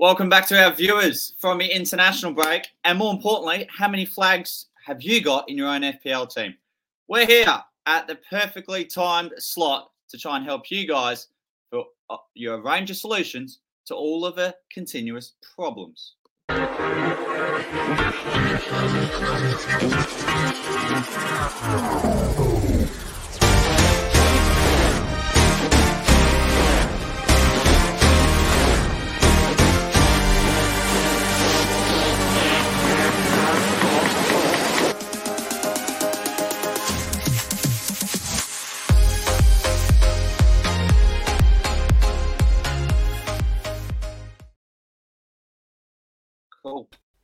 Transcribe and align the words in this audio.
Welcome 0.00 0.30
back 0.30 0.46
to 0.46 0.58
our 0.58 0.72
viewers 0.72 1.34
from 1.36 1.58
the 1.58 1.66
international 1.66 2.32
break. 2.32 2.68
And 2.84 2.98
more 2.98 3.12
importantly, 3.12 3.68
how 3.70 3.86
many 3.86 4.06
flags 4.06 4.68
have 4.86 5.02
you 5.02 5.20
got 5.20 5.46
in 5.50 5.58
your 5.58 5.68
own 5.68 5.82
FPL 5.82 6.34
team? 6.34 6.54
We're 7.06 7.26
here 7.26 7.62
at 7.84 8.06
the 8.06 8.14
perfectly 8.14 8.86
timed 8.86 9.32
slot 9.36 9.90
to 10.08 10.16
try 10.16 10.38
and 10.38 10.46
help 10.46 10.70
you 10.70 10.88
guys 10.88 11.26
for 11.68 11.84
uh, 12.08 12.16
your 12.32 12.62
range 12.62 12.90
of 12.90 12.96
solutions 12.96 13.58
to 13.88 13.94
all 13.94 14.24
of 14.24 14.36
the 14.36 14.56
continuous 14.72 15.34
problems. 15.54 16.14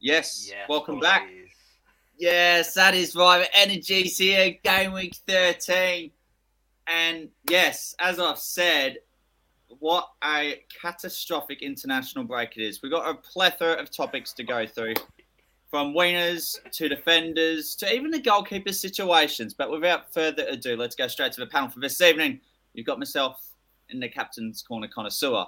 Yes. 0.06 0.46
Yes, 0.48 0.68
Welcome 0.68 1.00
back. 1.00 1.26
boys. 1.26 1.48
Yes, 2.16 2.74
that 2.74 2.94
is 2.94 3.16
right. 3.16 3.48
Energy's 3.52 4.16
here, 4.16 4.54
game 4.62 4.92
week 4.92 5.16
13. 5.26 6.12
And 6.86 7.28
yes, 7.50 7.92
as 7.98 8.20
I've 8.20 8.38
said, 8.38 8.98
what 9.80 10.08
a 10.22 10.62
catastrophic 10.80 11.60
international 11.60 12.22
break 12.22 12.56
it 12.56 12.62
is. 12.62 12.82
We've 12.84 12.92
got 12.92 13.10
a 13.10 13.14
plethora 13.14 13.72
of 13.72 13.90
topics 13.90 14.32
to 14.34 14.44
go 14.44 14.64
through 14.64 14.94
from 15.72 15.92
winners 15.92 16.60
to 16.70 16.88
defenders 16.88 17.74
to 17.74 17.92
even 17.92 18.12
the 18.12 18.20
goalkeeper 18.20 18.72
situations. 18.72 19.54
But 19.54 19.72
without 19.72 20.14
further 20.14 20.46
ado, 20.48 20.76
let's 20.76 20.94
go 20.94 21.08
straight 21.08 21.32
to 21.32 21.40
the 21.40 21.48
panel 21.48 21.68
for 21.68 21.80
this 21.80 22.00
evening. 22.00 22.38
You've 22.74 22.86
got 22.86 23.00
myself 23.00 23.44
in 23.90 23.98
the 23.98 24.08
captain's 24.08 24.62
corner 24.62 24.86
connoisseur. 24.86 25.46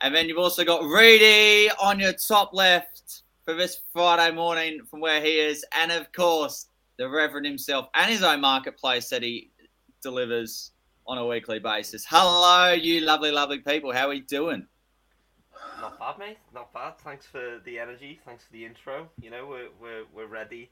And 0.00 0.12
then 0.12 0.28
you've 0.28 0.38
also 0.38 0.64
got 0.64 0.82
Reedy 0.82 1.70
on 1.80 2.00
your 2.00 2.14
top 2.14 2.52
left 2.52 3.22
for 3.46 3.54
this 3.54 3.82
Friday 3.92 4.34
morning 4.34 4.80
from 4.90 4.98
where 4.98 5.20
he 5.20 5.38
is. 5.38 5.64
And 5.72 5.92
of 5.92 6.10
course, 6.12 6.66
the 6.98 7.08
Reverend 7.08 7.46
himself 7.46 7.86
and 7.94 8.10
his 8.10 8.24
own 8.24 8.40
marketplace 8.40 9.08
that 9.10 9.22
he 9.22 9.50
delivers 10.02 10.72
on 11.06 11.18
a 11.18 11.24
weekly 11.24 11.60
basis. 11.60 12.04
Hello, 12.08 12.72
you 12.72 13.00
lovely, 13.02 13.30
lovely 13.30 13.60
people. 13.60 13.92
How 13.92 14.06
are 14.06 14.10
we 14.10 14.20
doing? 14.20 14.66
Not 15.80 15.96
bad, 15.96 16.18
mate. 16.18 16.38
Not 16.52 16.74
bad. 16.74 16.98
Thanks 16.98 17.24
for 17.24 17.60
the 17.64 17.78
energy. 17.78 18.18
Thanks 18.24 18.42
for 18.42 18.52
the 18.52 18.64
intro. 18.64 19.08
You 19.22 19.30
know, 19.30 19.46
we're 19.46 19.68
we're, 19.80 20.04
we're 20.12 20.26
ready. 20.26 20.68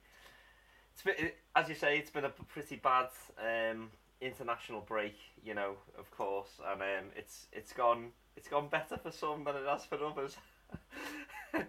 It's 0.93 1.03
been, 1.03 1.31
as 1.55 1.69
you 1.69 1.77
say, 1.77 1.99
it's 1.99 2.11
been 2.11 2.25
a 2.25 2.31
pretty 2.31 2.77
bad 2.77 3.09
um, 3.39 3.91
international 4.21 4.81
break. 4.81 5.15
You 5.45 5.55
know, 5.55 5.75
of 5.97 6.11
course, 6.11 6.61
and 6.73 6.83
um, 6.83 7.11
it's 7.17 7.47
it's 7.53 7.73
gone 7.73 8.09
it's 8.37 8.49
gone 8.49 8.67
better 8.69 8.97
for 8.97 9.13
some 9.13 9.45
than 9.45 9.55
it 9.55 9.67
has 9.69 9.85
for 9.85 10.05
others. 10.05 10.37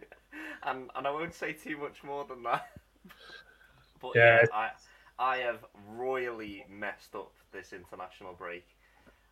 and 0.66 0.90
and 0.96 1.08
I 1.08 1.12
won't 1.12 1.34
say 1.34 1.54
too 1.54 1.78
much 1.78 2.04
more 2.04 2.26
than 2.26 2.44
that. 2.44 2.68
but 4.02 4.14
Yeah. 4.16 4.42
yeah, 4.42 4.46
I 4.54 4.72
I 5.20 5.38
have 5.38 5.66
royally 5.88 6.66
messed 6.70 7.16
up 7.16 7.32
this 7.52 7.74
international 7.74 8.34
break, 8.34 8.68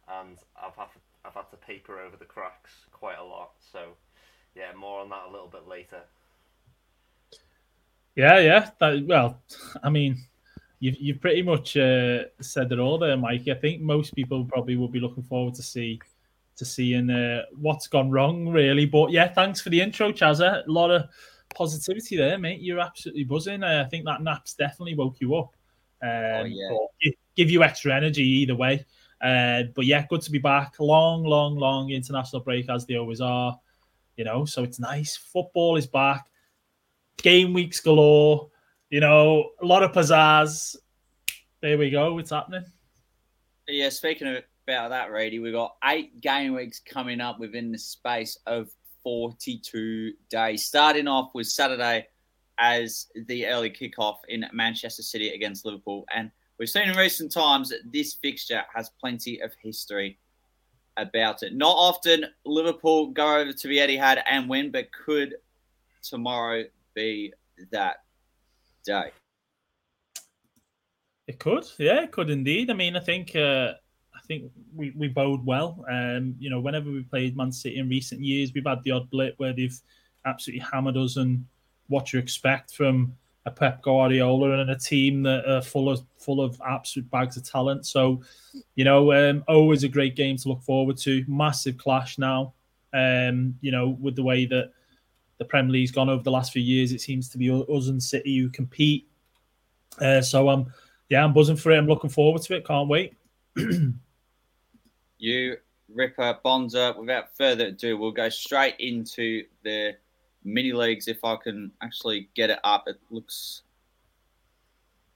and 0.08 0.38
I've 0.62 0.76
had 0.76 0.92
to, 0.94 1.00
I've 1.26 1.34
had 1.34 1.50
to 1.52 1.58
paper 1.58 2.00
over 2.00 2.16
the 2.18 2.26
cracks 2.26 2.72
quite 2.92 3.18
a 3.20 3.24
lot. 3.24 3.52
So 3.72 3.90
yeah, 4.56 4.74
more 4.78 5.02
on 5.02 5.10
that 5.10 5.26
a 5.28 5.32
little 5.32 5.50
bit 5.50 5.68
later. 5.68 6.02
Yeah, 8.16 8.40
yeah. 8.40 8.70
That, 8.80 9.06
well, 9.08 9.42
I 9.84 9.90
mean, 9.90 10.18
you've 10.80 10.98
you've 11.00 11.22
pretty 11.22 11.42
much 11.42 11.76
uh, 11.78 12.26
said 12.42 12.72
it 12.72 12.80
all 12.80 12.98
there, 12.98 13.18
Mike. 13.18 13.48
I 13.48 13.56
think 13.56 13.82
most 13.82 14.14
people 14.16 14.46
probably 14.46 14.76
will 14.76 14.88
be 14.88 15.00
looking 15.00 15.24
forward 15.24 15.56
to 15.56 15.64
see 15.64 16.00
to 16.56 16.66
seeing 16.66 17.10
uh, 17.10 17.44
what's 17.56 17.88
gone 17.88 18.12
wrong, 18.12 18.48
really. 18.50 18.86
But 18.86 19.12
yeah, 19.12 19.28
thanks 19.28 19.62
for 19.62 19.70
the 19.70 19.82
intro, 19.82 20.12
Chazza. 20.12 20.66
A 20.68 20.72
lot 20.72 20.92
of 20.92 21.04
positivity 21.54 22.18
there, 22.18 22.38
mate. 22.38 22.62
You're 22.62 22.80
absolutely 22.80 23.24
buzzing. 23.24 23.64
Uh, 23.64 23.84
I 23.86 23.90
think 23.90 24.06
that 24.06 24.22
nap's 24.22 24.54
definitely 24.54 24.96
woke 24.96 25.20
you 25.20 25.36
up. 25.36 25.56
Um, 26.02 26.48
yeah. 26.48 26.70
but 26.70 27.14
give 27.36 27.50
you 27.50 27.64
extra 27.64 27.96
energy 27.96 28.24
either 28.24 28.56
way. 28.56 28.86
Uh, 29.22 29.64
but 29.74 29.86
yeah, 29.86 30.06
good 30.10 30.22
to 30.22 30.32
be 30.32 30.38
back. 30.38 30.80
Long, 30.80 31.24
long, 31.24 31.56
long 31.56 31.90
international 31.92 32.42
break 32.42 32.70
as 32.70 32.86
they 32.86 32.98
always 32.98 33.22
are. 33.22 33.58
You 34.18 34.26
know, 34.26 34.46
so 34.46 34.64
it's 34.64 34.80
nice. 34.80 35.16
Football 35.16 35.78
is 35.78 35.88
back. 35.88 36.28
Game 37.18 37.54
weeks 37.54 37.80
galore. 37.80 38.50
You 38.90 39.00
know, 39.00 39.52
a 39.62 39.66
lot 39.66 39.82
of 39.82 39.92
pizzazz. 39.92 40.76
There 41.62 41.78
we 41.78 41.90
go. 41.90 42.20
It's 42.20 42.32
happening. 42.32 42.66
Yeah, 43.68 43.90
speaking 43.90 44.28
of, 44.28 44.44
about 44.68 44.90
that, 44.90 45.12
Reedy, 45.12 45.40
we've 45.40 45.54
got 45.54 45.76
eight 45.86 46.22
game 46.22 46.54
weeks 46.54 46.80
coming 46.80 47.22
up 47.22 47.40
within 47.40 47.72
the 47.72 47.78
space 47.78 48.38
of 48.46 48.70
42 49.04 50.14
days. 50.30 50.66
Starting 50.66 51.08
off 51.08 51.32
with 51.34 51.48
Saturday 51.48 52.08
as 52.60 53.08
the 53.28 53.48
early 53.48 53.70
kickoff 53.70 54.18
in 54.30 54.46
Manchester 54.54 55.04
City 55.04 55.30
against 55.30 55.66
Liverpool. 55.66 56.06
And 56.14 56.32
we've 56.58 56.70
seen 56.70 56.90
in 56.90 56.98
recent 56.98 57.32
times 57.32 57.70
that 57.70 57.92
this 57.92 58.14
fixture 58.14 58.64
has 58.74 58.90
plenty 59.00 59.42
of 59.42 59.52
history 59.62 60.18
about 60.98 61.44
it. 61.44 61.54
Not 61.54 61.76
often 61.76 62.26
Liverpool 62.46 63.08
go 63.08 63.38
over 63.38 63.52
to 63.52 63.68
the 63.68 63.78
Etihad 63.78 64.22
and 64.30 64.48
win, 64.48 64.72
but 64.72 64.92
could 64.92 65.36
tomorrow 66.02 66.64
be 66.94 67.34
that 67.72 68.04
day? 68.86 69.12
It 71.28 71.40
could, 71.40 71.66
yeah, 71.78 72.04
it 72.04 72.12
could 72.12 72.30
indeed. 72.30 72.70
I 72.70 72.74
mean, 72.74 72.96
I 72.96 73.00
think 73.00 73.36
uh, 73.36 73.74
think 74.28 74.52
we, 74.76 74.92
we 74.96 75.08
bode 75.08 75.46
well. 75.46 75.86
Um, 75.90 76.36
you 76.40 76.50
know, 76.50 76.60
whenever 76.60 76.90
we 76.90 77.04
played 77.04 77.38
Man 77.38 77.52
City 77.52 77.78
in 77.78 77.90
recent 77.90 78.22
years, 78.22 78.54
we've 78.54 78.66
had 78.66 78.84
the 78.84 78.92
odd 78.92 79.10
blip 79.10 79.36
where 79.38 79.54
they've 79.54 79.80
absolutely 80.26 80.66
hammered 80.72 80.98
us, 80.98 81.18
and 81.18 81.46
what 81.88 82.14
you 82.14 82.20
expect 82.20 82.74
from 82.74 83.16
a 83.46 83.52
Pep 83.52 83.82
Guardiola 83.82 84.60
and 84.60 84.70
a 84.70 84.78
team 84.78 85.24
that 85.24 85.46
are 85.46 85.62
full 85.62 85.90
of 85.90 86.02
full 86.18 86.42
of 86.42 86.60
absolute 86.66 87.10
bags 87.12 87.36
of 87.38 87.44
talent. 87.44 87.86
So, 87.86 88.22
you 88.76 88.86
know, 88.86 89.12
um, 89.12 89.44
always 89.48 89.84
a 89.84 89.90
great 89.90 90.16
game 90.16 90.38
to 90.38 90.50
look 90.50 90.62
forward 90.62 90.98
to. 91.00 91.26
Massive 91.28 91.78
clash 91.78 92.18
now. 92.18 92.54
Um, 92.94 93.56
you 93.62 93.72
know, 93.72 93.98
with 94.00 94.16
the 94.16 94.24
way 94.24 94.46
that 94.46 94.72
the 95.40 95.46
Premier 95.46 95.72
League's 95.74 95.92
gone 95.92 96.10
over 96.10 96.24
the 96.24 96.32
last 96.32 96.54
few 96.54 96.62
years, 96.62 96.94
it 96.94 97.02
seems 97.02 97.28
to 97.30 97.38
be 97.38 97.50
us 97.50 97.88
and 97.88 98.02
City 98.02 98.38
who 98.38 98.50
compete. 98.50 99.08
Uh, 100.00 100.22
so 100.22 100.48
I'm, 100.50 100.72
yeah, 101.10 101.24
I'm 101.24 101.34
buzzing 101.34 101.56
for 101.56 101.72
it. 101.72 101.78
I'm 101.78 101.88
looking 101.88 102.10
forward 102.10 102.42
to 102.44 102.56
it. 102.56 102.66
Can't 102.66 102.88
wait. 102.88 103.16
you, 105.24 105.58
Ripper, 105.90 106.38
Bonza. 106.44 106.96
Without 106.98 107.36
further 107.36 107.68
ado, 107.68 107.98
we'll 107.98 108.12
go 108.12 108.30
straight 108.30 108.76
into 108.80 109.44
the 109.64 109.96
mini 110.44 110.74
leagues. 110.74 111.08
If 111.08 111.24
I 111.24 111.36
can 111.38 111.72
actually 111.82 112.30
get 112.36 112.50
it 112.50 112.60
up, 112.64 112.84
it 112.88 113.00
looks 113.10 113.64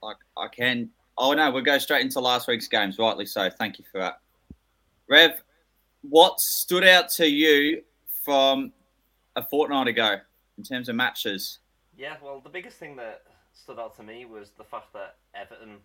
like 0.02 0.16
I 0.36 0.48
can. 0.48 0.90
Oh 1.16 1.32
no, 1.32 1.50
we'll 1.50 1.62
go 1.62 1.78
straight 1.78 2.02
into 2.02 2.20
last 2.20 2.48
week's 2.48 2.68
games. 2.68 2.98
Rightly 2.98 3.26
so. 3.26 3.50
Thank 3.50 3.78
you 3.78 3.84
for 3.90 3.98
that, 3.98 4.20
Rev. 5.08 5.42
What 6.02 6.40
stood 6.40 6.84
out 6.84 7.10
to 7.10 7.26
you 7.26 7.82
from 8.24 8.72
a 9.36 9.42
fortnight 9.42 9.88
ago 9.88 10.16
in 10.56 10.64
terms 10.64 10.88
of 10.88 10.96
matches? 10.96 11.58
Yeah, 11.96 12.14
well, 12.22 12.40
the 12.40 12.48
biggest 12.48 12.78
thing 12.78 12.96
that 12.96 13.22
stood 13.52 13.78
out 13.78 13.96
to 13.96 14.02
me 14.04 14.24
was 14.24 14.50
the 14.56 14.64
fact 14.64 14.92
that 14.92 15.16
Everton 15.34 15.78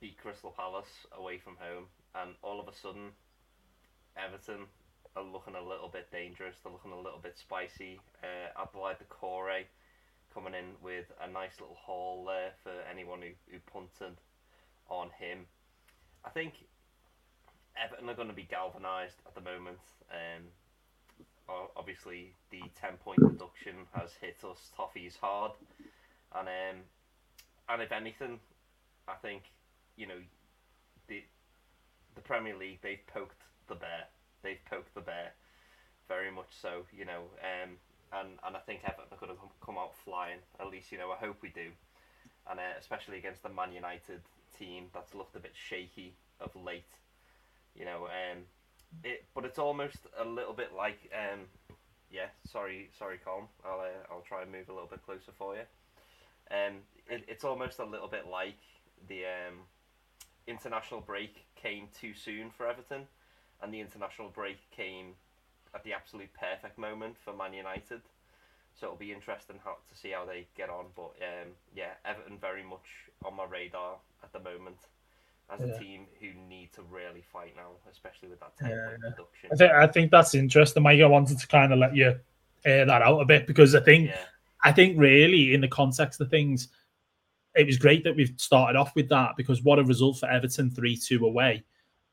beat 0.00 0.18
Crystal 0.18 0.50
Palace 0.50 1.06
away 1.16 1.38
from 1.38 1.56
home, 1.58 1.84
and 2.16 2.34
all 2.42 2.60
of 2.60 2.66
a 2.66 2.76
sudden, 2.76 3.10
Everton 4.18 4.66
are 5.16 5.22
looking 5.22 5.54
a 5.54 5.62
little 5.62 5.88
bit 5.88 6.10
dangerous. 6.10 6.56
They're 6.62 6.72
looking 6.72 6.92
a 6.92 7.00
little 7.00 7.20
bit 7.22 7.38
spicy. 7.38 8.00
Uh, 8.22 8.60
Abdoulaye 8.60 8.96
Doucouré 8.98 9.64
coming 10.34 10.54
in 10.54 10.76
with 10.82 11.06
a 11.22 11.30
nice 11.30 11.60
little 11.60 11.76
haul 11.76 12.24
there 12.26 12.52
for 12.62 12.72
anyone 12.90 13.20
who, 13.22 13.30
who 13.50 13.58
punted 13.72 14.16
on 14.88 15.10
him. 15.18 15.46
I 16.24 16.30
think 16.30 16.54
Everton 17.82 18.08
are 18.08 18.14
going 18.14 18.28
to 18.28 18.34
be 18.34 18.46
galvanised 18.50 19.16
at 19.26 19.34
the 19.34 19.40
moment. 19.40 19.78
Um, 20.10 20.44
obviously, 21.76 22.34
the 22.50 22.62
10 22.80 22.96
point 23.02 23.20
deduction 23.20 23.74
has 23.94 24.10
hit 24.20 24.36
us 24.44 24.70
toffees 24.76 25.16
hard. 25.16 25.52
And 26.34 26.48
um, 26.48 26.82
and 27.68 27.82
if 27.82 27.92
anything, 27.92 28.38
I 29.06 29.14
think, 29.14 29.42
you 29.96 30.06
know, 30.06 30.20
the 31.08 31.22
the 32.14 32.20
Premier 32.20 32.56
League, 32.56 32.80
they've 32.82 33.06
poked 33.06 33.42
the 33.68 33.74
bear. 33.74 34.08
They've 34.42 34.64
poked 34.70 34.94
the 34.94 35.00
bear 35.00 35.32
very 36.08 36.30
much 36.30 36.50
so, 36.50 36.84
you 36.96 37.04
know. 37.04 37.24
Um, 37.42 37.76
and, 38.12 38.28
and 38.46 38.56
I 38.56 38.60
think 38.60 38.80
Everton 38.84 39.18
going 39.20 39.32
to 39.32 39.38
come 39.64 39.76
out 39.76 39.94
flying. 40.04 40.38
At 40.60 40.68
least, 40.68 40.90
you 40.90 40.98
know, 40.98 41.10
I 41.10 41.16
hope 41.16 41.36
we 41.42 41.50
do. 41.50 41.68
And 42.50 42.58
uh, 42.58 42.78
especially 42.78 43.18
against 43.18 43.42
the 43.42 43.50
Man 43.50 43.72
United 43.72 44.22
team 44.58 44.86
that's 44.94 45.14
looked 45.14 45.36
a 45.36 45.40
bit 45.40 45.52
shaky 45.54 46.14
of 46.40 46.54
late. 46.56 46.96
You 47.74 47.84
know, 47.84 48.06
um, 48.06 48.38
it, 49.04 49.24
but 49.34 49.44
it's 49.44 49.58
almost 49.58 49.98
a 50.18 50.24
little 50.24 50.54
bit 50.54 50.72
like 50.74 51.10
um, 51.12 51.40
yeah, 52.10 52.26
sorry, 52.46 52.90
sorry, 52.98 53.18
Colin. 53.22 53.44
I'll 53.64 53.80
uh, 53.80 54.10
I'll 54.10 54.22
try 54.22 54.42
and 54.42 54.50
move 54.50 54.68
a 54.68 54.72
little 54.72 54.88
bit 54.88 55.04
closer 55.04 55.32
for 55.36 55.54
you. 55.54 55.62
Um, 56.50 56.76
it, 57.08 57.24
it's 57.28 57.44
almost 57.44 57.78
a 57.78 57.84
little 57.84 58.08
bit 58.08 58.26
like 58.30 58.58
the 59.08 59.24
um, 59.24 59.58
international 60.46 61.00
break 61.00 61.44
came 61.54 61.88
too 61.98 62.14
soon 62.14 62.50
for 62.50 62.66
Everton, 62.66 63.06
and 63.62 63.72
the 63.72 63.80
international 63.80 64.28
break 64.28 64.58
came 64.70 65.14
at 65.74 65.84
the 65.84 65.92
absolute 65.92 66.30
perfect 66.38 66.78
moment 66.78 67.16
for 67.24 67.34
Man 67.34 67.52
United. 67.52 68.00
So 68.78 68.86
it'll 68.86 68.96
be 68.96 69.12
interesting 69.12 69.56
how 69.64 69.72
to 69.72 69.98
see 69.98 70.10
how 70.10 70.24
they 70.24 70.46
get 70.56 70.70
on. 70.70 70.86
But 70.94 71.12
um, 71.20 71.50
yeah, 71.74 71.94
Everton 72.04 72.38
very 72.40 72.62
much 72.62 72.86
on 73.24 73.36
my 73.36 73.44
radar 73.44 73.96
at 74.22 74.32
the 74.32 74.38
moment 74.38 74.76
as 75.52 75.60
yeah. 75.60 75.74
a 75.74 75.78
team 75.78 76.06
who 76.20 76.28
need 76.48 76.72
to 76.74 76.82
really 76.82 77.24
fight 77.32 77.54
now, 77.56 77.70
especially 77.90 78.28
with 78.28 78.40
that 78.40 78.56
ten 78.56 78.70
yeah. 78.70 78.86
point 78.86 79.02
reduction. 79.02 79.50
I 79.52 79.56
think 79.56 79.72
I 79.72 79.86
think 79.86 80.10
that's 80.10 80.34
interesting, 80.34 80.82
Mike. 80.82 81.00
I 81.00 81.06
wanted 81.06 81.38
to 81.38 81.46
kind 81.48 81.72
of 81.72 81.78
let 81.78 81.96
you 81.96 82.18
air 82.64 82.84
that 82.84 83.02
out 83.02 83.20
a 83.20 83.24
bit 83.24 83.46
because 83.46 83.74
I 83.74 83.80
think 83.80 84.10
yeah. 84.10 84.18
I 84.62 84.72
think 84.72 84.98
really 84.98 85.54
in 85.54 85.60
the 85.60 85.68
context 85.68 86.20
of 86.20 86.30
things, 86.30 86.68
it 87.54 87.66
was 87.66 87.78
great 87.78 88.04
that 88.04 88.14
we've 88.14 88.34
started 88.36 88.78
off 88.78 88.94
with 88.94 89.08
that 89.08 89.36
because 89.36 89.62
what 89.62 89.78
a 89.78 89.84
result 89.84 90.18
for 90.18 90.30
Everton 90.30 90.70
three 90.70 90.96
two 90.96 91.24
away. 91.26 91.64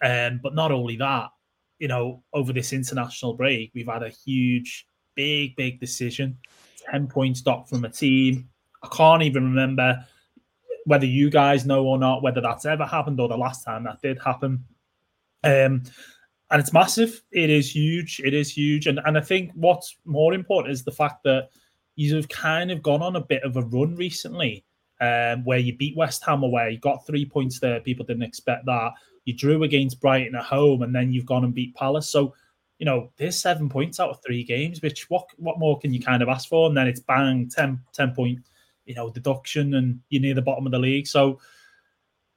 Um, 0.02 0.40
but 0.42 0.54
not 0.56 0.72
only 0.72 0.98
that, 0.98 1.30
you 1.80 1.88
know, 1.88 2.24
over 2.34 2.54
this 2.54 2.74
international 2.74 3.34
break, 3.34 3.72
we've 3.74 3.88
had 3.88 4.04
a 4.04 4.10
huge, 4.10 4.88
big, 5.16 5.56
big 5.56 5.80
decision. 5.80 6.38
10 6.92 7.08
points 7.08 7.42
docked 7.42 7.70
from 7.70 7.86
a 7.86 7.90
team. 7.90 8.50
I 8.84 8.88
can't 8.96 9.24
even 9.24 9.44
remember 9.44 10.06
whether 10.86 11.06
you 11.06 11.30
guys 11.30 11.66
know 11.66 11.86
or 11.86 11.98
not 11.98 12.22
whether 12.22 12.42
that's 12.42 12.66
ever 12.66 12.86
happened 12.86 13.20
or 13.20 13.28
the 13.28 13.38
last 13.38 13.64
time 13.64 13.84
that 13.84 14.02
did 14.02 14.20
happen. 14.24 14.64
Um, 15.44 15.84
and 16.52 16.62
it's 16.62 16.74
massive. 16.74 17.24
It 17.32 17.50
is 17.50 17.76
huge. 17.76 18.22
It 18.24 18.34
is 18.34 18.56
huge. 18.56 18.88
And 18.88 19.00
and 19.06 19.18
I 19.18 19.22
think 19.22 19.52
what's 19.56 19.98
more 20.06 20.34
important 20.34 20.74
is 20.74 20.84
the 20.84 20.92
fact 20.92 21.24
that 21.24 21.50
you've 21.96 22.30
kind 22.30 22.72
of 22.72 22.84
gone 22.84 23.02
on 23.02 23.16
a 23.16 23.22
bit 23.22 23.44
of 23.44 23.58
a 23.58 23.64
run 23.64 23.96
recently, 23.96 24.64
um, 25.02 25.44
where 25.44 25.60
you 25.60 25.76
beat 25.76 25.98
West 25.98 26.24
Ham 26.26 26.44
away, 26.44 26.72
you 26.72 26.80
got 26.80 27.06
three 27.06 27.26
points 27.26 27.60
there. 27.60 27.80
People 27.80 28.06
didn't 28.06 28.24
expect 28.24 28.66
that. 28.66 28.92
You 29.26 29.36
drew 29.36 29.64
against 29.64 30.00
Brighton 30.00 30.36
at 30.36 30.44
home, 30.44 30.82
and 30.82 30.96
then 30.96 31.12
you've 31.12 31.26
gone 31.26 31.44
and 31.44 31.54
beat 31.54 31.76
Palace. 31.76 32.10
So, 32.10 32.34
you 32.80 32.86
know, 32.86 33.12
there's 33.18 33.38
seven 33.38 33.70
points 33.70 34.00
out 34.00 34.10
of 34.10 34.22
three 34.26 34.44
games. 34.44 34.82
Which 34.82 35.10
what 35.10 35.28
what 35.38 35.60
more 35.60 35.80
can 35.80 35.94
you 35.94 36.02
kind 36.02 36.24
of 36.24 36.30
ask 36.30 36.48
for? 36.48 36.68
And 36.68 36.78
then 36.78 36.88
it's 36.88 37.00
bang 37.00 37.50
10, 37.50 37.80
10 37.94 38.16
point 38.16 38.40
you 38.86 38.94
know 38.94 39.10
deduction 39.10 39.74
and 39.74 40.00
you're 40.10 40.22
near 40.22 40.36
the 40.36 40.42
bottom 40.42 40.66
of 40.66 40.72
the 40.72 40.80
league. 40.80 41.08
So 41.08 41.40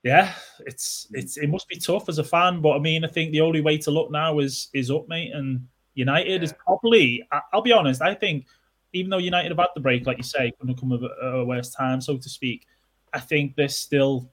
yeah, 0.03 0.33
it's 0.61 1.09
it's 1.13 1.37
it 1.37 1.49
must 1.49 1.69
be 1.69 1.77
tough 1.77 2.09
as 2.09 2.19
a 2.19 2.25
fan, 2.25 2.61
but 2.61 2.77
I 2.77 2.79
mean, 2.79 3.05
I 3.05 3.09
think 3.09 3.33
the 3.33 3.41
only 3.41 3.61
way 3.61 3.79
to 3.79 3.91
look 3.91 4.11
now 4.11 4.39
is 4.39 4.69
is 4.73 4.91
up, 4.91 5.09
mate. 5.09 5.33
And 5.35 5.67
United 5.95 6.41
yeah. 6.41 6.45
is 6.45 6.53
probably, 6.53 7.27
I'll 7.53 7.63
be 7.63 7.73
honest, 7.73 8.01
I 8.01 8.15
think 8.15 8.47
even 8.93 9.11
though 9.11 9.19
United 9.19 9.51
have 9.51 9.59
had 9.59 9.69
the 9.75 9.81
break, 9.81 10.07
like 10.07 10.17
you 10.17 10.23
say, 10.23 10.53
going 10.63 10.75
to 10.75 10.81
come 10.81 10.93
at 10.93 11.03
uh, 11.03 11.39
a 11.39 11.45
worse 11.45 11.71
time, 11.71 12.01
so 12.01 12.17
to 12.17 12.29
speak, 12.29 12.67
I 13.13 13.21
think 13.21 13.57
they're 13.57 13.69
still 13.69 14.31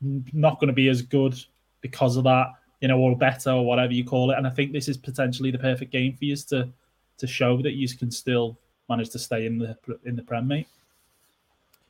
not 0.00 0.60
going 0.60 0.68
to 0.68 0.74
be 0.74 0.88
as 0.88 1.00
good 1.02 1.34
because 1.84 2.16
of 2.16 2.24
that, 2.24 2.48
you 2.80 2.88
know, 2.88 2.98
or 2.98 3.16
better 3.16 3.50
or 3.50 3.64
whatever 3.64 3.92
you 3.92 4.04
call 4.04 4.32
it. 4.32 4.38
And 4.38 4.46
I 4.46 4.50
think 4.50 4.72
this 4.72 4.88
is 4.88 4.96
potentially 4.96 5.52
the 5.52 5.58
perfect 5.58 5.92
game 5.92 6.16
for 6.16 6.24
you 6.24 6.36
to 6.36 6.68
to 7.18 7.26
show 7.28 7.62
that 7.62 7.74
you 7.74 7.86
can 7.88 8.10
still 8.10 8.58
manage 8.88 9.10
to 9.10 9.18
stay 9.20 9.46
in 9.46 9.58
the 9.58 9.76
in 10.04 10.16
the 10.16 10.22
Prem, 10.22 10.48
mate 10.48 10.66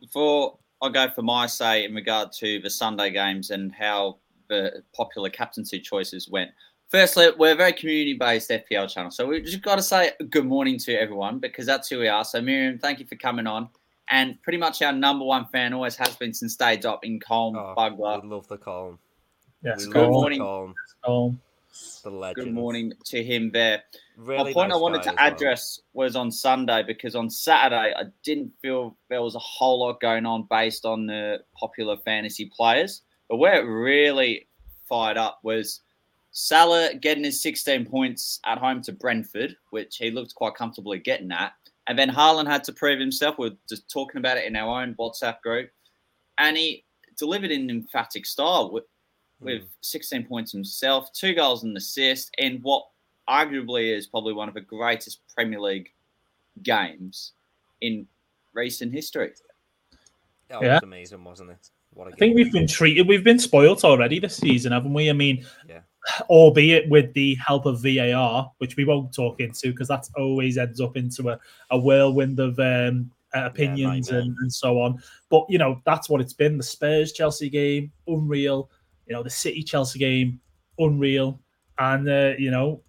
before 0.05 0.59
I 0.83 0.91
go 0.91 1.09
for 1.09 1.23
my 1.23 1.47
say 1.47 1.85
in 1.85 1.95
regard 1.95 2.33
to 2.33 2.61
the 2.61 2.71
Sunday 2.71 3.11
games 3.11 3.51
and 3.51 3.73
how 3.73 4.19
the 4.49 4.83
popular 4.95 5.31
captaincy 5.31 5.81
choices 5.81 6.29
went. 6.29 6.51
Firstly, 6.89 7.29
we're 7.39 7.53
a 7.53 7.57
very 7.57 7.73
community 7.73 8.15
based 8.15 8.51
FPL 8.51 8.89
channel. 8.89 9.11
So 9.11 9.27
we've 9.27 9.45
just 9.45 9.63
got 9.63 9.77
to 9.77 9.83
say 9.83 10.13
good 10.29 10.45
morning 10.45 10.79
to 10.81 10.95
everyone 10.95 11.39
because 11.39 11.67
that's 11.67 11.89
who 11.89 11.99
we 11.99 12.09
are. 12.09 12.25
So, 12.25 12.41
Miriam, 12.41 12.79
thank 12.79 13.01
you 13.01 13.07
for 13.07 13.17
coming 13.17 13.47
on. 13.47 13.69
And 14.11 14.41
pretty 14.43 14.59
much 14.59 14.83
our 14.83 14.93
number 14.93 15.25
one 15.25 15.47
fan 15.47 15.73
always 15.73 15.97
has 15.97 16.15
been 16.17 16.35
since 16.35 16.57
day 16.57 16.77
dot 16.77 17.01
in 17.03 17.19
Colm 17.19 17.57
oh, 17.57 17.75
Bugler. 17.75 18.21
We 18.23 18.29
love 18.29 18.47
the 18.49 18.59
Colm. 18.59 18.99
Yes, 19.65 19.87
good 19.87 20.11
morning. 20.11 20.41
Colm. 20.41 21.39
The 22.03 22.11
legend. 22.11 22.45
Good 22.45 22.55
morning 22.55 22.93
to 23.07 23.25
him 23.25 23.51
there. 23.51 23.83
Really 24.19 24.51
the 24.51 24.53
point 24.53 24.69
nice 24.69 24.77
I 24.77 24.81
wanted 24.81 25.03
to 25.05 25.23
address 25.23 25.81
well. 25.95 26.05
was 26.05 26.17
on 26.17 26.31
Sunday 26.31 26.83
because 26.87 27.17
on 27.17 27.31
Saturday 27.31 27.95
I 27.97 28.05
didn't 28.23 28.53
feel 28.61 28.95
there 29.09 29.23
was 29.23 29.35
a 29.35 29.41
whole 29.41 29.81
lot 29.81 30.03
going 30.03 30.27
on 30.27 30.47
based 30.51 30.85
on 30.85 31.07
the 31.07 31.39
popular 31.59 31.97
fantasy 32.05 32.53
players. 32.55 33.03
But 33.31 33.39
where 33.39 33.59
it 33.59 33.65
really 33.65 34.49
fired 34.87 35.17
up 35.17 35.41
was 35.43 35.81
Salah 36.33 36.95
getting 36.95 37.25
his 37.25 37.41
16 37.41 37.87
points 37.87 38.41
at 38.45 38.59
home 38.59 38.83
to 38.83 38.93
Brentford, 38.93 39.57
which 39.71 39.97
he 39.97 40.11
looked 40.11 40.35
quite 40.35 40.57
comfortably 40.57 40.99
getting 40.99 41.33
at. 41.33 41.55
And 41.87 41.99
then 41.99 42.11
Haaland 42.11 42.49
had 42.49 42.65
to 42.65 42.73
prove 42.75 43.01
himself. 43.01 43.39
We 43.39 43.49
are 43.49 43.57
just 43.67 43.91
talking 43.91 44.19
about 44.19 44.37
it 44.37 44.45
in 44.45 44.57
our 44.57 44.83
own 44.83 44.95
WhatsApp 44.97 45.41
group. 45.41 45.71
And 46.37 46.55
he 46.55 46.85
delivered 47.17 47.51
in 47.51 47.71
emphatic 47.71 48.27
style 48.27 48.71
with 49.41 49.63
mm. 49.63 49.69
16 49.81 50.27
points 50.27 50.53
himself, 50.53 51.13
two 51.13 51.35
goals 51.35 51.63
and 51.63 51.73
an 51.73 51.77
assist, 51.77 52.35
and 52.39 52.63
what 52.63 52.85
arguably 53.29 53.97
is 53.97 54.07
probably 54.07 54.33
one 54.33 54.49
of 54.49 54.55
the 54.55 54.61
greatest 54.61 55.21
Premier 55.35 55.61
League 55.61 55.91
games 56.63 57.33
in 57.81 58.07
recent 58.55 58.93
history. 58.93 59.33
That 60.49 60.63
yeah. 60.63 60.75
was 60.75 60.83
amazing, 60.83 61.25
wasn't 61.25 61.51
it? 61.51 61.71
What 61.95 62.09
I 62.09 62.11
think 62.13 62.35
we've 62.35 62.53
been 62.53 62.67
treated, 62.67 63.07
we've 63.07 63.25
been 63.25 63.39
spoilt 63.39 63.85
already 63.85 64.19
this 64.19 64.37
season, 64.37 64.73
haven't 64.73 64.93
we? 64.93 65.09
I 65.11 65.13
mean, 65.13 65.47
yeah. 65.69 65.81
albeit 66.29 66.89
with 66.89 67.13
the 67.15 67.37
help 67.37 67.67
of 67.67 67.83
VAR, 67.83 68.51
which 68.59 68.77
we 68.77 68.85
won't 68.85 69.15
talk 69.15 69.41
into 69.41 69.71
because 69.71 69.89
that 69.89 70.09
always 70.17 70.59
ends 70.59 70.81
up 70.81 70.97
into 70.97 71.31
a, 71.31 71.39
a 71.71 71.79
whirlwind 71.79 72.41
of 72.41 72.59
um, 72.59 73.11
opinions 73.33 74.11
yeah, 74.11 74.19
and, 74.19 74.37
and 74.41 74.53
so 74.53 74.81
on. 74.81 75.01
But, 75.31 75.47
you 75.49 75.59
know, 75.59 75.81
that's 75.85 76.09
what 76.09 76.21
it's 76.21 76.33
been. 76.33 76.57
The 76.57 76.65
Spurs 76.65 77.13
Chelsea 77.13 77.49
game, 77.49 77.93
unreal. 78.09 78.71
You 79.07 79.15
know, 79.15 79.23
the 79.23 79.31
City 79.31 79.63
Chelsea 79.63 79.99
game, 79.99 80.41
unreal. 80.79 81.41
And, 81.79 82.09
uh, 82.09 82.33
you 82.39 82.51
know, 82.51 82.83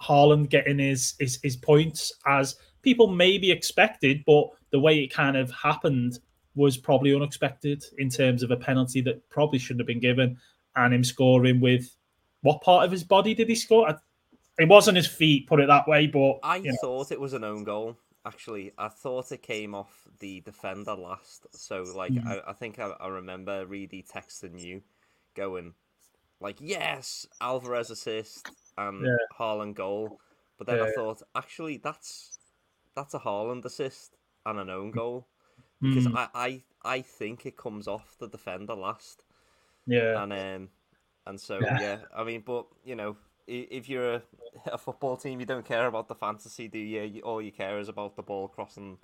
Haaland 0.00 0.48
getting 0.48 0.78
his, 0.78 1.14
his, 1.18 1.38
his 1.42 1.56
points 1.56 2.12
as 2.26 2.56
people 2.82 3.06
maybe 3.06 3.50
expected, 3.50 4.22
but 4.26 4.48
the 4.70 4.80
way 4.80 4.98
it 4.98 5.12
kind 5.12 5.36
of 5.36 5.50
happened 5.52 6.18
was 6.54 6.76
probably 6.76 7.14
unexpected 7.14 7.84
in 7.98 8.08
terms 8.08 8.42
of 8.42 8.50
a 8.50 8.56
penalty 8.56 9.00
that 9.02 9.28
probably 9.30 9.58
shouldn't 9.58 9.80
have 9.80 9.86
been 9.86 10.00
given, 10.00 10.36
and 10.76 10.92
him 10.92 11.04
scoring 11.04 11.60
with 11.60 11.96
what 12.42 12.60
part 12.62 12.84
of 12.84 12.90
his 12.90 13.04
body 13.04 13.34
did 13.34 13.48
he 13.48 13.54
score? 13.54 13.96
It 14.58 14.68
wasn't 14.68 14.96
his 14.96 15.06
feet, 15.06 15.46
put 15.46 15.60
it 15.60 15.68
that 15.68 15.88
way. 15.88 16.06
But 16.06 16.40
I 16.42 16.56
you 16.56 16.72
know. 16.72 16.78
thought 16.80 17.12
it 17.12 17.20
was 17.20 17.32
an 17.32 17.44
own 17.44 17.64
goal. 17.64 17.96
Actually, 18.24 18.72
I 18.78 18.88
thought 18.88 19.32
it 19.32 19.42
came 19.42 19.74
off 19.74 20.06
the 20.20 20.40
defender 20.40 20.94
last. 20.94 21.46
So, 21.52 21.82
like, 21.96 22.12
mm-hmm. 22.12 22.28
I, 22.28 22.40
I, 22.48 22.52
think 22.52 22.78
I, 22.78 22.92
I 23.00 23.08
remember 23.08 23.66
Reedy 23.66 24.04
texting 24.04 24.60
you 24.60 24.82
going 25.34 25.74
like, 26.42 26.56
yes, 26.60 27.26
Alvarez 27.40 27.90
assist 27.90 28.50
and 28.76 29.06
yeah. 29.06 29.16
Haaland 29.38 29.74
goal. 29.74 30.18
But 30.58 30.66
then 30.66 30.78
yeah. 30.78 30.84
I 30.84 30.92
thought, 30.92 31.22
actually, 31.34 31.78
that's 31.78 32.38
that's 32.94 33.14
a 33.14 33.18
Haaland 33.18 33.64
assist 33.64 34.16
and 34.44 34.58
an 34.58 34.68
own 34.68 34.90
goal 34.90 35.28
because 35.80 36.06
mm. 36.06 36.16
I, 36.16 36.28
I 36.34 36.62
I 36.84 37.00
think 37.00 37.46
it 37.46 37.56
comes 37.56 37.88
off 37.88 38.16
the 38.18 38.28
defender 38.28 38.74
last. 38.74 39.24
Yeah. 39.86 40.22
And 40.22 40.32
um, 40.32 40.68
and 41.26 41.40
so 41.40 41.58
yeah. 41.60 41.80
yeah, 41.80 41.98
I 42.14 42.24
mean, 42.24 42.42
but 42.44 42.66
you 42.84 42.96
know, 42.96 43.16
if 43.46 43.88
you're 43.88 44.14
a, 44.14 44.22
a 44.72 44.78
football 44.78 45.16
team, 45.16 45.40
you 45.40 45.46
don't 45.46 45.64
care 45.64 45.86
about 45.86 46.08
the 46.08 46.14
fantasy, 46.14 46.68
do 46.68 46.78
you? 46.78 47.20
All 47.22 47.40
you 47.40 47.52
care 47.52 47.78
is 47.78 47.88
about 47.88 48.16
the 48.16 48.22
ball 48.22 48.48
crossing 48.48 48.98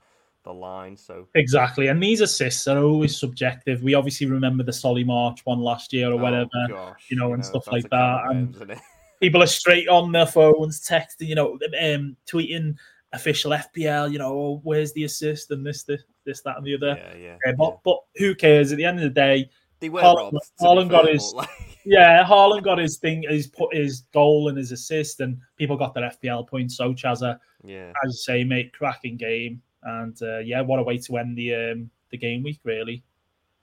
the 0.44 0.52
line. 0.52 0.96
So 0.96 1.28
exactly, 1.34 1.88
and 1.88 2.02
these 2.02 2.20
assists 2.20 2.66
are 2.68 2.82
always 2.82 3.18
subjective. 3.18 3.82
We 3.82 3.94
obviously 3.94 4.26
remember 4.26 4.64
the 4.64 4.72
Solly 4.72 5.04
March 5.04 5.44
one 5.44 5.60
last 5.60 5.92
year 5.92 6.10
or 6.10 6.14
oh, 6.14 6.16
whatever, 6.16 6.48
gosh, 6.68 7.06
you 7.10 7.16
know, 7.16 7.32
and 7.34 7.44
stuff 7.44 7.66
like 7.70 7.88
that. 7.90 8.20
And 8.30 8.80
people 9.20 9.42
are 9.42 9.46
straight 9.46 9.88
on 9.88 10.12
their 10.12 10.26
phones, 10.26 10.86
texting, 10.86 11.28
you 11.28 11.34
know, 11.34 11.58
um, 11.80 12.16
tweeting 12.26 12.76
official 13.12 13.52
FPL. 13.52 14.12
You 14.12 14.18
know, 14.18 14.32
oh, 14.32 14.60
where's 14.62 14.92
the 14.92 15.04
assist 15.04 15.50
and 15.50 15.64
this, 15.64 15.82
this, 15.84 16.02
this, 16.24 16.40
that, 16.42 16.56
and 16.56 16.66
the 16.66 16.74
other. 16.74 16.96
Yeah, 16.98 17.16
yeah, 17.16 17.36
uh, 17.46 17.56
but, 17.56 17.70
yeah. 17.70 17.76
but 17.84 17.98
who 18.16 18.34
cares? 18.34 18.72
At 18.72 18.78
the 18.78 18.84
end 18.84 18.98
of 18.98 19.04
the 19.04 19.10
day, 19.10 19.50
they 19.80 19.88
were 19.88 20.00
Haaland, 20.00 20.32
robbed, 20.32 20.50
Haaland 20.60 20.90
got 20.90 21.08
his. 21.08 21.32
Like... 21.34 21.48
yeah, 21.84 22.24
Haaland 22.24 22.64
got 22.64 22.78
his 22.78 22.98
thing, 22.98 23.24
his 23.28 23.46
put 23.46 23.74
his 23.74 24.02
goal 24.12 24.48
and 24.48 24.58
his 24.58 24.72
assist, 24.72 25.20
and 25.20 25.38
people 25.56 25.76
got 25.76 25.94
their 25.94 26.10
FPL 26.10 26.48
points. 26.48 26.76
So 26.76 26.92
Chazza, 26.92 27.38
yeah, 27.64 27.92
as 28.04 28.12
you 28.12 28.12
say, 28.12 28.44
mate, 28.44 28.72
cracking 28.72 29.16
game. 29.16 29.62
And 29.82 30.16
uh, 30.22 30.38
yeah, 30.38 30.60
what 30.60 30.80
a 30.80 30.82
way 30.82 30.98
to 30.98 31.16
end 31.18 31.36
the 31.36 31.54
um, 31.54 31.90
the 32.10 32.18
game 32.18 32.42
week 32.42 32.60
really 32.64 33.02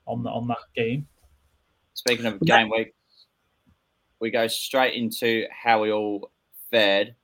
on 0.06 0.22
the, 0.22 0.30
on 0.30 0.48
that 0.48 0.58
game. 0.74 1.06
Speaking 1.94 2.26
of 2.26 2.40
game 2.40 2.70
week, 2.70 2.94
we 4.20 4.30
go 4.30 4.46
straight 4.46 4.94
into 4.94 5.46
how 5.50 5.82
we 5.82 5.92
all 5.92 6.30
fared 6.70 7.14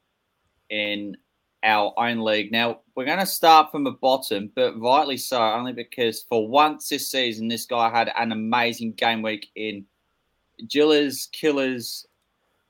in 0.70 1.16
our 1.62 1.92
own 1.96 2.25
league. 2.25 2.50
Now 2.50 2.80
we're 2.94 3.04
going 3.04 3.18
to 3.18 3.26
start 3.26 3.70
from 3.70 3.84
the 3.84 3.92
bottom, 3.92 4.50
but 4.54 4.78
rightly 4.80 5.16
so, 5.16 5.40
only 5.40 5.72
because 5.72 6.22
for 6.22 6.49
once 6.49 6.88
this 6.88 7.11
season, 7.11 7.49
this 7.49 7.66
guy 7.66 7.90
had 7.90 8.11
an 8.16 8.32
amazing 8.32 8.92
game 8.92 9.22
week 9.22 9.50
in 9.54 9.84
Gillas 10.66 11.30
Killers 11.32 12.06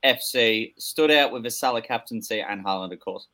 FC. 0.03 0.73
Stood 0.77 1.11
out 1.11 1.31
with 1.31 1.43
the 1.43 1.51
Salah 1.51 1.81
captaincy 1.81 2.41
and 2.41 2.63
Haaland, 2.63 2.93
of 2.93 2.99
course. 2.99 3.27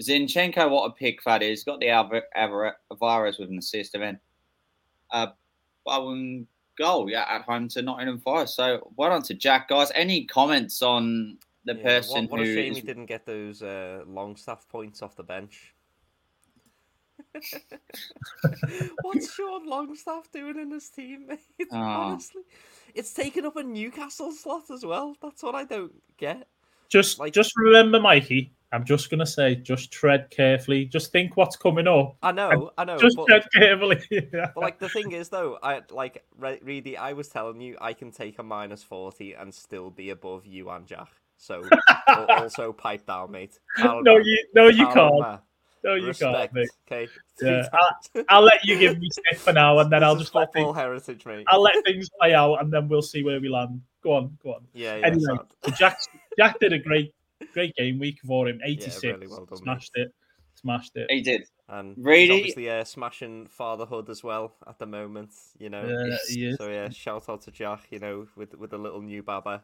Zinchenko, 0.00 0.68
what 0.70 0.86
a 0.90 0.92
pick 0.92 1.22
that 1.24 1.42
is. 1.42 1.64
Got 1.64 1.80
the 1.80 1.88
Alvar- 1.88 2.26
Alvar- 2.34 2.76
Alvarez 2.90 3.38
with 3.38 3.50
an 3.50 3.58
assist, 3.58 3.94
and 3.94 4.02
then 4.02 4.20
uh, 5.10 5.28
Bowen 5.84 6.46
goal, 6.78 7.08
yeah, 7.10 7.24
at 7.28 7.42
home 7.42 7.68
to 7.68 7.80
Nottingham 7.82 8.18
Forest. 8.18 8.56
So 8.56 8.92
well 8.96 9.10
done 9.10 9.22
to 9.22 9.34
Jack, 9.34 9.68
guys. 9.68 9.90
Any 9.94 10.24
comments 10.26 10.82
on 10.82 11.38
the 11.64 11.74
Yeah, 11.74 11.82
person 11.82 12.22
what, 12.24 12.38
what 12.38 12.40
who 12.46 12.52
a 12.52 12.54
shame 12.54 12.72
is- 12.72 12.78
he 12.78 12.82
didn't 12.84 13.06
get 13.06 13.24
those 13.26 13.62
uh, 13.62 14.02
Longstaff 14.06 14.68
points 14.68 15.00
off 15.02 15.16
the 15.16 15.22
bench. 15.22 15.72
What's 19.02 19.34
Sean 19.34 19.66
Longstaff 19.66 20.30
doing 20.32 20.58
in 20.58 20.70
his 20.70 20.88
team, 20.88 21.26
mate? 21.28 21.40
Ah. 21.72 22.10
Honestly, 22.10 22.42
it's 22.94 23.12
taken 23.12 23.44
up 23.46 23.56
a 23.56 23.62
Newcastle 23.62 24.32
slot 24.32 24.70
as 24.70 24.84
well. 24.84 25.16
That's 25.22 25.42
what 25.42 25.54
I 25.54 25.64
don't 25.64 25.92
get. 26.18 26.46
Just 26.88 27.18
Like- 27.18 27.32
just 27.32 27.52
remember, 27.56 28.00
Mikey. 28.00 28.52
I'm 28.72 28.84
just 28.84 29.10
gonna 29.10 29.26
say, 29.26 29.54
just 29.54 29.92
tread 29.92 30.28
carefully. 30.30 30.86
Just 30.86 31.12
think 31.12 31.36
what's 31.36 31.56
coming 31.56 31.86
up. 31.86 32.16
I 32.22 32.32
know, 32.32 32.70
I 32.76 32.84
know, 32.84 32.98
just 32.98 33.16
but, 33.16 33.26
tread 33.26 33.44
carefully. 33.54 34.02
but 34.32 34.56
like 34.56 34.78
the 34.78 34.88
thing 34.88 35.12
is 35.12 35.28
though, 35.28 35.58
I 35.62 35.82
like 35.90 36.24
Re- 36.36 36.60
Reedy. 36.62 36.96
I 36.96 37.12
was 37.12 37.28
telling 37.28 37.60
you, 37.60 37.76
I 37.80 37.92
can 37.92 38.10
take 38.10 38.38
a 38.38 38.42
minus 38.42 38.82
forty 38.82 39.34
and 39.34 39.54
still 39.54 39.90
be 39.90 40.10
above 40.10 40.46
you 40.46 40.70
and 40.70 40.86
Jack. 40.86 41.08
So 41.36 41.62
also 42.28 42.72
pipe 42.72 43.06
down, 43.06 43.30
mate. 43.30 43.58
No, 43.78 44.16
you 44.16 44.44
no, 44.54 44.68
you 44.68 44.86
can't. 44.88 45.40
No, 45.84 45.94
you 45.94 46.08
Respect, 46.08 46.52
can't. 46.52 46.54
Mate. 46.54 46.68
okay. 46.90 47.08
Yeah, 47.40 47.62
Three 48.12 48.24
I'll 48.28 48.42
let 48.42 48.64
you 48.64 48.76
give 48.78 48.98
me 48.98 49.08
stick 49.10 49.38
for 49.38 49.52
now, 49.52 49.78
and 49.78 49.92
then 49.92 50.02
I'll 50.02 50.16
just 50.16 50.34
let 50.34 50.52
things, 50.52 50.74
heritage, 50.74 51.24
mate. 51.24 51.44
I'll 51.48 51.62
let 51.62 51.84
things 51.84 52.10
play 52.20 52.34
out, 52.34 52.56
and 52.56 52.72
then 52.72 52.88
we'll 52.88 53.02
see 53.02 53.22
where 53.22 53.40
we 53.40 53.48
land. 53.48 53.80
Go 54.02 54.14
on, 54.14 54.36
go 54.42 54.54
on. 54.54 54.62
Yeah, 54.74 54.96
yeah. 54.96 55.06
Anyway, 55.06 55.38
Jack 55.76 55.98
Jack 56.36 56.58
did 56.58 56.72
a 56.72 56.78
great 56.78 57.14
great 57.52 57.74
game 57.76 57.98
week 57.98 58.18
for 58.26 58.48
him. 58.48 58.60
86, 58.64 59.02
really 59.04 59.26
well 59.26 59.44
done, 59.46 59.48
mate. 59.50 59.58
smashed 59.62 59.90
it, 59.94 60.14
smashed 60.54 60.96
it. 60.96 61.10
he 61.10 61.20
did. 61.22 61.44
And 61.68 61.94
Really? 61.98 62.26
he's 62.26 62.30
obviously 62.30 62.70
uh, 62.70 62.84
smashing 62.84 63.46
fatherhood 63.48 64.08
as 64.08 64.22
well 64.22 64.54
at 64.68 64.78
the 64.78 64.86
moment, 64.86 65.30
you 65.58 65.68
know. 65.68 65.84
Yeah, 65.84 66.16
he 66.28 66.46
is. 66.46 66.56
So 66.58 66.68
yeah, 66.68 66.88
shout 66.90 67.28
out 67.28 67.42
to 67.42 67.50
Jack, 67.50 67.86
you 67.90 67.98
know, 67.98 68.26
with 68.36 68.54
with 68.54 68.70
the 68.70 68.78
little 68.78 69.02
new 69.02 69.22
Baba, 69.22 69.62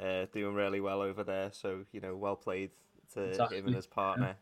uh, 0.00 0.24
doing 0.32 0.54
really 0.54 0.80
well 0.80 1.02
over 1.02 1.22
there. 1.22 1.50
So 1.52 1.84
you 1.92 2.00
know, 2.00 2.16
well 2.16 2.36
played 2.36 2.70
to 3.12 3.20
him 3.24 3.28
Exactly, 3.30 3.58
and 3.58 3.74
his 3.74 3.86
partner. 3.86 4.36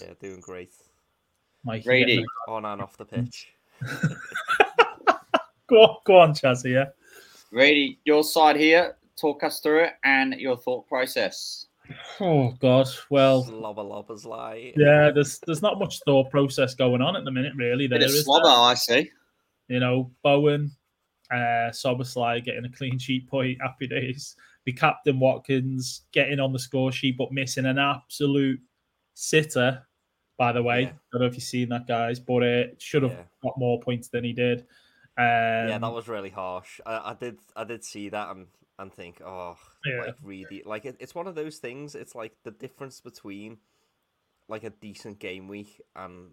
Yeah, 0.00 0.14
doing 0.20 0.40
great 0.40 0.72
Mikey, 1.64 1.84
Brady. 1.84 2.24
on 2.48 2.64
and 2.64 2.82
off 2.82 2.96
the 2.96 3.04
pitch. 3.06 3.52
Go 5.68 5.76
on, 5.82 5.96
go 6.04 6.18
on, 6.18 6.32
Chazzy. 6.34 6.72
Yeah. 6.72 6.86
Reedy, 7.52 7.98
your 8.04 8.24
side 8.24 8.56
here. 8.56 8.96
Talk 9.16 9.44
us 9.44 9.60
through 9.60 9.84
it 9.84 9.92
and 10.02 10.34
your 10.34 10.56
thought 10.56 10.88
process. 10.88 11.66
Oh 12.20 12.52
God. 12.60 12.88
Well, 13.10 13.44
Slobber 13.44 13.82
lobbers 13.82 14.24
lie. 14.24 14.72
yeah. 14.76 15.10
There's 15.10 15.38
there's 15.46 15.62
not 15.62 15.78
much 15.78 16.00
thought 16.04 16.30
process 16.30 16.74
going 16.74 17.00
on 17.02 17.16
at 17.16 17.24
the 17.24 17.30
minute, 17.30 17.52
really. 17.56 17.86
There 17.86 17.98
Bit 17.98 18.08
of 18.10 18.14
is 18.14 18.24
slobber, 18.24 18.48
I 18.48 18.74
see. 18.74 19.10
you 19.68 19.80
know, 19.80 20.10
Bowen, 20.22 20.70
uh, 21.32 21.70
Szoboszlai 21.72 22.44
getting 22.44 22.64
a 22.64 22.70
clean 22.72 22.98
sheet 22.98 23.28
point, 23.28 23.58
happy 23.62 23.86
days. 23.86 24.36
Be 24.64 24.72
Captain 24.72 25.18
Watkins 25.18 26.02
getting 26.12 26.38
on 26.40 26.52
the 26.52 26.58
score 26.58 26.92
sheet, 26.92 27.16
but 27.16 27.32
missing 27.32 27.64
an 27.66 27.78
absolute 27.78 28.60
sitter, 29.14 29.82
by 30.38 30.52
the 30.52 30.62
way. 30.62 30.82
Yeah. 30.82 30.88
I 30.88 30.92
don't 31.12 31.20
know 31.22 31.26
if 31.26 31.34
you've 31.34 31.42
seen 31.42 31.70
that, 31.70 31.86
guys, 31.86 32.20
but 32.20 32.42
uh, 32.42 32.64
should 32.78 33.02
have 33.02 33.12
Yeah. 33.12 33.22
got 33.42 33.58
more 33.58 33.80
points 33.80 34.08
than 34.08 34.22
he 34.24 34.32
did. 34.32 34.60
Um, 35.18 35.68
yeah, 35.68 35.78
that 35.78 35.92
was 35.92 36.08
really 36.08 36.30
harsh. 36.30 36.80
I, 36.86 37.10
I 37.10 37.14
did 37.18 37.38
I 37.56 37.64
did 37.64 37.84
see 37.84 38.08
that 38.10 38.30
and 38.30 38.46
and 38.78 38.92
think, 38.92 39.20
oh, 39.22 39.56
Yeah. 39.84 40.00
like 40.02 40.16
really, 40.22 40.62
like 40.66 40.84
it, 40.84 40.96
it's 41.00 41.14
one 41.14 41.26
of 41.26 41.34
those 41.34 41.58
things. 41.58 41.94
It's 41.94 42.14
like 42.14 42.32
the 42.44 42.50
difference 42.50 43.00
between 43.00 43.58
like 44.48 44.64
a 44.64 44.70
decent 44.70 45.18
game 45.18 45.48
week 45.48 45.80
and 45.96 46.28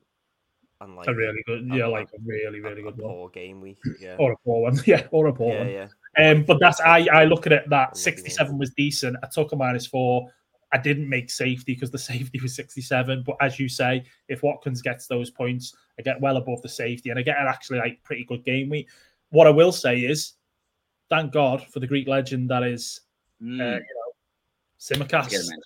and 0.81 0.95
like 0.95 1.07
a 1.07 1.13
really 1.13 1.41
good, 1.47 1.67
yeah, 1.73 1.87
like, 1.87 2.11
like 2.11 2.21
a 2.21 2.23
really, 2.25 2.59
really 2.59 2.81
a 2.81 2.83
good 2.83 2.97
one. 2.97 3.11
poor 3.11 3.29
game 3.29 3.61
week. 3.61 3.79
Yeah, 3.99 4.15
Or 4.19 4.33
a 4.33 4.37
poor 4.45 4.61
one, 4.61 4.79
yeah, 4.85 5.07
or 5.11 5.27
a 5.27 5.33
poor 5.33 5.53
yeah, 5.53 5.59
one. 5.59 5.69
yeah. 6.17 6.31
Um, 6.31 6.43
but 6.43 6.59
that's 6.59 6.79
I 6.81 7.07
I 7.11 7.23
look 7.25 7.45
at 7.47 7.51
it 7.53 7.69
that 7.69 7.95
67 7.97 8.57
was 8.57 8.71
decent. 8.71 9.17
I 9.23 9.27
took 9.27 9.51
a 9.53 9.55
minus 9.55 9.87
four. 9.87 10.29
I 10.73 10.77
didn't 10.77 11.07
make 11.07 11.29
safety 11.29 11.73
because 11.73 11.91
the 11.91 11.97
safety 12.13 12.39
was 12.41 12.55
67. 12.55 13.23
But 13.25 13.37
as 13.41 13.59
you 13.59 13.69
say, 13.69 14.03
if 14.27 14.43
Watkins 14.43 14.81
gets 14.81 15.07
those 15.07 15.29
points, 15.31 15.73
I 15.97 16.01
get 16.01 16.19
well 16.21 16.37
above 16.37 16.61
the 16.61 16.69
safety 16.69 17.09
and 17.09 17.17
I 17.17 17.21
get 17.21 17.39
an 17.39 17.47
actually 17.47 17.79
like 17.79 18.03
pretty 18.03 18.25
good 18.25 18.43
game 18.43 18.69
week. 18.69 18.89
What 19.29 19.47
I 19.47 19.51
will 19.51 19.71
say 19.71 19.99
is, 20.01 20.33
thank 21.09 21.31
God 21.31 21.65
for 21.67 21.79
the 21.79 21.87
Greek 21.87 22.07
legend 22.07 22.49
that 22.49 22.63
is 22.63 23.01
Mm, 23.41 23.61
uh, 23.61 23.75
you 23.75 23.79
know 23.79 24.11
Tsimikas 24.79 25.29
get 25.29 25.41
a 25.41 25.49
mention. 25.49 25.61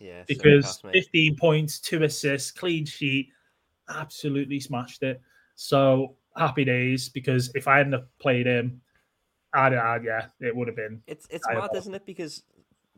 yeah 0.00 0.22
because 0.26 0.78
Tsimikas, 0.82 0.92
15 0.92 1.36
points, 1.36 1.80
two 1.80 2.02
assists, 2.04 2.50
clean 2.50 2.84
sheet, 2.84 3.28
absolutely 3.88 4.60
smashed 4.60 5.02
it. 5.02 5.20
So 5.54 6.16
happy 6.36 6.64
days 6.64 7.08
because 7.08 7.50
if 7.54 7.66
I 7.68 7.78
hadn't 7.78 7.92
have 7.94 8.18
played 8.18 8.46
him, 8.46 8.80
I'd, 9.54 9.74
I'd 9.74 10.04
yeah, 10.04 10.26
it 10.40 10.54
would 10.54 10.68
have 10.68 10.76
been 10.76 11.02
It's 11.06 11.26
it's 11.30 11.46
I 11.48 11.54
mad, 11.54 11.70
know. 11.72 11.78
isn't 11.78 11.94
it? 11.94 12.04
Because 12.06 12.42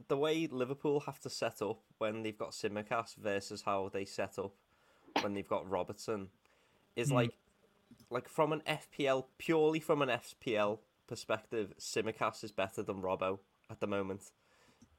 the 0.09 0.17
way 0.17 0.47
Liverpool 0.51 1.01
have 1.01 1.21
to 1.21 1.31
set 1.31 1.61
up 1.63 1.81
when 1.99 2.23
they've 2.23 2.37
got 2.39 2.51
Tsimikas 2.51 3.17
versus 3.17 3.63
how 3.63 3.91
they 3.93 4.05
set 4.05 4.39
up 4.39 4.53
when 5.23 5.35
they've 5.35 5.49
got 5.49 5.69
Robertson 5.69 6.29
is 6.97 7.09
Hmm. 7.09 7.15
like 7.17 7.31
like 8.11 8.29
from 8.29 8.53
an 8.53 8.63
FPL 8.67 9.27
purely 9.39 9.81
from 9.81 10.03
an 10.03 10.09
FPL 10.09 10.79
perspective, 11.07 11.73
Tsimikas 11.79 12.45
is 12.45 12.53
better 12.53 12.83
than 12.83 13.01
Robbo 13.03 13.39
at 13.71 13.81
the 13.81 13.87
moment 13.87 14.33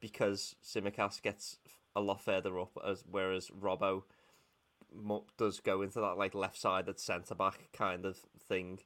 because 0.00 0.56
Tsimikas 0.64 1.20
gets 1.22 1.58
a 1.94 2.00
lot 2.00 2.20
further 2.20 2.58
up 2.58 2.76
as 2.86 3.04
whereas 3.10 3.50
Robbo 3.50 4.04
does 5.36 5.60
go 5.60 5.82
into 5.82 6.00
that 6.00 6.16
like 6.18 6.34
left-sided 6.34 6.98
centre 6.98 7.34
back 7.34 7.68
kind 7.72 8.04
of 8.04 8.18
thing 8.48 8.80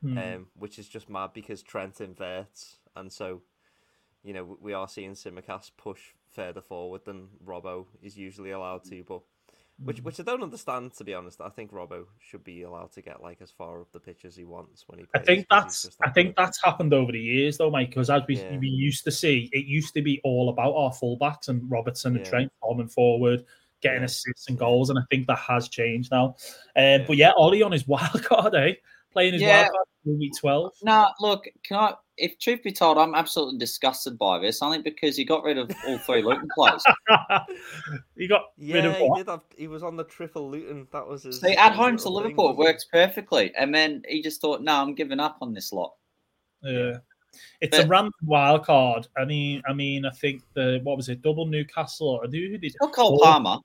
Hmm. 0.00 0.16
um, 0.16 0.46
which 0.54 0.78
is 0.78 0.88
just 0.88 1.10
mad 1.10 1.32
because 1.34 1.60
Trent 1.60 2.00
inverts, 2.00 2.76
and 2.94 3.12
so 3.12 3.42
you 4.22 4.32
know 4.32 4.56
we 4.60 4.72
are 4.72 4.86
seeing 4.88 5.14
Tsimikas 5.14 5.72
push 5.76 6.12
further 6.28 6.60
forward 6.60 7.04
than 7.04 7.30
Robbo 7.44 7.86
is 8.00 8.16
usually 8.16 8.52
allowed 8.52 8.84
to, 8.84 9.02
but 9.02 9.22
which 9.84 10.00
which 10.02 10.18
I 10.18 10.22
don't 10.24 10.42
understand 10.42 10.92
to 10.94 11.04
be 11.04 11.14
honest. 11.14 11.40
I 11.40 11.48
think 11.50 11.72
Robbo 11.72 12.04
should 12.20 12.42
be 12.44 12.62
allowed 12.62 12.92
to 12.92 13.02
get 13.02 13.22
like 13.22 13.40
as 13.40 13.50
far 13.50 13.80
up 13.80 13.92
the 13.92 14.00
pitch 14.00 14.24
as 14.24 14.34
he 14.36 14.44
wants 14.44 14.84
when 14.88 14.98
he. 14.98 15.04
I 15.14 15.18
Plays, 15.18 15.26
think 15.26 15.48
'cause 15.48 15.82
he's 15.84 15.90
that's 15.92 15.96
I 16.02 16.10
think 16.10 16.28
good. 16.30 16.44
that's 16.44 16.62
happened 16.62 16.92
over 16.92 17.12
the 17.12 17.20
years 17.20 17.56
though, 17.58 17.70
Mike. 17.70 17.90
Because 17.90 18.10
as 18.10 18.22
we 18.26 18.36
Yeah. 18.36 18.58
we 18.58 18.66
used 18.68 19.04
to 19.04 19.12
see, 19.12 19.48
it 19.52 19.66
used 19.66 19.94
to 19.94 20.02
be 20.02 20.20
all 20.24 20.48
about 20.48 20.74
our 20.74 20.90
fullbacks 20.90 21.48
and 21.48 21.70
Robertson 21.70 22.16
and 22.16 22.24
Yeah. 22.24 22.30
Trent 22.30 22.52
bombing 22.62 22.88
forward, 22.88 23.44
getting 23.80 24.00
Yeah. 24.00 24.06
assists 24.06 24.48
and 24.48 24.58
goals, 24.58 24.90
and 24.90 24.98
I 24.98 25.02
think 25.10 25.26
that 25.28 25.38
has 25.38 25.68
changed 25.68 26.10
now. 26.10 26.34
Um. 26.76 27.04
But 27.06 27.16
yeah, 27.16 27.32
Ollie 27.36 27.62
on 27.62 27.72
his 27.72 27.86
wild 27.88 28.22
card, 28.24 28.54
eh? 28.54 28.74
Playing 29.12 29.34
his 29.34 29.42
Yeah. 29.42 29.62
wild 29.62 29.70
card 29.72 30.18
week 30.18 30.32
twelve. 30.38 30.72
No, 30.82 31.08
look, 31.20 31.44
can 31.64 31.76
I? 31.76 31.94
If 32.16 32.38
truth 32.40 32.62
be 32.64 32.72
told, 32.72 32.98
I'm 32.98 33.14
absolutely 33.14 33.58
disgusted 33.58 34.18
by 34.18 34.38
this. 34.40 34.60
Only 34.62 34.80
because 34.82 35.16
he 35.16 35.24
got 35.24 35.44
rid 35.44 35.56
of 35.56 35.70
all 35.86 35.98
three 35.98 36.22
Luton 36.22 36.48
players. 36.54 36.82
he 38.16 38.26
got 38.26 38.46
rid 38.58 38.84
Yeah, 38.84 38.86
of 38.86 38.96
he 38.96 39.10
did. 39.16 39.28
Have, 39.28 39.42
he 39.56 39.68
was 39.68 39.82
on 39.82 39.96
the 39.96 40.04
triple 40.04 40.50
Luton. 40.50 40.88
That 40.92 41.06
was 41.06 41.22
his. 41.22 41.40
See, 41.40 41.54
at 41.54 41.74
home 41.74 41.96
to 41.98 42.08
little 42.08 42.28
thing, 42.28 42.36
Liverpool, 42.36 42.44
it 42.50 42.56
wasn't 42.56 42.74
works 42.74 42.84
perfectly, 42.86 43.54
and 43.56 43.74
then 43.74 44.02
he 44.08 44.20
just 44.22 44.40
thought, 44.40 44.62
"No, 44.62 44.74
I'm 44.82 44.94
giving 44.94 45.20
up 45.20 45.38
on 45.40 45.52
this 45.54 45.72
lot." 45.72 45.94
Yeah. 46.62 46.98
It's 47.60 47.76
a 47.78 47.82
But- 47.82 47.88
random 47.88 48.12
wild 48.24 48.64
card. 48.64 49.06
I 49.16 49.24
mean, 49.24 49.62
I 49.68 49.72
mean, 49.72 50.04
I 50.04 50.10
think 50.10 50.42
the 50.54 50.80
what 50.82 50.96
was 50.96 51.08
it? 51.08 51.22
Double 51.22 51.46
Newcastle 51.46 52.08
or 52.08 52.26
who 52.26 52.30
who 52.48 52.58
did 52.58 52.74
Not 52.80 52.92
Cole 52.92 53.20
Oh. 53.22 53.24
Palmer. 53.24 53.58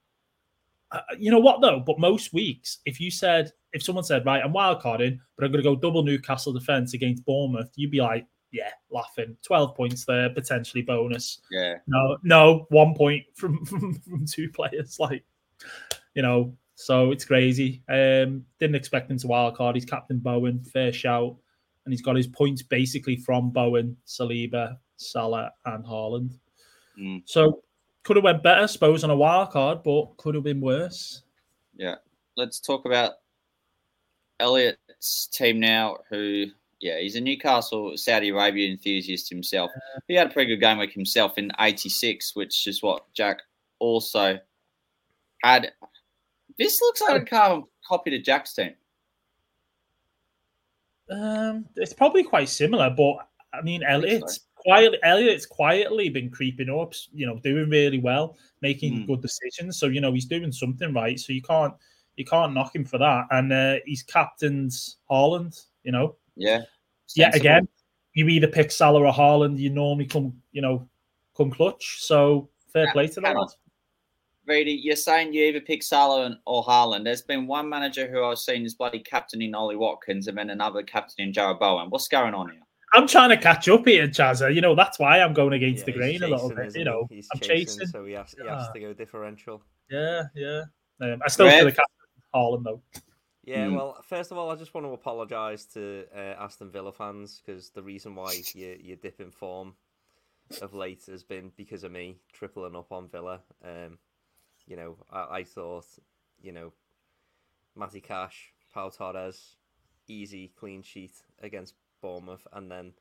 uh, 0.92 1.00
you 1.18 1.32
know 1.32 1.40
what 1.40 1.62
though? 1.62 1.80
But 1.80 1.98
most 2.00 2.34
weeks, 2.34 2.80
if 2.86 3.00
you 3.00 3.10
said, 3.10 3.52
if 3.74 3.84
someone 3.84 4.04
said, 4.04 4.26
right, 4.26 4.42
I'm 4.44 4.54
wildcarding, 4.54 5.20
but 5.36 5.46
I'm 5.46 5.52
going 5.52 5.64
to 5.64 5.70
go 5.70 5.76
double 5.76 6.04
Newcastle 6.04 6.54
defense 6.54 6.94
against 6.94 7.26
Bournemouth, 7.26 7.72
you'd 7.76 7.92
be 7.92 8.02
like, 8.02 8.28
yeah, 8.52 8.70
laughing. 8.92 9.36
Twelve 9.46 9.76
points 9.76 10.06
there, 10.06 10.30
potentially 10.30 10.84
bonus. 10.84 11.40
Yeah, 11.50 11.78
No, 11.88 12.18
no, 12.24 12.68
one 12.70 12.94
point 12.94 13.26
from 13.36 13.66
from, 13.66 13.96
from 13.96 14.26
two 14.26 14.50
players. 14.50 14.98
Like, 15.00 15.26
you 16.14 16.22
know, 16.22 16.56
so 16.76 17.12
it's 17.12 17.26
crazy. 17.26 17.82
Um, 17.90 18.46
didn't 18.60 18.76
expect 18.76 19.10
him 19.10 19.18
to 19.18 19.28
wildcard. 19.28 19.74
He's 19.74 19.86
captain 19.86 20.20
Bowen, 20.20 20.64
fair 20.64 20.94
shout, 20.94 21.36
and 21.86 21.92
he's 21.92 22.04
got 22.04 22.16
his 22.16 22.28
points 22.28 22.62
basically 22.62 23.16
from 23.16 23.50
Bowen, 23.50 23.98
Saliba, 24.06 24.78
Salah, 24.98 25.52
and 25.66 25.84
Haaland. 25.84 26.38
Mm. 27.00 27.24
So 27.26 27.64
could 28.04 28.18
have 28.18 28.24
went 28.24 28.44
better, 28.44 28.62
I 28.62 28.68
suppose, 28.68 29.04
on 29.04 29.10
a 29.10 29.16
wild 29.16 29.50
card, 29.50 29.82
but 29.84 30.16
could 30.18 30.36
have 30.36 30.44
been 30.44 30.62
worse. 30.62 31.24
yeah. 31.76 31.96
Let's 32.36 32.60
talk 32.60 32.86
about 32.86 33.14
Elliot's 34.40 35.28
team 35.28 35.60
now. 35.60 35.98
Who, 36.10 36.46
yeah, 36.80 37.00
he's 37.00 37.16
a 37.16 37.22
Newcastle 37.22 37.96
Saudi 37.98 38.30
Arabia 38.30 38.70
enthusiast 38.70 39.30
himself. 39.30 39.72
He 40.08 40.16
had 40.16 40.28
a 40.28 40.30
pretty 40.34 40.54
good 40.54 40.62
game 40.62 40.78
week 40.78 40.92
himself 40.92 41.38
in 41.38 41.52
'86, 41.60 42.36
which 42.36 42.68
is 42.68 42.82
what 42.82 43.12
Jack 43.14 43.40
also 43.80 44.40
had. 45.44 45.72
This 46.58 46.80
looks 46.82 47.02
like 47.02 47.22
a 47.22 47.26
carbon 47.26 47.66
copy 47.88 48.12
to 48.12 48.20
Jack's 48.20 48.54
team. 48.54 48.74
Um, 51.10 51.66
it's 51.76 51.94
probably 51.94 52.24
quite 52.24 52.50
similar, 52.50 52.90
but 52.90 53.28
I 53.54 53.62
mean, 53.62 53.84
Elliot's 53.84 54.42
quietly 54.56 54.98
Elliott's 55.04 55.46
quietly 55.46 56.10
been 56.10 56.30
creeping 56.30 56.70
up, 56.70 56.94
you 57.14 57.26
know, 57.26 57.38
doing 57.40 57.70
really 57.70 58.00
well, 58.00 58.38
making 58.62 58.94
Mm. 59.04 59.08
good 59.08 59.22
decisions. 59.22 59.78
So 59.78 59.88
you 59.88 60.02
know 60.02 60.14
he's 60.14 60.26
doing 60.26 60.52
something 60.52 60.94
right. 60.94 61.20
So 61.20 61.34
you 61.34 61.42
can't 61.42 61.74
you 62.18 62.26
can't 62.26 62.54
knock 62.54 62.76
him 62.76 62.86
for 62.86 62.98
that. 62.98 63.26
And 63.32 63.52
uh, 63.52 63.76
he's 63.86 64.04
captain's 64.04 64.98
Haaland. 65.10 65.66
You 65.84 65.92
know, 65.92 66.16
Yeah. 66.36 66.62
yeah. 67.16 67.32
Again, 67.34 67.68
you 68.14 68.28
either 68.28 68.48
pick 68.48 68.72
Salah 68.72 69.02
or 69.02 69.12
Haaland. 69.14 69.58
You 69.58 69.70
normally 69.70 70.06
come, 70.06 70.34
you 70.52 70.62
know, 70.62 70.88
come 71.36 71.52
clutch. 71.52 71.98
So 72.02 72.50
fair 72.72 72.92
play 72.92 73.08
to 73.08 73.22
that. 73.22 73.28
hang 73.28 73.38
on. 73.38 73.42
lad. 73.48 73.50
Reedy, 74.46 74.74
you're 74.74 74.98
saying 74.98 75.32
you 75.34 75.46
either 75.46 75.62
pick 75.62 75.82
Salah 75.84 76.38
or 76.46 76.64
Haaland. 76.66 77.06
There's 77.06 77.22
been 77.22 77.48
one 77.48 77.70
manager 77.70 78.08
who 78.12 78.24
I've 78.26 78.38
seen 78.40 78.66
is 78.66 78.76
bloody 78.76 79.00
captaining 79.00 79.56
Ollie 79.56 79.78
Watkins 79.78 80.28
and 80.28 80.38
then 80.38 80.50
another 80.50 80.84
captaining 80.84 81.34
Jarrod 81.34 81.60
Bowen. 81.60 81.90
What's 81.90 82.10
going 82.10 82.34
on 82.34 82.50
here? 82.50 82.60
I'm 82.94 83.08
trying 83.08 83.30
to 83.30 83.38
catch 83.38 83.68
up 83.70 83.88
here, 83.88 84.08
Chazza. 84.08 84.54
You 84.54 84.60
know 84.62 84.76
that's 84.76 85.00
why 85.00 85.20
I'm 85.22 85.34
going 85.34 85.54
against 85.54 85.80
Yeah, 85.80 85.86
the 85.86 85.92
he's 85.94 86.20
grain 86.20 86.24
a 86.24 86.28
little 86.36 86.50
bit. 86.54 86.76
You 86.76 86.84
know, 86.84 87.08
he's 87.10 87.28
I'm 87.34 87.40
chasing, 87.40 87.80
chasing. 87.80 87.88
so 87.88 88.06
he 88.06 88.14
has, 88.14 88.36
he 88.40 88.46
has 88.48 88.68
Ah. 88.68 88.72
to 88.74 88.80
go 88.80 88.94
differential. 88.94 89.64
Yeah, 89.90 90.24
yeah. 90.36 90.62
Um, 91.02 91.22
I 91.26 91.30
still 91.30 91.46
Rev? 91.48 91.56
feel 91.56 91.66
the 91.66 91.72
captain 91.72 91.96
Haaland 92.34 92.64
though. 92.64 92.82
Yeah, 93.46 93.68
Mm. 93.68 93.76
well, 93.76 94.02
first 94.04 94.32
of 94.32 94.38
all, 94.38 94.50
I 94.52 94.56
just 94.56 94.74
want 94.74 94.86
to 94.88 94.94
apologise 94.94 95.66
to 95.74 96.06
uh, 96.16 96.36
Aston 96.40 96.70
Villa 96.72 96.94
fans 96.94 97.42
because 97.46 97.72
the 97.72 97.84
reason 97.84 98.16
why 98.16 98.42
you 98.56 98.78
you 98.82 98.96
dip 98.96 99.20
in 99.20 99.32
form 99.32 99.76
of 100.62 100.74
late 100.74 101.04
has 101.08 101.24
been 101.24 101.52
because 101.58 101.84
of 101.84 101.92
me 101.92 102.20
tripling 102.32 102.76
up 102.76 102.92
on 102.92 103.10
Villa. 103.10 103.42
Um, 103.64 103.98
you 104.66 104.78
know, 104.78 104.98
I, 105.12 105.40
I 105.40 105.44
thought, 105.44 105.86
you 106.42 106.54
know, 106.54 106.72
Matty 107.76 108.00
Cash, 108.00 108.54
Pau 108.74 108.90
Torres, 108.90 109.58
easy 110.08 110.48
clean 110.58 110.82
sheet 110.82 111.14
against 111.42 111.74
Bournemouth, 112.02 112.48
and 112.54 112.72
then 112.72 112.94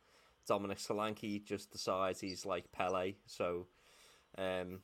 Dominic 0.46 0.78
Solanke 0.78 1.44
just 1.44 1.70
decides 1.70 2.20
he's 2.20 2.44
like 2.44 2.72
Pele. 2.72 3.14
So, 3.26 3.66
um, 4.38 4.80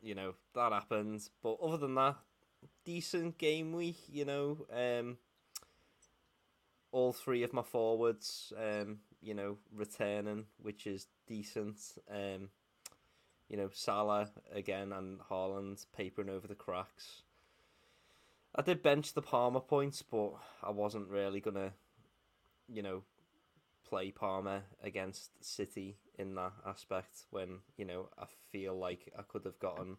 you 0.00 0.14
know, 0.14 0.34
that 0.54 0.72
happened. 0.72 1.28
But 1.42 1.58
other 1.62 1.76
than 1.76 1.94
that, 1.96 2.16
decent 2.84 3.38
game 3.38 3.72
week, 3.72 3.98
you 4.10 4.24
know. 4.24 4.66
Um, 4.72 5.18
all 6.90 7.12
three 7.12 7.42
of 7.42 7.52
my 7.52 7.62
forwards, 7.62 8.52
um, 8.56 8.98
you 9.20 9.34
know, 9.34 9.56
returning, 9.74 10.46
which 10.58 10.86
is 10.86 11.06
decent. 11.26 11.78
Um, 12.10 12.50
you 13.48 13.56
know, 13.56 13.70
Salah 13.72 14.30
again 14.52 14.92
and 14.92 15.20
Haaland 15.30 15.84
papering 15.96 16.30
over 16.30 16.46
the 16.46 16.54
cracks. 16.54 17.22
I 18.54 18.62
did 18.62 18.82
bench 18.82 19.14
the 19.14 19.22
Palmer 19.22 19.60
points, 19.60 20.02
but 20.02 20.32
I 20.62 20.70
wasn't 20.70 21.08
really 21.08 21.40
gonna, 21.40 21.72
you 22.68 22.82
know, 22.82 23.02
play 23.88 24.10
Palmer 24.10 24.62
against 24.82 25.44
City 25.44 25.96
in 26.18 26.34
that 26.34 26.52
aspect 26.66 27.24
when 27.30 27.58
you 27.76 27.84
know 27.84 28.08
I 28.18 28.24
feel 28.50 28.74
like 28.74 29.12
I 29.18 29.22
could 29.22 29.44
have 29.44 29.58
gotten 29.58 29.96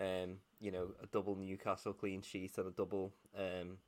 um, 0.00 0.36
you 0.60 0.70
know, 0.70 0.88
a 1.02 1.06
double 1.06 1.36
Newcastle 1.36 1.92
clean 1.92 2.22
sheet 2.22 2.56
and 2.58 2.68
a 2.68 2.70
double 2.70 3.12
um, 3.36 3.78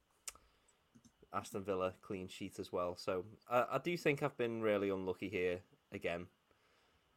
Aston 1.33 1.63
Villa 1.63 1.95
clean 2.03 2.29
sheet 2.29 2.59
as 2.59 2.73
well. 2.73 2.97
So 2.97 3.25
I, 3.49 3.65
I 3.73 3.79
do 3.83 3.97
think 3.97 4.23
I've 4.23 4.37
been 4.37 4.63
really 4.63 4.91
unlucky 4.91 5.29
here 5.29 5.61
again, 5.93 6.27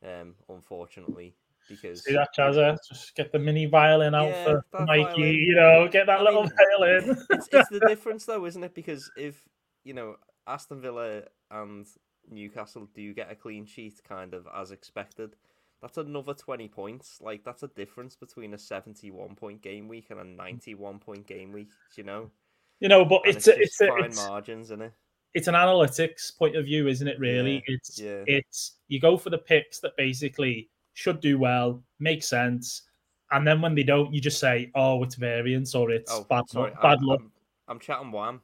um, 0.04 0.36
unfortunately, 0.50 1.36
because 1.68 2.04
See 2.04 2.14
that, 2.14 2.30
Chazza? 2.38 2.78
Just 2.88 3.16
get 3.16 3.32
the 3.32 3.40
mini 3.40 3.66
violin 3.66 4.14
out 4.16 4.30
Yeah, 4.30 4.44
for 4.46 4.86
Mikey. 4.86 5.04
violin. 5.04 5.36
You 5.36 5.56
know, 5.56 5.88
get 5.88 6.06
that 6.08 6.20
I 6.20 6.24
little 6.24 6.44
mean, 6.44 6.52
violin. 6.80 7.26
it's, 7.30 7.48
it's 7.52 7.70
the 7.70 7.80
difference 7.88 8.26
though, 8.26 8.46
isn't 8.46 8.64
it? 8.64 8.76
Because 8.76 9.10
if 9.18 9.42
you 9.84 9.94
know 9.94 10.18
Aston 10.48 10.82
Villa 10.82 11.24
and 11.52 11.88
Newcastle 12.30 12.88
do 12.94 13.14
get 13.14 13.32
a 13.32 13.36
clean 13.36 13.66
sheet, 13.66 14.02
kind 14.08 14.34
of 14.34 14.48
as 14.56 14.72
expected, 14.72 15.36
that's 15.84 15.98
another 15.98 16.34
twenty 16.34 16.70
points. 16.70 17.20
Like 17.22 17.44
that's 17.44 17.62
a 17.63 17.68
difference 17.68 18.16
between 18.16 18.54
a 18.54 18.58
seventy-one 18.58 19.36
point 19.36 19.62
game 19.62 19.90
week 19.90 20.08
and 20.10 20.20
a 20.20 20.24
ninety-one 20.24 20.98
point 20.98 21.28
game 21.28 21.52
week. 21.52 21.70
You 21.96 22.06
know? 22.06 22.32
you 22.80 22.88
know, 22.88 23.04
but 23.06 23.22
And 23.25 23.36
it's 23.36 23.48
a, 23.48 23.60
it's 23.60 23.79
a, 23.81 23.88
fine 23.88 24.05
it's, 24.05 24.18
margins, 24.18 24.68
isn't 24.68 24.81
it? 24.81 24.94
it's 25.34 25.48
an 25.48 25.55
analytics 25.55 26.36
point 26.38 26.55
of 26.55 26.66
view, 26.66 26.88
isn't 26.88 27.07
it? 27.07 27.20
Really, 27.20 27.55
Yeah, 27.55 27.75
it's 27.75 28.00
yeah. 28.00 28.24
it's 28.27 28.77
you 28.88 29.00
go 29.01 29.18
for 29.18 29.29
the 29.29 29.38
picks 29.38 29.79
that 29.81 29.96
basically 29.98 30.70
should 30.94 31.20
do 31.20 31.38
well, 31.38 31.84
make 32.00 32.24
sense, 32.24 32.84
and 33.31 33.46
then 33.46 33.62
when 33.62 33.75
they 33.75 33.84
don't, 33.84 34.14
you 34.14 34.22
just 34.22 34.40
say, 34.40 34.72
"Oh, 34.75 35.03
it's 35.03 35.16
variance 35.16 35.75
or 35.75 35.92
it's 35.92 36.12
Oh, 36.12 36.24
bad 36.29 36.48
sorry, 36.50 36.72
luck." 36.72 36.81
Bad 36.81 36.98
I'm, 37.00 37.05
luck. 37.05 37.20
I'm, 37.22 37.31
I'm 37.68 37.79
chatting 37.79 38.12
Wham. 38.12 38.42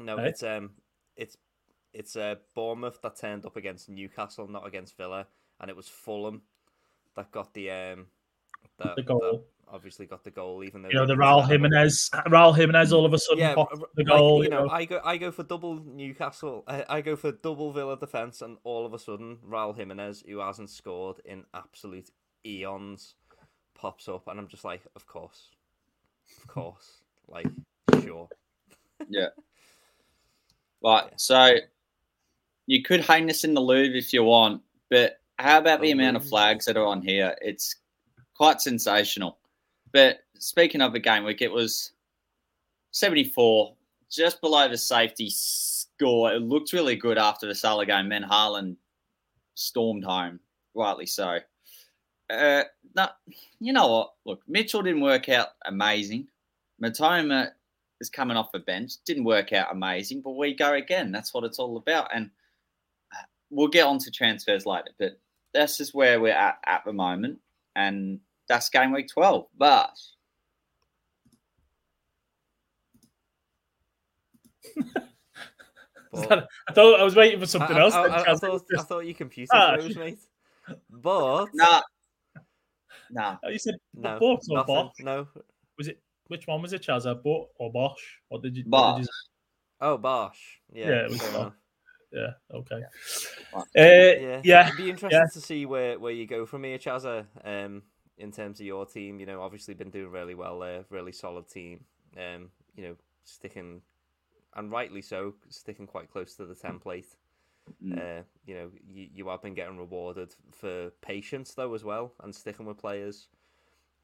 No, 0.00 0.16
Eh? 0.16 0.26
it's 0.26 0.42
um, 0.44 0.70
it's 1.16 1.36
it's 1.92 2.14
uh, 2.14 2.36
Bournemouth 2.54 3.00
that 3.02 3.16
turned 3.16 3.46
up 3.46 3.56
against 3.56 3.88
Newcastle, 3.88 4.46
not 4.48 4.66
against 4.66 4.96
Villa, 4.96 5.26
and 5.60 5.68
it 5.70 5.76
was 5.76 5.88
Fulham 5.88 6.42
that 7.16 7.30
got 7.30 7.52
the 7.54 7.70
um, 7.70 8.06
that, 8.78 8.96
The 8.96 9.02
goal. 9.02 9.20
that 9.20 9.42
obviously 9.74 10.06
got 10.06 10.22
the 10.24 10.30
goal, 10.30 10.62
even 10.64 10.82
though 10.82 10.88
You 10.90 10.96
know, 10.96 11.06
the 11.06 11.14
Raul 11.14 11.42
score 11.42 11.42
the 11.42 11.58
goal. 11.58 11.68
Jimenez, 11.70 12.10
Raul 12.28 12.56
Jimenez, 12.56 12.92
all 12.92 13.06
of 13.06 13.12
a 13.14 13.18
sudden 13.18 13.38
Yeah, 13.38 13.54
popped 13.54 13.78
r- 13.78 13.86
the 13.94 14.02
like, 14.04 14.06
goal. 14.18 14.42
you 14.44 14.50
know, 14.50 14.68
I 14.68 14.84
go 14.84 15.00
I 15.04 15.16
go 15.16 15.30
for 15.32 15.42
double 15.42 15.74
Newcastle. 15.84 16.64
I, 16.66 16.84
I 16.88 17.00
go 17.00 17.16
for 17.16 17.32
double 17.32 17.72
Villa 17.72 17.98
defense, 17.98 18.42
and 18.42 18.58
all 18.64 18.84
of 18.86 18.92
a 18.94 18.98
sudden, 18.98 19.38
Raul 19.48 19.76
Jimenez, 19.76 20.24
who 20.26 20.38
hasn't 20.38 20.70
scored 20.70 21.20
in 21.24 21.44
absolute 21.54 22.10
eons, 22.44 23.14
pops 23.74 24.08
up, 24.08 24.28
and 24.28 24.38
I'm 24.38 24.48
just 24.48 24.64
like, 24.64 24.82
of 24.96 25.06
course, 25.06 25.48
of 26.38 26.46
course, 26.48 27.02
like 27.28 27.46
sure. 28.02 28.28
Yeah. 29.08 29.28
Right. 30.84 31.10
So 31.16 31.56
you 32.66 32.82
could 32.82 33.00
hang 33.00 33.26
this 33.26 33.44
in 33.44 33.54
the 33.54 33.60
Louvre 33.60 33.96
if 33.96 34.12
you 34.12 34.22
want, 34.24 34.62
but 34.90 35.20
how 35.42 35.58
about 35.58 35.80
the 35.80 35.88
The 35.88 35.92
amount 35.92 36.16
of 36.16 36.28
flags 36.28 36.64
that 36.66 36.76
are 36.76 36.86
on 36.86 37.02
here? 37.02 37.34
It's 37.42 37.76
quite 38.34 38.60
sensational. 38.60 39.38
But 39.92 40.20
speaking 40.38 40.80
of 40.80 40.92
the 40.92 41.00
game 41.00 41.24
week, 41.24 41.42
it 41.42 41.50
was 41.50 41.92
74, 42.92 43.74
just 44.10 44.40
below 44.40 44.68
the 44.68 44.78
safety 44.78 45.28
score. 45.30 46.32
It 46.32 46.42
looked 46.42 46.72
really 46.72 46.96
good 46.96 47.18
after 47.18 47.46
the 47.46 47.54
Salah 47.54 47.86
game. 47.86 48.08
Then 48.08 48.22
Haaland 48.22 48.76
stormed 49.54 50.04
home, 50.04 50.38
rightly 50.74 51.06
so. 51.06 51.38
Uh, 52.30 52.62
no, 52.94 53.08
you 53.58 53.72
know 53.72 53.88
what? 53.88 54.12
Look, 54.24 54.42
Mitchell 54.46 54.82
didn't 54.82 55.02
work 55.02 55.28
out 55.28 55.48
amazing. 55.66 56.28
Mitoma 56.82 57.50
is 58.00 58.08
coming 58.08 58.36
off 58.36 58.52
the 58.52 58.60
bench. 58.60 58.92
Didn't 59.04 59.24
work 59.24 59.52
out 59.52 59.72
amazing, 59.72 60.22
but 60.22 60.36
we 60.36 60.54
go 60.54 60.74
again. 60.74 61.10
That's 61.10 61.34
what 61.34 61.44
it's 61.44 61.58
all 61.58 61.76
about. 61.76 62.08
And 62.14 62.30
uh, 63.12 63.24
we'll 63.50 63.68
get 63.68 63.86
on 63.86 63.98
to 63.98 64.10
transfers 64.10 64.66
later, 64.66 64.90
but 64.98 65.18
that's 65.54 65.76
just 65.76 65.94
where 65.94 66.20
we're 66.20 66.32
at 66.32 66.58
at 66.64 66.84
the 66.84 66.92
moment. 66.92 67.38
And 67.76 68.20
that's 68.48 68.68
game 68.68 68.92
week 68.92 69.08
12. 69.08 69.46
But 69.56 69.90
But 76.12 76.46
I 76.68 76.72
thought 76.72 77.00
I 77.00 77.04
was 77.04 77.16
waiting 77.16 77.40
for 77.40 77.46
something 77.46 77.76
I, 77.76 77.80
else. 77.80 77.94
I, 77.94 78.02
then, 78.02 78.12
I, 78.12 78.20
I 78.20 78.24
Chaz. 78.24 78.40
thought, 78.40 78.62
I 78.78 78.82
thought 78.82 79.06
your 79.06 79.14
computer 79.14 79.56
Ah, 79.56 79.76
froze, 79.76 79.96
mate. 79.96 80.18
But 80.90 81.46
nah, 81.54 81.80
nah, 83.10 83.36
Oh, 83.42 83.48
you 83.48 83.58
said 83.58 83.76
no, 83.94 84.18
Bosch 84.20 84.40
or 84.50 84.58
nothing. 84.58 84.74
Bosch? 84.74 84.92
No. 85.00 85.26
was 85.78 85.88
it 85.88 86.00
which 86.28 86.46
one 86.46 86.62
was 86.62 86.72
it, 86.72 86.82
Chazza? 86.82 87.20
Bo 87.22 87.48
or 87.56 87.72
Bosch? 87.72 88.02
What 88.28 88.42
did 88.42 88.56
you? 88.56 88.64
What 88.64 88.70
Bosch. 88.70 88.96
did 88.98 89.02
you 89.04 89.08
Oh, 89.80 89.98
Bosch. 89.98 90.38
Yeah, 90.72 90.90
Yeah, 90.90 91.04
it 91.04 91.10
was 91.10 91.20
fair 91.20 91.32
Bosch. 91.32 91.52
Yeah. 92.12 92.30
Okay. 92.52 92.82
Right. 93.54 93.62
Uh, 93.62 93.64
Yeah, 93.74 94.40
yeah. 94.44 94.66
It'd 94.66 94.76
be 94.76 94.90
interesting 94.90 95.28
to 95.32 95.40
see 95.40 95.66
where, 95.66 95.98
where 95.98 96.12
you 96.12 96.26
go 96.26 96.46
from 96.46 96.64
here, 96.64 96.78
Chazza. 96.78 97.26
Um, 97.44 97.82
in 98.18 98.30
terms 98.30 98.60
of 98.60 98.66
your 98.66 98.86
team, 98.86 99.18
you 99.20 99.26
know, 99.26 99.42
obviously 99.42 99.74
been 99.74 99.90
doing 99.90 100.10
really 100.10 100.34
well 100.34 100.58
there, 100.60 100.84
really 100.90 101.12
solid 101.12 101.48
team. 101.48 101.84
Um, 102.16 102.50
you 102.76 102.84
know, 102.84 102.96
sticking, 103.24 103.82
and 104.54 104.70
rightly 104.70 105.02
so, 105.02 105.34
sticking 105.48 105.86
quite 105.86 106.10
close 106.10 106.34
to 106.36 106.44
the 106.44 106.54
template. 106.54 107.16
Mm. 107.84 107.98
Uh, 107.98 108.22
you 108.44 108.54
know, 108.54 108.70
you, 108.88 109.08
you 109.14 109.28
have 109.28 109.42
been 109.42 109.54
getting 109.54 109.78
rewarded 109.78 110.34
for 110.50 110.90
patience 111.00 111.54
though 111.54 111.74
as 111.74 111.84
well, 111.84 112.12
and 112.22 112.34
sticking 112.34 112.66
with 112.66 112.78
players 112.78 113.28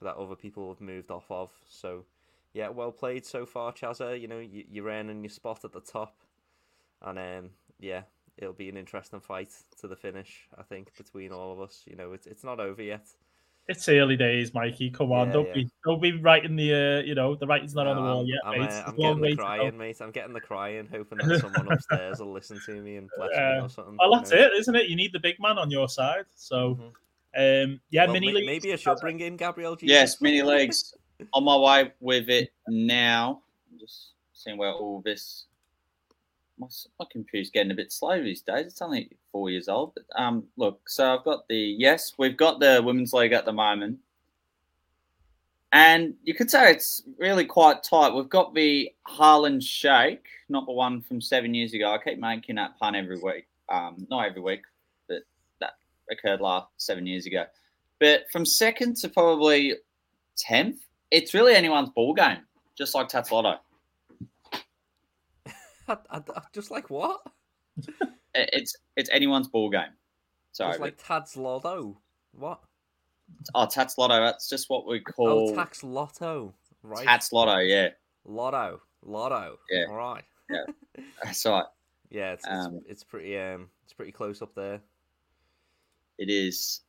that 0.01 0.17
other 0.17 0.37
people 0.37 0.69
have 0.69 0.81
moved 0.81 1.11
off 1.11 1.27
of. 1.31 1.51
So, 1.69 2.05
yeah, 2.53 2.69
well 2.69 2.93
played 2.93 3.27
so 3.27 3.45
far, 3.45 3.73
Chazza. 3.73 4.21
You 4.21 4.29
know, 4.29 4.39
you, 4.39 4.65
you're 4.71 4.89
earning 4.89 5.23
your 5.23 5.31
spot 5.31 5.65
at 5.65 5.73
the 5.73 5.81
top, 5.81 6.17
and 7.03 7.19
um, 7.19 7.51
yeah, 7.79 8.03
it'll 8.37 8.53
be 8.53 8.69
an 8.69 8.77
interesting 8.77 9.21
fight 9.21 9.51
to 9.81 9.89
the 9.89 9.97
finish. 9.97 10.49
I 10.59 10.63
think 10.63 10.97
between 10.97 11.33
all 11.33 11.53
of 11.53 11.61
us. 11.61 11.83
You 11.87 11.97
know, 11.97 12.13
it's 12.13 12.27
it's 12.27 12.45
not 12.45 12.61
over 12.61 12.83
yet. 12.83 13.07
It's 13.71 13.87
early 13.87 14.17
days, 14.17 14.55
Mikey. 14.55 14.89
Come 14.91 15.13
on, 15.13 15.27
Yeah, 15.27 15.33
don't 15.35 15.47
yeah. 15.49 15.55
be 15.55 15.71
don't 15.85 16.01
be 16.01 16.13
writing 16.13 16.57
the 16.57 16.73
uh, 16.73 17.03
you 17.07 17.15
know 17.15 17.35
the 17.35 17.47
writing's 17.47 17.75
not 17.75 17.87
on 17.87 17.97
the 17.97 18.03
wall 18.03 18.21
I'm, 18.21 18.27
yet, 18.27 18.39
I'm, 18.45 18.61
mate. 18.61 18.71
uh, 18.71 18.83
I'm 18.87 18.97
getting 18.97 19.21
the 19.21 19.29
to 19.29 19.37
go. 19.37 19.43
crying, 19.43 19.77
mate. 19.79 19.97
I'm 20.01 20.11
getting 20.11 20.33
the 20.33 20.41
crying, 20.41 20.89
hoping 20.91 21.19
that 21.19 21.41
someone 21.41 21.69
upstairs 21.73 22.19
will 22.19 22.33
listen 22.33 22.59
to 22.65 22.81
me 22.81 22.97
and 22.97 23.11
bless 23.17 23.31
me 23.37 23.61
or 23.61 23.69
something. 23.69 23.97
Well, 23.99 24.11
you 24.11 24.17
that's 24.17 24.31
know. 24.31 24.39
it, 24.39 24.53
isn't 24.59 24.75
it? 24.75 24.89
You 24.89 24.97
need 24.97 25.13
the 25.13 25.21
big 25.21 25.37
man 25.39 25.59
on 25.59 25.71
your 25.71 25.87
side. 25.91 26.25
So, 26.35 26.79
Mhm. 27.37 27.65
um, 27.65 27.81
yeah, 27.91 28.05
Well, 28.05 28.15
mini 28.15 28.29
may- 28.29 28.33
leagues. 28.41 28.47
maybe 28.47 28.73
I 28.73 28.77
should 28.77 28.97
bring 29.03 29.21
in 29.21 29.37
Gabriel 29.37 29.77
Jesus. 29.77 29.93
Yes, 29.93 30.21
mini 30.23 30.41
leagues. 30.43 30.95
On 31.35 31.45
my 31.45 31.57
way 31.59 31.93
with 32.01 32.31
it 32.31 32.53
now. 32.69 33.43
I'm 33.71 33.79
just 33.79 34.13
seeing 34.33 34.57
where 34.57 34.73
all 34.73 35.03
this 35.05 35.45
my, 36.59 36.67
my 36.99 37.07
computer's 37.11 37.51
getting 37.51 37.73
a 37.73 37.75
bit 37.75 37.93
slow 37.93 38.23
these 38.23 38.43
days. 38.43 38.67
It's 38.67 38.83
only 38.83 39.11
four 39.33 39.51
years 39.51 39.69
old. 39.69 39.93
But 39.95 40.05
um, 40.21 40.45
look, 40.57 40.81
so 40.89 41.15
I've 41.15 41.25
got 41.25 41.47
the 41.49 41.57
yes, 41.57 42.13
we've 42.19 42.37
got 42.37 42.61
the 42.61 42.83
women's 42.85 43.13
league 43.13 43.33
at 43.33 43.45
the 43.45 43.53
moment, 43.53 43.99
and 45.73 46.15
you 46.25 46.35
could 46.35 46.51
say 46.51 46.71
it's 46.71 47.03
really 47.19 47.45
quite 47.45 47.83
tight. 47.83 48.15
We've 48.15 48.29
got 48.29 48.55
the 48.55 48.91
Harlan 49.03 49.61
Shake, 49.61 50.27
not 50.49 50.67
the 50.67 50.73
one 50.73 51.03
from 51.03 51.21
seven 51.21 51.55
years 51.55 51.75
ago. 51.75 51.93
I 51.93 51.99
keep 51.99 52.19
making 52.19 52.57
that 52.57 52.79
pun 52.79 52.95
every 52.95 53.19
week. 53.19 53.47
Um, 53.69 54.07
not 54.09 54.27
every 54.27 54.41
week, 54.41 54.63
but 55.09 55.23
that 55.61 55.75
occurred 56.11 56.41
last 56.41 56.69
seven 56.79 57.07
years 57.07 57.27
ago. 57.27 57.45
But 58.01 58.31
from 58.31 58.47
second 58.47 58.97
to 58.99 59.09
probably 59.09 59.75
tenth, 60.37 60.81
it's 61.11 61.35
really 61.35 61.55
anyone's 61.55 61.91
ball 61.91 62.15
game, 62.15 62.39
just 62.77 62.95
like 62.95 63.09
Tats 63.09 63.31
Lotto. 63.31 63.59
I, 65.89 65.97
I, 66.11 66.43
just 66.53 66.71
like 66.71 66.91
what? 66.91 67.21
it's 68.35 68.77
it's 68.97 69.11
anyone's 69.11 69.49
ball 69.49 69.71
game. 69.71 69.93
Sorry, 70.53 70.73
just 70.73 70.81
like 70.81 70.99
Tad's 71.03 71.37
Lotto. 71.37 71.99
What? 72.33 72.61
Oh, 73.55 73.67
Tats 73.67 73.99
Lotto. 73.99 74.21
That's 74.21 74.49
just 74.49 74.71
what 74.71 74.87
we 74.87 75.01
call. 75.01 75.51
Oh, 75.51 75.55
Tax 75.55 75.83
Lotto. 75.85 76.55
Right. 76.83 77.07
Tats 77.07 77.33
Lotto. 77.33 77.59
Yeah. 77.59 77.91
Lotto. 78.25 78.81
Lotto. 79.03 79.59
Yeah. 79.71 79.85
All 79.89 79.97
right. 79.97 80.25
Yeah. 80.51 80.65
That's 81.23 81.45
right. 81.47 81.65
Yeah, 82.11 82.33
it's, 82.33 82.47
Um, 82.49 82.77
it's 82.77 82.91
it's 82.91 83.05
pretty 83.05 83.39
um 83.39 83.69
it's 83.85 83.93
pretty 83.93 84.13
close 84.13 84.41
up 84.41 84.55
there. 84.55 84.81
It 86.17 86.31
is. 86.31 86.81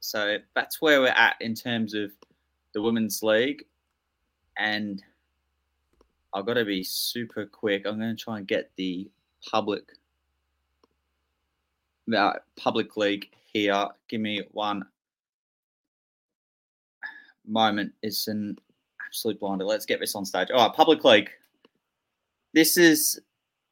So 0.00 0.38
that's 0.54 0.80
where 0.80 1.00
we're 1.00 1.08
at 1.08 1.36
in 1.40 1.54
terms 1.54 1.94
of 1.94 2.10
the 2.74 2.82
women's 2.82 3.22
league, 3.22 3.64
and 4.58 5.02
I've 6.36 6.44
got 6.44 6.54
to 6.54 6.66
be 6.66 6.82
super 6.82 7.46
quick. 7.46 7.86
I'm 7.86 7.98
going 7.98 8.14
to 8.14 8.22
try 8.22 8.36
and 8.36 8.46
get 8.46 8.70
the 8.76 9.08
public, 9.50 9.84
the 12.06 12.34
public 12.56 12.94
league 12.98 13.30
here. 13.52 13.86
Give 14.08 14.20
me 14.20 14.42
one 14.52 14.84
moment. 17.46 17.94
It's 18.02 18.28
an 18.28 18.58
absolute 19.06 19.40
blinder. 19.40 19.64
Let's 19.64 19.86
get 19.86 19.98
this 19.98 20.14
on 20.14 20.26
stage. 20.26 20.50
All 20.50 20.66
right, 20.66 20.76
public 20.76 21.04
league. 21.04 21.30
This 22.52 22.76
is 22.76 23.18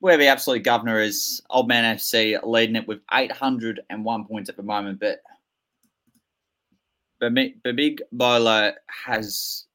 where 0.00 0.16
the 0.16 0.28
absolute 0.28 0.62
governor 0.62 1.00
is. 1.00 1.42
Old 1.50 1.68
Man 1.68 1.96
FC 1.96 2.38
leading 2.42 2.76
it 2.76 2.88
with 2.88 3.00
801 3.12 4.24
points 4.24 4.48
at 4.48 4.56
the 4.56 4.62
moment, 4.62 5.00
but 5.00 5.20
the 7.20 7.50
big 7.76 8.00
bowler 8.10 8.72
has 9.04 9.66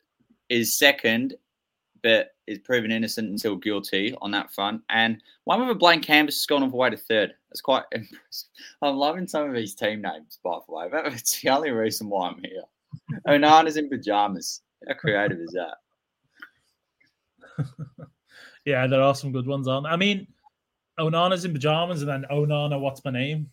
is 0.50 0.76
second, 0.76 1.36
but 2.04 2.32
is 2.48 2.60
proven 2.60 2.92
innocent 2.92 3.30
until 3.30 3.56
guilty 3.56 4.16
on 4.22 4.32
that 4.32 4.52
front. 4.54 4.82
And 4.90 5.22
one 5.46 5.60
with 5.62 5.70
a 5.70 5.76
blank 5.76 6.04
canvas 6.04 6.36
has 6.36 6.46
gone 6.46 6.64
all 6.64 6.70
the 6.70 6.76
way 6.76 6.90
to 6.90 6.98
third. 6.98 7.34
That's 7.50 7.62
quite 7.62 7.84
impressive. 7.92 8.50
I'm 8.82 8.96
loving 8.96 9.28
some 9.28 9.48
of 9.50 9.56
these 9.56 9.76
team 9.76 10.02
names, 10.02 10.40
by 10.44 10.58
the 10.68 10.74
way. 10.74 10.90
That's 10.92 11.42
the 11.42 11.50
only 11.50 11.72
reason 11.72 12.10
why 12.10 12.30
I'm 12.30 12.42
here. 12.44 12.64
Onana's 13.28 13.78
in 13.78 13.90
pajamas. 13.90 14.62
How 14.88 14.94
creative 14.96 15.40
is 15.40 15.52
that? 15.56 15.76
Yeah, 18.66 18.86
there 18.88 19.02
are 19.02 19.16
some 19.16 19.32
good 19.32 19.48
ones 19.48 19.68
on. 19.68 19.86
I 19.86 19.96
mean, 19.96 20.28
Onana's 21.00 21.46
in 21.46 21.54
pajamas, 21.54 22.02
and 22.02 22.10
then 22.10 22.26
Onana, 22.30 22.80
what's 22.80 23.04
my 23.06 23.10
name? 23.10 23.50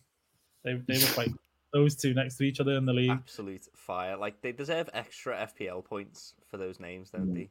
They 0.63 0.73
they 0.87 0.99
look 0.99 1.17
like 1.17 1.31
those 1.73 1.95
two 1.95 2.13
next 2.13 2.35
to 2.37 2.43
each 2.43 2.59
other 2.59 2.73
in 2.73 2.85
the 2.85 2.93
league. 2.93 3.09
Absolute 3.09 3.65
fire. 3.75 4.17
Like 4.17 4.41
they 4.41 4.51
deserve 4.51 4.89
extra 4.93 5.47
FPL 5.57 5.83
points 5.85 6.33
for 6.51 6.57
those 6.57 6.79
names, 6.79 7.09
don't 7.09 7.29
Mm. 7.29 7.33
they? 7.35 7.49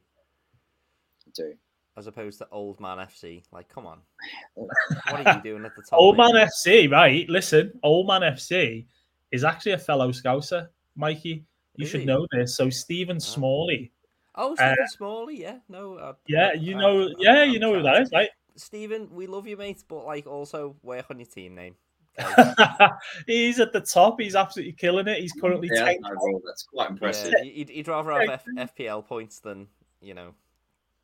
Do 1.33 1.53
As 1.95 2.07
opposed 2.07 2.37
to 2.39 2.47
Old 2.51 2.79
Man 2.79 2.97
FC. 2.97 3.43
Like, 3.51 3.69
come 3.69 3.85
on. 3.85 3.99
What 4.55 5.25
are 5.25 5.35
you 5.35 5.41
doing 5.41 5.65
at 5.65 5.75
the 5.75 5.81
top? 5.83 5.99
Old 5.99 6.17
mate? 6.17 6.33
Man 6.33 6.47
FC, 6.47 6.91
right? 6.91 7.27
Listen, 7.29 7.71
Old 7.83 8.07
Man 8.07 8.21
FC 8.21 8.85
is 9.31 9.43
actually 9.43 9.73
a 9.73 9.77
fellow 9.77 10.11
Scouser, 10.11 10.67
Mikey. 10.95 11.43
You 11.75 11.83
Is 11.85 11.91
should 11.91 11.99
he? 12.01 12.05
know 12.05 12.25
this. 12.31 12.55
So 12.55 12.69
Stephen 12.69 13.17
ah. 13.17 13.19
Smalley. 13.19 13.91
Oh, 14.35 14.55
Stephen 14.55 14.75
uh, 14.83 14.87
Smalley, 14.87 15.41
yeah. 15.41 15.57
No, 15.69 15.95
uh, 15.95 16.11
I, 16.11 16.13
Yeah, 16.27 16.53
you 16.53 16.75
I- 16.77 16.79
know. 16.81 17.01
I'm- 17.01 17.15
Yeah, 17.19 17.41
I'm 17.41 17.49
you 17.51 17.59
know 17.59 17.73
who 17.75 17.81
that 17.83 18.01
is, 18.01 18.11
right? 18.13 18.29
Stephen, 18.55 19.07
we 19.11 19.27
love 19.27 19.47
you, 19.47 19.55
mate, 19.57 19.83
but 19.87 20.05
like 20.05 20.25
also 20.27 20.75
work 20.83 21.05
on 21.11 21.19
your 21.19 21.27
team 21.27 21.53
name. 21.55 21.75
he's 23.27 23.59
at 23.59 23.71
the 23.73 23.81
top. 23.81 24.19
He's 24.19 24.35
absolutely 24.35 24.73
killing 24.73 25.07
it. 25.07 25.19
He's 25.19 25.33
currently 25.33 25.69
yeah, 25.71 25.93
10th. 25.93 26.41
that's 26.45 26.63
quite 26.63 26.89
impressive. 26.89 27.33
Yeah, 27.37 27.43
you'd, 27.43 27.69
you'd 27.69 27.87
rather 27.87 28.11
have 28.11 28.41
F- 28.57 28.75
FPL 28.75 29.05
points 29.05 29.39
than 29.39 29.67
you 30.01 30.13
know 30.15 30.33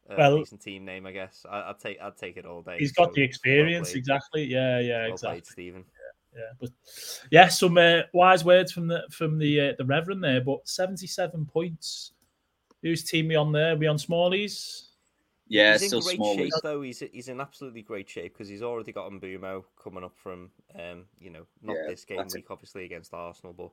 a 0.10 0.18
Well- 0.18 0.38
decent 0.39 0.62
team 0.62 0.86
name, 0.86 1.06
I 1.06 1.12
guess. 1.12 1.46
I, 1.50 1.70
I'd 1.70 1.80
take 1.80 2.00
I'd 2.02 2.18
take 2.18 2.38
it 2.38 2.46
all 2.46 2.62
day. 2.62 2.78
He's 2.80 2.92
got 2.92 3.10
so 3.10 3.13
the 3.16 3.22
experience, 3.24 3.89
played. 3.92 3.98
exactly. 3.98 4.44
Yeah, 4.44 4.80
yeah, 4.80 5.04
Well 5.04 5.13
exactly. 5.13 5.36
played, 5.42 5.46
Stephen. 5.48 5.86
Yeah, 6.36 6.42
but 6.60 6.70
yeah, 7.32 7.48
some 7.48 7.78
uh, 7.78 8.02
wise 8.13 8.44
words 8.44 8.72
from 8.72 8.88
the 8.88 9.04
from 9.12 9.38
the 9.38 9.60
uh, 9.62 9.74
the 9.78 9.86
Reverend 9.86 10.24
there. 10.24 10.42
But 10.42 10.68
seventy-seven 10.68 11.46
points. 11.46 12.12
Whose 12.82 13.04
team 13.06 13.30
we 13.30 13.36
on 13.36 13.52
there? 13.54 13.78
We 13.78 13.88
on 13.88 13.96
Smallies? 13.98 14.88
Yeah, 15.48 15.74
he's 15.78 15.88
still 15.88 16.00
in 16.00 16.06
great 16.06 16.16
small. 16.18 16.36
shape 16.36 16.52
though. 16.63 16.82
He's 16.82 17.00
he's 17.13 17.28
in 17.30 17.39
absolutely 17.39 17.82
great 17.82 18.10
shape 18.10 18.34
because 18.34 18.50
he's 18.50 18.63
already 18.63 18.92
got 18.92 19.10
Mbeumo 19.12 19.63
coming 19.82 20.04
up 20.04 20.18
from 20.18 20.50
um 20.78 21.06
you 21.20 21.30
know 21.30 21.46
not 21.62 21.76
Yeah, 21.78 21.88
this 21.88 22.04
game 22.04 22.18
that's 22.18 22.34
it. 22.34 22.39
week 22.39 22.48
obviously 22.52 22.84
against 22.84 23.13
Arsenal, 23.13 23.54
but 23.54 23.72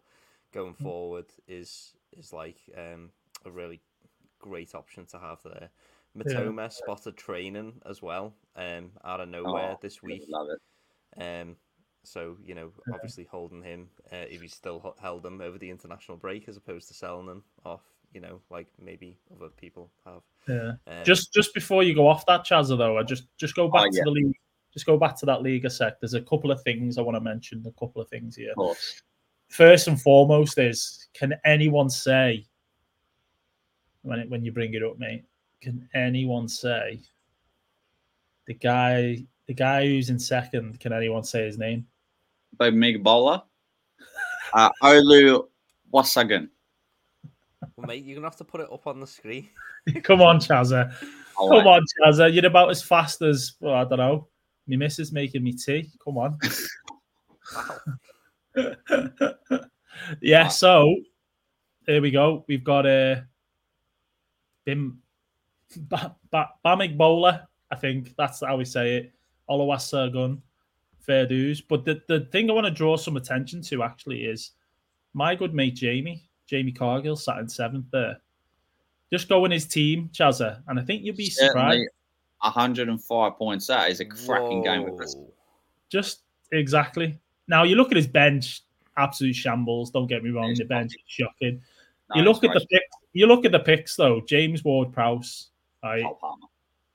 going 0.53 0.75
forward 0.75 1.27
is 1.49 1.95
is 2.17 2.33
like 2.33 2.59
um 2.77 3.11
a 3.47 3.51
really 3.51 3.81
great 4.39 4.75
option 4.75 5.07
to 5.07 5.19
have 5.19 5.39
there. 5.45 5.71
Mitoma 6.17 6.73
spotted 6.73 7.17
training 7.17 7.81
as 7.89 8.03
well 8.03 8.35
um 8.57 8.91
out 9.05 9.21
of 9.21 9.29
nowhere 9.29 9.73
Oh, 9.75 9.79
this 9.81 10.03
week. 10.03 10.25
Love 10.29 10.49
it. 10.51 11.23
Um, 11.23 11.57
so 12.03 12.37
you 12.45 12.55
know, 12.55 12.73
obviously 12.93 13.25
holding 13.31 13.63
him 13.63 13.89
uh, 14.13 14.27
if 14.29 14.41
he 14.41 14.49
still 14.49 14.95
held 15.01 15.25
him 15.25 15.41
over 15.41 15.59
the 15.59 15.71
international 15.71 16.17
break 16.17 16.49
as 16.49 16.57
opposed 16.57 16.89
to 16.89 16.95
selling 16.95 17.27
them 17.27 17.45
off, 17.65 17.83
you 18.13 18.21
know, 18.21 18.41
like 18.51 18.67
maybe 18.83 19.19
other 19.37 19.51
people 19.51 19.91
have. 20.05 20.23
Yeah. 20.49 20.73
Um, 20.87 21.05
Just 21.05 21.33
just 21.33 21.53
before 21.55 21.83
you 21.83 21.95
go 21.95 22.09
off 22.09 22.25
that, 22.27 22.45
Chazza, 22.45 22.77
though, 22.79 22.99
I 22.99 23.03
just 23.03 23.25
just 23.37 23.55
go 23.55 23.69
back 23.69 23.83
Oh, 23.83 23.91
yeah. 23.93 24.01
to 24.01 24.05
the 24.05 24.11
league. 24.11 24.37
Just 24.73 24.87
go 24.87 24.97
back 24.97 25.17
to 25.19 25.27
that 25.27 25.43
league 25.43 25.65
a 25.65 25.71
sec. 25.71 26.01
There's 26.01 26.15
a 26.15 26.23
couple 26.23 26.51
of 26.51 26.63
things 26.63 26.97
I 26.97 27.03
want 27.03 27.17
to 27.17 27.21
mention. 27.21 27.63
A 27.67 27.73
couple 27.79 28.01
of 28.01 28.09
things 28.09 28.35
here. 28.37 28.51
Of 28.51 28.57
course. 28.57 29.03
First 29.49 29.89
and 29.89 30.01
foremost 30.01 30.59
is 30.59 31.09
can 31.13 31.35
anyone 31.45 31.91
say 31.91 32.47
when 34.03 34.21
it, 34.21 34.31
when 34.31 34.45
you 34.45 34.53
bring 34.53 34.75
it 34.75 34.83
up, 34.83 34.99
mate? 34.99 35.25
Can 35.61 35.89
anyone 35.95 36.49
say 36.49 37.01
the 38.47 38.55
guy 38.55 39.25
the 39.47 39.55
guy 39.55 39.87
who's 39.87 40.11
in 40.11 40.19
second? 40.19 40.81
Can 40.81 40.93
anyone 40.93 41.25
say 41.25 41.45
his 41.45 41.59
name? 41.59 41.87
By 42.57 42.71
Mig 42.71 43.03
Bowler. 43.03 43.43
Uh, 44.55 44.71
Olu 44.83 45.47
Wasagan. 45.93 46.49
well, 47.77 47.87
mate, 47.87 48.05
you're 48.05 48.17
gonna 48.17 48.27
have 48.27 48.37
to 48.37 48.45
put 48.45 48.61
it 48.61 48.73
up 48.73 48.87
on 48.87 49.01
the 49.01 49.07
screen. 49.07 49.49
Come 50.03 50.23
on, 50.23 50.39
Chazza. 50.39 50.93
All 51.37 51.51
Come 51.51 51.67
on, 51.67 51.85
Chazza. 52.01 52.33
You're 52.33 52.47
about 52.47 52.71
as 52.71 52.83
fast 52.83 53.23
as 53.23 53.55
well, 53.61 53.75
I 53.75 53.85
don't 53.85 53.99
know. 53.99 54.29
My 54.67 54.77
missus 54.77 55.13
making 55.13 55.43
me 55.43 55.53
tea. 55.53 55.91
Come 56.03 56.19
on. 56.19 56.39
Wow. 57.55 57.77
yeah, 60.21 60.49
so 60.49 60.95
here 61.87 62.01
we 62.01 62.11
go. 62.11 62.45
We've 62.49 62.65
got 62.65 62.87
a 62.87 63.25
Bim 64.65 65.03
ba, 65.77 66.17
ba, 66.31 66.49
Bamig 66.65 66.97
Bowler. 66.97 67.47
I 67.71 67.77
think 67.77 68.15
that's 68.17 68.41
how 68.41 68.57
we 68.57 68.65
say 68.65 68.97
it. 68.97 69.13
Oluwasegun, 69.49 70.41
fair 71.01 71.27
dues. 71.27 71.61
But 71.61 71.85
the, 71.85 72.01
the 72.09 72.21
thing 72.33 72.51
I 72.51 72.55
want 72.55 72.67
to 72.67 72.71
draw 72.73 72.97
some 72.97 73.17
attention 73.17 73.63
to 73.63 73.83
actually 73.83 74.25
is 74.25 74.53
my 75.15 75.35
good 75.35 75.55
mate 75.55 75.75
Jamie, 75.75 76.29
Jamie 76.47 76.73
Cargill, 76.73 77.17
sat 77.17 77.39
in 77.39 77.49
seventh 77.49 77.87
there. 77.93 78.19
Just 79.13 79.29
go 79.29 79.45
in 79.45 79.51
his 79.51 79.67
team, 79.67 80.09
Chazza, 80.13 80.63
and 80.69 80.79
I 80.79 80.83
think 80.83 81.03
you'll 81.03 81.17
be 81.17 81.31
surprised. 81.31 81.89
105 82.43 83.37
points. 83.37 83.67
That 83.67 83.91
is 83.91 84.01
a 84.01 84.05
cracking 84.05 84.63
game. 84.63 84.85
With 84.85 84.99
this. 84.99 85.15
Whoa. 85.15 85.33
Just 85.91 86.23
exactly. 86.53 87.19
Now 87.49 87.65
you 87.65 87.77
look 87.77 87.91
at 87.91 87.97
his 87.97 88.07
bench, 88.07 88.63
absolute 88.97 89.35
shambles. 89.35 89.91
Don't 89.91 90.07
get 90.07 90.23
me 90.23 90.31
wrong, 90.31 90.55
the 90.55 90.65
bench 90.65 90.95
is 90.95 91.01
shocking. 91.07 91.61
No, 92.11 92.17
you 92.17 92.23
look 92.23 92.43
it's 92.43 92.55
at 92.55 92.61
the 92.61 92.67
pick, 92.67 92.83
you 93.13 93.27
look 93.27 93.45
at 93.45 93.53
the 93.53 93.59
picks 93.61 93.97
though. 93.97 94.21
James 94.23 94.65
Ward 94.65 94.93
Prowse, 94.93 95.50
right? 95.83 96.03
Cole 96.03 96.19
Palmer. 96.21 96.47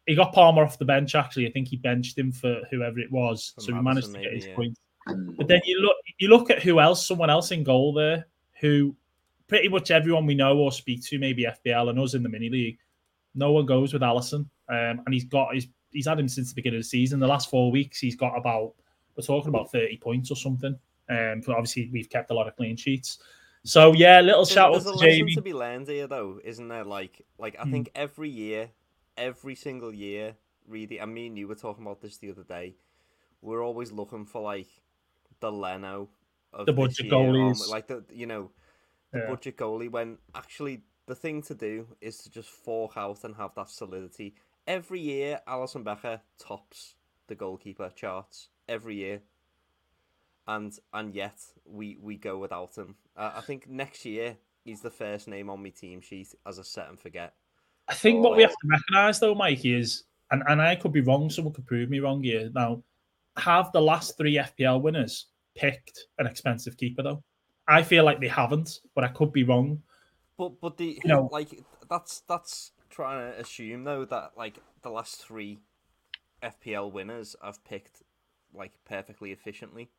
He 0.05 0.15
got 0.15 0.33
Palmer 0.33 0.63
off 0.63 0.77
the 0.77 0.85
bench. 0.85 1.15
Actually, 1.15 1.47
I 1.47 1.51
think 1.51 1.67
he 1.67 1.77
benched 1.77 2.17
him 2.17 2.31
for 2.31 2.61
whoever 2.69 2.99
it 2.99 3.11
was, 3.11 3.53
For 3.55 3.61
so 3.61 3.73
he 3.73 3.81
managed 3.81 4.07
to 4.07 4.13
Maddison, 4.13 4.21
get 4.21 4.33
his 4.33 4.43
maybe, 4.43 4.49
yeah. 4.49 4.55
points. 4.55 4.79
Mm. 5.07 5.37
But 5.37 5.47
then 5.47 5.61
you 5.65 5.79
look, 5.81 5.97
you 6.19 6.27
look 6.27 6.49
at 6.49 6.61
who 6.61 6.79
else, 6.79 7.05
someone 7.05 7.29
else 7.29 7.51
in 7.51 7.63
goal 7.63 7.93
there, 7.93 8.27
who 8.59 8.95
pretty 9.47 9.67
much 9.67 9.91
everyone 9.91 10.25
we 10.25 10.35
know 10.35 10.57
or 10.57 10.71
speak 10.71 11.03
to, 11.05 11.19
maybe 11.19 11.45
FPL 11.45 11.89
and 11.89 11.99
us 11.99 12.13
in 12.13 12.23
the 12.23 12.29
mini 12.29 12.49
league. 12.49 12.77
No 13.33 13.51
one 13.51 13.65
goes 13.65 13.93
with 13.93 14.01
Alisson, 14.01 14.47
um, 14.69 15.01
and 15.05 15.13
he's 15.13 15.25
got 15.25 15.53
his, 15.53 15.67
he's 15.91 16.07
had 16.07 16.19
him 16.19 16.29
since 16.29 16.49
the 16.49 16.55
beginning 16.55 16.77
of 16.77 16.83
the 16.83 16.89
season. 16.89 17.19
The 17.19 17.27
last 17.27 17.49
four 17.49 17.71
weeks, 17.71 17.99
he's 17.99 18.15
got 18.15 18.37
about 18.37 18.73
we're 19.15 19.23
talking 19.23 19.49
about 19.49 19.71
thirty 19.71 19.97
points 19.97 20.31
or 20.31 20.35
something. 20.35 20.77
Um, 21.09 21.41
but 21.45 21.55
obviously 21.55 21.89
we've 21.91 22.09
kept 22.09 22.31
a 22.31 22.33
lot 22.33 22.47
of 22.47 22.55
clean 22.55 22.75
sheets. 22.75 23.19
So 23.65 23.93
yeah, 23.93 24.21
little 24.21 24.45
There's, 24.45 24.53
shout 24.53 24.69
out 24.69 24.73
there's 24.73 24.85
a 24.85 24.91
to 24.91 24.97
lesson 24.97 25.09
Jamie. 25.17 25.35
to 25.35 25.41
be 25.41 25.53
learned 25.53 25.87
here, 25.87 26.07
though, 26.07 26.39
isn't 26.43 26.67
there? 26.67 26.83
Like, 26.83 27.25
like 27.39 27.55
I 27.59 27.63
Hmm. 27.63 27.71
think 27.71 27.91
every 27.95 28.29
year, 28.29 28.69
every 29.17 29.55
single 29.55 29.93
year, 29.93 30.35
really. 30.67 31.01
I 31.01 31.05
mean, 31.05 31.35
you 31.35 31.47
were 31.47 31.55
talking 31.55 31.83
about 31.83 32.01
this 32.01 32.17
the 32.17 32.29
other 32.31 32.43
day. 32.43 32.75
We're 33.41 33.63
always 33.65 33.91
looking 33.91 34.25
for 34.25 34.41
like 34.41 34.67
the 35.39 35.51
Leno 35.51 36.09
of 36.53 36.67
The 36.67 36.73
budget 36.73 37.05
year, 37.05 37.11
goalies. 37.11 37.69
like 37.69 37.87
the 37.87 38.03
you 38.13 38.27
know 38.27 38.51
the 39.11 39.19
Yeah. 39.19 39.29
budget 39.29 39.57
goalie. 39.57 39.89
When 39.89 40.17
actually 40.35 40.83
the 41.07 41.15
thing 41.15 41.41
to 41.43 41.55
do 41.55 41.87
is 42.01 42.19
to 42.19 42.29
just 42.31 42.49
fork 42.49 42.97
out 42.97 43.23
and 43.23 43.35
have 43.35 43.55
that 43.55 43.69
solidity. 43.69 44.35
Every 44.67 44.99
year, 44.99 45.41
Alisson 45.47 45.83
Becker 45.83 46.21
tops 46.37 46.95
the 47.27 47.35
goalkeeper 47.35 47.89
charts 47.95 48.49
every 48.67 48.95
year, 48.95 49.21
and 50.47 50.77
and 50.93 51.13
yet 51.13 51.39
we 51.65 51.97
we 52.01 52.15
go 52.17 52.37
without 52.37 52.75
him. 52.75 52.95
Uh, 53.17 53.33
I 53.35 53.41
think 53.41 53.67
next 53.69 54.05
year 54.05 54.37
he's 54.63 54.81
the 54.81 54.89
first 54.91 55.27
name 55.27 55.49
on 55.49 55.61
my 55.63 55.69
team 55.69 56.01
sheet 56.01 56.33
as 56.45 56.57
a 56.57 56.63
set 56.63 56.89
and 56.89 56.99
forget. 56.99 57.33
I 57.87 57.93
think 57.93 58.23
what 58.23 58.35
we 58.35 58.43
Oh. 58.43 58.47
have 58.47 58.55
to 58.55 58.67
recognise 58.67 59.19
though, 59.19 59.35
Mikey, 59.35 59.75
is 59.75 60.03
and, 60.31 60.43
and 60.47 60.61
I 60.61 60.75
could 60.75 60.91
be 60.91 61.01
wrong, 61.01 61.29
someone 61.29 61.53
could 61.53 61.67
prove 61.67 61.89
me 61.89 61.99
wrong 61.99 62.23
here. 62.23 62.49
Now, 62.53 62.81
have 63.37 63.71
the 63.71 63.81
last 63.81 64.17
three 64.17 64.35
FPL 64.37 64.81
winners 64.81 65.27
picked 65.55 66.07
an 66.17 66.25
expensive 66.25 66.77
keeper 66.77 67.03
though? 67.03 67.23
I 67.67 67.83
feel 67.83 68.03
like 68.03 68.19
they 68.19 68.27
haven't, 68.27 68.81
but 68.95 69.03
I 69.03 69.07
could 69.09 69.31
be 69.31 69.43
wrong. 69.43 69.81
But 70.37 70.59
but 70.61 70.77
the 70.77 70.99
You 71.03 71.07
know- 71.09 71.29
like 71.31 71.63
that's 71.89 72.21
that's 72.21 72.71
trying 72.89 73.31
to 73.31 73.39
assume 73.39 73.83
though 73.83 74.05
that 74.05 74.31
like 74.37 74.57
the 74.81 74.89
last 74.89 75.23
three 75.23 75.59
FPL 76.43 76.91
winners 76.91 77.35
have 77.43 77.63
picked 77.65 78.01
like 78.53 78.71
perfectly 78.85 79.31
efficiently. 79.31 79.89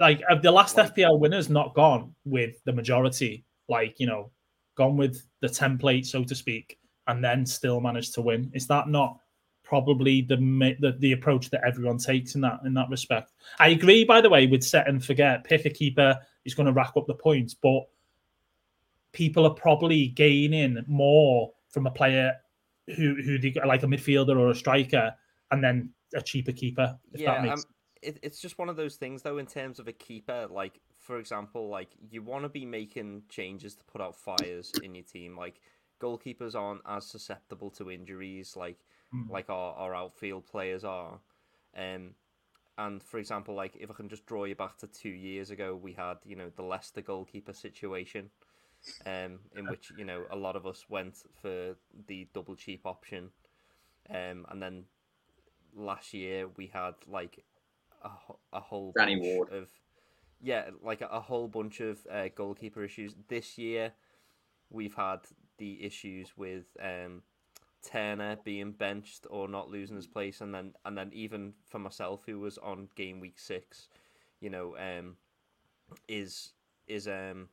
Like 0.00 0.22
the 0.42 0.50
last 0.50 0.76
FPL 0.76 1.20
winners 1.20 1.50
not 1.50 1.74
gone 1.74 2.14
with 2.24 2.56
the 2.64 2.72
majority, 2.72 3.44
like 3.68 4.00
you 4.00 4.06
know, 4.06 4.30
gone 4.74 4.96
with 4.96 5.22
the 5.40 5.46
template, 5.46 6.06
so 6.06 6.24
to 6.24 6.34
speak, 6.34 6.78
and 7.06 7.22
then 7.22 7.44
still 7.44 7.80
managed 7.80 8.14
to 8.14 8.22
win. 8.22 8.50
Is 8.54 8.66
that 8.68 8.88
not 8.88 9.18
probably 9.62 10.22
the 10.22 10.36
the, 10.80 10.96
the 11.00 11.12
approach 11.12 11.50
that 11.50 11.62
everyone 11.66 11.98
takes 11.98 12.34
in 12.34 12.40
that 12.40 12.60
in 12.64 12.72
that 12.74 12.88
respect? 12.88 13.32
I 13.58 13.68
agree, 13.68 14.04
by 14.04 14.22
the 14.22 14.30
way, 14.30 14.46
with 14.46 14.64
set 14.64 14.88
and 14.88 15.04
forget. 15.04 15.44
Pick 15.44 15.66
a 15.66 15.70
keeper 15.70 16.18
is 16.46 16.54
going 16.54 16.66
to 16.66 16.72
rack 16.72 16.92
up 16.96 17.06
the 17.06 17.14
points, 17.14 17.52
but 17.52 17.82
people 19.12 19.44
are 19.44 19.54
probably 19.54 20.08
gaining 20.08 20.82
more 20.86 21.52
from 21.68 21.86
a 21.86 21.90
player 21.90 22.34
who 22.96 23.16
who 23.22 23.38
they 23.38 23.54
like 23.66 23.82
a 23.82 23.86
midfielder 23.86 24.36
or 24.36 24.48
a 24.48 24.54
striker, 24.54 25.14
and 25.50 25.62
then 25.62 25.90
a 26.14 26.22
cheaper 26.22 26.52
keeper. 26.52 26.98
If 27.12 27.20
that 27.20 27.42
yeah, 27.44 27.50
makes 27.50 27.64
um, 27.64 27.70
it, 28.02 28.18
it's 28.22 28.40
just 28.40 28.58
one 28.58 28.68
of 28.68 28.76
those 28.76 28.96
things 28.96 29.22
though. 29.22 29.38
In 29.38 29.46
terms 29.46 29.78
of 29.78 29.88
a 29.88 29.92
keeper, 29.92 30.46
like 30.50 30.80
for 30.96 31.18
example, 31.18 31.68
like 31.68 31.90
you 32.10 32.22
want 32.22 32.44
to 32.44 32.48
be 32.48 32.64
making 32.66 33.22
changes 33.28 33.74
to 33.76 33.84
put 33.84 34.00
out 34.00 34.16
fires 34.16 34.74
in 34.82 34.94
your 34.94 35.04
team. 35.04 35.36
Like 35.36 35.60
goalkeepers 36.00 36.54
aren't 36.54 36.82
as 36.86 37.06
susceptible 37.06 37.70
to 37.72 37.90
injuries, 37.90 38.56
like 38.56 38.78
Mm. 39.12 39.28
like 39.28 39.50
our, 39.50 39.74
our 39.74 39.94
outfield 39.94 40.46
players 40.46 40.84
are. 40.84 41.20
Um, 41.76 42.14
and 42.78 43.02
for 43.02 43.18
example, 43.18 43.54
like 43.54 43.76
if 43.76 43.90
I 43.90 43.94
can 43.94 44.08
just 44.08 44.26
draw 44.26 44.44
you 44.44 44.54
back 44.54 44.78
to 44.78 44.86
two 44.86 45.10
years 45.10 45.50
ago, 45.50 45.74
we 45.76 45.92
had 45.92 46.18
you 46.24 46.36
know 46.36 46.50
the 46.54 46.62
Leicester 46.62 47.02
goalkeeper 47.02 47.52
situation, 47.52 48.30
um, 49.06 49.40
in 49.56 49.68
which 49.68 49.92
you 49.96 50.04
know 50.04 50.26
a 50.30 50.36
lot 50.36 50.56
of 50.56 50.66
us 50.66 50.86
went 50.88 51.18
for 51.40 51.76
the 52.06 52.28
double 52.32 52.54
cheap 52.56 52.86
option, 52.86 53.30
um, 54.10 54.46
and 54.48 54.62
then 54.62 54.84
last 55.74 56.12
year 56.14 56.48
we 56.56 56.66
had 56.66 56.94
like 57.06 57.44
a, 58.02 58.10
a 58.52 58.60
whole 58.60 58.92
Danny 58.96 59.16
bunch 59.16 59.24
Ward. 59.24 59.52
of 59.52 59.68
yeah, 60.40 60.70
like 60.82 61.00
a, 61.00 61.06
a 61.06 61.20
whole 61.20 61.48
bunch 61.48 61.80
of 61.80 61.98
uh, 62.10 62.28
goalkeeper 62.34 62.82
issues. 62.84 63.14
This 63.28 63.58
year, 63.58 63.92
we've 64.70 64.94
had 64.94 65.20
the 65.58 65.82
issues 65.84 66.36
with 66.36 66.64
um, 66.82 67.22
Turner 67.82 68.36
being 68.44 68.72
benched 68.72 69.26
or 69.30 69.48
not 69.48 69.70
losing 69.70 69.96
his 69.96 70.06
place, 70.06 70.40
and 70.40 70.54
then 70.54 70.74
and 70.84 70.96
then 70.96 71.10
even 71.12 71.54
for 71.68 71.78
myself, 71.78 72.22
who 72.26 72.38
was 72.40 72.58
on 72.58 72.88
game 72.96 73.20
week 73.20 73.38
six, 73.38 73.88
you 74.40 74.50
know, 74.50 74.76
um, 74.78 75.16
is 76.08 76.52
is 76.86 77.06
um 77.08 77.48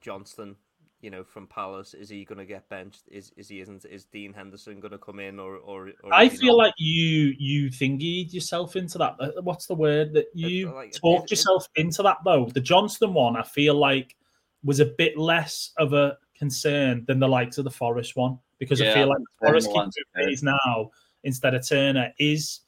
Johnstone, 0.00 0.56
you 1.04 1.10
know, 1.10 1.22
from 1.22 1.46
Palace, 1.46 1.92
is 1.92 2.08
he 2.08 2.24
going 2.24 2.38
to 2.38 2.46
get 2.46 2.66
benched? 2.70 3.02
Is 3.10 3.30
is 3.36 3.48
he 3.48 3.60
isn't? 3.60 3.84
Is 3.84 4.06
Dean 4.06 4.32
Henderson 4.32 4.80
going 4.80 4.92
to 4.92 4.98
come 4.98 5.20
in 5.20 5.38
or 5.38 5.56
or? 5.56 5.90
or 6.02 6.14
I 6.14 6.30
feel 6.30 6.56
not? 6.56 6.64
like 6.64 6.74
you 6.78 7.34
you 7.38 7.68
thingied 7.68 8.32
yourself 8.32 8.74
into 8.74 8.96
that. 8.98 9.16
Uh, 9.20 9.42
What's 9.42 9.66
the 9.66 9.74
word 9.74 10.14
that 10.14 10.28
you 10.34 10.72
like, 10.72 10.92
talked 10.92 11.26
it- 11.26 11.32
yourself 11.32 11.68
into 11.76 12.02
that 12.04 12.16
though? 12.24 12.46
The 12.46 12.60
Johnstone 12.60 13.12
one, 13.12 13.36
I 13.36 13.42
feel 13.42 13.74
like 13.74 14.16
was 14.64 14.80
a 14.80 14.86
bit 14.86 15.18
less 15.18 15.72
of 15.76 15.92
a 15.92 16.16
concern 16.38 17.04
than 17.06 17.20
the 17.20 17.28
likes 17.28 17.58
of 17.58 17.64
the 17.64 17.70
Forest 17.70 18.16
one 18.16 18.38
because 18.58 18.80
I 18.80 18.94
feel 18.94 19.08
like 19.08 19.18
the 19.18 19.46
Forest 19.46 19.66
the 19.66 19.70
keeper 19.72 19.80
ones 19.82 19.94
who 19.96 20.02
that- 20.14 20.24
plays 20.26 20.42
now 20.42 20.90
instead 21.22 21.54
of 21.54 21.68
Turner 21.68 22.12
is 22.18 22.60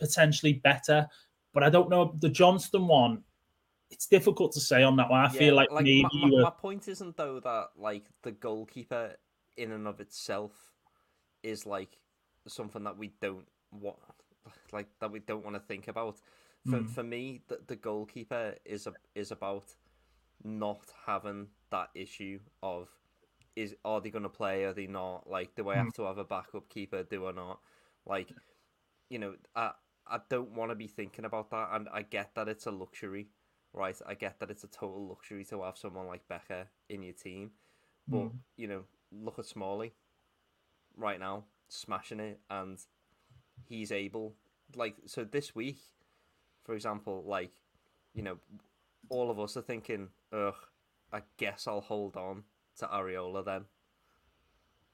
potentially 0.00 0.54
better, 0.54 1.06
but 1.52 1.62
I 1.62 1.70
don't 1.70 1.88
know 1.90 2.16
the 2.18 2.28
Johnstone 2.28 2.88
one. 2.88 3.22
It's 3.94 4.06
difficult 4.06 4.52
to 4.52 4.60
say 4.60 4.82
on 4.82 4.96
that 4.96 5.08
one. 5.08 5.20
I 5.24 5.28
Yeah, 5.28 5.38
feel 5.38 5.54
like, 5.54 5.70
maybe 5.70 6.02
my, 6.02 6.08
my, 6.12 6.42
my 6.42 6.50
point 6.50 6.88
isn't 6.88 7.16
though 7.16 7.38
that 7.40 7.68
like 7.76 8.04
the 8.22 8.32
goalkeeper 8.32 9.14
in 9.56 9.70
and 9.70 9.86
of 9.86 10.00
itself 10.00 10.50
is 11.44 11.64
like 11.64 11.96
something 12.46 12.82
that 12.84 12.98
we 12.98 13.12
don't 13.20 13.46
want 13.70 13.98
like 14.72 14.88
that 15.00 15.10
we 15.10 15.20
don't 15.20 15.44
want 15.44 15.54
to 15.54 15.60
think 15.60 15.88
about. 15.88 16.20
For 16.66 16.80
Mm. 16.80 16.88
for 16.88 17.02
me, 17.02 17.42
the, 17.48 17.60
the 17.66 17.76
goalkeeper 17.76 18.54
is 18.64 18.86
a, 18.86 18.94
is 19.14 19.30
about 19.30 19.74
not 20.42 20.80
having 21.06 21.48
that 21.70 21.90
issue 21.94 22.40
of 22.62 22.88
is 23.54 23.76
are 23.84 24.00
they 24.00 24.10
going 24.10 24.24
to 24.24 24.28
play? 24.28 24.64
Are 24.64 24.72
they 24.72 24.86
not? 24.86 25.28
Like, 25.30 25.54
do 25.54 25.68
I 25.68 25.76
have 25.76 25.92
to 25.94 26.02
have 26.04 26.18
a 26.18 26.24
backup 26.24 26.68
keeper? 26.68 27.02
Do 27.04 27.28
I 27.28 27.32
not? 27.32 27.60
Like, 28.06 28.34
you 29.10 29.18
know, 29.18 29.34
I 29.54 29.72
I 30.06 30.18
don't 30.28 30.50
want 30.52 30.70
to 30.70 30.74
be 30.74 30.86
thinking 30.88 31.24
about 31.24 31.50
that, 31.50 31.68
and 31.72 31.88
I 31.92 32.02
get 32.02 32.34
that 32.34 32.48
it's 32.48 32.66
a 32.66 32.70
luxury, 32.72 33.28
right? 33.74 34.00
I 34.06 34.14
get 34.14 34.38
that 34.40 34.50
it's 34.50 34.64
a 34.64 34.68
total 34.68 35.08
luxury 35.08 35.44
to 35.46 35.62
have 35.62 35.76
someone 35.76 36.06
like 36.06 36.26
Becker 36.28 36.68
in 36.88 37.02
your 37.02 37.12
team, 37.14 37.50
but 38.08 38.30
Mm. 38.32 38.38
you 38.56 38.68
know, 38.68 38.84
look 39.12 39.38
at 39.38 39.46
Smalley 39.46 39.92
right 40.96 41.18
now, 41.20 41.44
smashing 41.68 42.20
it, 42.20 42.40
and 42.48 42.78
he's 43.66 43.90
able, 43.92 44.36
like, 44.76 44.96
so 45.06 45.24
this 45.24 45.54
week, 45.54 45.78
for 46.64 46.74
example, 46.74 47.24
like, 47.26 47.52
you 48.14 48.22
know, 48.22 48.38
all 49.10 49.30
of 49.30 49.38
us 49.40 49.56
are 49.56 49.62
thinking, 49.62 50.08
ugh, 50.32 50.54
I 51.12 51.22
guess 51.36 51.66
I'll 51.66 51.80
hold 51.80 52.16
on 52.16 52.44
to 52.76 52.86
Areola 52.86 53.44
then, 53.44 53.66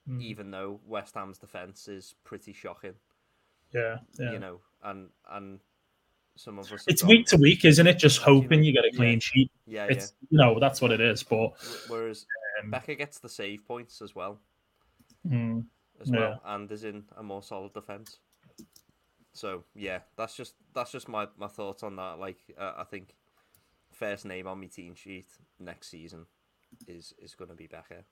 Mm. 0.08 0.22
even 0.22 0.50
though 0.50 0.80
West 0.86 1.14
Ham's 1.14 1.38
defense 1.38 1.86
is 1.86 2.14
pretty 2.24 2.52
shocking, 2.54 2.94
yeah, 3.72 3.98
yeah. 4.18 4.32
you 4.32 4.38
know, 4.38 4.60
and 4.82 5.10
and 5.28 5.60
some 6.40 6.58
of 6.58 6.72
us. 6.72 6.84
have 6.88 7.08
week 7.08 7.26
to 7.26 7.36
week, 7.36 7.64
isn't 7.64 7.86
it? 7.86 7.98
Just 7.98 8.22
hoping 8.22 8.64
you 8.64 8.72
get 8.72 8.84
a 8.84 8.90
yeah. 8.92 8.96
clean 8.96 9.20
sheet. 9.20 9.50
Yeah, 9.66 9.86
It's 9.90 10.14
you 10.30 10.38
know 10.38 10.58
that's 10.58 10.80
what 10.80 10.90
it 10.90 11.00
is. 11.00 11.22
But 11.22 11.52
Whereas 11.88 12.26
um, 12.62 12.70
Becker 12.70 12.94
gets 12.94 13.18
the 13.18 13.28
save 13.28 13.66
points 13.66 14.00
as 14.00 14.14
well, 14.14 14.40
mm, 15.28 15.64
as 16.00 16.10
Yeah. 16.10 16.18
well, 16.18 16.42
and 16.46 16.70
is 16.72 16.84
in 16.84 17.04
a 17.16 17.22
more 17.22 17.42
solid 17.42 17.72
defense. 17.74 18.18
So 19.32 19.64
yeah, 19.74 20.00
that's 20.16 20.34
just 20.34 20.54
that's 20.74 20.90
just 20.92 21.08
my, 21.08 21.28
my 21.36 21.46
thoughts 21.48 21.82
on 21.82 21.96
that. 21.96 22.18
Like 22.18 22.38
uh, 22.58 22.72
I 22.78 22.84
think 22.84 23.14
first 23.92 24.24
name 24.24 24.46
on 24.46 24.60
my 24.60 24.66
team 24.66 24.94
sheet 24.94 25.26
next 25.58 25.88
season 25.90 26.26
is 26.88 27.12
is 27.18 27.34
going 27.34 27.50
to 27.50 27.56
be 27.56 27.66
Becker. 27.66 28.04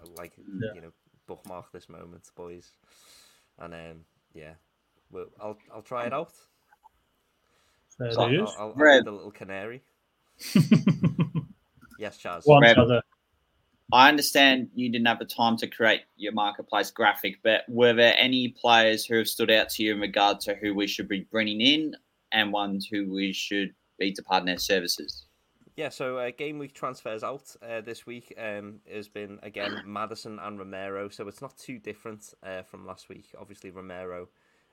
I 0.00 0.04
Like 0.16 0.34
Yeah. 0.38 0.70
you 0.74 0.80
know, 0.80 0.92
bookmark 1.26 1.72
this 1.72 1.88
moment, 1.88 2.30
boys, 2.36 2.70
and 3.58 3.74
um 3.74 4.04
yeah, 4.34 4.54
well 5.10 5.26
I'll 5.40 5.58
I'll 5.74 5.82
try 5.82 6.06
it 6.06 6.12
out. 6.12 6.32
There 7.98 8.12
So, 8.12 8.22
it 8.22 8.38
I'll, 8.38 8.44
is. 8.44 8.54
I'll, 8.58 8.66
I'll 8.68 8.74
Red. 8.74 9.04
the 9.04 9.12
little 9.12 9.30
canary. 9.30 9.82
Yes, 11.98 12.18
Charles. 12.18 12.44
One 12.44 12.62
Red. 12.62 12.78
other. 12.78 13.02
I 13.92 14.08
understand 14.08 14.68
you 14.74 14.90
didn't 14.90 15.06
have 15.06 15.18
the 15.20 15.24
time 15.24 15.56
to 15.58 15.66
create 15.66 16.02
your 16.16 16.32
marketplace 16.32 16.90
graphic, 16.90 17.38
but 17.42 17.62
were 17.68 17.92
there 17.92 18.14
any 18.18 18.48
players 18.48 19.06
who 19.06 19.16
have 19.16 19.28
stood 19.28 19.50
out 19.50 19.68
to 19.70 19.82
you 19.82 19.94
in 19.94 20.00
regard 20.00 20.40
to 20.40 20.54
who 20.56 20.74
we 20.74 20.86
should 20.88 21.08
be 21.08 21.20
bringing 21.30 21.60
in 21.60 21.94
and 22.32 22.52
ones 22.52 22.86
who 22.90 23.10
we 23.12 23.32
should 23.32 23.72
be 23.98 24.12
departing 24.12 24.46
their 24.46 24.58
services? 24.58 25.24
Yeah, 25.76 25.90
so 25.90 26.18
uh, 26.18 26.30
game 26.36 26.58
week 26.58 26.74
transfers 26.74 27.22
out 27.22 27.54
uh, 27.62 27.80
this 27.80 28.06
week 28.06 28.34
um, 28.38 28.80
has 28.90 29.08
been 29.08 29.38
again 29.42 29.82
Maddison 29.86 30.38
and 30.40 30.58
Romero, 30.58 31.08
so 31.08 31.28
it's 31.28 31.42
not 31.42 31.56
too 31.56 31.78
different 31.78 32.34
uh, 32.42 32.62
from 32.62 32.86
last 32.86 33.08
week. 33.08 33.26
Obviously, 33.38 33.70
Romero 33.70 34.28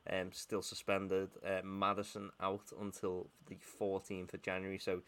um, 0.10 0.32
still 0.32 0.62
suspended, 0.62 1.30
uh, 1.46 1.62
Maddison 1.64 2.30
out 2.42 2.72
until 2.80 3.28
the 3.48 3.58
14th 3.80 4.34
of 4.34 4.42
January. 4.42 4.78
So, 4.78 5.02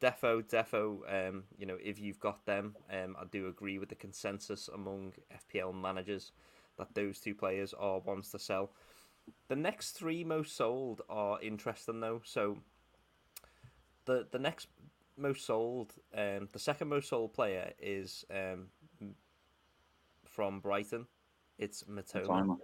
defo, 0.00 0.42
defo, 0.42 1.28
um, 1.28 1.44
you 1.56 1.66
know, 1.66 1.78
if 1.82 1.98
you've 1.98 2.20
got 2.20 2.44
them, 2.44 2.76
um, 2.90 3.16
I 3.18 3.24
do 3.30 3.48
agree 3.48 3.78
with 3.78 3.88
the 3.88 3.94
consensus 3.94 4.68
among 4.68 5.12
FPL 5.32 5.74
managers 5.74 6.32
that 6.76 6.94
those 6.94 7.20
two 7.20 7.34
players 7.34 7.72
are 7.74 8.00
ones 8.00 8.30
to 8.30 8.38
sell. 8.38 8.72
The 9.48 9.56
next 9.56 9.92
three 9.92 10.24
most 10.24 10.56
sold 10.56 11.00
are 11.08 11.40
interesting 11.40 12.00
though. 12.00 12.20
So, 12.24 12.58
the 14.04 14.26
the 14.30 14.38
next 14.38 14.68
most 15.16 15.46
sold, 15.46 15.94
um, 16.14 16.48
the 16.52 16.58
second 16.58 16.88
most 16.88 17.08
sold 17.08 17.32
player 17.32 17.72
is 17.78 18.24
um, 18.30 18.66
from 20.26 20.60
Brighton. 20.60 21.06
It's 21.58 21.84
Mitoma. 21.84 22.58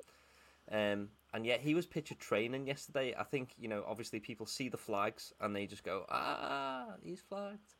Mitoma. 0.70 0.92
Um, 0.92 1.08
and 1.32 1.46
yet 1.46 1.60
he 1.60 1.74
was 1.74 1.86
pictured 1.86 2.18
training 2.18 2.66
yesterday. 2.66 3.14
I 3.18 3.24
think 3.24 3.54
you 3.58 3.68
know, 3.68 3.84
obviously 3.86 4.20
people 4.20 4.46
see 4.46 4.68
the 4.68 4.76
flags 4.76 5.32
and 5.40 5.54
they 5.54 5.66
just 5.66 5.84
go, 5.84 6.04
ah, 6.08 6.86
he's 7.02 7.20
flagged. 7.20 7.74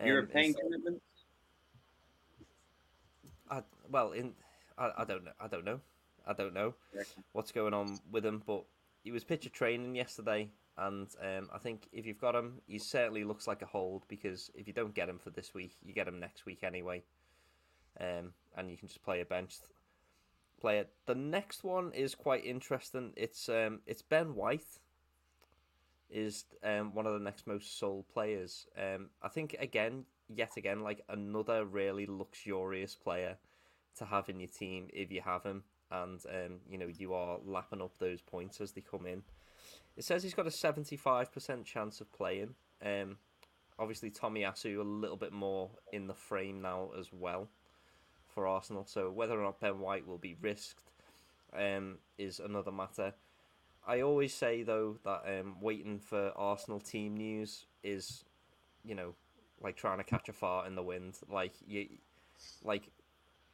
Um, 0.00 0.06
European 0.06 0.50
it's- 0.50 0.56
commitment. 0.62 1.02
I, 3.50 3.62
well, 3.90 4.12
in 4.12 4.32
I, 4.78 4.90
I 4.98 5.04
don't 5.04 5.24
know. 5.24 5.32
I 5.40 5.46
don't 5.48 5.64
know. 5.64 5.80
I 6.26 6.32
don't 6.32 6.54
know 6.54 6.74
what's 7.32 7.50
going 7.50 7.74
on 7.74 7.98
with 8.10 8.24
him, 8.24 8.42
but 8.46 8.64
he 9.02 9.10
was 9.10 9.24
picture 9.24 9.50
training 9.50 9.96
yesterday, 9.96 10.48
and 10.78 11.08
um, 11.20 11.48
I 11.52 11.58
think 11.58 11.88
if 11.92 12.06
you've 12.06 12.20
got 12.20 12.34
him, 12.36 12.60
he 12.66 12.78
certainly 12.78 13.24
looks 13.24 13.48
like 13.48 13.60
a 13.62 13.66
hold 13.66 14.04
because 14.08 14.50
if 14.54 14.68
you 14.68 14.72
don't 14.72 14.94
get 14.94 15.08
him 15.08 15.18
for 15.18 15.30
this 15.30 15.52
week, 15.52 15.76
you 15.84 15.92
get 15.92 16.06
him 16.06 16.20
next 16.20 16.46
week 16.46 16.62
anyway, 16.62 17.02
um, 18.00 18.32
and 18.56 18.70
you 18.70 18.76
can 18.76 18.86
just 18.86 19.02
play 19.02 19.20
a 19.20 19.24
bench 19.24 19.56
player. 20.62 20.86
The 21.06 21.14
next 21.14 21.64
one 21.64 21.92
is 21.92 22.14
quite 22.14 22.46
interesting. 22.46 23.12
It's 23.16 23.48
um, 23.50 23.80
it's 23.84 24.00
Ben 24.00 24.34
White. 24.34 24.78
Is 26.08 26.44
um, 26.62 26.94
one 26.94 27.06
of 27.06 27.14
the 27.14 27.24
next 27.24 27.46
most 27.46 27.78
sold 27.78 28.06
players. 28.08 28.66
Um, 28.78 29.10
I 29.22 29.28
think 29.28 29.56
again, 29.58 30.04
yet 30.28 30.56
again, 30.56 30.80
like 30.80 31.02
another 31.08 31.64
really 31.64 32.06
luxurious 32.06 32.94
player 32.94 33.36
to 33.98 34.04
have 34.04 34.28
in 34.28 34.38
your 34.38 34.48
team 34.48 34.88
if 34.92 35.10
you 35.10 35.22
have 35.22 35.42
him, 35.42 35.64
and 35.90 36.20
um, 36.28 36.60
you 36.70 36.78
know 36.78 36.88
you 36.98 37.12
are 37.12 37.38
lapping 37.44 37.82
up 37.82 37.98
those 37.98 38.20
points 38.20 38.60
as 38.60 38.72
they 38.72 38.82
come 38.82 39.06
in. 39.06 39.22
It 39.96 40.04
says 40.04 40.22
he's 40.22 40.34
got 40.34 40.46
a 40.46 40.50
seventy-five 40.50 41.32
percent 41.32 41.64
chance 41.64 42.00
of 42.00 42.12
playing. 42.12 42.54
Um, 42.84 43.16
obviously, 43.78 44.10
Tomiyasu 44.10 44.78
a 44.78 44.82
little 44.82 45.16
bit 45.16 45.32
more 45.32 45.70
in 45.92 46.06
the 46.06 46.14
frame 46.14 46.62
now 46.62 46.90
as 46.98 47.08
well 47.12 47.48
for 48.32 48.46
Arsenal. 48.46 48.84
So 48.86 49.10
whether 49.10 49.38
or 49.38 49.44
not 49.44 49.60
Ben 49.60 49.78
White 49.78 50.06
will 50.06 50.18
be 50.18 50.36
risked 50.40 50.90
um, 51.56 51.98
is 52.18 52.40
another 52.40 52.72
matter. 52.72 53.14
I 53.86 54.00
always 54.00 54.32
say 54.32 54.62
though 54.62 54.96
that 55.04 55.24
um, 55.26 55.56
waiting 55.60 55.98
for 55.98 56.32
Arsenal 56.36 56.80
team 56.80 57.16
news 57.16 57.66
is, 57.82 58.24
you 58.84 58.94
know, 58.94 59.14
like 59.60 59.76
trying 59.76 59.98
to 59.98 60.04
catch 60.04 60.28
a 60.28 60.32
fart 60.32 60.66
in 60.66 60.74
the 60.74 60.82
wind. 60.82 61.18
Like 61.28 61.52
you, 61.66 61.88
like 62.64 62.84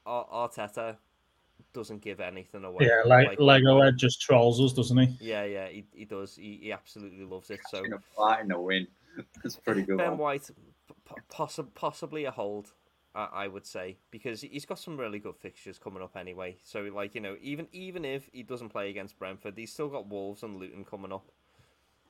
Arteta 0.07 0.97
doesn't 1.73 2.01
give 2.01 2.21
anything 2.21 2.65
away. 2.65 2.87
Yeah, 2.87 3.03
like 3.07 3.39
Lego 3.39 3.81
Ed 3.81 3.97
just 3.97 4.21
trolls 4.21 4.61
us, 4.61 4.73
doesn't 4.73 4.97
he? 4.97 5.17
Yeah, 5.21 5.45
yeah, 5.45 5.69
he, 5.69 5.85
he 5.93 6.05
does. 6.05 6.37
He, 6.37 6.59
he 6.63 6.73
absolutely 6.73 7.25
loves 7.25 7.51
it. 7.51 7.61
So 7.71 7.85
In 7.85 7.93
a 7.95 7.99
fight 8.17 8.45
in 8.45 8.51
a 8.53 8.61
win. 8.61 8.87
That's 9.43 9.57
pretty 9.57 9.83
good. 9.83 9.99
Ben 9.99 10.11
one. 10.11 10.19
White, 10.19 10.51
p- 11.07 11.15
possi- 11.31 11.75
possibly 11.75 12.25
a 12.25 12.31
hold, 12.31 12.73
I, 13.15 13.29
I 13.33 13.49
would 13.49 13.67
say, 13.67 13.97
because 14.11 14.43
he's 14.43 14.67
got 14.67 14.79
some 14.79 14.97
really 14.97 15.19
good 15.19 15.37
fixtures 15.37 15.79
coming 15.79 16.03
up 16.03 16.17
anyway. 16.17 16.57
So, 16.63 16.83
like 16.95 17.15
you 17.15 17.21
know, 17.21 17.37
even 17.41 17.69
even 17.73 18.05
if 18.05 18.29
he 18.33 18.43
doesn't 18.43 18.69
play 18.69 18.91
against 18.91 19.19
Brentford, 19.19 19.55
he's 19.57 19.73
still 19.73 19.89
got 19.89 20.09
Wolves 20.09 20.43
and 20.43 20.57
Luton 20.57 20.85
coming 20.85 21.13
up 21.13 21.31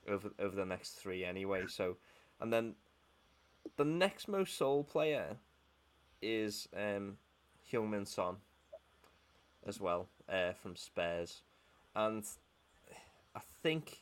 over 0.08 0.30
over 0.38 0.56
the 0.56 0.64
next 0.64 0.92
three 0.92 1.24
anyway. 1.24 1.64
So, 1.68 1.96
and 2.40 2.52
then 2.52 2.74
the 3.76 3.84
next 3.84 4.28
most 4.28 4.56
sold 4.56 4.88
player 4.88 5.36
is 6.20 6.68
um, 6.76 7.16
Heung-min 7.72 8.06
Son 8.06 8.36
as 9.66 9.80
well 9.80 10.08
uh, 10.28 10.52
from 10.52 10.76
Spurs, 10.76 11.42
and 11.94 12.24
I 13.34 13.40
think 13.62 13.98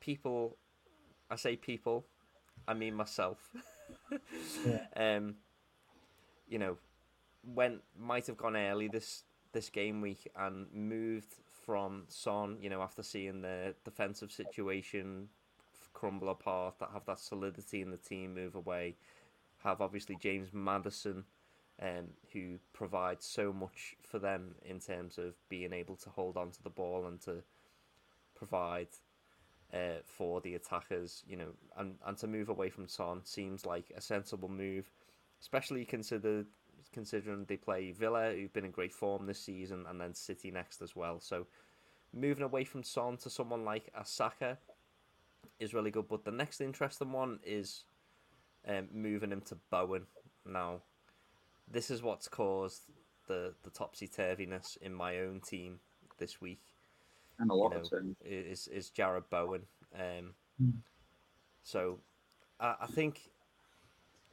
people, 0.00 0.56
I 1.30 1.36
say 1.36 1.56
people, 1.56 2.06
I 2.66 2.74
mean 2.74 2.94
myself. 2.94 3.50
Um, 4.96 5.36
you 6.52 6.58
know, 6.58 6.76
went 7.42 7.80
might 7.98 8.26
have 8.26 8.36
gone 8.36 8.56
early 8.56 8.86
this 8.86 9.24
this 9.52 9.70
game 9.70 10.00
week 10.00 10.30
and 10.36 10.66
moved 10.72 11.34
from 11.64 12.04
Son. 12.08 12.58
You 12.60 12.68
know, 12.68 12.82
after 12.82 13.02
seeing 13.02 13.40
the 13.40 13.74
defensive 13.84 14.30
situation 14.30 15.28
crumble 15.94 16.28
apart, 16.28 16.78
that 16.78 16.90
have 16.92 17.06
that 17.06 17.18
solidity 17.18 17.80
in 17.80 17.90
the 17.90 17.96
team 17.96 18.34
move 18.34 18.54
away. 18.54 18.96
Have 19.64 19.80
obviously 19.80 20.16
James 20.20 20.52
Maddison, 20.52 21.24
um, 21.80 22.08
who 22.32 22.58
provides 22.72 23.24
so 23.24 23.52
much 23.52 23.96
for 24.02 24.18
them 24.18 24.56
in 24.64 24.78
terms 24.78 25.16
of 25.16 25.34
being 25.48 25.72
able 25.72 25.96
to 25.96 26.10
hold 26.10 26.36
on 26.36 26.50
to 26.50 26.62
the 26.62 26.70
ball 26.70 27.06
and 27.06 27.20
to 27.22 27.42
provide 28.34 28.88
uh, 29.72 30.00
for 30.04 30.40
the 30.40 30.54
attackers, 30.54 31.22
you 31.26 31.36
know, 31.36 31.48
and, 31.78 31.94
and 32.06 32.18
to 32.18 32.26
move 32.26 32.48
away 32.48 32.68
from 32.68 32.88
Son 32.88 33.20
seems 33.24 33.64
like 33.64 33.92
a 33.96 34.00
sensible 34.00 34.48
move, 34.48 34.90
especially 35.42 35.84
considered 35.84 36.46
considering 36.92 37.44
they 37.46 37.56
play 37.56 37.90
Villa, 37.92 38.32
who've 38.32 38.52
been 38.52 38.64
in 38.64 38.70
great 38.70 38.92
form 38.94 39.26
this 39.26 39.40
season, 39.40 39.84
and 39.88 40.00
then 40.00 40.14
City 40.14 40.50
next 40.50 40.80
as 40.80 40.94
well. 40.96 41.20
So 41.20 41.46
moving 42.14 42.44
away 42.44 42.64
from 42.64 42.82
Son 42.84 43.16
to 43.18 43.28
someone 43.30 43.64
like 43.64 43.92
Asaka 43.98 44.56
is 45.58 45.74
really 45.74 45.90
good. 45.90 46.08
But 46.08 46.24
the 46.24 46.30
next 46.30 46.60
interesting 46.60 47.12
one 47.12 47.40
is 47.44 47.84
um, 48.68 48.88
moving 48.94 49.32
him 49.32 49.40
to 49.42 49.56
Bowen. 49.70 50.06
Now, 50.46 50.82
this 51.70 51.90
is 51.90 52.02
what's 52.02 52.28
caused 52.28 52.82
the 53.28 53.54
the 53.62 53.70
topsy 53.70 54.08
turviness 54.08 54.76
in 54.82 54.92
my 54.92 55.18
own 55.20 55.40
team 55.40 55.78
this 56.18 56.40
week 56.40 56.60
And 57.38 57.50
a 57.50 57.54
you 57.54 57.60
lot 57.60 57.70
know, 57.72 57.78
of 57.80 57.90
them. 57.90 58.16
is 58.24 58.68
is 58.68 58.90
Jarrod 58.90 59.24
Bowen. 59.30 59.62
Um, 59.94 60.34
Mm. 60.62 60.74
so 61.62 61.98
I, 62.60 62.74
I 62.82 62.86
think 62.86 63.30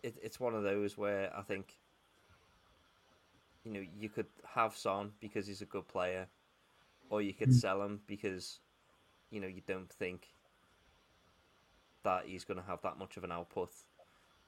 it, 0.03 0.17
it's 0.21 0.39
one 0.39 0.55
of 0.55 0.63
those 0.63 0.97
where 0.97 1.31
I 1.35 1.41
think 1.41 1.77
you 3.63 3.71
know 3.71 3.83
you 3.99 4.09
could 4.09 4.27
have 4.45 4.75
Son 4.75 5.11
because 5.19 5.47
he's 5.47 5.61
a 5.61 5.65
good 5.65 5.87
player, 5.87 6.27
or 7.09 7.21
you 7.21 7.33
could 7.33 7.49
Mm. 7.49 7.53
sell 7.53 7.81
him 7.83 8.01
because 8.07 8.59
you 9.31 9.39
know 9.41 9.47
you 9.47 9.61
don't 9.67 9.91
think 9.91 10.27
that 12.03 12.25
he's 12.25 12.45
going 12.45 12.59
to 12.59 12.65
have 12.65 12.81
that 12.81 12.97
much 12.97 13.17
of 13.17 13.23
an 13.23 13.31
output, 13.31 13.71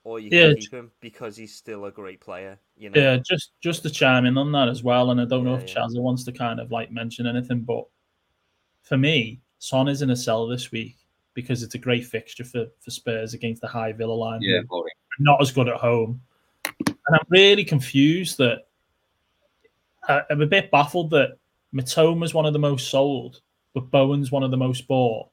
or 0.04 0.20
you 0.20 0.32
Yeah, 0.32 0.48
can 0.48 0.56
keep 0.56 0.74
him 0.74 0.92
because 1.02 1.38
he's 1.38 1.56
still 1.56 1.86
a 1.86 1.92
great 1.92 2.22
player. 2.22 2.60
You 2.78 2.90
know, 2.90 3.00
Yeah, 3.02 3.18
just 3.18 3.52
just 3.62 3.84
to 3.84 3.90
chime 3.90 4.26
in 4.26 4.38
on 4.38 4.52
that 4.54 4.68
as 4.70 4.84
well, 4.84 5.12
and 5.12 5.22
I 5.22 5.26
don't 5.26 5.46
know 5.46 5.56
if 5.56 5.66
yeah. 5.66 5.74
Chazza 5.76 6.02
wants 6.02 6.24
to 6.26 6.32
kind 6.32 6.60
of 6.60 6.72
like 6.72 6.92
mention 6.92 7.26
anything, 7.28 7.62
but 7.62 7.86
for 8.84 8.98
me, 8.98 9.42
Son 9.60 9.88
is 9.88 10.02
in 10.02 10.10
a 10.10 10.16
sell 10.16 10.48
this 10.48 10.72
week 10.72 10.98
because 11.34 11.64
it's 11.64 11.76
a 11.76 11.80
great 11.80 12.06
fixture 12.06 12.44
for, 12.44 12.66
for 12.82 12.92
Spurs 12.92 13.34
against 13.34 13.62
the 13.62 13.68
high 13.68 13.94
Villa 13.94 14.14
line. 14.14 14.42
Yeah, 14.42 14.60
are 14.60 14.64
boy. 14.70 14.88
Not 15.20 15.42
as 15.42 15.52
good 15.52 15.68
at 15.68 15.76
home, 15.78 16.22
and 16.88 16.96
I'm 17.12 17.26
really 17.30 17.64
confused 17.64 18.38
that 18.38 18.68
I- 20.08 20.24
I'm 20.30 20.42
a 20.42 20.48
bit 20.48 20.72
baffled 20.72 21.12
that 21.12 21.38
Mitoma's 21.74 22.34
one 22.34 22.46
of 22.46 22.54
the 22.54 22.60
most 22.60 22.90
sold, 22.90 23.42
but 23.74 23.92
Bowen's 23.92 24.32
one 24.32 24.44
of 24.44 24.52
the 24.52 24.58
most 24.58 24.88
bought, 24.88 25.30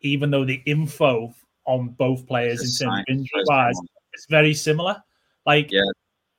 even 0.00 0.30
though 0.30 0.44
the 0.44 0.62
info 0.66 1.34
on 1.64 1.88
both 1.90 2.26
players 2.26 2.60
It's 2.60 2.80
in 2.80 2.88
terms 2.88 3.00
of 3.00 3.04
injury 3.08 3.42
wise 3.46 3.78
it's 4.12 4.26
very 4.26 4.52
similar. 4.54 5.02
Like, 5.46 5.70
Yeah. 5.70 5.82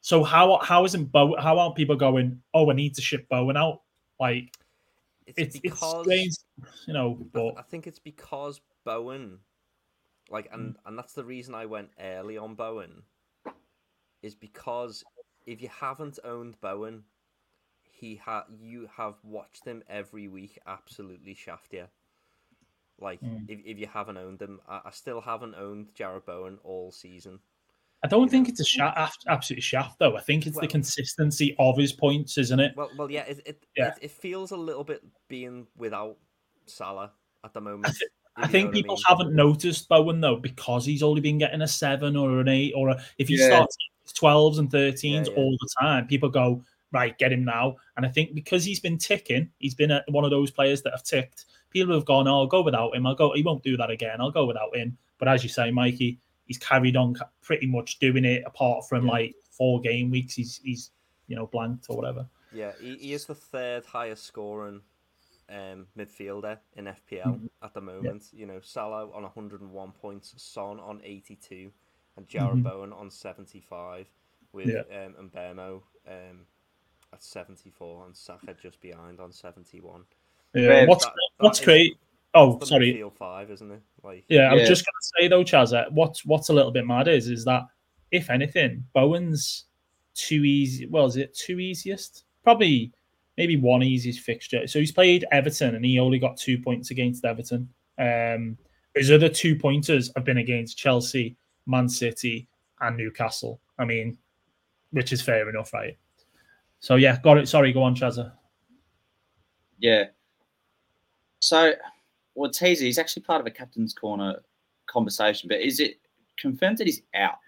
So 0.01 0.23
how 0.23 0.58
how 0.58 0.84
isn't 0.86 1.12
Bow? 1.12 1.36
How 1.39 1.60
aren't 1.60 1.75
people 1.75 1.95
going? 1.95 2.41
Oh, 2.54 2.69
I 2.71 2.73
need 2.73 2.95
to 2.95 3.01
ship 3.01 3.30
Bowen 3.30 3.56
out. 3.56 3.82
Like 4.19 4.56
it's, 5.27 5.56
it's 5.56 5.60
it's 5.63 5.88
strange, 6.01 6.36
you 6.88 6.93
know. 6.93 7.13
But 7.32 7.54
I 7.58 7.62
think 7.62 7.86
it's 7.86 7.99
because 7.99 8.62
Bowen, 8.84 9.38
like, 10.31 10.49
Mm. 10.49 10.53
and 10.53 10.75
and 10.85 10.97
that's 10.97 11.13
the 11.13 11.23
reason 11.25 11.53
I 11.53 11.65
went 11.65 11.91
early 11.99 12.37
on 12.37 12.55
Bowen, 12.55 13.03
is 14.21 14.35
because 14.35 15.03
if 15.45 15.61
you 15.61 15.67
haven't 15.69 16.19
owned 16.23 16.59
Bowen, 16.61 17.03
he 17.83 18.15
ha 18.15 18.45
you 18.49 18.87
have 18.95 19.15
watched 19.23 19.65
him 19.65 19.83
every 19.89 20.27
week 20.27 20.57
absolutely 20.65 21.33
shaft 21.33 21.73
you. 21.73 21.87
Like 22.99 23.21
Mm. 23.21 23.49
if 23.49 23.59
if 23.65 23.77
you 23.79 23.87
haven't 23.87 24.17
owned 24.17 24.41
him, 24.41 24.61
I, 24.67 24.81
I 24.85 24.91
still 24.91 25.21
haven't 25.21 25.55
owned 25.55 25.93
Jarrod 25.95 26.25
Bowen 26.25 26.59
all 26.63 26.91
season. 26.91 27.39
I 28.03 28.07
don't 28.07 28.29
think 28.31 28.47
know. 28.47 28.51
it's 28.51 28.59
a 28.59 28.65
shaft, 28.65 29.25
absolute 29.27 29.61
shaft 29.61 29.99
though. 29.99 30.17
I 30.17 30.21
think 30.21 30.47
it's 30.47 30.55
Well- 30.55 30.61
the 30.61 30.67
consistency 30.67 31.55
of 31.59 31.77
his 31.77 31.93
points, 31.93 32.37
isn't 32.37 32.59
it? 32.59 32.75
Well, 32.75 32.89
well, 32.97 33.11
yeah, 33.11 33.23
it 33.23 33.41
it, 33.45 33.65
Yeah. 33.75 33.89
it, 33.89 33.99
it 34.03 34.11
feels 34.11 34.51
a 34.51 34.57
little 34.57 34.83
bit 34.83 35.03
being 35.27 35.67
without 35.75 36.17
Salah 36.65 37.11
at 37.43 37.53
the 37.53 37.61
moment. 37.61 37.95
I 38.37 38.47
think 38.47 38.71
people 38.73 38.95
mean. 38.95 39.03
haven't 39.07 39.35
noticed 39.35 39.89
Bowen 39.89 40.21
though 40.21 40.37
because 40.37 40.85
he's 40.85 41.03
only 41.03 41.21
been 41.21 41.37
getting 41.37 41.61
a 41.61 41.67
seven 41.67 42.15
or 42.15 42.39
an 42.39 42.47
eight 42.47 42.73
or 42.75 42.89
a, 42.89 43.03
if 43.17 43.27
he 43.27 43.38
Yeah. 43.38 43.47
starts 43.47 43.77
twelves 44.13 44.57
and 44.57 44.69
thirteens 44.69 45.27
Yeah, 45.27 45.34
yeah. 45.34 45.38
all 45.38 45.51
the 45.51 45.69
time, 45.79 46.07
people 46.07 46.29
go 46.29 46.63
right, 46.91 47.17
get 47.17 47.32
him 47.32 47.45
now. 47.45 47.77
And 47.97 48.05
I 48.05 48.09
think 48.09 48.34
because 48.34 48.65
he's 48.65 48.79
been 48.79 48.97
ticking, 48.97 49.49
he's 49.59 49.75
been 49.75 49.91
a, 49.91 50.03
one 50.09 50.25
of 50.25 50.32
those 50.32 50.51
players 50.51 50.82
that 50.84 50.91
have 50.91 51.03
ticked. 51.03 51.45
People 51.69 51.93
have 51.93 52.05
gone, 52.05 52.27
oh, 52.27 52.39
I'll 52.39 52.47
go 52.47 52.61
without 52.61 52.93
him. 52.95 53.05
I'll 53.07 53.15
go. 53.15 53.32
He 53.34 53.43
won't 53.43 53.63
do 53.63 53.77
that 53.77 53.89
again. 53.89 54.19
I'll 54.19 54.32
go 54.32 54.45
without 54.45 54.75
him. 54.75 54.97
But 55.19 55.29
as 55.29 55.43
you 55.43 55.49
say, 55.49 55.71
Mikey, 55.71 56.19
he's 56.47 56.57
carried 56.57 56.97
on 56.97 57.15
pretty 57.41 57.65
much 57.67 57.99
doing 57.99 58.25
it. 58.25 58.43
Apart 58.45 58.89
from 58.89 59.05
like 59.07 59.36
four 59.51 59.79
game 59.79 60.09
weeks, 60.09 60.34
he's 60.34 60.59
he's 60.63 60.91
you 61.27 61.36
know 61.36 61.47
blanked 61.47 61.86
or 61.89 61.95
whatever. 61.95 62.25
Yeah, 62.51 62.73
he, 62.82 62.97
he 62.97 63.13
is 63.13 63.25
the 63.25 63.36
third 63.36 63.86
highest 63.86 64.25
scoring 64.25 64.82
um, 65.52 65.88
midfielder 65.97 66.58
in 66.76 66.86
FPL 66.88 67.26
Mhm. 67.36 67.49
at 67.62 67.74
the 67.74 67.82
moment. 67.82 68.30
You 68.34 68.45
know, 68.45 68.60
Salah 68.62 69.12
on 69.12 69.24
101 69.24 69.91
points, 69.91 70.34
Son 70.41 70.80
on 70.80 71.02
82, 71.04 71.72
and 72.16 72.28
Jarrod 72.28 72.62
Mhm. 72.62 72.64
Bowen 72.64 72.93
on 72.93 73.10
75, 73.12 74.08
with 74.54 74.68
Yeah. 74.70 75.06
um, 75.06 75.30
Mbeumo 75.30 75.84
um, 76.08 76.47
at 77.14 77.22
74 77.24 78.06
and 78.06 78.16
Saka 78.16 78.54
just 78.62 78.80
behind 78.82 79.20
on 79.20 79.32
71. 79.32 80.06
Yeah. 80.54 80.86
What's 80.86 81.06
that- 81.06 81.14
what's 81.38 81.60
great? 81.64 81.97
Oh, 82.34 82.58
sorry. 82.64 82.93
midfield 82.93 83.14
five, 83.18 83.52
isn't 83.52 83.72
it? 83.72 83.82
Like, 84.04 84.24
Yeah, 84.30 84.52
I 84.52 84.54
was 84.54 84.68
just 84.68 84.86
going 84.86 84.93
to 84.93 85.12
say 85.20 85.28
though, 85.28 85.43
Chaz. 85.43 85.91
What's 85.91 86.26
what's 86.26 86.47
a 86.49 86.54
little 86.54 86.72
bit 86.72 86.88
mad 86.88 87.08
is 87.10 87.30
is 87.30 87.43
that 87.45 87.66
if 88.12 88.30
anything, 88.30 88.88
Bowen's 88.93 89.66
two 90.14 90.43
easy. 90.45 90.86
Well, 90.86 91.06
is 91.06 91.18
it 91.18 91.34
two 91.34 91.60
easiest? 91.60 92.24
Probably 92.43 92.93
maybe 93.41 93.57
one 93.57 93.81
easiest 93.81 94.19
fixture. 94.19 94.67
So 94.67 94.77
he's 94.77 94.91
played 94.91 95.25
Everton 95.31 95.73
and 95.73 95.83
he 95.83 95.97
only 95.97 96.19
got 96.19 96.37
two 96.37 96.59
points 96.59 96.91
against 96.91 97.25
Everton. 97.25 97.67
Um, 97.97 98.55
his 98.93 99.09
other 99.09 99.29
two 99.29 99.55
pointers 99.55 100.11
have 100.15 100.25
been 100.25 100.37
against 100.37 100.77
Chelsea, 100.77 101.35
Man 101.65 101.89
City, 101.89 102.47
and 102.81 102.95
Newcastle. 102.95 103.59
I 103.79 103.85
mean, 103.85 104.15
which 104.91 105.11
is 105.11 105.23
fair 105.23 105.49
enough, 105.49 105.73
right? 105.73 105.97
So 106.81 106.97
yeah, 106.97 107.17
got 107.23 107.39
it. 107.39 107.49
Sorry, 107.49 107.73
go 107.73 107.81
on, 107.81 107.95
Chazza. 107.95 108.31
Yeah. 109.79 110.03
So, 111.39 111.73
well, 112.35 112.51
teaser, 112.51 112.85
he's 112.85 112.99
actually 112.99 113.23
part 113.23 113.41
of 113.41 113.47
a 113.47 113.51
captain's 113.51 113.95
corner 113.95 114.35
conversation, 114.85 115.47
but 115.49 115.61
is 115.61 115.79
it 115.79 115.99
confirmed 116.37 116.77
that 116.77 116.85
he's 116.85 117.01
out? 117.15 117.39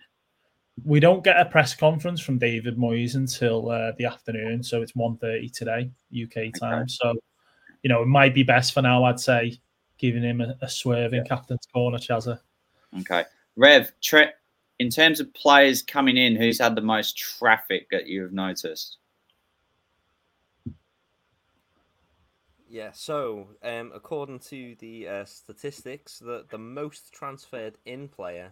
We 0.83 0.99
don't 0.99 1.23
get 1.23 1.39
a 1.39 1.45
press 1.45 1.75
conference 1.75 2.19
from 2.19 2.39
David 2.39 2.77
Moyes 2.77 3.15
until 3.15 3.69
uh, 3.69 3.91
the 3.97 4.05
afternoon, 4.05 4.63
so 4.63 4.81
it's 4.81 4.93
1.30 4.93 5.51
today, 5.53 5.91
UK 6.11 6.59
time. 6.59 6.89
So, 6.89 7.13
you 7.83 7.89
know, 7.89 8.01
it 8.01 8.07
might 8.07 8.33
be 8.33 8.43
best 8.43 8.73
for 8.73 8.81
now, 8.81 9.03
I'd 9.03 9.19
say, 9.19 9.59
giving 9.97 10.23
him 10.23 10.41
a, 10.41 10.55
a 10.61 10.69
swerve 10.69 11.13
in 11.13 11.23
captain's 11.25 11.67
corner, 11.71 11.99
Chazza. 11.99 12.39
Okay. 13.01 13.23
Rev, 13.55 13.91
Tre- 14.01 14.31
in 14.79 14.89
terms 14.89 15.19
of 15.19 15.33
players 15.33 15.81
coming 15.81 16.17
in, 16.17 16.35
who's 16.35 16.59
had 16.59 16.75
the 16.75 16.81
most 16.81 17.17
traffic 17.17 17.87
that 17.91 18.07
you've 18.07 18.33
noticed? 18.33 18.97
Yeah, 22.67 22.91
so 22.91 23.49
um, 23.63 23.91
according 23.93 24.39
to 24.39 24.75
the 24.79 25.07
uh, 25.07 25.25
statistics, 25.25 26.17
the, 26.17 26.45
the 26.49 26.57
most 26.57 27.13
transferred 27.13 27.77
in 27.85 28.07
player 28.07 28.51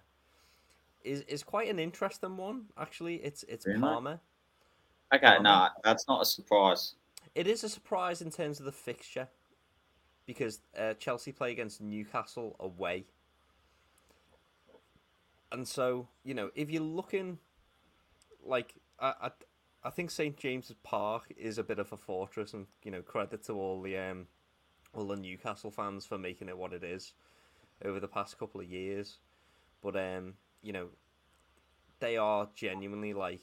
is, 1.03 1.21
is 1.21 1.43
quite 1.43 1.69
an 1.69 1.79
interesting 1.79 2.37
one. 2.37 2.65
Actually, 2.77 3.15
it's 3.15 3.43
it's 3.43 3.65
Really? 3.65 3.79
Palmer. 3.79 4.19
Okay, 5.13 5.25
Palmer. 5.27 5.43
no, 5.43 5.67
that's 5.83 6.07
not 6.07 6.21
a 6.21 6.25
surprise. 6.25 6.95
It 7.35 7.47
is 7.47 7.63
a 7.63 7.69
surprise 7.69 8.21
in 8.21 8.31
terms 8.31 8.59
of 8.59 8.65
the 8.65 8.71
fixture 8.71 9.27
because 10.25 10.61
uh, 10.77 10.93
Chelsea 10.95 11.31
play 11.31 11.51
against 11.51 11.81
Newcastle 11.81 12.55
away, 12.59 13.05
and 15.51 15.67
so 15.67 16.07
you 16.23 16.33
know 16.33 16.49
if 16.55 16.69
you're 16.69 16.81
looking 16.81 17.37
like 18.43 18.75
I, 18.99 19.13
I, 19.21 19.31
I 19.83 19.89
think 19.89 20.11
St 20.11 20.37
James's 20.37 20.75
Park 20.83 21.31
is 21.37 21.57
a 21.57 21.63
bit 21.63 21.79
of 21.79 21.91
a 21.91 21.97
fortress, 21.97 22.53
and 22.53 22.67
you 22.83 22.91
know 22.91 23.01
credit 23.01 23.43
to 23.45 23.53
all 23.53 23.81
the 23.81 23.97
um, 23.97 24.27
all 24.93 25.05
the 25.05 25.15
Newcastle 25.15 25.71
fans 25.71 26.05
for 26.05 26.17
making 26.17 26.49
it 26.49 26.57
what 26.57 26.73
it 26.73 26.83
is 26.83 27.13
over 27.83 27.99
the 27.99 28.07
past 28.07 28.37
couple 28.37 28.61
of 28.61 28.67
years. 28.67 29.17
But 29.81 29.95
um, 29.95 30.33
you 30.61 30.73
know, 30.73 30.87
they 31.99 32.17
are 32.17 32.49
genuinely 32.55 33.13
like 33.13 33.41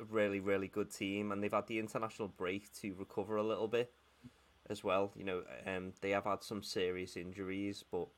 a 0.00 0.04
really, 0.04 0.40
really 0.40 0.68
good 0.68 0.90
team, 0.90 1.32
and 1.32 1.42
they've 1.42 1.52
had 1.52 1.66
the 1.66 1.78
international 1.78 2.28
break 2.28 2.72
to 2.80 2.94
recover 2.94 3.36
a 3.36 3.42
little 3.42 3.68
bit 3.68 3.92
as 4.68 4.82
well. 4.82 5.12
You 5.16 5.24
know, 5.24 5.42
um, 5.66 5.92
they 6.00 6.10
have 6.10 6.24
had 6.24 6.42
some 6.42 6.62
serious 6.62 7.16
injuries, 7.16 7.84
but 7.90 8.08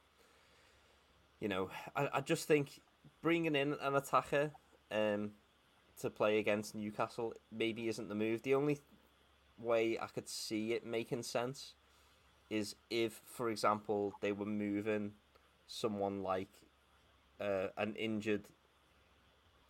you 1.40 1.48
know, 1.48 1.70
I, 1.96 2.08
I 2.14 2.20
just 2.20 2.46
think 2.46 2.80
bringing 3.20 3.54
in 3.54 3.74
an 3.80 3.94
attacker 3.94 4.50
um, 4.90 5.32
to 6.00 6.10
play 6.10 6.38
against 6.38 6.74
Newcastle 6.74 7.34
maybe 7.52 7.88
isn't 7.88 8.08
the 8.08 8.14
move. 8.14 8.42
The 8.42 8.54
only 8.54 8.80
way 9.58 9.98
I 10.00 10.06
could 10.06 10.28
see 10.28 10.72
it 10.72 10.86
making 10.86 11.22
sense 11.22 11.74
is 12.50 12.76
if, 12.90 13.20
for 13.26 13.50
example, 13.50 14.14
they 14.20 14.32
were 14.32 14.46
moving 14.46 15.12
someone 15.66 16.22
like 16.22 16.50
uh, 17.40 17.68
an 17.76 17.94
injured. 17.96 18.48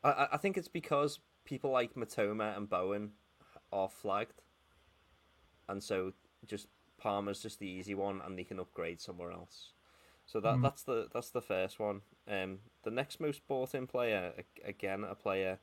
I, 0.02 0.28
I- 0.32 0.36
think 0.36 0.56
it's 0.56 0.68
because 0.68 1.20
people 1.44 1.70
like 1.70 1.94
Mitoma 1.94 2.56
and 2.56 2.68
Bowen 2.68 3.12
are 3.72 3.88
flagged, 3.88 4.42
and 5.68 5.82
so 5.82 6.12
just 6.46 6.68
Palmer's 6.98 7.42
just 7.42 7.58
the 7.58 7.66
easy 7.68 7.94
one, 7.94 8.20
and 8.24 8.38
they 8.38 8.44
can 8.44 8.60
upgrade 8.60 9.00
somewhere 9.00 9.30
else. 9.32 9.72
So 10.26 10.40
that 10.40 10.56
Mm. 10.56 10.62
that's 10.62 10.82
the 10.82 11.08
that's 11.12 11.30
the 11.30 11.42
first 11.42 11.78
one. 11.78 12.02
Um, 12.28 12.60
the 12.82 12.90
next 12.90 13.20
most 13.20 13.46
bought 13.46 13.74
in 13.74 13.86
player 13.86 14.32
again 14.64 15.04
a 15.04 15.14
player 15.14 15.58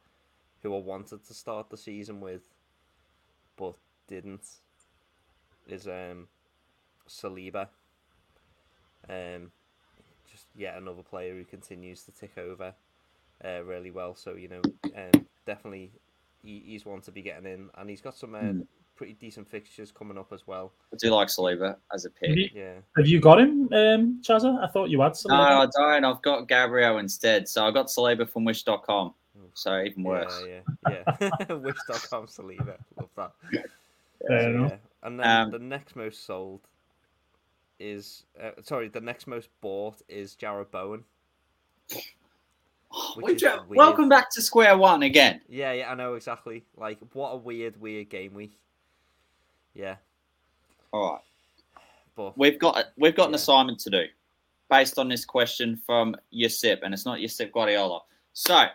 who 0.62 0.76
I 0.76 0.80
wanted 0.80 1.24
to 1.26 1.34
start 1.34 1.70
the 1.70 1.78
season 1.78 2.20
with, 2.22 2.50
but 3.56 3.76
didn't, 4.08 4.48
is 5.68 5.88
um, 5.88 6.28
Saliba. 7.08 7.70
Um, 9.10 9.52
yet 10.56 10.78
another 10.78 11.04
player 11.04 11.34
who 11.36 11.44
continues 11.44 12.04
to 12.04 12.12
tick 12.12 12.38
over, 12.38 12.74
uh, 13.46 13.64
really 13.64 13.92
well. 13.92 14.16
So 14.16 14.36
you 14.36 14.48
know, 14.50 14.62
um, 14.96 15.26
definitely 15.46 15.92
he, 16.44 16.64
he's 16.66 16.86
one 16.86 17.02
to 17.02 17.12
be 17.12 17.22
getting 17.22 17.46
in, 17.52 17.70
and 17.78 17.90
he's 17.90 18.02
got 18.02 18.16
some 18.16 18.36
uh, 18.36 18.40
Mm. 18.40 18.68
pretty 18.96 19.14
decent 19.14 19.48
fixtures 19.50 19.92
coming 19.92 20.18
up 20.18 20.32
as 20.34 20.46
well. 20.46 20.72
I 20.94 20.98
do 20.98 21.10
like 21.12 21.28
Saliba 21.30 21.76
as 21.94 22.06
a 22.06 22.10
Have 22.10 22.16
pick. 22.16 22.36
you, 22.38 22.50
Yeah. 22.54 22.74
have 22.98 23.08
you 23.08 23.20
got 23.20 23.40
him, 23.40 23.64
um, 23.74 24.22
Chazza? 24.22 24.64
I 24.64 24.68
thought 24.68 24.90
you 24.90 25.02
had 25.02 25.16
some. 25.16 25.32
No, 25.32 25.42
I 25.42 25.68
don't. 25.76 26.06
I've 26.06 26.22
got 26.22 26.48
Gabriel 26.48 26.98
instead. 27.00 27.48
So 27.48 27.66
I 27.66 27.72
got 27.72 27.88
Saliba 27.88 28.28
from 28.30 28.44
wish.com. 28.46 29.14
So 29.54 29.82
even 29.82 30.04
worse. 30.04 30.44
Yeah, 30.48 30.62
yeah, 30.90 31.18
yeah. 31.50 31.54
Wish.com 31.56 32.28
Saliba. 32.28 32.78
Love 32.98 33.10
that. 33.16 33.32
Fair 34.28 34.40
So, 34.42 34.50
enough. 34.50 34.72
yeah. 34.72 34.78
And 35.04 35.20
then 35.20 35.28
Um, 35.28 35.52
the 35.52 35.60
next 35.60 35.96
most 35.96 36.26
sold 36.26 36.62
is 37.82 38.24
uh, 38.42 38.52
sorry, 38.64 38.88
the 38.88 39.02
next 39.02 39.28
most 39.28 39.50
bought 39.60 40.02
is 40.08 40.36
Jarrod 40.36 40.72
Bowen. 40.72 41.04
Which 43.16 43.42
We 43.42 43.48
is. 43.48 43.60
Welcome 43.70 44.10
back 44.10 44.30
to 44.32 44.42
square 44.42 44.78
one 44.78 45.04
again. 45.04 45.42
Yeah, 45.48 45.72
yeah, 45.72 45.92
I 45.92 45.96
know 45.96 46.16
exactly. 46.16 46.66
Like 46.76 47.00
what 47.14 47.30
a 47.30 47.38
weird, 47.38 47.80
weird 47.80 48.10
game 48.10 48.34
week. 48.34 48.58
Yeah, 49.74 49.96
All 50.92 51.14
right. 51.14 51.22
but 52.16 52.38
We've 52.38 52.60
got 52.60 52.88
we've 52.98 53.16
got 53.16 53.30
an 53.30 53.36
assignment 53.36 53.80
to 53.80 53.90
do 53.90 54.04
based 54.70 55.00
on 55.00 55.08
this 55.08 55.24
question 55.24 55.80
from 55.86 56.16
Yosip, 56.34 56.80
and 56.84 56.94
it's 56.94 57.06
not 57.06 57.20
Yosip 57.20 57.52
Guardiola. 57.54 58.02
So, 58.34 58.66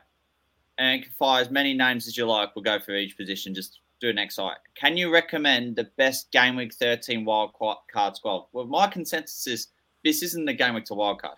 and 0.79 1.05
fire 1.19 1.43
as 1.43 1.51
many 1.51 1.75
names 1.75 2.07
as 2.07 2.17
you 2.17 2.27
like. 2.27 2.57
We'll 2.57 2.63
go 2.63 2.79
through 2.79 2.97
each 2.97 3.17
position. 3.17 3.55
Just 3.55 3.81
do 4.01 4.11
an 4.11 4.19
exercise. 4.19 4.57
Can 4.75 4.97
you 4.97 5.13
recommend 5.13 5.77
the 5.77 5.85
best 5.97 6.31
game 6.31 6.57
week 6.57 6.75
13 6.75 7.25
wild 7.25 7.53
card 7.55 8.17
squad? 8.17 8.47
Well, 8.53 8.67
my 8.67 8.87
consensus 8.89 9.47
is 9.47 9.69
this 10.05 10.23
isn't 10.23 10.45
the 10.45 10.53
game 10.55 10.75
week 10.75 10.85
to 10.87 10.95
wild 10.95 11.21
card. 11.23 11.37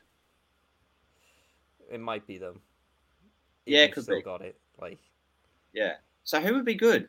it 1.91 2.01
might 2.01 2.27
be 2.27 2.39
them. 2.39 2.61
Yeah, 3.67 3.81
it 3.81 3.87
you've 3.89 3.95
could 3.95 4.03
still 4.05 4.17
be. 4.17 4.23
got 4.23 4.43
it. 4.43 4.59
Like, 4.81 4.99
Yeah. 5.73 5.95
So 6.25 6.41
who 6.41 6.55
would 6.55 6.65
be 6.65 6.75
good? 6.75 7.09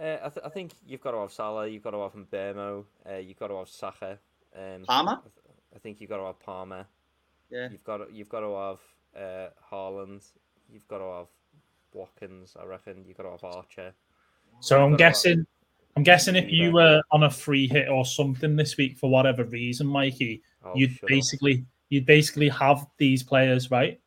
uh, 0.00 0.16
I, 0.24 0.28
th- 0.30 0.44
I 0.46 0.48
think 0.48 0.72
you've 0.86 1.00
got 1.02 1.10
to 1.12 1.18
have 1.18 1.32
Salah, 1.32 1.66
you've 1.68 1.82
got 1.82 1.90
to 1.90 2.00
have 2.00 2.12
Mbeumo, 2.14 2.84
uh, 3.10 3.16
you've 3.16 3.38
got 3.38 3.48
to 3.48 3.56
have 3.58 3.68
Saka. 3.68 4.18
Um, 4.56 4.84
Palmer? 4.84 5.12
I, 5.12 5.20
th- 5.20 5.56
I 5.76 5.78
think 5.78 6.00
you've 6.00 6.08
got 6.10 6.16
to 6.18 6.24
have 6.26 6.40
Palmer. 6.40 6.86
Yeah. 7.50 7.68
You've 7.70 7.84
got 7.84 7.98
to, 7.98 8.06
you've 8.12 8.28
got 8.30 8.40
to 8.40 8.54
have 8.54 9.22
uh, 9.22 9.48
Haaland. 9.70 10.24
You've 10.72 10.88
got 10.88 10.98
to 10.98 11.04
have 11.18 11.26
Watkins. 11.92 12.56
I 12.58 12.64
reckon 12.64 13.04
you've 13.06 13.16
got 13.18 13.24
to 13.24 13.30
have 13.32 13.44
Archer. 13.44 13.92
So 14.62 14.80
I'm 14.80 14.96
guessing, 14.96 15.44
I'm 15.96 16.04
guessing 16.04 16.36
if 16.36 16.48
you 16.48 16.72
were 16.72 17.02
on 17.10 17.24
a 17.24 17.30
free 17.30 17.66
hit 17.66 17.88
or 17.88 18.04
something 18.06 18.54
this 18.54 18.76
week 18.76 18.96
for 18.96 19.10
whatever 19.10 19.42
reason, 19.44 19.88
Mikey, 19.88 20.40
Oh, 20.64 20.70
you'd 20.76 20.96
basically 21.08 21.64
you'd 21.88 22.06
basically 22.06 22.48
have 22.48 22.86
these 22.96 23.24
players, 23.24 23.72
right? 23.72 24.00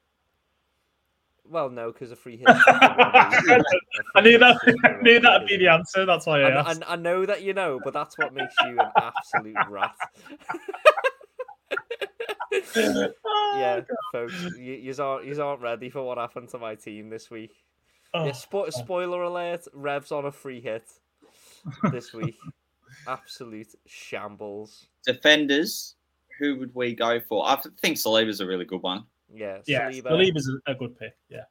Well, 1.43 1.69
no, 1.69 1.91
because 1.91 2.11
a 2.11 2.15
free 2.15 2.37
hit. 2.37 2.47
I 2.47 2.53
just 2.53 3.45
for 3.45 3.53
one 3.53 3.57
week. 3.59 3.65
A 3.99 4.03
I 4.15 4.21
free 4.21 4.31
knew 4.31 4.37
that. 4.39 4.55
is 4.55 4.61
just 4.65 4.79
for 4.79 4.87
I 4.87 5.01
knew 5.01 5.19
that'd 5.19 5.47
be 5.49 5.57
the 5.57 5.67
answer. 5.67 6.05
That's 6.05 6.25
why 6.25 6.41
I 6.43 6.47
And, 6.47 6.57
asked. 6.57 6.69
and 6.75 6.83
I 6.85 6.95
know 6.95 7.25
that 7.25 7.41
you 7.43 7.53
know, 7.53 7.81
but 7.83 7.93
that's 7.93 8.17
what 8.17 8.33
makes 8.33 8.55
you 8.63 8.79
an 8.79 8.91
absolute 8.95 9.57
rat. 9.69 9.95
yeah, 12.75 13.81
oh, 13.81 13.95
folks, 14.13 14.33
you, 14.57 14.73
you 14.75 14.95
aren't 14.97 15.25
you 15.25 15.43
aren't 15.43 15.61
ready 15.61 15.89
for 15.89 16.01
what 16.03 16.17
happened 16.17 16.47
to 16.49 16.57
my 16.57 16.75
team 16.75 17.09
this 17.09 17.29
week. 17.29 17.51
Oh, 18.15 18.25
Yeah, 18.25 18.31
spo- 18.31 18.71
spoiler 18.71 19.23
alert: 19.23 19.67
Revs 19.73 20.11
on 20.11 20.25
a 20.25 20.31
free 20.31 20.61
hit 20.61 20.87
this 21.91 22.13
week. 22.13 22.37
Absolute 23.07 23.75
shambles. 23.85 24.87
Defenders. 25.05 25.95
Who 26.39 26.57
would 26.59 26.73
we 26.75 26.93
go 26.95 27.19
for? 27.19 27.47
I 27.47 27.61
think 27.81 27.97
Saliba's 27.97 28.41
a 28.41 28.45
really 28.45 28.65
good 28.65 28.81
one. 28.81 29.05
Yeah, 29.33 29.59
yeah, 29.65 29.89
Saliba, 29.89 30.03
Saliba's 30.11 30.51
a, 30.67 30.71
a 30.71 30.75
good 30.75 30.97
pick. 30.97 31.15
Yeah, 31.29 31.43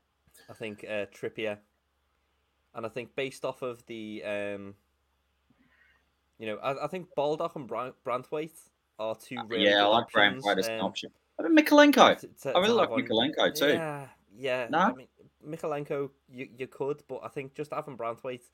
I 0.49 0.53
think 0.53 0.85
uh, 0.85 1.07
Trippier, 1.07 1.59
and 2.75 2.87
I 2.87 2.89
think 2.89 3.15
based 3.17 3.45
off 3.45 3.63
of 3.63 3.85
the, 3.87 4.23
um, 4.25 4.75
you 6.39 6.47
know, 6.47 6.57
I, 6.59 6.85
I 6.85 6.87
think 6.89 7.09
Baldock 7.17 7.57
and 7.57 7.67
Brant- 7.67 7.95
Branthwaite 8.07 8.59
are 8.99 9.17
two 9.17 9.37
really 9.49 9.65
yeah, 9.65 9.85
I 9.85 9.87
like 9.87 10.11
Graham 10.13 10.35
options, 10.35 10.45
White 10.45 10.59
as 10.59 10.69
an 10.69 10.81
um, 10.81 10.87
option. 10.87 11.11
What 11.37 11.51
about 11.51 11.65
Mykolenko? 11.65 12.19
to- 12.21 12.27
to- 12.29 12.57
I 12.57 12.61
really 12.61 12.75
like 12.75 12.91
have 12.91 12.99
Mykolenko 12.99 13.55
too. 13.55 13.69
Yeah, 13.69 14.07
yeah. 14.37 14.67
No? 14.71 14.79
I 14.79 14.93
mean, 14.93 15.07
Mykolenko, 15.47 16.11
you, 16.29 16.49
you 16.57 16.67
could, 16.67 17.03
but 17.09 17.21
I 17.23 17.29
think 17.29 17.55
just 17.55 17.73
having 17.73 17.97
Branthwaite 17.97 18.49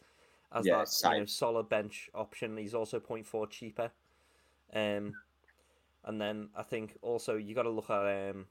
as 0.53 0.67
Yeah, 0.67 0.85
that 0.85 1.13
you 1.15 1.21
know, 1.21 1.25
solid 1.27 1.69
bench 1.69 2.11
option. 2.15 2.57
He's 2.57 2.75
also 2.75 2.99
0.4 3.01 3.49
cheaper. 3.51 3.91
Um, 4.73 5.15
and 6.05 6.21
then 6.21 6.49
I 6.57 6.63
think 6.63 6.97
also 7.03 7.37
you 7.37 7.55
got 7.55 7.65
to 7.65 7.71
look 7.71 7.91
at 7.91 8.31
um, 8.31 8.47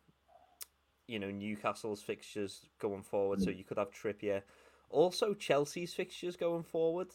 you 1.07 1.19
know 1.19 1.31
Newcastle's 1.31 2.01
fixtures 2.01 2.65
going 2.79 3.03
forward. 3.03 3.39
Mm. 3.39 3.45
So 3.45 3.49
you 3.51 3.63
could 3.63 3.77
have 3.77 3.91
Trippier. 3.91 4.41
Also 4.89 5.33
Chelsea's 5.33 5.93
fixtures 5.93 6.35
going 6.35 6.63
forward 6.63 7.09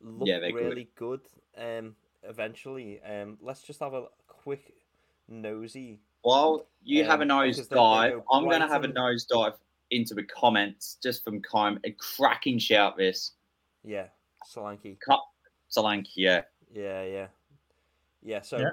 look 0.00 0.28
Yeah, 0.28 0.38
they're 0.38 0.52
good. 0.52 0.68
really 0.68 0.88
good. 0.96 1.20
Um, 1.56 1.96
eventually, 2.22 3.00
um, 3.02 3.38
let's 3.40 3.62
just 3.62 3.80
have 3.80 3.94
a 3.94 4.06
quick 4.26 4.74
nosy. 5.28 6.00
While 6.22 6.66
you 6.82 7.04
have 7.04 7.20
a 7.20 7.22
Um, 7.22 7.28
nose 7.28 7.56
because 7.56 7.68
they- 7.68 7.74
they 7.74 7.80
dive, 7.80 8.12
go 8.12 8.24
I'm 8.30 8.44
going 8.44 8.60
to 8.60 8.68
have 8.68 8.84
a 8.84 8.88
nose 8.88 9.24
dive 9.24 9.58
into 9.94 10.14
the 10.14 10.24
comments 10.24 10.98
just 11.02 11.24
from 11.24 11.40
Kime. 11.40 11.78
A 11.84 11.92
cracking 11.92 12.58
shout, 12.58 12.96
this. 12.96 13.32
Yeah, 13.84 14.06
Solanke. 14.44 14.98
Solanke, 15.70 16.08
yeah. 16.16 16.42
Yeah, 16.72 17.04
yeah, 17.04 17.26
yeah. 18.22 18.40
So 18.42 18.58
Yeah. 18.58 18.70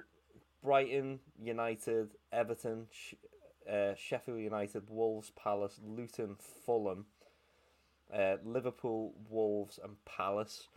Brighton, 0.64 1.20
United, 1.42 2.12
Everton, 2.32 2.88
uh, 3.70 3.94
Sheffield 3.96 4.40
United, 4.40 4.90
Wolves, 4.90 5.32
Palace, 5.32 5.80
Luton, 5.84 6.36
Fulham, 6.66 7.06
uh, 8.14 8.38
Liverpool, 8.44 9.14
Wolves, 9.30 9.80
and 9.84 10.04
Palace 10.06 10.68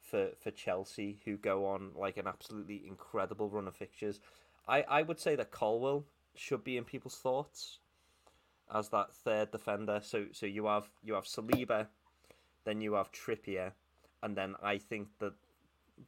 for 0.00 0.30
for 0.40 0.50
Chelsea, 0.50 1.20
who 1.24 1.36
go 1.36 1.66
on 1.66 1.92
like 1.94 2.16
an 2.16 2.26
absolutely 2.26 2.82
incredible 2.86 3.48
run 3.48 3.68
of 3.68 3.76
fixtures. 3.76 4.20
I 4.66 4.82
I 4.82 5.02
would 5.02 5.20
say 5.20 5.36
that 5.36 5.50
Colwill 5.50 6.04
should 6.34 6.64
be 6.64 6.76
in 6.76 6.84
people's 6.84 7.16
thoughts 7.16 7.78
as 8.72 8.88
that 8.90 9.12
third 9.12 9.50
defender. 9.50 10.00
So 10.02 10.26
so 10.32 10.46
you 10.46 10.66
have 10.66 10.88
you 11.02 11.14
have 11.14 11.24
Saliba, 11.24 11.88
then 12.64 12.80
you 12.80 12.94
have 12.94 13.12
Trippier, 13.12 13.72
and 14.22 14.36
then 14.36 14.54
I 14.62 14.78
think 14.78 15.08
that 15.18 15.34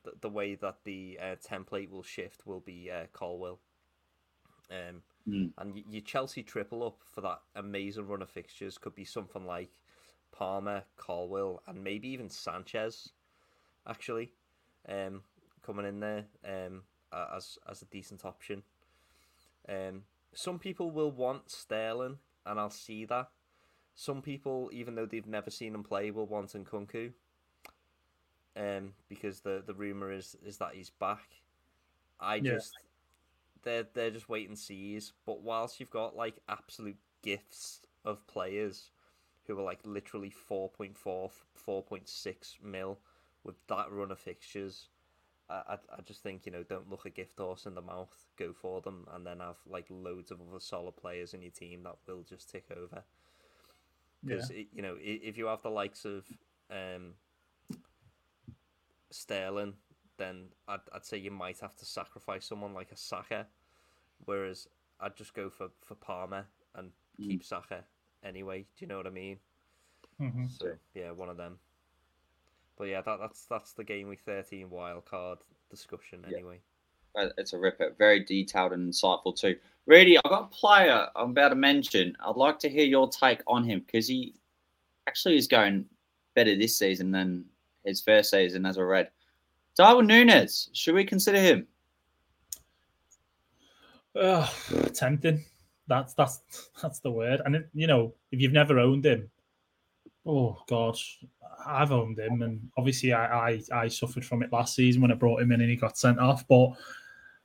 the, 0.02 0.12
the 0.20 0.30
way 0.30 0.54
that 0.56 0.78
the 0.84 1.18
uh, 1.20 1.36
template 1.36 1.90
will 1.90 2.02
shift 2.02 2.46
will 2.46 2.60
be 2.60 2.90
uh, 2.90 3.06
Colwill. 3.12 3.60
Um, 4.70 5.02
Mm. 5.26 5.52
and 5.56 5.82
your 5.88 6.02
Chelsea 6.02 6.42
triple 6.42 6.86
up 6.86 6.98
for 7.10 7.22
that 7.22 7.40
amazing 7.56 8.06
run 8.06 8.20
of 8.20 8.28
fixtures 8.28 8.76
could 8.76 8.94
be 8.94 9.06
something 9.06 9.46
like 9.46 9.70
Palmer, 10.32 10.84
Colwill, 10.96 11.62
and 11.66 11.82
maybe 11.82 12.08
even 12.08 12.28
Sanchez, 12.28 13.12
actually, 13.88 14.32
um, 14.86 15.22
coming 15.62 15.86
in 15.86 16.00
there 16.00 16.26
um, 16.44 16.82
as 17.34 17.58
as 17.66 17.80
a 17.80 17.86
decent 17.86 18.24
option. 18.26 18.64
Um, 19.66 20.02
some 20.34 20.58
people 20.58 20.90
will 20.90 21.10
want 21.10 21.50
Sterling, 21.50 22.18
and 22.46 22.58
I'll 22.58 22.70
see 22.70 23.04
that. 23.06 23.28
Some 23.94 24.22
people, 24.22 24.70
even 24.72 24.94
though 24.94 25.06
they've 25.06 25.26
never 25.26 25.50
seen 25.50 25.74
him 25.74 25.84
play, 25.84 26.10
will 26.10 26.26
want 26.26 26.52
Nkunku. 26.52 27.12
Um, 28.56 28.94
because 29.08 29.40
the 29.40 29.62
the 29.66 29.74
rumor 29.74 30.12
is 30.12 30.36
is 30.44 30.58
that 30.58 30.74
he's 30.74 30.90
back. 30.90 31.28
I 32.20 32.40
Yeah. 32.40 32.54
just 32.54 32.76
they're 33.62 33.86
they're 33.94 34.10
just 34.10 34.28
wait 34.28 34.48
and 34.48 34.58
sees. 34.58 35.12
But 35.26 35.42
whilst 35.42 35.80
you've 35.80 35.90
got 35.90 36.16
like 36.16 36.36
absolute 36.48 36.98
gifts 37.22 37.80
of 38.04 38.26
players 38.26 38.90
who 39.46 39.58
are 39.58 39.62
like 39.62 39.80
literally 39.84 40.30
4.4, 40.30 40.94
4.6 41.66 42.62
mil 42.62 42.98
with 43.42 43.56
that 43.66 43.90
run 43.90 44.10
of 44.10 44.18
fixtures, 44.18 44.88
I, 45.48 45.54
I 45.54 45.74
I 45.98 46.00
just 46.04 46.22
think 46.22 46.46
you 46.46 46.52
know 46.52 46.62
don't 46.62 46.88
look 46.90 47.04
a 47.06 47.10
gift 47.10 47.38
horse 47.38 47.66
in 47.66 47.74
the 47.74 47.82
mouth, 47.82 48.14
go 48.36 48.52
for 48.52 48.80
them, 48.80 49.06
and 49.12 49.26
then 49.26 49.40
have 49.40 49.56
like 49.66 49.86
loads 49.90 50.30
of 50.30 50.40
other 50.40 50.60
solid 50.60 50.96
players 50.96 51.34
in 51.34 51.42
your 51.42 51.50
team 51.50 51.82
that 51.84 51.96
will 52.06 52.22
just 52.22 52.50
tick 52.50 52.66
over. 52.70 53.02
Yeah. 54.22 54.36
Because 54.36 54.50
you 54.50 54.82
know 54.82 54.96
if 55.00 55.36
you 55.36 55.46
have 55.46 55.62
the 55.62 55.70
likes 55.70 56.04
of 56.04 56.24
um, 56.70 57.14
Sterling, 59.10 59.74
then 60.16 60.46
I'd, 60.66 60.80
I'd 60.92 61.04
say 61.04 61.18
you 61.18 61.30
might 61.30 61.60
have 61.60 61.76
to 61.76 61.84
sacrifice 61.84 62.46
someone 62.46 62.74
like 62.74 62.90
a 62.92 62.96
Saka, 62.96 63.46
whereas 64.24 64.68
I'd 65.00 65.16
just 65.16 65.34
go 65.34 65.50
for, 65.50 65.68
for 65.82 65.94
Palmer 65.94 66.46
and 66.74 66.90
Mm. 67.20 67.28
keep 67.28 67.44
Saka 67.44 67.84
anyway. 68.24 68.62
Do 68.62 68.84
you 68.84 68.88
know 68.88 68.96
what 68.96 69.06
I 69.06 69.10
mean? 69.10 69.38
Mhm. 70.20 70.50
So 70.50 70.72
yeah, 70.94 71.12
one 71.12 71.28
of 71.28 71.36
them. 71.36 71.58
But 72.76 72.84
yeah, 72.84 73.02
that, 73.02 73.18
that's 73.20 73.46
that's 73.46 73.72
the 73.72 73.84
game 73.84 74.08
week 74.08 74.20
thirteen 74.24 74.70
wild 74.70 75.04
card 75.04 75.38
discussion 75.70 76.24
anyway. 76.26 76.60
Uh, 77.16 77.28
It's 77.38 77.52
a 77.52 77.58
ripper. 77.58 77.94
Very 77.98 78.24
detailed 78.24 78.72
and 78.72 78.92
insightful, 78.92 79.38
too. 79.38 79.56
Really, 79.86 80.18
I've 80.18 80.30
got 80.30 80.50
a 80.52 80.56
player 80.56 81.06
I'm 81.14 81.30
about 81.30 81.50
to 81.50 81.54
mention. 81.54 82.16
I'd 82.20 82.36
like 82.36 82.58
to 82.60 82.68
hear 82.68 82.84
your 82.84 83.08
take 83.08 83.42
on 83.46 83.64
him 83.64 83.80
because 83.86 84.08
he 84.08 84.34
actually 85.06 85.36
is 85.36 85.46
going 85.46 85.84
better 86.34 86.56
this 86.56 86.76
season 86.76 87.12
than 87.12 87.44
his 87.84 88.00
first 88.00 88.30
season, 88.30 88.66
as 88.66 88.78
I 88.78 88.82
read. 88.82 89.10
Darwin 89.76 90.08
Núñez, 90.08 90.70
should 90.72 90.94
we 90.94 91.04
consider 91.04 91.38
him? 91.38 91.66
Ugh, 94.16 94.48
tempting. 94.94 95.44
That's 95.86 96.14
that's 96.14 96.40
that's 96.80 97.00
the 97.00 97.10
word. 97.10 97.42
And 97.44 97.56
it, 97.56 97.68
you 97.74 97.86
know, 97.86 98.14
if 98.32 98.40
you've 98.40 98.52
never 98.52 98.78
owned 98.78 99.04
him, 99.04 99.28
oh 100.26 100.58
god, 100.68 100.96
I've 101.66 101.92
owned 101.92 102.18
him, 102.18 102.42
and 102.42 102.68
obviously 102.76 103.12
I, 103.12 103.50
I 103.50 103.62
I 103.72 103.88
suffered 103.88 104.24
from 104.24 104.42
it 104.42 104.52
last 104.52 104.74
season 104.74 105.02
when 105.02 105.12
I 105.12 105.14
brought 105.14 105.42
him 105.42 105.52
in 105.52 105.60
and 105.60 105.70
he 105.70 105.76
got 105.76 105.98
sent 105.98 106.18
off. 106.18 106.46
But 106.48 106.70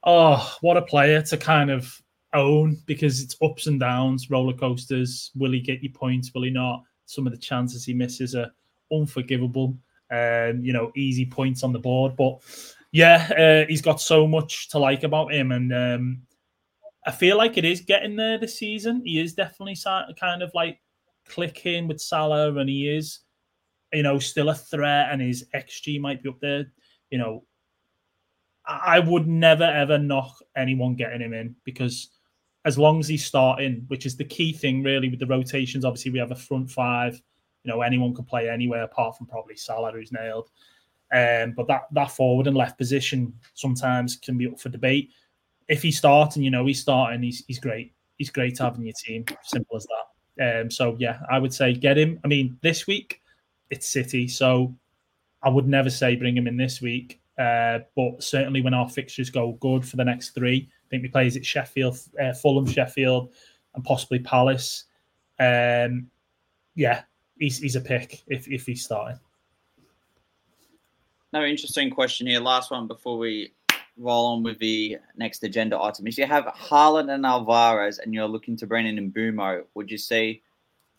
oh, 0.04 0.58
what 0.62 0.78
a 0.78 0.82
player 0.82 1.22
to 1.24 1.38
kind 1.38 1.70
of 1.70 2.02
own 2.34 2.78
because 2.86 3.22
it's 3.22 3.36
ups 3.42 3.68
and 3.68 3.80
downs, 3.80 4.30
roller 4.30 4.54
coasters. 4.54 5.32
Will 5.36 5.52
he 5.52 5.60
get 5.60 5.84
you 5.84 5.90
points? 5.90 6.34
Will 6.34 6.44
he 6.44 6.52
not? 6.52 6.84
Some 7.06 7.26
of 7.26 7.34
the 7.34 7.40
chances 7.40 7.86
he 7.86 7.94
misses 7.94 8.36
are 8.36 8.52
unforgivable. 8.92 9.78
Um, 10.12 10.64
you 10.64 10.74
know, 10.74 10.92
easy 10.96 11.26
points 11.26 11.64
on 11.64 11.72
the 11.72 11.80
board, 11.80 12.16
but 12.18 12.40
yeah, 12.92 13.30
uh, 13.38 13.68
he's 13.68 13.84
got 13.84 14.02
so 14.02 14.26
much 14.26 14.70
to 14.70 14.80
like 14.80 15.04
about 15.04 15.32
him, 15.32 15.52
and 15.52 15.72
um, 15.74 16.22
I 17.06 17.12
feel 17.12 17.38
like 17.38 17.58
it 17.58 17.66
is 17.66 17.82
getting 17.82 18.16
there 18.16 18.40
this 18.40 18.58
season. 18.58 19.04
He 19.06 19.20
is 19.20 19.34
definitely 19.34 19.78
kind 20.20 20.42
of 20.42 20.52
like 20.56 20.80
clicking 21.30 21.88
with 21.88 22.02
Salah, 22.02 22.54
and 22.56 22.70
he 22.70 22.90
is, 22.90 23.20
you 23.94 24.04
know, 24.04 24.20
still 24.20 24.50
a 24.50 24.56
threat, 24.56 25.10
and 25.12 25.22
his 25.22 25.46
XG 25.54 26.00
might 26.00 26.24
be 26.24 26.30
up 26.30 26.40
there. 26.42 26.72
You 27.10 27.18
know, 27.18 27.44
I 28.66 29.00
would 29.00 29.28
never 29.28 29.64
ever 29.64 29.98
knock 29.98 30.36
anyone 30.56 30.96
getting 30.96 31.22
him 31.22 31.34
in 31.34 31.56
because 31.64 32.10
as 32.66 32.78
long 32.78 33.00
as 33.00 33.08
he's 33.08 33.26
starting, 33.26 33.86
which 33.88 34.06
is 34.06 34.18
the 34.18 34.26
key 34.26 34.52
thing 34.52 34.84
really 34.84 35.10
with 35.10 35.20
the 35.20 35.26
rotations. 35.26 35.86
Obviously, 35.86 36.12
we 36.12 36.20
have 36.20 36.32
a 36.32 36.36
front 36.36 36.70
five. 36.70 37.22
You 37.64 37.72
know, 37.72 37.82
anyone 37.82 38.14
can 38.14 38.26
play 38.26 38.50
anywhere 38.50 38.84
apart 38.84 39.18
from 39.18 39.28
probably 39.28 39.56
Salah, 39.56 39.92
who's 39.92 40.12
nailed. 40.12 40.50
Um, 41.12 41.54
but 41.56 41.68
that 41.68 41.84
that 41.94 42.12
forward 42.12 42.48
and 42.48 42.56
left 42.56 42.78
position 42.78 43.34
sometimes 43.54 44.16
can 44.18 44.38
be 44.38 44.48
up 44.48 44.60
for 44.60 44.70
debate 44.70 45.12
if 45.70 45.84
he's 45.84 45.98
starting, 45.98 46.44
you 46.44 46.52
know, 46.52 46.66
he's 46.66 46.82
starting, 46.82 47.22
he's 47.22 47.46
he's 47.48 47.60
great. 47.60 47.94
He's 48.18 48.32
great 48.32 48.56
to 48.56 48.64
have 48.64 48.76
in 48.76 48.84
your 48.84 48.94
team. 49.06 49.24
Simple 49.44 49.78
as 49.78 49.86
that. 49.86 50.09
Um, 50.40 50.72
so 50.72 50.96
yeah, 51.00 51.20
I 51.30 51.40
would 51.40 51.54
say 51.54 51.74
get 51.74 51.98
him. 51.98 52.20
I 52.24 52.28
mean, 52.28 52.58
this 52.62 52.88
week 52.88 53.22
it's 53.70 53.88
City, 53.88 54.28
so 54.28 54.74
I 55.44 55.50
would 55.50 55.68
never 55.68 55.90
say 55.90 56.16
bring 56.16 56.36
him 56.38 56.48
in 56.48 56.58
this 56.58 56.82
week. 56.82 57.22
Uh, 57.38 57.80
but 57.96 58.22
certainly 58.22 58.62
when 58.62 58.74
our 58.74 58.90
fixtures 58.90 59.30
go 59.30 59.54
good 59.62 59.86
for 59.86 59.96
the 59.96 60.04
next 60.04 60.32
three, 60.32 60.70
I 60.70 60.88
think 60.90 61.04
we 61.04 61.10
plays 61.10 61.38
at 61.38 61.46
Sheffield, 61.46 61.98
uh, 62.22 62.34
Fulham, 62.34 62.66
Sheffield, 62.66 63.34
and 63.76 63.84
possibly 63.84 64.20
Palace. 64.20 64.86
Um, 65.40 66.10
yeah, 66.76 67.04
he's 67.38 67.60
he's 67.60 67.76
a 67.76 67.82
pick 67.82 68.24
if 68.28 68.48
if 68.48 68.66
he's 68.66 68.84
starting. 68.84 69.20
No, 71.32 71.44
interesting 71.46 71.90
question 71.92 72.28
here. 72.28 72.40
Last 72.40 72.72
one 72.72 72.88
before 72.88 73.18
we 73.18 73.54
roll 74.00 74.28
on 74.28 74.44
with 74.44 74.58
the 74.60 74.98
next 75.18 75.44
agenda 75.44 75.80
item. 75.80 76.08
If 76.08 76.18
you 76.18 76.26
have 76.26 76.46
Haaland 76.46 77.14
and 77.14 77.26
Alvarez 77.26 78.00
and 78.00 78.14
you're 78.14 78.28
looking 78.28 78.56
to 78.58 78.68
bring 78.68 78.88
in 78.88 79.12
Mbeumo, 79.12 79.64
would 79.76 79.92
you 79.92 79.98
see 79.98 80.42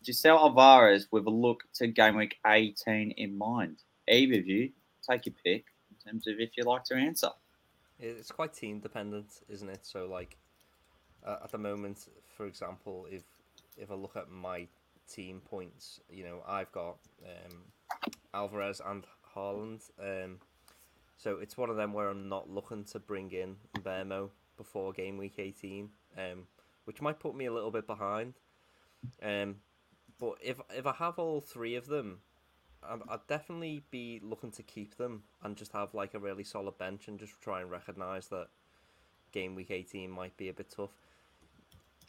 sell 0.03 0.39
Alvarez 0.39 1.09
with 1.11 1.27
a 1.27 1.31
look 1.31 1.63
to 1.75 1.87
game 1.87 2.17
week 2.17 2.37
18 2.47 3.13
in 3.13 3.37
mind? 3.37 3.83
Either 4.09 4.39
of 4.39 4.47
you, 4.47 4.71
take 5.09 5.27
your 5.27 5.35
pick 5.45 5.65
in 5.91 6.11
terms 6.11 6.27
of 6.27 6.39
if 6.39 6.57
you 6.57 6.65
like 6.65 6.85
to 6.85 6.95
answer. 6.95 7.31
It's 7.99 8.31
quite 8.31 8.53
team 8.55 8.81
dependent, 8.81 9.29
isn't 9.49 9.69
it? 9.69 9.81
So 9.83 10.07
like 10.07 10.37
uh, 11.27 11.37
at 11.45 11.53
the 11.53 11.59
moment, 11.59 12.09
for 12.37 12.47
example, 12.47 13.07
if 13.11 13.23
if 13.77 13.91
I 13.91 13.95
look 13.95 14.17
at 14.17 14.31
my 14.31 14.67
team 15.11 15.41
points, 15.41 16.01
you 16.11 16.25
know, 16.25 16.43
I've 16.47 16.71
got 16.73 16.99
um, 17.25 17.59
Alvarez 18.35 18.81
and 18.85 19.05
Haaland. 19.35 19.83
Um, 19.99 20.39
so 21.23 21.37
it's 21.39 21.57
one 21.59 21.69
of 21.69 21.77
them 21.77 21.93
where 21.93 22.09
I'm 22.09 22.31
not 22.31 22.49
looking 22.49 22.85
to 22.85 22.99
bring 22.99 23.31
in 23.33 23.57
Mbeumo 23.79 24.31
before 24.57 24.93
game 24.93 25.19
week 25.19 25.35
18, 25.39 25.91
um, 26.17 26.47
which 26.85 27.03
might 27.03 27.21
put 27.21 27.37
me 27.37 27.45
a 27.45 27.53
little 27.53 27.71
bit 27.71 27.87
behind. 27.87 28.35
Um, 29.23 29.57
but 30.19 30.37
if 30.43 30.59
if 30.75 30.87
I 30.87 30.93
have 30.93 31.19
all 31.19 31.43
three 31.43 31.75
of 31.75 31.87
them, 31.87 32.21
I'd, 32.83 33.01
I'd 33.07 33.27
definitely 33.29 33.83
be 33.91 34.21
looking 34.23 34.51
to 34.53 34.63
keep 34.63 34.97
them 34.97 35.25
and 35.43 35.57
just 35.57 35.73
have 35.73 35.93
like 35.93 36.15
a 36.15 36.19
really 36.19 36.45
solid 36.45 36.79
bench 36.79 37.07
and 37.09 37.19
just 37.19 37.39
try 37.43 37.61
and 37.61 37.71
recognise 37.71 38.29
that 38.29 38.49
game 39.33 39.55
week 39.55 39.71
18 39.71 40.11
might 40.11 40.37
be 40.39 40.49
a 40.49 40.55
bit 40.55 40.71
tough. 40.75 40.91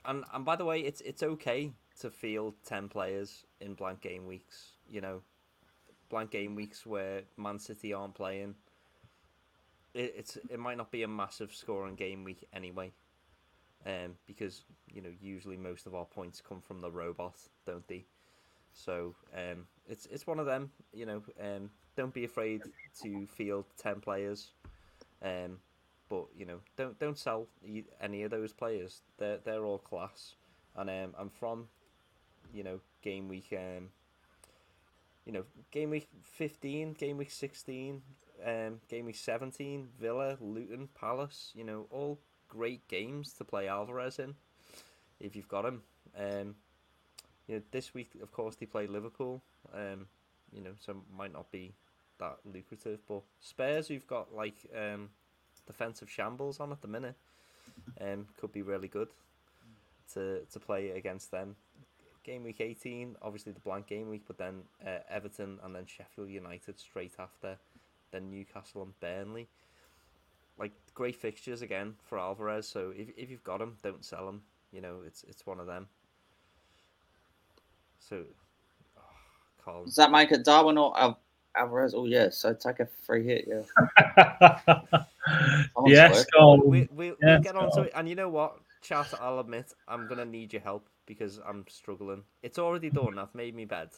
And 0.05 0.23
and 0.33 0.45
by 0.45 0.55
the 0.55 0.63
way, 0.63 0.79
it's 0.79 1.01
it's 1.01 1.21
okay 1.21 1.73
to 1.99 2.09
field 2.09 2.53
10 2.65 2.87
players 2.87 3.43
in 3.59 3.73
blank 3.73 3.99
game 3.99 4.25
weeks. 4.25 4.71
You 4.89 5.01
know, 5.01 5.21
blank 6.09 6.31
game 6.31 6.55
weeks 6.55 6.85
where 6.85 7.23
Man 7.35 7.59
City 7.59 7.91
aren't 7.93 8.15
playing, 8.15 8.55
it, 9.93 10.13
it's 10.17 10.37
it 10.49 10.59
might 10.59 10.77
not 10.77 10.91
be 10.91 11.03
a 11.03 11.07
massive 11.07 11.53
score 11.53 11.77
scoring 11.77 11.95
game 11.95 12.23
week 12.23 12.47
anyway, 12.53 12.91
um, 13.85 14.15
because 14.25 14.63
you 14.91 15.01
know 15.01 15.09
usually 15.21 15.57
most 15.57 15.85
of 15.85 15.95
our 15.95 16.05
points 16.05 16.41
come 16.41 16.61
from 16.61 16.81
the 16.81 16.91
robot, 16.91 17.35
don't 17.65 17.87
they? 17.87 18.05
So 18.73 19.15
um, 19.35 19.67
it's 19.87 20.05
it's 20.07 20.27
one 20.27 20.39
of 20.39 20.45
them. 20.45 20.71
You 20.93 21.05
know, 21.05 21.23
um, 21.39 21.69
don't 21.95 22.13
be 22.13 22.25
afraid 22.25 22.63
to 23.03 23.27
field 23.27 23.65
ten 23.77 23.99
players, 23.99 24.51
um, 25.21 25.57
but 26.09 26.25
you 26.35 26.45
know 26.45 26.59
don't 26.77 26.97
don't 26.99 27.17
sell 27.17 27.47
any 28.01 28.23
of 28.23 28.31
those 28.31 28.53
players. 28.53 29.01
They're 29.17 29.39
they're 29.43 29.65
all 29.65 29.79
class, 29.79 30.35
and 30.75 30.89
um, 30.89 31.15
I'm 31.17 31.29
from, 31.29 31.67
you 32.53 32.63
know, 32.63 32.79
game 33.01 33.27
week. 33.27 33.53
Um, 33.53 33.89
you 35.25 35.31
know, 35.31 35.43
game 35.71 35.91
week 35.91 36.07
15, 36.23 36.93
game 36.93 37.17
week 37.17 37.31
16, 37.31 38.01
um, 38.45 38.79
game 38.89 39.05
week 39.05 39.15
17, 39.15 39.87
Villa, 39.99 40.37
Luton, 40.39 40.89
Palace, 40.99 41.51
you 41.55 41.63
know, 41.63 41.87
all 41.89 42.19
great 42.47 42.87
games 42.87 43.33
to 43.33 43.43
play 43.43 43.67
Alvarez 43.67 44.19
in 44.19 44.35
if 45.19 45.35
you've 45.35 45.47
got 45.47 45.65
him. 45.65 45.81
Um, 46.17 46.55
you 47.47 47.55
know, 47.55 47.61
this 47.71 47.93
week, 47.93 48.11
of 48.21 48.31
course, 48.31 48.55
they 48.55 48.65
play 48.65 48.87
Liverpool, 48.87 49.41
um, 49.73 50.07
you 50.53 50.61
know, 50.61 50.71
so 50.79 51.03
might 51.15 51.33
not 51.33 51.51
be 51.51 51.73
that 52.19 52.37
lucrative, 52.45 52.99
but 53.07 53.23
Spurs, 53.39 53.87
who've 53.87 54.07
got 54.07 54.33
like 54.33 54.55
um, 54.77 55.09
defensive 55.67 56.09
shambles 56.09 56.59
on 56.59 56.71
at 56.71 56.81
the 56.81 56.87
minute, 56.87 57.15
um, 57.99 58.27
could 58.37 58.51
be 58.51 58.61
really 58.61 58.87
good 58.87 59.09
to 60.13 60.41
to 60.51 60.59
play 60.59 60.91
against 60.91 61.31
them. 61.31 61.55
Game 62.23 62.43
week 62.43 62.61
18, 62.61 63.15
obviously 63.23 63.51
the 63.51 63.59
blank 63.59 63.87
game 63.87 64.07
week, 64.07 64.23
but 64.27 64.37
then 64.37 64.61
uh, 64.85 64.99
Everton 65.09 65.57
and 65.63 65.73
then 65.73 65.85
Sheffield 65.87 66.29
United 66.29 66.79
straight 66.79 67.13
after, 67.17 67.57
then 68.11 68.29
Newcastle 68.29 68.83
and 68.83 68.99
Burnley. 68.99 69.47
Like 70.57 70.71
great 70.93 71.15
fixtures 71.15 71.61
again 71.61 71.95
for 72.03 72.19
Alvarez. 72.19 72.67
So 72.67 72.93
if 72.95 73.09
if 73.17 73.29
you've 73.29 73.43
got 73.43 73.61
him, 73.61 73.77
don't 73.83 74.05
sell 74.05 74.27
him. 74.27 74.41
You 74.71 74.81
know, 74.81 75.01
it's 75.05 75.23
it's 75.23 75.45
one 75.45 75.59
of 75.59 75.67
them. 75.67 75.87
So, 77.99 78.23
oh, 78.97 79.01
Colin. 79.63 79.85
Does 79.85 79.95
that 79.95 80.11
make 80.11 80.31
it 80.31 80.43
Darwin 80.43 80.77
or 80.77 80.97
Al- 80.99 81.19
Alvarez? 81.55 81.93
Oh 81.93 82.05
yes, 82.05 82.37
so 82.37 82.53
take 82.53 82.79
a 82.79 82.85
free 82.85 83.23
hit, 83.25 83.47
yeah. 83.47 83.61
yes, 85.85 86.25
Colin. 86.33 86.61
We, 86.65 86.87
we, 86.93 87.07
yes, 87.07 87.15
we'll 87.21 87.41
get 87.41 87.55
on 87.55 87.71
to 87.71 87.83
it, 87.83 87.91
and 87.95 88.09
you 88.09 88.15
know 88.15 88.29
what, 88.29 88.57
chat. 88.81 89.13
I'll 89.19 89.39
admit, 89.39 89.73
I'm 89.87 90.07
gonna 90.07 90.25
need 90.25 90.53
your 90.53 90.61
help 90.61 90.87
because 91.05 91.39
I'm 91.47 91.65
struggling. 91.69 92.23
It's 92.43 92.59
already 92.59 92.89
done. 92.89 93.17
I've 93.17 93.33
made 93.35 93.55
me 93.55 93.65
bed. 93.65 93.89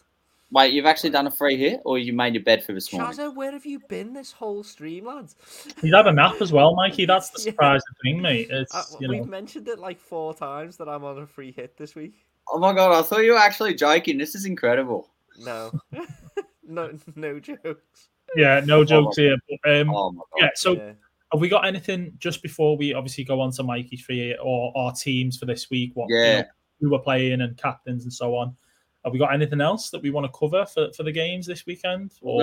Wait, 0.51 0.71
you've 0.73 0.85
actually 0.85 1.09
done 1.09 1.25
a 1.25 1.31
free 1.31 1.57
hit, 1.57 1.81
or 1.83 1.97
you 1.97 2.13
made 2.13 2.35
your 2.35 2.43
bed 2.43 2.63
for 2.63 2.73
this 2.73 2.93
morning? 2.93 3.17
Shazza, 3.17 3.35
where 3.35 3.51
have 3.51 3.65
you 3.65 3.79
been 3.89 4.13
this 4.13 4.31
whole 4.31 4.63
stream, 4.63 5.05
lads? 5.05 5.35
He's 5.81 5.93
had 5.93 6.05
a 6.05 6.11
nap 6.11 6.41
as 6.41 6.53
well, 6.53 6.75
Mikey. 6.75 7.05
That's 7.05 7.31
the 7.31 7.39
surprising 7.41 7.81
yeah. 8.03 8.11
thing, 8.11 8.21
mate. 8.21 8.47
It's, 8.51 8.73
uh, 8.73 8.83
we've 8.99 9.27
mentioned 9.27 9.67
it 9.67 9.79
like 9.79 9.99
four 9.99 10.33
times 10.33 10.77
that 10.77 10.87
I'm 10.87 11.03
on 11.03 11.17
a 11.17 11.25
free 11.25 11.51
hit 11.51 11.75
this 11.75 11.95
week. 11.95 12.13
Oh 12.51 12.59
my 12.59 12.73
god, 12.73 12.91
I 12.91 13.01
thought 13.01 13.23
you 13.23 13.31
were 13.31 13.39
actually 13.39 13.73
joking. 13.73 14.17
This 14.17 14.35
is 14.35 14.45
incredible. 14.45 15.09
No, 15.39 15.71
no, 16.67 16.97
no 17.15 17.39
jokes. 17.39 18.09
Yeah, 18.35 18.61
no 18.63 18.79
oh 18.79 18.85
jokes 18.85 19.17
oh 19.17 19.21
here. 19.21 19.37
But, 19.63 19.79
um, 19.79 19.89
oh 19.89 20.15
yeah, 20.37 20.49
so 20.55 20.73
yeah. 20.73 20.91
have 21.31 21.41
we 21.41 21.49
got 21.49 21.65
anything 21.65 22.13
just 22.19 22.43
before 22.43 22.77
we 22.77 22.93
obviously 22.93 23.23
go 23.23 23.41
on 23.41 23.51
to 23.53 23.63
Mikey's 23.63 24.01
free 24.01 24.29
hit 24.29 24.37
or 24.41 24.71
our 24.75 24.91
teams 24.91 25.37
for 25.37 25.45
this 25.45 25.69
week? 25.69 25.91
What? 25.95 26.07
Yeah. 26.09 26.23
You 26.23 26.37
know, 26.37 26.47
who 26.81 26.91
we're 26.91 26.99
playing 26.99 27.41
and 27.41 27.57
captains 27.57 28.03
and 28.03 28.13
so 28.13 28.35
on. 28.35 28.55
Have 29.03 29.11
we 29.11 29.19
got 29.19 29.33
anything 29.33 29.59
else 29.59 29.89
that 29.89 30.01
we 30.01 30.11
want 30.11 30.25
to 30.25 30.37
cover 30.37 30.65
for, 30.65 30.91
for 30.93 31.03
the 31.03 31.11
games 31.11 31.45
this 31.45 31.65
weekend? 31.65 32.13
Or... 32.21 32.37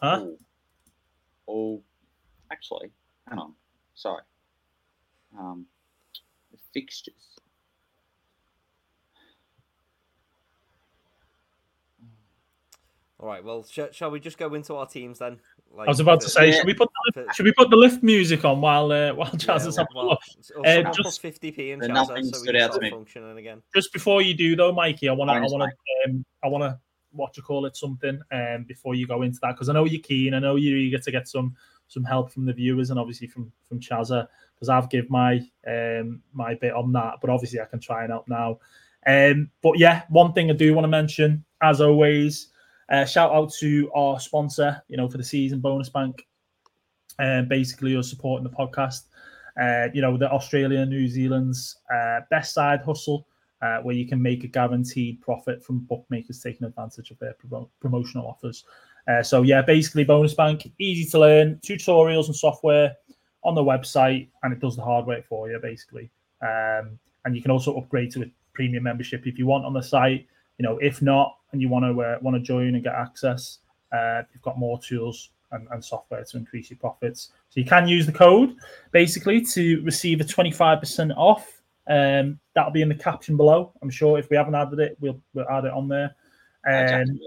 Huh? 0.00 0.20
Oh. 0.22 0.38
oh, 1.48 1.82
actually, 2.50 2.90
hang 3.28 3.38
on. 3.38 3.54
Sorry. 3.94 4.22
Um, 5.38 5.66
the 6.50 6.58
fixtures. 6.74 7.14
All 13.18 13.28
right. 13.28 13.42
Well, 13.42 13.64
sh- 13.64 13.92
shall 13.92 14.10
we 14.10 14.20
just 14.20 14.38
go 14.38 14.52
into 14.54 14.74
our 14.74 14.86
teams 14.86 15.18
then? 15.18 15.38
Like, 15.74 15.88
I 15.88 15.90
was 15.90 16.00
about 16.00 16.22
to 16.22 16.30
say, 16.30 16.52
should 16.52 16.64
we 16.66 16.72
put 16.72 16.88
the, 17.14 17.26
should 17.34 17.44
we 17.44 17.52
put 17.52 17.68
the 17.68 17.76
lift 17.76 18.02
music 18.02 18.46
on 18.46 18.62
while 18.62 18.90
uh, 18.90 19.12
while 19.12 19.30
Chaz 19.32 19.60
yeah, 19.60 19.68
is 19.68 19.76
having 19.76 19.94
well, 19.94 20.18
uh, 20.64 20.92
just 20.92 21.20
fifty 21.20 21.50
p 21.50 21.72
in 21.72 21.80
Chaz, 21.80 22.06
so 22.06 22.14
we 22.14 22.58
start 22.58 22.82
functioning 22.90 23.36
again. 23.36 23.62
Just 23.74 23.92
before 23.92 24.22
you 24.22 24.34
do 24.34 24.56
though, 24.56 24.72
Mikey, 24.72 25.08
I 25.08 25.12
want 25.12 25.30
to 25.30 25.34
I 25.34 25.40
want 25.40 25.70
to 25.70 26.10
um, 26.10 26.24
I 26.42 26.48
want 26.48 26.64
to 26.64 26.78
what 27.12 27.36
you 27.36 27.42
call 27.42 27.66
it 27.66 27.76
something 27.76 28.20
um 28.32 28.64
before 28.64 28.94
you 28.94 29.06
go 29.06 29.22
into 29.22 29.38
that 29.42 29.52
because 29.52 29.68
I 29.68 29.74
know 29.74 29.84
you're 29.84 30.02
keen, 30.02 30.34
I 30.34 30.38
know 30.38 30.56
you're 30.56 30.78
eager 30.78 30.98
to 30.98 31.10
get 31.10 31.28
some 31.28 31.54
some 31.88 32.04
help 32.04 32.30
from 32.30 32.46
the 32.46 32.52
viewers 32.52 32.90
and 32.90 32.98
obviously 32.98 33.26
from 33.26 33.52
from 33.68 33.78
Chazza 33.78 34.26
because 34.54 34.68
I've 34.68 34.88
give 34.88 35.10
my 35.10 35.46
um 35.66 36.22
my 36.32 36.54
bit 36.54 36.72
on 36.72 36.92
that, 36.92 37.16
but 37.20 37.28
obviously 37.28 37.60
I 37.60 37.66
can 37.66 37.80
try 37.80 38.02
and 38.02 38.12
help 38.12 38.28
now. 38.28 38.58
Um, 39.06 39.50
but 39.62 39.78
yeah, 39.78 40.02
one 40.08 40.32
thing 40.32 40.50
I 40.50 40.54
do 40.54 40.74
want 40.74 40.84
to 40.84 40.88
mention, 40.88 41.44
as 41.62 41.80
always, 41.80 42.48
uh, 42.88 43.04
shout 43.04 43.32
out 43.32 43.52
to 43.54 43.90
our 43.94 44.20
sponsor, 44.20 44.82
you 44.88 44.96
know, 44.96 45.08
for 45.08 45.18
the 45.18 45.24
season, 45.24 45.60
Bonus 45.60 45.88
Bank. 45.88 46.26
And 47.18 47.46
uh, 47.46 47.48
basically, 47.48 47.92
you're 47.92 48.02
supporting 48.02 48.44
the 48.44 48.50
podcast. 48.50 49.04
Uh, 49.60 49.88
you 49.94 50.02
know, 50.02 50.18
the 50.18 50.30
Australia, 50.30 50.84
New 50.84 51.08
Zealand's 51.08 51.78
uh, 51.92 52.20
best 52.30 52.52
side 52.52 52.82
hustle, 52.82 53.26
uh, 53.62 53.78
where 53.78 53.94
you 53.94 54.06
can 54.06 54.20
make 54.20 54.44
a 54.44 54.48
guaranteed 54.48 55.20
profit 55.22 55.64
from 55.64 55.78
bookmakers 55.80 56.42
taking 56.42 56.66
advantage 56.66 57.10
of 57.10 57.18
their 57.18 57.34
pro- 57.34 57.70
promotional 57.80 58.26
offers. 58.26 58.64
So, 59.22 59.42
yeah, 59.42 59.62
basically, 59.62 60.02
Bonus 60.02 60.34
Bank, 60.34 60.70
easy 60.80 61.08
to 61.10 61.20
learn, 61.20 61.60
tutorials 61.64 62.26
and 62.26 62.34
software 62.34 62.96
on 63.44 63.54
the 63.54 63.62
website, 63.62 64.28
and 64.42 64.52
it 64.52 64.58
does 64.58 64.74
the 64.74 64.82
hard 64.82 65.06
work 65.06 65.24
for 65.26 65.48
you, 65.48 65.58
basically. 65.60 66.10
Um, 66.42 66.98
and 67.24 67.34
you 67.34 67.40
can 67.40 67.52
also 67.52 67.76
upgrade 67.76 68.10
to 68.12 68.22
a 68.22 68.32
premium 68.52 68.82
membership 68.82 69.26
if 69.26 69.38
you 69.38 69.46
want 69.46 69.64
on 69.64 69.72
the 69.72 69.82
site. 69.82 70.26
You 70.58 70.62
know, 70.62 70.78
if 70.78 71.02
not, 71.02 71.36
and 71.52 71.60
you 71.60 71.68
want 71.68 71.84
to 71.84 72.02
uh, 72.02 72.18
want 72.22 72.36
to 72.36 72.40
join 72.40 72.74
and 72.74 72.82
get 72.82 72.94
access, 72.94 73.58
uh, 73.92 74.22
you've 74.32 74.42
got 74.42 74.58
more 74.58 74.78
tools 74.78 75.30
and, 75.52 75.68
and, 75.70 75.84
software 75.84 76.24
to 76.24 76.36
increase 76.36 76.70
your 76.70 76.78
profits. 76.78 77.30
So 77.50 77.60
you 77.60 77.66
can 77.66 77.86
use 77.86 78.04
the 78.04 78.12
code 78.12 78.56
basically 78.90 79.40
to 79.46 79.80
receive 79.82 80.20
a 80.20 80.24
25% 80.24 81.14
off. 81.16 81.62
Um, 81.88 82.40
that'll 82.54 82.72
be 82.72 82.82
in 82.82 82.88
the 82.88 82.96
caption 82.96 83.36
below. 83.36 83.72
I'm 83.80 83.90
sure 83.90 84.18
if 84.18 84.28
we 84.28 84.36
haven't 84.36 84.56
added 84.56 84.80
it, 84.80 84.96
we'll 85.00 85.20
we'll 85.34 85.48
add 85.48 85.66
it 85.66 85.72
on 85.72 85.88
there. 85.88 86.14
Um, 86.66 87.18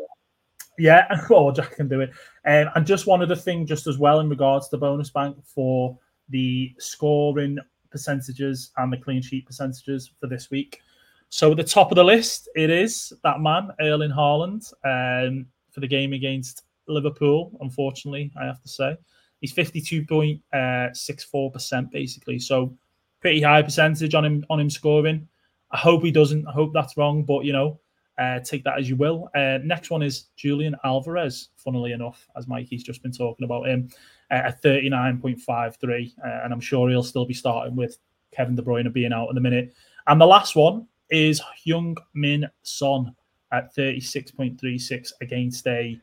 yeah, 0.77 1.25
well, 1.29 1.51
Jack 1.53 1.75
can 1.75 1.87
do 1.87 2.01
it. 2.01 2.11
Um, 2.45 2.71
and 2.75 2.85
just 2.85 3.07
one 3.07 3.21
other 3.21 3.35
thing, 3.35 3.65
just 3.65 3.87
as 3.87 3.97
well, 3.97 4.19
in 4.19 4.29
regards 4.29 4.67
to 4.67 4.75
the 4.75 4.79
bonus 4.79 5.09
bank 5.09 5.37
for 5.43 5.97
the 6.29 6.73
scoring 6.79 7.57
percentages 7.91 8.71
and 8.77 8.91
the 8.91 8.97
clean 8.97 9.21
sheet 9.21 9.45
percentages 9.45 10.11
for 10.19 10.27
this 10.27 10.49
week. 10.51 10.81
So 11.29 11.51
at 11.51 11.57
the 11.57 11.63
top 11.63 11.91
of 11.91 11.95
the 11.95 12.03
list, 12.03 12.49
it 12.55 12.69
is 12.69 13.13
that 13.23 13.39
man, 13.39 13.69
Erling 13.79 14.11
Haaland, 14.11 14.73
um, 14.83 15.45
for 15.71 15.79
the 15.79 15.87
game 15.87 16.13
against 16.13 16.63
Liverpool. 16.87 17.55
Unfortunately, 17.61 18.31
I 18.39 18.45
have 18.45 18.61
to 18.61 18.67
say, 18.69 18.97
he's 19.39 19.51
fifty-two 19.51 20.05
point 20.05 20.41
six 20.93 21.23
four 21.23 21.51
percent 21.51 21.91
basically. 21.91 22.39
So 22.39 22.75
pretty 23.21 23.41
high 23.41 23.61
percentage 23.61 24.15
on 24.15 24.25
him 24.25 24.45
on 24.49 24.59
him 24.59 24.69
scoring. 24.69 25.27
I 25.71 25.77
hope 25.77 26.03
he 26.03 26.09
doesn't. 26.09 26.47
I 26.47 26.51
hope 26.51 26.71
that's 26.73 26.97
wrong, 26.97 27.23
but 27.23 27.45
you 27.45 27.53
know, 27.53 27.79
uh, 28.17 28.39
take 28.39 28.63
that 28.63 28.79
as 28.79 28.89
you 28.89 28.95
will. 28.95 29.29
Uh, 29.35 29.59
next 29.63 29.91
one 29.91 30.01
is 30.01 30.29
Julian 30.35 30.75
Alvarez. 30.83 31.49
Funnily 31.57 31.91
enough, 31.91 32.27
as 32.35 32.47
Mikey's 32.47 32.83
just 32.83 33.03
been 33.03 33.11
talking 33.11 33.45
about 33.45 33.67
him, 33.67 33.87
uh, 34.31 34.45
at 34.45 34.61
thirty 34.63 34.89
nine 34.89 35.21
point 35.21 35.39
five 35.39 35.75
three, 35.75 36.11
uh, 36.25 36.39
and 36.43 36.51
I'm 36.51 36.59
sure 36.59 36.89
he'll 36.89 37.03
still 37.03 37.25
be 37.25 37.35
starting 37.35 37.75
with 37.75 37.99
Kevin 38.31 38.55
De 38.55 38.63
Bruyne 38.63 38.91
being 38.91 39.13
out 39.13 39.29
in 39.29 39.37
a 39.37 39.41
minute. 39.41 39.75
And 40.07 40.19
the 40.19 40.25
last 40.25 40.55
one 40.55 40.87
is 41.09 41.41
Heung 41.65 41.95
Min 42.13 42.49
Son 42.63 43.15
at 43.51 43.75
36.36 43.75 45.11
against 45.21 45.67
a, 45.67 45.99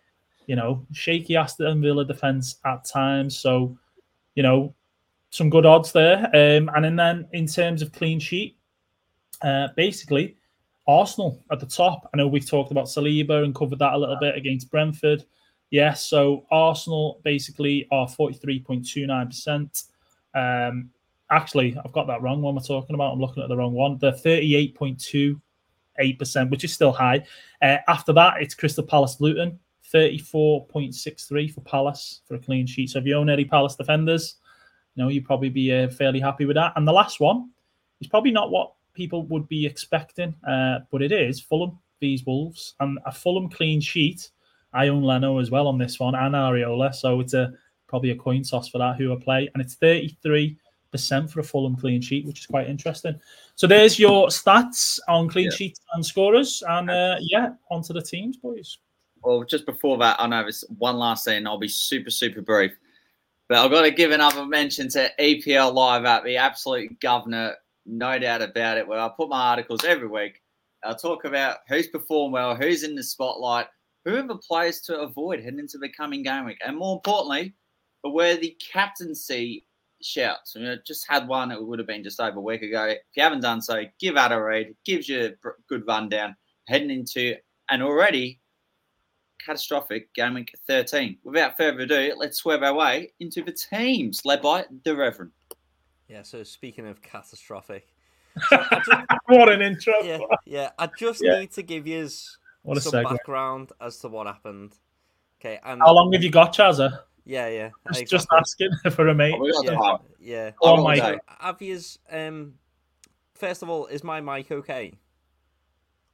you 0.47 0.57
know, 0.57 0.85
shaky 0.93 1.37
Aston 1.37 1.81
Villa 1.81 2.05
defense 2.05 2.57
at 2.65 2.85
times. 2.85 3.39
So, 3.39 3.77
you 4.35 4.43
know, 4.43 4.75
some 5.31 5.51
good 5.51 5.67
odds 5.67 5.93
there. 5.93 6.25
Um, 6.35 6.71
and 6.75 6.99
then 6.99 7.29
in 7.33 7.47
terms 7.47 7.83
of 7.83 7.93
clean 7.93 8.19
sheet, 8.19 8.57
uh, 9.43 9.69
basically, 9.77 10.37
Arsenal 10.87 11.43
at 11.51 11.61
the 11.61 11.67
top. 11.67 12.09
I 12.13 12.17
know 12.17 12.29
we've 12.29 12.49
talked 12.49 12.71
about 12.71 12.87
Saliba 12.87 13.45
and 13.45 13.55
covered 13.55 13.81
that 13.81 13.95
a 13.95 13.99
little 13.99 14.19
bit 14.21 14.37
against 14.37 14.71
Brentford. 14.71 15.25
Yes, 15.71 16.03
so 16.03 16.47
Arsenal 16.51 17.21
basically 17.25 17.89
are 17.91 18.07
43.29%. 18.07 19.85
Um, 20.35 20.91
actually, 21.31 21.77
I've 21.85 21.93
got 21.93 22.07
that 22.07 22.23
wrong. 22.23 22.41
What 22.43 22.51
am 22.51 22.59
I 22.59 22.63
talking 22.63 22.95
about? 22.95 23.13
I'm 23.13 23.21
looking 23.21 23.43
at 23.43 23.49
the 23.49 23.57
wrong 23.57 23.73
one. 23.73 23.99
The 23.99 24.13
38.28%, 24.13 26.51
which 26.51 26.65
is 26.65 26.73
still 26.73 26.93
high. 26.93 27.25
Uh, 27.63 27.79
after 27.89 28.13
that, 28.15 28.41
it's 28.41 28.55
Crystal 28.55 28.85
Palace 28.85 29.21
Luton, 29.21 29.59
34.63 29.93 31.53
for 31.53 31.61
Palace 31.63 32.21
for 32.27 32.35
a 32.35 32.39
clean 32.39 32.67
sheet. 32.67 32.91
So 32.91 32.99
if 32.99 33.07
you 33.07 33.17
own 33.17 33.31
any 33.31 33.45
Palace 33.45 33.77
defenders, 33.77 34.37
you 34.95 35.03
know, 35.03 35.09
you'd 35.09 35.27
probably 35.27 35.51
be 35.51 35.73
uh, 35.73 35.89
fairly 35.89 36.21
happy 36.21 36.47
with 36.47 36.57
that. 36.57 36.73
And 36.77 36.87
the 36.87 36.93
last 36.93 37.21
one 37.21 37.51
is 38.01 38.07
probably 38.07 38.31
not 38.31 38.51
what 38.51 38.73
people 38.95 39.27
would 39.27 39.49
be 39.49 39.67
expecting, 39.67 40.35
uh, 40.49 40.79
but 40.91 41.03
it 41.03 41.13
is 41.13 41.41
Fulham, 41.41 41.79
these 42.01 42.25
Wolves, 42.25 42.75
and 42.81 42.99
a 43.05 43.13
Fulham 43.13 43.51
clean 43.51 43.81
sheet 43.81 44.31
I 44.77 44.89
own 44.89 45.03
Leno 45.03 45.39
as 45.39 45.51
well 45.51 45.69
on 45.69 45.79
this 45.79 45.99
one 45.99 46.15
and 46.15 46.35
Areola, 46.35 46.95
so 46.95 47.21
it's 47.21 47.33
a 47.33 47.53
probably 47.89 48.11
a 48.11 48.17
coin 48.17 48.43
toss 48.43 48.69
for 48.69 48.79
that 48.79 48.97
who 48.97 49.13
I 49.13 49.17
play, 49.17 49.49
and 49.55 49.63
it's 49.63 49.75
thirty 49.75 50.17
three 50.23 50.59
percent 50.91 51.31
for 51.31 51.41
a 51.41 51.45
Fulham 51.45 51.77
clean 51.77 52.01
sheet, 52.01 52.27
which 52.27 52.41
is 52.41 52.47
quite 52.47 52.69
interesting. 52.69 53.19
So 53.55 53.67
there's 53.67 53.99
your 53.99 54.29
stats 54.29 54.99
on 55.09 55.29
clean 55.29 55.47
yeah. 55.47 55.57
sheets 55.57 55.81
and 55.95 56.05
scorers, 56.05 56.63
and 56.69 56.91
uh, 56.91 57.17
yeah, 57.21 57.51
onto 57.71 57.93
the 57.93 58.03
teams, 58.03 58.37
boys. 58.37 58.79
Well, 59.23 59.45
just 59.45 59.67
before 59.67 59.99
that, 59.99 60.21
I 60.21 60.27
know 60.27 60.43
there's 60.43 60.65
one 60.79 60.97
last 60.97 61.25
thing. 61.25 61.47
I'll 61.47 61.59
be 61.59 61.69
super 61.69 62.11
super 62.11 62.43
brief, 62.43 62.73
but 63.49 63.59
I've 63.59 63.71
got 63.71 63.83
to 63.83 63.91
give 63.91 64.11
another 64.11 64.47
mention 64.47 64.89
to 64.91 65.11
EPL 65.19 65.75
Live 65.75 66.05
at 66.05 66.25
the 66.25 66.37
absolute 66.37 66.99
governor, 67.01 67.55
no 67.85 68.19
doubt 68.19 68.43
about 68.43 68.79
it. 68.79 68.87
Where 68.87 69.01
I 69.01 69.09
put 69.09 69.29
my 69.29 69.51
articles 69.51 69.85
every 69.85 70.09
week. 70.09 70.43
I'll 70.85 70.95
talk 70.95 71.25
about 71.25 71.59
who's 71.69 71.89
performed 71.89 72.35
well, 72.35 72.55
who's 72.55 72.85
in 72.85 72.95
the 72.95 73.03
spotlight, 73.03 73.67
who 74.05 74.17
are 74.17 74.27
the 74.27 74.37
players 74.37 74.81
to 74.83 75.01
avoid 75.01 75.43
heading 75.43 75.59
into 75.59 75.79
the 75.79 75.89
coming 75.89 76.23
game 76.23 76.45
week, 76.45 76.61
and 76.65 76.77
more 76.77 76.95
importantly, 76.95 77.55
where 78.03 78.37
the 78.37 78.57
captaincy 78.61 79.66
shouts. 80.03 80.55
You 80.55 80.63
know, 80.63 80.77
just 80.87 81.07
had 81.09 81.29
one. 81.29 81.51
It 81.51 81.65
would 81.65 81.79
have 81.79 81.89
been 81.89 82.03
just 82.03 82.21
over 82.21 82.39
a 82.39 82.43
week 82.43 82.63
ago. 82.63 82.87
If 82.87 82.99
you 83.15 83.23
haven't 83.23 83.41
done 83.41 83.61
so, 83.61 83.85
give 84.01 84.17
out 84.17 84.33
a 84.33 84.41
read. 84.41 84.75
Gives 84.85 85.09
you 85.09 85.35
a 85.45 85.49
good 85.69 85.87
rundown 85.87 86.37
heading 86.67 86.91
into 86.91 87.35
an 87.71 87.83
already 87.83 88.41
catastrophic 89.45 90.13
game 90.15 90.35
week 90.35 90.55
13. 90.67 91.19
Without 91.25 91.57
further 91.57 91.81
ado, 91.81 92.15
let's 92.17 92.39
swerve 92.39 92.63
our 92.63 92.75
way 92.75 93.13
into 93.21 93.43
the 93.43 93.53
teams 93.53 94.25
led 94.25 94.43
by 94.43 94.65
the 94.85 94.95
Reverend. 94.95 95.33
Yeah. 96.09 96.23
So 96.23 96.43
speaking 96.43 96.87
of 96.87 97.03
catastrophic, 97.03 97.89
so 98.49 98.63
just, 98.71 98.91
what 99.27 99.49
an 99.49 99.63
intro! 99.63 99.95
Yeah, 100.03 100.19
yeah. 100.45 100.71
I 100.79 100.91
just 100.99 101.23
yeah. 101.25 101.41
need 101.41 101.53
to 101.53 101.63
give 101.63 101.87
you 101.87 102.07
some 102.07 102.35
segue. 102.67 103.05
background 103.05 103.73
as 103.81 103.99
to 104.01 104.09
what 104.09 104.27
happened. 104.27 104.75
Okay, 105.41 105.59
and 105.65 105.81
how 105.81 105.95
long 105.95 106.13
have 106.13 106.23
you 106.23 106.31
got, 106.31 106.55
Chazza? 106.55 107.01
Yeah, 107.27 107.49
yeah. 107.49 107.71
Just, 107.89 108.03
exactly. 108.03 108.07
just 108.07 108.29
asking 108.33 108.71
for 108.93 109.09
a 109.09 109.15
mate. 109.15 109.35
Oh, 109.37 109.63
yeah. 109.63 109.97
yeah. 110.21 110.51
Oh, 110.63 110.83
my 110.83 110.97
so, 110.97 111.19
have 111.41 111.61
you, 111.61 111.79
um, 112.11 112.55
first 113.35 113.63
of 113.63 113.69
all, 113.69 113.87
is 113.87 114.05
my 114.05 114.21
mic 114.21 114.53
okay? 114.53 114.95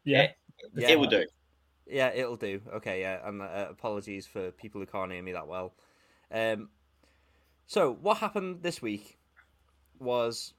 Yeah. 0.04 0.28
yeah. 0.74 0.88
It 0.88 0.98
will 0.98 1.08
do. 1.08 1.24
Yeah, 1.86 2.10
it'll 2.14 2.36
do. 2.36 2.62
Okay, 2.76 3.02
yeah. 3.02 3.28
And 3.28 3.42
uh, 3.42 3.66
apologies 3.70 4.26
for 4.26 4.50
people 4.52 4.80
who 4.80 4.86
can't 4.86 5.12
hear 5.12 5.22
me 5.22 5.32
that 5.32 5.46
well. 5.46 5.74
Um, 6.30 6.70
so 7.66 7.92
what 7.92 8.16
happened 8.16 8.62
this 8.62 8.80
week 8.80 9.18
was 9.98 10.54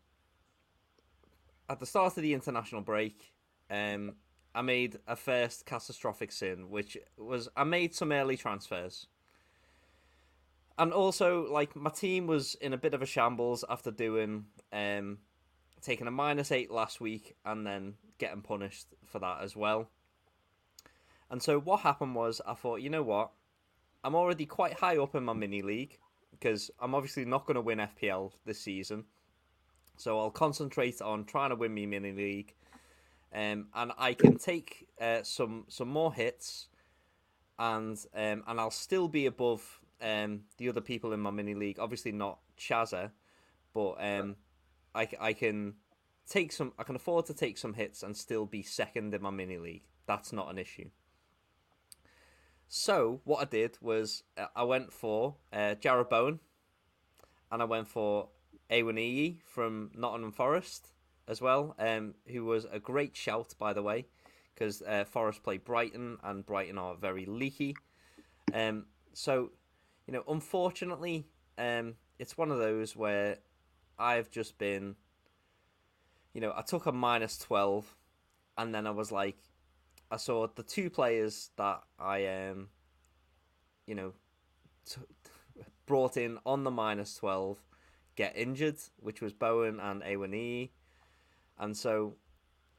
at 1.67 1.79
the 1.79 1.85
start 1.87 2.15
of 2.15 2.21
the 2.21 2.33
international 2.33 2.81
break. 2.81 3.33
Um, 3.71 4.13
I 4.53 4.61
made 4.61 4.99
a 5.07 5.15
first 5.15 5.65
catastrophic 5.65 6.31
sin, 6.31 6.69
which 6.69 6.95
was 7.17 7.49
I 7.55 7.63
made 7.63 7.95
some 7.95 8.11
early 8.11 8.37
transfers. 8.37 9.07
And 10.77 10.91
also, 10.91 11.51
like 11.51 11.75
my 11.75 11.89
team 11.89 12.27
was 12.27 12.55
in 12.55 12.73
a 12.73 12.77
bit 12.77 12.93
of 12.93 13.01
a 13.01 13.05
shambles 13.05 13.63
after 13.69 13.91
doing 13.91 14.45
um, 14.71 15.19
taking 15.81 16.07
a 16.07 16.11
minus 16.11 16.51
eight 16.51 16.71
last 16.71 16.99
week 16.99 17.35
and 17.45 17.65
then 17.65 17.93
getting 18.17 18.41
punished 18.41 18.87
for 19.05 19.19
that 19.19 19.41
as 19.41 19.55
well. 19.55 19.89
And 21.29 21.41
so 21.41 21.59
what 21.59 21.81
happened 21.81 22.15
was 22.15 22.41
I 22.45 22.53
thought, 22.53 22.81
you 22.81 22.89
know 22.89 23.03
what, 23.03 23.31
I'm 24.03 24.15
already 24.15 24.45
quite 24.45 24.73
high 24.73 24.97
up 24.97 25.15
in 25.15 25.23
my 25.23 25.33
mini 25.33 25.61
league 25.61 25.99
because 26.31 26.71
I'm 26.79 26.95
obviously 26.95 27.25
not 27.25 27.45
going 27.45 27.55
to 27.55 27.61
win 27.61 27.79
FPL 27.79 28.31
this 28.45 28.59
season. 28.59 29.05
So 29.97 30.19
I'll 30.19 30.31
concentrate 30.31 31.01
on 31.01 31.25
trying 31.25 31.51
to 31.51 31.55
win 31.55 31.73
me 31.73 31.85
mini 31.85 32.11
league 32.11 32.53
um, 33.33 33.67
and 33.73 33.91
I 33.97 34.13
can 34.13 34.37
take 34.37 34.87
uh, 35.01 35.23
some 35.23 35.65
some 35.67 35.87
more 35.89 36.13
hits, 36.13 36.67
and 37.57 37.97
um, 38.13 38.43
and 38.47 38.59
I'll 38.59 38.71
still 38.71 39.07
be 39.07 39.25
above 39.25 39.81
um, 40.03 40.41
the 40.57 40.69
other 40.69 40.81
people 40.81 41.13
in 41.13 41.19
my 41.19 41.31
mini 41.31 41.55
league. 41.55 41.79
Obviously 41.79 42.11
not 42.11 42.39
Chaza, 42.57 43.11
but 43.73 43.95
um, 43.99 44.35
I, 44.93 45.07
I 45.19 45.33
can 45.33 45.75
take 46.29 46.51
some. 46.51 46.73
I 46.77 46.83
can 46.83 46.95
afford 46.95 47.25
to 47.27 47.33
take 47.33 47.57
some 47.57 47.73
hits 47.73 48.03
and 48.03 48.15
still 48.15 48.45
be 48.45 48.61
second 48.61 49.13
in 49.13 49.21
my 49.21 49.31
mini 49.31 49.57
league. 49.57 49.83
That's 50.05 50.33
not 50.33 50.49
an 50.49 50.57
issue. 50.57 50.89
So 52.67 53.21
what 53.23 53.41
I 53.41 53.45
did 53.45 53.77
was 53.81 54.23
uh, 54.37 54.47
I 54.55 54.63
went 54.63 54.91
for 54.91 55.35
uh, 55.51 55.75
Jarrod 55.79 56.09
Bowen, 56.09 56.39
and 57.51 57.61
I 57.61 57.65
went 57.65 57.87
for 57.87 58.29
Awoniyi 58.71 59.41
from 59.45 59.91
Nottingham 59.95 60.31
Forest, 60.31 60.93
as 61.27 61.41
well, 61.41 61.75
um, 61.79 62.15
who 62.27 62.45
was 62.45 62.65
a 62.71 62.79
great 62.79 63.15
shout, 63.15 63.53
by 63.59 63.73
the 63.73 63.83
way, 63.83 64.07
because 64.53 64.81
uh, 64.81 65.05
Forest 65.05 65.43
play 65.43 65.57
Brighton 65.57 66.17
and 66.23 66.45
Brighton 66.45 66.77
are 66.77 66.95
very 66.95 67.25
leaky. 67.25 67.75
Um, 68.53 68.85
so, 69.13 69.51
you 70.07 70.13
know, 70.13 70.23
unfortunately, 70.27 71.27
um, 71.57 71.95
it's 72.19 72.37
one 72.37 72.51
of 72.51 72.57
those 72.57 72.95
where 72.95 73.37
I've 73.97 74.29
just 74.31 74.57
been, 74.57 74.95
you 76.33 76.41
know, 76.41 76.53
I 76.55 76.61
took 76.61 76.85
a 76.85 76.91
minus 76.91 77.37
12 77.37 77.95
and 78.57 78.73
then 78.73 78.87
I 78.87 78.91
was 78.91 79.11
like, 79.11 79.37
I 80.11 80.17
saw 80.17 80.47
the 80.47 80.63
two 80.63 80.89
players 80.89 81.51
that 81.57 81.81
I, 81.97 82.27
um, 82.27 82.69
you 83.87 83.95
know, 83.95 84.13
t- 84.85 85.01
brought 85.85 86.17
in 86.17 86.37
on 86.45 86.63
the 86.63 86.71
minus 86.71 87.15
12 87.15 87.57
get 88.15 88.37
injured, 88.37 88.77
which 88.97 89.21
was 89.21 89.33
Bowen 89.33 89.79
and 89.79 90.03
Awoniyi. 90.03 90.69
And 91.57 91.75
so 91.75 92.15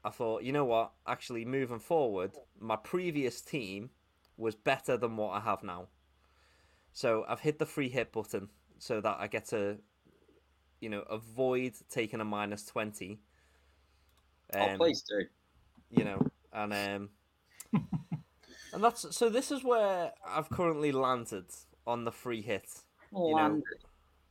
I 0.03 0.09
thought, 0.09 0.43
you 0.43 0.51
know 0.51 0.65
what? 0.65 0.91
Actually, 1.07 1.45
moving 1.45 1.79
forward, 1.79 2.31
my 2.59 2.75
previous 2.75 3.41
team 3.41 3.89
was 4.37 4.55
better 4.55 4.97
than 4.97 5.17
what 5.17 5.31
I 5.31 5.39
have 5.39 5.63
now. 5.63 5.87
So 6.95 7.25
I've 7.27 7.41
hit 7.41 7.59
the 7.59 7.65
free 7.65 7.89
hit 7.89 8.13
button 8.13 8.47
so 8.79 9.01
that 9.01 9.17
I 9.19 9.27
get 9.27 9.47
to, 9.47 9.77
you 10.79 10.89
know, 10.89 11.01
avoid 11.01 11.73
taking 11.89 12.21
a 12.21 12.25
minus 12.25 12.65
20. 12.65 13.19
Um, 14.53 14.61
oh, 14.61 14.77
please 14.77 15.01
do. 15.01 15.25
You 15.91 16.05
know, 16.05 16.27
and 16.53 16.73
um, 16.73 17.09
and 18.73 18.81
that's 18.81 19.13
so. 19.13 19.27
This 19.27 19.51
is 19.51 19.61
where 19.63 20.13
I've 20.25 20.49
currently 20.49 20.93
landed 20.93 21.45
on 21.85 22.05
the 22.05 22.11
free 22.13 22.41
hit. 22.41 22.69
you 23.11 23.35
know, 23.35 23.61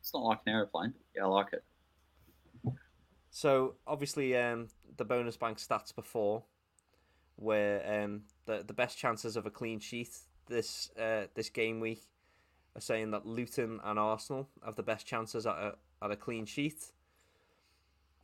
it's 0.00 0.14
not 0.14 0.24
like 0.24 0.38
an 0.46 0.54
aeroplane. 0.54 0.94
Yeah, 1.14 1.24
I 1.24 1.28
like 1.28 1.52
it. 1.52 1.64
So 3.30 3.74
obviously, 3.86 4.36
um, 4.38 4.68
the 4.96 5.04
bonus 5.04 5.36
bank 5.36 5.58
stats 5.58 5.94
before, 5.94 6.44
where 7.36 8.04
um, 8.04 8.22
the 8.46 8.64
the 8.66 8.74
best 8.74 8.96
chances 8.96 9.36
of 9.36 9.44
a 9.44 9.50
clean 9.50 9.80
sheet 9.80 10.16
this 10.48 10.90
uh, 10.98 11.26
this 11.34 11.50
game 11.50 11.80
week 11.80 12.04
are 12.76 12.80
saying 12.80 13.10
that 13.12 13.26
Luton 13.26 13.80
and 13.84 13.98
Arsenal 13.98 14.48
have 14.64 14.76
the 14.76 14.82
best 14.82 15.06
chances 15.06 15.46
at 15.46 15.56
a 15.56 15.74
at 16.02 16.10
a 16.10 16.16
clean 16.16 16.46
sheet. 16.46 16.92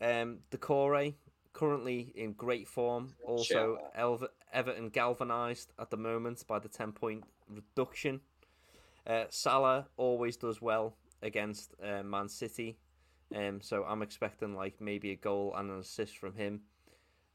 Um, 0.00 0.38
Doucouré 0.50 1.14
currently 1.52 2.12
in 2.14 2.32
great 2.32 2.68
form. 2.68 3.14
Also, 3.24 3.78
Elver- 3.98 4.28
Everton 4.52 4.88
galvanised 4.88 5.72
at 5.78 5.90
the 5.90 5.96
moment 5.96 6.44
by 6.46 6.58
the 6.58 6.68
ten 6.68 6.92
point 6.92 7.24
reduction. 7.48 8.20
Uh, 9.06 9.24
Salah 9.30 9.86
always 9.96 10.36
does 10.36 10.60
well 10.60 10.94
against 11.22 11.74
uh, 11.82 12.02
Man 12.02 12.28
City 12.28 12.76
um, 13.34 13.60
so 13.60 13.84
I'm 13.84 14.02
expecting 14.02 14.54
like 14.54 14.80
maybe 14.80 15.12
a 15.12 15.16
goal 15.16 15.54
and 15.56 15.70
an 15.70 15.78
assist 15.78 16.18
from 16.18 16.34
him. 16.34 16.62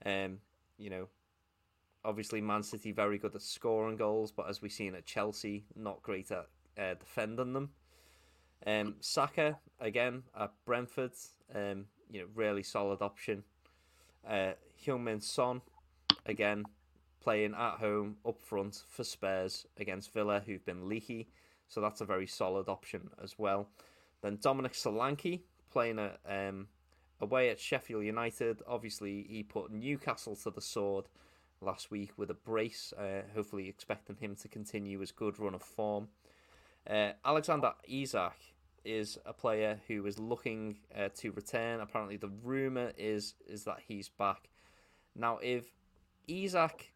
Um, 0.05 0.39
you 0.77 0.89
know, 0.89 1.07
obviously 2.03 2.41
Man 2.41 2.63
City 2.63 2.91
very 2.91 3.17
good 3.17 3.35
at 3.35 3.41
scoring 3.41 3.95
goals, 3.95 4.31
but 4.31 4.49
as 4.49 4.61
we've 4.61 4.71
seen 4.71 4.95
at 4.95 5.05
Chelsea, 5.05 5.65
not 5.75 6.01
great 6.01 6.31
at 6.31 6.47
uh, 6.77 6.95
defending 6.95 7.53
them. 7.53 7.69
Um, 8.65 8.95
Saka 8.99 9.57
again 9.79 10.23
at 10.39 10.51
Brentford, 10.65 11.11
um, 11.53 11.85
you 12.09 12.21
know, 12.21 12.27
really 12.33 12.63
solid 12.63 13.01
option. 13.01 13.43
Uh, 14.27 14.53
Heung-min 14.83 15.21
Son 15.21 15.61
again 16.25 16.65
playing 17.21 17.53
at 17.53 17.75
home 17.75 18.17
up 18.25 18.41
front 18.41 18.83
for 18.87 19.03
Spurs 19.03 19.65
against 19.77 20.13
Villa, 20.13 20.41
who've 20.45 20.65
been 20.65 20.87
leaky, 20.87 21.27
so 21.67 21.81
that's 21.81 22.01
a 22.01 22.05
very 22.05 22.27
solid 22.27 22.69
option 22.69 23.09
as 23.23 23.37
well. 23.37 23.67
Then 24.21 24.37
Dominic 24.41 24.73
Solanke 24.73 25.41
playing 25.71 25.99
at, 25.99 26.19
um, 26.27 26.67
away 27.19 27.49
at 27.49 27.59
Sheffield 27.59 28.03
United. 28.03 28.61
Obviously, 28.67 29.25
he 29.29 29.43
put 29.43 29.71
Newcastle 29.71 30.35
to 30.37 30.51
the 30.51 30.61
sword 30.61 31.05
last 31.61 31.91
week 31.91 32.11
with 32.17 32.29
a 32.29 32.35
brace. 32.35 32.93
Uh, 32.97 33.21
hopefully, 33.33 33.67
expecting 33.67 34.17
him 34.17 34.35
to 34.35 34.47
continue 34.47 34.99
his 34.99 35.11
good 35.11 35.39
run 35.39 35.55
of 35.55 35.61
form. 35.61 36.07
Uh, 36.89 37.11
Alexander 37.23 37.73
Isak 37.87 38.37
is 38.83 39.17
a 39.25 39.33
player 39.33 39.79
who 39.87 40.05
is 40.05 40.19
looking 40.19 40.77
uh, 40.95 41.09
to 41.15 41.31
return. 41.31 41.79
Apparently, 41.79 42.17
the 42.17 42.31
rumor 42.43 42.91
is 42.97 43.33
is 43.47 43.63
that 43.63 43.79
he's 43.87 44.09
back. 44.09 44.49
Now, 45.15 45.39
if 45.41 45.65
Isak 46.27 46.91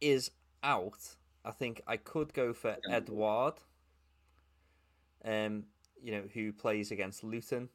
is 0.00 0.30
out, 0.62 1.16
I 1.44 1.52
think 1.52 1.82
I 1.86 1.96
could 1.96 2.32
go 2.34 2.52
for 2.52 2.76
Edouard. 2.90 3.54
Um, 5.24 5.64
you 6.02 6.12
know, 6.12 6.22
who 6.32 6.52
plays 6.52 6.90
against 6.90 7.22
Luton, 7.22 7.68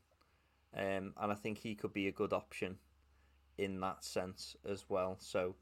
um, 0.75 1.13
and 1.15 1.31
I 1.31 1.35
think 1.35 1.59
he 1.59 1.75
could 1.75 1.93
be 1.93 2.07
a 2.07 2.11
good 2.11 2.33
option 2.33 2.77
in 3.57 3.79
that 3.81 4.03
sense 4.03 4.55
as 4.67 4.85
well. 4.89 5.15
So, 5.19 5.55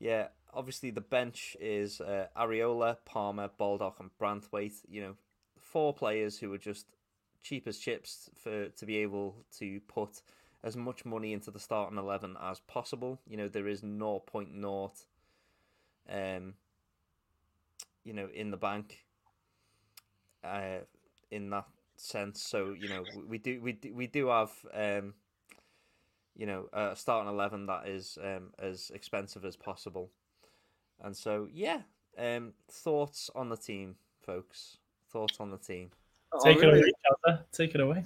Yeah, 0.00 0.28
obviously 0.52 0.90
the 0.90 1.00
bench 1.02 1.56
is 1.60 2.00
uh, 2.00 2.26
Areola, 2.36 2.96
Palmer, 3.04 3.50
Baldock, 3.56 4.00
and 4.00 4.10
Branthwaite. 4.20 4.80
You 4.88 5.02
know, 5.02 5.14
four 5.58 5.94
players 5.94 6.38
who 6.38 6.52
are 6.52 6.58
just 6.58 6.86
cheap 7.42 7.68
as 7.68 7.78
chips 7.78 8.30
for 8.34 8.68
to 8.68 8.86
be 8.86 8.96
able 8.98 9.44
to 9.58 9.80
put 9.88 10.22
as 10.64 10.76
much 10.76 11.04
money 11.04 11.32
into 11.32 11.50
the 11.50 11.60
starting 11.60 11.98
eleven 11.98 12.36
as 12.42 12.60
possible. 12.60 13.20
You 13.28 13.36
know, 13.36 13.48
there 13.48 13.68
is 13.68 13.82
no 13.82 14.20
point, 14.20 14.54
0.0 14.54 14.90
um, 16.08 16.54
you 18.04 18.12
know, 18.12 18.28
in 18.34 18.50
the 18.50 18.56
bank. 18.56 19.04
Uh, 20.42 20.78
in 21.30 21.50
that 21.50 21.66
sense, 21.96 22.42
so 22.42 22.72
you 22.72 22.88
know, 22.88 23.04
we 23.28 23.36
do 23.38 23.60
we 23.60 23.72
do, 23.72 23.94
we 23.94 24.06
do 24.06 24.28
have 24.28 24.50
um, 24.72 25.14
you 26.40 26.46
know, 26.46 26.70
a 26.72 26.96
starting 26.96 27.30
eleven 27.30 27.66
that 27.66 27.86
is 27.86 28.16
um, 28.24 28.48
as 28.58 28.90
expensive 28.94 29.44
as 29.44 29.56
possible. 29.56 30.10
And 31.04 31.14
so, 31.14 31.48
yeah, 31.52 31.80
um, 32.16 32.54
thoughts 32.70 33.28
on 33.34 33.50
the 33.50 33.58
team, 33.58 33.94
folks. 34.24 34.78
Thoughts 35.12 35.38
on 35.38 35.50
the 35.50 35.58
team. 35.58 35.90
Take 36.42 36.62
it 36.62 36.64
away, 36.64 36.80
Chelsea. 36.80 37.42
Take 37.52 37.74
it 37.74 37.82
away. 37.82 38.04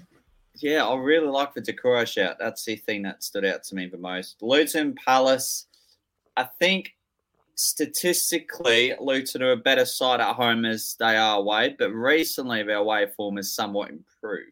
Yeah, 0.56 0.84
I 0.84 0.96
really 0.96 1.28
like 1.28 1.54
the 1.54 1.62
Doucouré 1.62 2.08
shout. 2.08 2.36
That's 2.40 2.64
the 2.64 2.74
thing 2.74 3.02
that 3.02 3.22
stood 3.22 3.44
out 3.44 3.62
to 3.64 3.76
me 3.76 3.86
the 3.86 3.98
most. 3.98 4.42
Luton 4.42 4.96
Palace, 4.96 5.66
I 6.36 6.48
think 6.58 6.96
statistically, 7.54 8.94
Luton 8.98 9.42
are 9.42 9.52
a 9.52 9.56
better 9.56 9.84
side 9.84 10.20
at 10.20 10.34
home 10.34 10.64
as 10.64 10.96
they 10.98 11.16
are 11.16 11.38
away, 11.38 11.76
but 11.78 11.92
recently 11.92 12.64
their 12.64 12.78
away 12.78 13.06
form 13.16 13.36
has 13.36 13.52
somewhat 13.52 13.90
improved. 13.90 14.50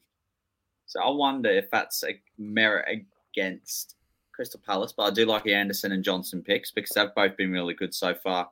So 0.86 1.00
I 1.00 1.10
wonder 1.10 1.50
if 1.50 1.68
that's 1.70 2.04
a 2.04 2.20
merit 2.38 2.86
against 3.34 3.96
Crystal 4.32 4.60
Palace, 4.64 4.92
but 4.96 5.04
I 5.04 5.10
do 5.10 5.26
like 5.26 5.44
the 5.44 5.54
Andersen 5.54 5.92
and 5.92 6.04
Johnson 6.04 6.42
picks 6.42 6.70
because 6.70 6.90
they've 6.94 7.14
both 7.14 7.36
been 7.36 7.52
really 7.52 7.74
good 7.74 7.94
so 7.94 8.14
far 8.14 8.50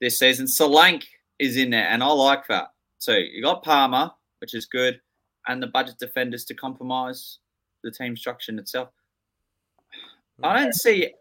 this 0.00 0.18
season. 0.18 0.46
Solanke 0.46 1.04
is 1.38 1.56
in 1.56 1.70
there, 1.70 1.88
and 1.88 2.02
I 2.02 2.08
like 2.08 2.46
that 2.48 2.68
too. 3.00 3.20
You 3.20 3.42
got 3.42 3.62
Palmer, 3.62 4.10
which 4.40 4.54
is 4.54 4.66
good, 4.66 5.00
and 5.46 5.62
the 5.62 5.66
budget 5.66 5.98
defenders 5.98 6.44
to 6.46 6.54
compromise 6.54 7.38
the 7.82 7.90
team 7.90 8.16
structure 8.16 8.52
in 8.52 8.58
itself. 8.58 8.88
I 10.42 10.58
don't 10.58 10.74
see 10.74 11.12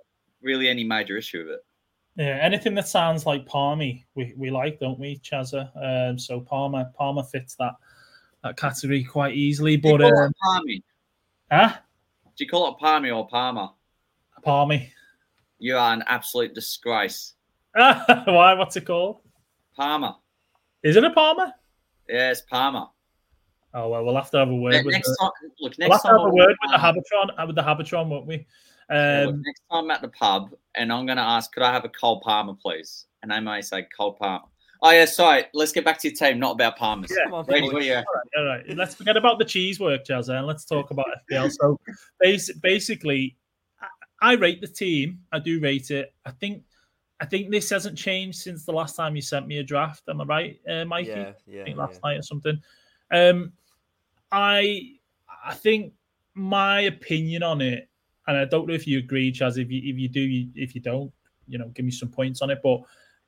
really 0.41 0.67
any 0.67 0.83
major 0.83 1.17
issue 1.17 1.39
with 1.39 1.55
it. 1.55 1.65
Yeah, 2.17 2.39
anything 2.41 2.75
that 2.75 2.87
sounds 2.87 3.25
like 3.25 3.45
Palmy, 3.45 4.05
we, 4.15 4.33
we 4.35 4.49
like, 4.49 4.79
don't 4.79 4.99
we, 4.99 5.17
Chazza? 5.19 5.71
Um, 5.81 6.19
so 6.19 6.41
Palmer 6.41 6.91
Palmer 6.95 7.23
fits 7.23 7.55
that 7.55 7.73
that 8.43 8.57
category 8.57 9.03
quite 9.03 9.35
easily. 9.35 9.77
But 9.77 10.01
um, 10.01 10.33
Palmy? 10.43 10.83
huh? 11.51 11.73
Do 12.41 12.45
you 12.45 12.49
call 12.49 12.73
it 12.73 12.79
Palmy 12.79 13.11
or 13.11 13.27
Palmer? 13.27 13.67
Palmy. 14.43 14.91
You 15.59 15.77
are 15.77 15.93
an 15.93 16.03
absolute 16.07 16.55
disgrace. 16.55 17.35
Why? 17.75 18.55
What's 18.55 18.75
it 18.75 18.87
called? 18.87 19.19
Palmer. 19.75 20.15
Is 20.81 20.95
it 20.95 21.03
a 21.03 21.11
Palmer? 21.11 21.53
Yeah, 22.09 22.31
it's 22.31 22.41
Palmer. 22.41 22.87
Oh 23.75 23.89
well, 23.89 24.03
we'll 24.03 24.15
have 24.15 24.31
to 24.31 24.39
have 24.39 24.49
a 24.49 24.55
word 24.55 24.71
Ne- 24.71 24.81
with 24.81 24.93
next 24.93 25.09
the, 25.09 25.17
time, 25.21 25.51
look, 25.59 25.75
we'll 25.77 25.91
have 25.91 26.01
to 26.01 26.07
have 26.07 26.17
a 26.17 26.33
word 26.33 26.55
with 26.63 26.71
the 26.71 26.77
the 26.77 26.83
Habitron 26.83 27.29
uh, 27.37 27.45
with 27.45 27.55
the 27.55 27.61
Habitron, 27.61 28.09
won't 28.09 28.25
we? 28.25 28.47
yeah, 28.89 29.25
look, 29.27 29.35
Um, 29.35 29.43
next 29.45 29.61
time 29.71 29.83
I'm 29.83 29.91
at 29.91 30.01
the 30.01 30.09
pub 30.09 30.49
and 30.73 30.91
I'm 30.91 31.05
going 31.05 31.19
to 31.19 31.23
ask, 31.23 31.53
could 31.53 31.61
I 31.61 31.71
have 31.71 31.85
a 31.85 31.89
cold 31.89 32.23
Palmer, 32.23 32.55
please? 32.59 33.05
And 33.21 33.31
they 33.31 33.39
may 33.39 33.61
say 33.61 33.85
cold 33.95 34.17
Palmer. 34.17 34.47
Oh 34.83 34.89
yeah, 34.89 35.05
sorry. 35.05 35.45
Let's 35.53 35.71
get 35.71 35.85
back 35.85 35.99
to 35.99 36.07
your 36.09 36.15
team, 36.15 36.39
not 36.39 36.53
about 36.53 36.77
Palmers. 36.77 37.11
Yeah. 37.11 37.25
Come 37.25 37.33
on, 37.35 37.45
Brady, 37.45 37.69
what 37.69 37.83
are 37.83 37.97
all 37.97 38.03
right, 38.03 38.05
all 38.37 38.45
right. 38.45 38.77
Let's 38.77 38.95
forget 38.95 39.15
about 39.15 39.37
the 39.37 39.45
cheese 39.45 39.79
work, 39.79 40.05
Jazza, 40.05 40.37
and 40.37 40.47
let's 40.47 40.65
talk 40.65 40.89
about 40.89 41.05
FPL. 41.29 41.51
So, 41.51 41.79
basi- 42.23 42.59
basically, 42.61 43.37
I- 43.79 44.31
I 44.31 44.33
rate 44.33 44.59
the 44.59 44.67
team. 44.67 45.19
I 45.31 45.39
do 45.39 45.59
rate 45.59 45.91
it. 45.91 46.13
I 46.25 46.31
think, 46.31 46.63
I 47.19 47.25
think 47.25 47.51
this 47.51 47.69
hasn't 47.69 47.95
changed 47.95 48.39
since 48.39 48.65
the 48.65 48.71
last 48.71 48.95
time 48.95 49.15
you 49.15 49.21
sent 49.21 49.47
me 49.47 49.59
a 49.59 49.63
draft. 49.63 50.03
Am 50.09 50.19
I 50.21 50.23
right, 50.23 50.61
uh, 50.67 50.85
Mikey? 50.85 51.09
Yeah, 51.09 51.33
yeah, 51.45 51.61
I 51.61 51.65
think 51.65 51.77
yeah. 51.77 51.83
last 51.83 52.01
night 52.03 52.17
or 52.17 52.23
something. 52.23 52.59
Um, 53.11 53.53
I 54.31 54.93
I 55.45 55.53
think 55.53 55.93
my 56.33 56.81
opinion 56.81 57.43
on 57.43 57.61
it, 57.61 57.87
and 58.27 58.37
I 58.37 58.45
don't 58.45 58.67
know 58.67 58.73
if 58.73 58.87
you 58.87 58.97
agree, 58.97 59.31
Chaz. 59.31 59.59
If 59.59 59.69
you 59.69 59.81
if 59.83 59.99
you 59.99 60.07
do, 60.07 60.21
you, 60.21 60.47
if 60.55 60.73
you 60.73 60.81
don't, 60.81 61.11
you 61.47 61.57
know, 61.59 61.67
give 61.69 61.85
me 61.85 61.91
some 61.91 62.09
points 62.09 62.41
on 62.41 62.49
it. 62.49 62.59
But 62.63 62.81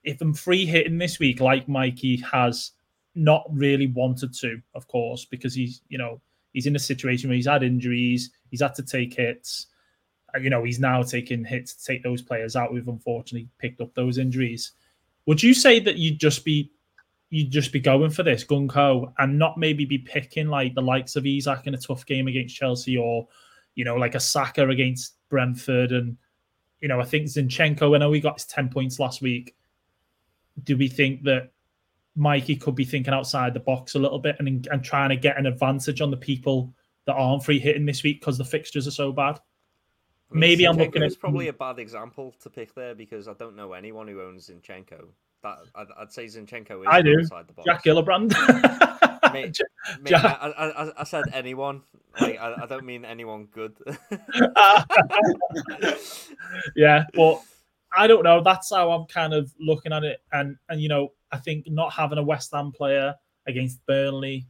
if 0.04 0.22
I'm 0.22 0.34
free 0.34 0.66
hitting 0.66 0.98
this 0.98 1.20
week, 1.20 1.40
like 1.40 1.68
Mikey 1.68 2.18
has 2.18 2.72
not 3.16 3.46
really 3.52 3.88
wanted 3.88 4.34
to, 4.34 4.62
of 4.76 4.88
course, 4.88 5.26
because 5.26 5.54
he's 5.54 5.82
you 5.90 5.98
know 5.98 6.22
he's 6.54 6.66
in 6.66 6.76
a 6.76 6.80
situation 6.80 7.30
where 7.30 7.36
he's 7.36 7.48
had 7.48 7.64
injuries, 7.64 8.32
he's 8.50 8.62
had 8.62 8.76
to 8.76 8.84
take 8.84 9.14
hits. 9.14 9.68
Uh, 10.36 10.40
you 10.40 10.50
know, 10.50 10.64
he's 10.64 10.80
now 10.80 11.04
taking 11.04 11.44
hits 11.44 11.76
to 11.76 11.86
take 11.86 12.04
those 12.04 12.22
players 12.22 12.56
out. 12.56 12.74
We've 12.74 12.88
unfortunately 12.88 13.50
picked 13.60 13.82
up 13.82 13.94
those 13.94 14.18
injuries. 14.18 14.72
Would 15.26 15.42
you 15.42 15.54
say 15.54 15.80
that 15.80 15.98
you'd 15.98 16.20
just 16.20 16.44
be 16.44 16.72
you'd 17.30 17.52
just 17.52 17.72
be 17.72 17.80
going 17.80 18.12
for 18.12 18.22
this 18.22 18.44
gung 18.44 18.72
ho 18.72 19.12
and 19.18 19.40
not 19.40 19.58
maybe 19.58 19.86
be 19.86 19.98
picking 19.98 20.50
like 20.50 20.76
the 20.76 20.82
likes 20.82 21.16
of 21.16 21.26
Isak 21.26 21.66
in 21.66 21.74
a 21.74 21.80
tough 21.80 22.06
game 22.06 22.28
against 22.28 22.56
Chelsea 22.56 22.96
or 22.96 23.28
you 23.74 23.84
know 23.84 23.96
like 23.96 24.14
a 24.14 24.20
Saka 24.20 24.68
against 24.68 25.16
Brentford 25.30 25.92
and 25.92 26.16
you 26.82 26.88
know 26.88 27.00
I 27.00 27.06
think 27.06 27.28
Zinchenko. 27.28 27.96
I 27.96 28.00
know 28.00 28.12
he 28.12 28.20
got 28.20 28.40
his 28.40 28.46
ten 28.46 28.70
points 28.70 29.00
last 29.00 29.22
week. 29.22 29.56
Do 30.64 30.78
we 30.78 30.88
think 30.88 31.24
that 31.24 31.52
Mikey 32.16 32.56
could 32.58 32.76
be 32.76 32.86
thinking 32.86 33.14
outside 33.14 33.54
the 33.56 33.60
box 33.60 33.96
a 33.96 34.00
little 34.00 34.20
bit 34.20 34.36
and 34.40 34.68
and 34.72 34.84
trying 34.84 35.10
to 35.10 35.16
get 35.16 35.38
an 35.38 35.48
advantage 35.48 36.00
on 36.02 36.12
the 36.12 36.18
people 36.18 36.72
that 37.06 37.14
aren't 37.14 37.44
free 37.44 37.60
hitting 37.60 37.86
this 37.86 38.04
week 38.04 38.20
because 38.22 38.38
the 38.38 38.46
fixtures 38.46 38.88
are 38.88 38.92
so 38.92 39.12
bad? 39.12 39.40
I 40.32 40.34
mean, 40.36 40.40
Maybe 40.40 40.66
I'm 40.66 40.76
Zinchenko 40.76 40.80
looking 40.86 41.02
at- 41.04 41.08
is 41.08 41.16
probably 41.18 41.48
a 41.48 41.54
bad 41.54 41.80
example 41.80 42.34
to 42.42 42.50
pick 42.50 42.74
there 42.76 42.94
because 42.96 43.28
I 43.28 43.34
don't 43.34 43.56
know 43.56 43.74
anyone 43.74 44.08
who 44.08 44.22
owns 44.22 44.50
Zinchenko. 44.50 45.06
That 45.42 45.58
I'd, 45.76 45.88
I'd 46.00 46.12
say 46.14 46.26
Zinchenko 46.26 46.82
is 46.82 46.88
I 46.88 47.02
do. 47.02 47.20
outside 47.20 47.48
the 47.48 47.54
box. 47.54 47.66
Jack 47.66 47.84
Gillibrand. 47.84 48.32
Mate, 49.34 49.58
Mate, 50.02 50.10
Jack- 50.10 50.40
I, 50.42 50.48
I, 50.50 51.02
I- 51.02 51.04
said 51.04 51.26
anyone. 51.34 51.82
Like 52.22 52.40
I, 52.40 52.64
I 52.64 52.66
don't 52.68 52.86
mean 52.86 53.04
anyone 53.06 53.46
good. 53.52 53.76
yeah, 56.76 57.06
but 57.14 57.42
I 57.96 58.08
don't 58.08 58.24
know. 58.24 58.42
That's 58.44 58.72
how 58.74 58.92
I'm 58.92 59.06
kind 59.08 59.34
of 59.34 59.54
looking 59.60 59.94
at 59.94 60.04
it, 60.04 60.22
and 60.32 60.58
and 60.70 60.82
you 60.82 60.90
know, 60.90 61.14
I 61.32 61.38
think 61.38 61.66
not 61.70 61.94
having 61.94 62.18
a 62.18 62.24
West 62.24 62.52
Ham 62.54 62.72
player 62.72 63.16
against 63.48 63.86
Burnley 63.86 64.48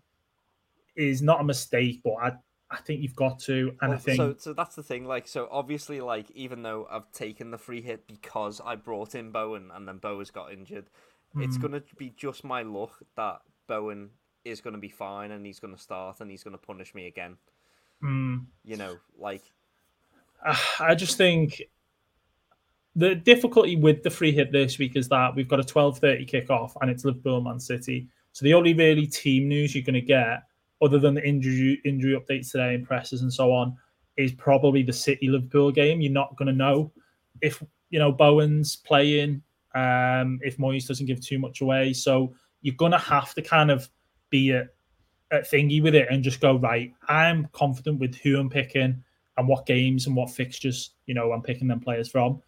is 0.95 1.21
not 1.21 1.41
a 1.41 1.43
mistake, 1.43 2.01
but 2.03 2.13
I 2.13 2.33
I 2.71 2.77
think 2.81 3.01
you've 3.01 3.15
got 3.15 3.39
to, 3.41 3.75
and 3.81 3.93
I 3.93 3.97
think 3.97 4.17
so. 4.17 4.35
So 4.37 4.53
that's 4.53 4.75
the 4.75 4.83
thing. 4.83 5.05
Like, 5.05 5.27
so 5.27 5.47
obviously, 5.51 5.99
like 6.01 6.31
even 6.31 6.63
though 6.63 6.87
I've 6.89 7.11
taken 7.11 7.51
the 7.51 7.57
free 7.57 7.81
hit 7.81 8.07
because 8.07 8.61
I 8.63 8.75
brought 8.75 9.15
in 9.15 9.31
Bowen 9.31 9.71
and 9.73 9.87
then 9.87 9.97
Bowen's 9.97 10.31
got 10.31 10.51
injured, 10.53 10.89
it's 11.37 11.57
Mm. 11.57 11.57
gonna 11.57 11.83
be 11.97 12.09
just 12.15 12.43
my 12.43 12.61
luck 12.63 13.01
that 13.15 13.41
Bowen 13.67 14.11
is 14.45 14.61
gonna 14.61 14.77
be 14.77 14.89
fine 14.89 15.31
and 15.31 15.45
he's 15.45 15.59
gonna 15.59 15.77
start 15.77 16.21
and 16.21 16.31
he's 16.31 16.43
gonna 16.43 16.57
punish 16.57 16.95
me 16.95 17.07
again. 17.07 17.37
mm, 18.01 18.45
You 18.63 18.77
know, 18.77 18.99
like 19.17 19.43
I 20.79 20.95
just 20.95 21.17
think 21.17 21.61
the 22.95 23.15
difficulty 23.15 23.75
with 23.75 24.03
the 24.03 24.09
free 24.09 24.31
hit 24.31 24.51
this 24.51 24.77
week 24.77 24.95
is 24.95 25.07
that 25.09 25.35
we've 25.35 25.47
got 25.47 25.59
a 25.59 25.63
12:30 25.63 26.29
kickoff 26.29 26.73
and 26.81 26.91
it's 26.91 27.05
Liverpool 27.05 27.41
Man 27.41 27.59
City. 27.59 28.07
So 28.33 28.43
the 28.43 28.53
only 28.53 28.73
really 28.73 29.07
team 29.07 29.47
news 29.47 29.73
you're 29.73 29.83
going 29.83 29.93
to 29.95 30.01
get, 30.01 30.43
other 30.81 30.99
than 30.99 31.15
the 31.15 31.27
injury 31.27 31.81
injury 31.85 32.19
updates 32.19 32.51
today 32.51 32.75
and 32.75 32.85
presses 32.85 33.21
and 33.21 33.33
so 33.33 33.51
on, 33.51 33.75
is 34.17 34.31
probably 34.31 34.83
the 34.83 34.93
City 34.93 35.27
Liverpool 35.27 35.71
game. 35.71 36.01
You're 36.01 36.11
not 36.11 36.35
going 36.37 36.47
to 36.47 36.53
know 36.53 36.91
if 37.41 37.63
you 37.89 37.99
know 37.99 38.11
Bowen's 38.11 38.75
playing, 38.75 39.41
um, 39.73 40.39
if 40.43 40.57
Moyes 40.57 40.87
doesn't 40.87 41.07
give 41.07 41.21
too 41.21 41.39
much 41.39 41.61
away. 41.61 41.93
So 41.93 42.33
you're 42.61 42.75
going 42.75 42.91
to 42.91 42.97
have 42.97 43.33
to 43.33 43.41
kind 43.41 43.71
of 43.71 43.89
be 44.29 44.51
a, 44.51 44.67
a 45.31 45.39
thingy 45.39 45.81
with 45.81 45.95
it 45.95 46.07
and 46.11 46.23
just 46.23 46.41
go 46.41 46.57
right. 46.57 46.93
I'm 47.07 47.47
confident 47.53 47.99
with 47.99 48.15
who 48.15 48.39
I'm 48.39 48.49
picking 48.49 49.03
and 49.37 49.47
what 49.47 49.65
games 49.65 50.05
and 50.05 50.15
what 50.15 50.29
fixtures 50.29 50.91
you 51.07 51.15
know 51.15 51.31
I'm 51.31 51.41
picking 51.41 51.67
them 51.67 51.79
players 51.79 52.09
from. 52.09 52.41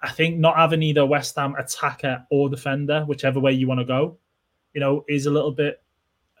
I 0.00 0.10
think 0.10 0.38
not 0.38 0.56
having 0.56 0.82
either 0.82 1.04
West 1.04 1.34
Ham 1.36 1.54
attacker 1.56 2.24
or 2.30 2.48
defender, 2.48 3.04
whichever 3.06 3.40
way 3.40 3.52
you 3.52 3.66
want 3.66 3.80
to 3.80 3.84
go, 3.84 4.16
you 4.74 4.80
know, 4.80 5.04
is 5.08 5.26
a 5.26 5.30
little 5.30 5.50
bit 5.52 5.82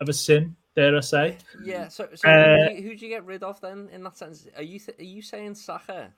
of 0.00 0.08
a 0.08 0.12
sin. 0.12 0.54
Dare 0.76 0.96
I 0.96 1.00
say? 1.00 1.38
yeah. 1.64 1.88
So, 1.88 2.08
so 2.14 2.28
Uh, 2.28 2.68
who, 2.70 2.82
who 2.82 2.96
do 2.96 3.04
you 3.06 3.08
get 3.08 3.24
rid 3.24 3.42
of 3.42 3.60
then? 3.60 3.88
In 3.92 4.04
that 4.04 4.16
sense, 4.16 4.46
are 4.56 4.62
you 4.62 4.78
th- 4.78 4.96
are 4.98 5.04
you 5.04 5.22
saying 5.22 5.56
Saka? 5.56 6.12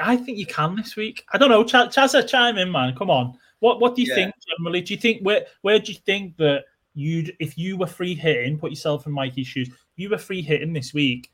I 0.00 0.16
think 0.16 0.38
you 0.38 0.46
can 0.46 0.76
this 0.76 0.96
week. 0.96 1.24
I 1.32 1.38
don't 1.38 1.50
know. 1.50 1.64
Ch- 1.64 1.72
Chazza, 1.94 2.26
chime 2.26 2.58
in, 2.58 2.70
man. 2.72 2.94
Come 2.96 3.10
on. 3.10 3.38
What 3.60 3.80
What 3.80 3.94
do 3.96 4.02
you 4.02 4.08
Yeah. 4.08 4.14
think 4.14 4.34
generally? 4.48 4.80
Do 4.80 4.94
you 4.94 5.00
think 5.00 5.22
where 5.22 5.46
Where 5.62 5.78
do 5.78 5.92
you 5.92 5.98
think 5.98 6.36
that 6.38 6.64
you'd 6.94 7.36
if 7.38 7.56
you 7.58 7.76
were 7.76 7.86
free 7.86 8.14
hitting? 8.14 8.58
Put 8.58 8.70
yourself 8.70 9.06
in 9.06 9.12
Mikey's 9.12 9.46
shoes. 9.46 9.68
If 9.68 9.74
you 9.96 10.10
were 10.10 10.18
free 10.18 10.42
hitting 10.42 10.72
this 10.72 10.92
week. 10.94 11.30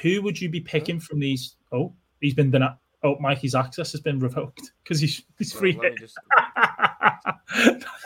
Who 0.00 0.22
would 0.22 0.40
you 0.40 0.48
be 0.48 0.60
picking 0.60 0.98
from 0.98 1.20
these? 1.20 1.56
Oh, 1.70 1.94
he's 2.20 2.32
been 2.34 2.50
done. 2.50 2.76
Oh, 3.04 3.16
Mikey's 3.18 3.54
access 3.56 3.90
has 3.92 4.00
been 4.00 4.18
revoked 4.20 4.72
because 4.82 5.00
he's 5.00 5.22
he's 5.38 5.52
Well, 5.54 5.60
free 5.60 5.78
let 5.82 5.96
just- 5.98 6.16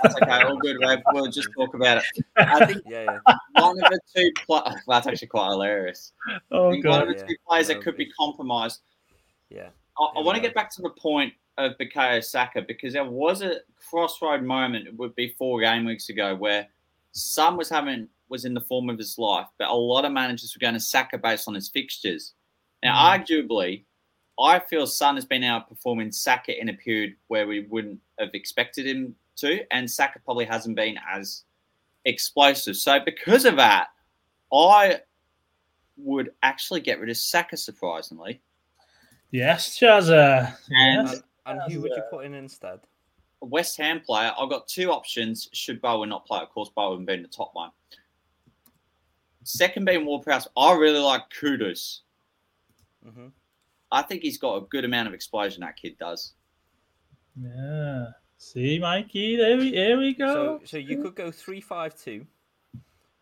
That's 0.03 0.15
okay. 0.23 0.43
All 0.43 0.59
good, 0.59 0.79
Rev. 0.81 1.01
We'll 1.13 1.31
just 1.31 1.49
talk 1.57 1.75
about 1.75 1.99
it. 1.99 2.25
I 2.37 2.65
think 2.67 2.83
yeah, 2.87 3.05
yeah. 3.27 3.35
one 3.63 3.79
of 3.83 3.91
the 3.91 4.01
two. 4.15 4.33
Pl- 4.47 4.63
that's 4.87 5.07
actually 5.07 5.29
quite 5.29 5.49
hilarious. 5.51 6.13
I 6.29 6.39
oh 6.53 6.71
think 6.73 6.85
one 6.87 7.03
of 7.03 7.09
the 7.09 7.15
Yeah, 7.15 7.27
two 7.27 7.37
players 7.49 7.69
that 7.69 7.81
could 7.83 7.97
be 7.97 8.11
compromised. 8.19 8.81
Yeah. 9.51 9.69
I, 9.99 10.05
I 10.19 10.21
want 10.21 10.37
to 10.37 10.43
get 10.43 10.55
back 10.55 10.71
to 10.77 10.83
the 10.83 10.91
point 10.91 11.33
of 11.59 11.73
Bukayo 11.79 12.23
Saka 12.25 12.63
because 12.63 12.93
there 12.93 13.05
was 13.05 13.43
a 13.43 13.59
crossroad 13.89 14.43
moment. 14.43 14.87
It 14.89 14.97
would 14.97 15.15
be 15.15 15.35
four 15.39 15.61
game 15.61 15.85
weeks 15.85 16.09
ago 16.09 16.35
where 16.35 16.67
Son 17.13 17.57
was 17.57 17.69
having 17.69 18.09
was 18.29 18.45
in 18.45 18.53
the 18.55 18.61
form 18.63 18.91
of 18.91 18.99
his 18.99 19.17
life, 19.19 19.47
but 19.59 19.69
a 19.69 19.75
lot 19.75 20.05
of 20.05 20.11
managers 20.13 20.55
were 20.57 20.61
going 20.65 20.75
to 20.75 20.81
Saka 20.81 21.17
based 21.17 21.47
on 21.47 21.55
his 21.55 21.69
fixtures. 21.69 22.35
Now, 22.83 22.95
Mm. 23.17 23.25
arguably, 23.25 23.85
I 24.39 24.59
feel 24.59 24.87
Son 24.87 25.15
has 25.15 25.25
been 25.25 25.43
outperforming 25.43 26.13
Saka 26.13 26.59
in 26.59 26.69
a 26.69 26.75
period 26.75 27.15
where 27.29 27.47
we 27.47 27.61
wouldn't 27.61 28.01
have 28.19 28.31
expected 28.35 28.87
him 28.87 29.15
to, 29.37 29.61
and 29.73 29.91
Saka 29.91 30.19
probably 30.25 30.45
hasn't 30.45 30.77
been 30.77 30.99
as 31.11 31.45
explosive. 32.05 32.77
So, 32.77 32.99
because 33.05 33.45
of 33.45 33.57
that, 33.57 33.89
I 34.53 35.01
would 35.97 36.31
actually 36.43 36.81
get 36.81 37.01
rid 37.01 37.11
of 37.11 37.17
Saka 37.17 37.57
surprisingly. 37.57 38.41
Yes, 39.31 39.79
Chazza. 39.79 40.55
And 40.71 41.09
Yes. 41.09 41.23
And, 41.47 41.61
and 41.61 41.73
who 41.73 41.81
would 41.81 41.93
you 41.97 42.03
put 42.11 42.25
in 42.25 42.35
instead? 42.35 42.81
a 43.43 43.47
West 43.47 43.77
Ham 43.77 44.01
player, 44.01 44.33
I've 44.39 44.51
got 44.51 44.67
two 44.67 44.91
options 44.91 45.49
should 45.53 45.81
Bowen 45.81 46.09
not 46.09 46.27
play. 46.27 46.41
Of 46.41 46.51
course, 46.51 46.71
Bowen 46.75 47.05
being 47.05 47.23
the 47.23 47.29
top 47.29 47.51
one. 47.55 47.71
Second 49.45 49.85
being 49.85 50.05
Ward-Prowse. 50.05 50.49
I 50.57 50.75
really 50.75 50.99
like 50.99 51.23
Kudus. 51.31 52.01
hmm 53.05 53.29
I 53.93 54.03
think 54.03 54.23
he's 54.23 54.39
got 54.39 54.57
a 54.57 54.61
good 54.63 54.85
amount 54.85 55.09
of 55.09 55.15
explosion, 55.15 55.61
that 55.61 55.77
kid 55.77 55.97
does. 55.99 56.33
Yeah. 57.41 58.07
See, 58.39 58.79
Mikey, 58.79 59.37
there 59.37 59.57
we, 59.57 59.71
here 59.71 59.99
we 59.99 60.15
go. 60.15 60.59
So, 60.61 60.61
so 60.65 60.77
you 60.77 61.03
could 61.03 61.15
go 61.15 61.31
three 61.31 61.61
five 61.61 61.97
two. 61.99 62.27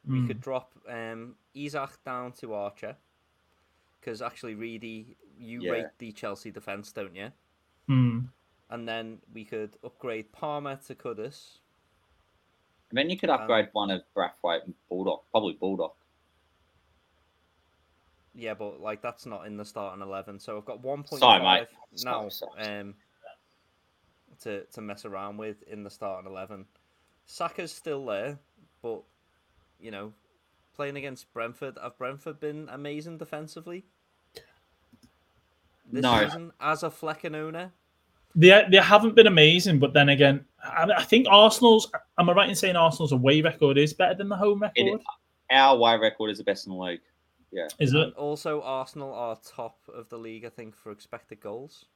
We 0.07 0.19
Mm. 0.19 0.27
could 0.27 0.41
drop 0.41 0.73
um, 0.89 1.35
Isak 1.55 2.03
down 2.05 2.33
to 2.33 2.53
Archer, 2.53 2.97
because 4.01 4.21
actually, 4.21 4.55
Reedy, 4.55 5.17
you 5.39 5.63
Yeah. 5.63 5.71
rate 5.73 5.87
the 5.99 6.13
Chelsea 6.13 6.51
defense, 6.51 6.93
don't 6.93 7.15
you? 7.15 7.33
Mm. 7.89 8.29
And 8.71 8.89
then 8.89 9.21
we 9.33 9.45
could 9.45 9.77
upgrade 9.83 10.31
Palmer 10.33 10.77
to 10.87 10.95
Kudus. 10.95 11.59
And 12.91 12.99
then 12.99 13.09
you 13.09 13.17
could 13.17 13.31
Um, 13.31 13.41
upgrade 13.41 13.69
one 13.73 13.91
of 13.91 14.03
Branthwaite 14.15 14.65
and 14.65 14.75
Bulldog, 14.89 15.23
probably 15.31 15.55
Bulldog. 15.55 15.93
Yeah, 18.35 18.55
but 18.55 18.81
like 18.81 19.01
that's 19.01 19.27
not 19.27 19.47
in 19.47 19.57
the 19.57 19.65
starting 19.65 20.03
eleven. 20.03 20.39
So 20.41 20.57
I've 20.59 20.65
got 20.65 20.83
one 20.83 21.03
point 21.05 21.21
Sorry, 21.21 21.41
five 21.41 21.61
mate. 21.61 21.69
now 22.05 22.29
Sorry, 22.29 22.53
sorry. 22.59 22.81
um 22.81 22.95
to 24.43 24.65
to 24.65 24.81
mess 24.81 25.05
around 25.05 25.37
with 25.37 25.63
in 25.69 25.85
the 25.85 25.91
starting 25.91 26.31
eleven. 26.31 26.65
Saka's 27.27 27.73
still 27.73 28.05
there, 28.05 28.39
but 28.83 29.03
you 29.81 29.91
know, 29.91 30.13
playing 30.75 30.97
against 30.97 31.33
Brentford, 31.33 31.79
have 31.83 31.97
Brentford 31.97 32.41
been 32.41 32.69
amazing 32.71 33.19
defensively? 33.19 33.85
This 35.91 36.03
No. 36.03 36.25
season 36.25 36.53
as 36.61 36.83
a 36.83 36.91
Flekken 36.91 37.37
owner? 37.37 37.73
They, 38.37 38.65
they 38.71 38.79
haven't 38.79 39.15
been 39.15 39.29
amazing, 39.29 39.79
but 39.79 39.93
then 39.93 40.09
again, 40.09 40.45
I, 40.63 40.89
I 40.97 41.03
think 41.05 41.27
Arsenal's. 41.31 41.91
Am 42.19 42.29
I 42.29 42.33
right 42.33 42.49
in 42.49 42.57
saying 42.57 42.75
Arsenal's 42.75 43.13
away 43.13 43.43
record 43.43 43.79
is 43.79 43.93
better 43.93 44.15
than 44.15 44.29
the 44.29 44.37
home 44.37 44.61
record? 44.61 44.75
It- 44.77 45.01
Our 45.53 45.77
away 45.77 45.97
record 45.99 46.31
is 46.31 46.39
the 46.39 46.45
best 46.45 46.67
in 46.67 46.73
the 46.73 46.79
league. 46.79 47.01
Is 47.79 47.93
And 47.93 48.03
it? 48.05 48.15
also 48.15 48.63
Arsenal 48.63 49.13
are 49.15 49.37
top 49.45 49.79
of 49.93 50.09
the 50.09 50.19
league, 50.19 50.45
I 50.45 50.49
think, 50.49 50.77
for 50.77 50.91
expected 50.93 51.41
goals. 51.41 51.87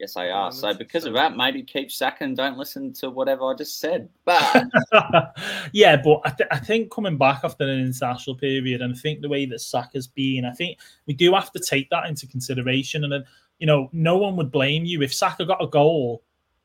Yes, 0.00 0.14
they 0.14 0.22
At 0.22 0.26
the 0.26 0.32
are. 0.32 0.52
So 0.52 0.74
because 0.74 1.04
of 1.04 1.14
that, 1.14 1.36
maybe 1.36 1.62
keep 1.62 1.90
Saka 1.90 2.24
and 2.24 2.36
don't 2.36 2.58
listen 2.58 2.92
to 2.94 3.10
whatever 3.10 3.44
I 3.44 3.54
just 3.54 3.78
said. 3.78 4.08
But 4.24 4.64
yeah, 5.72 5.96
but 6.02 6.20
I, 6.24 6.30
th- 6.30 6.48
I 6.50 6.58
think 6.58 6.90
coming 6.90 7.16
back 7.16 7.44
after 7.44 7.64
an 7.64 7.78
international 7.80 8.36
period, 8.36 8.82
and 8.82 8.92
I 8.94 8.96
think 8.96 9.20
the 9.20 9.28
way 9.28 9.46
that 9.46 9.60
Saka's 9.60 10.06
been, 10.08 10.44
I 10.44 10.50
think 10.52 10.78
we 11.06 11.14
do 11.14 11.32
have 11.34 11.52
to 11.52 11.60
take 11.60 11.88
that 11.90 12.06
into 12.06 12.26
consideration. 12.26 13.04
And 13.04 13.12
then, 13.12 13.24
you 13.58 13.66
know, 13.66 13.88
no 13.92 14.16
one 14.16 14.34
would 14.36 14.50
blame 14.50 14.84
you 14.84 15.02
if 15.02 15.14
Saka 15.14 15.44
got 15.44 15.62
a 15.62 15.68
goal. 15.68 16.22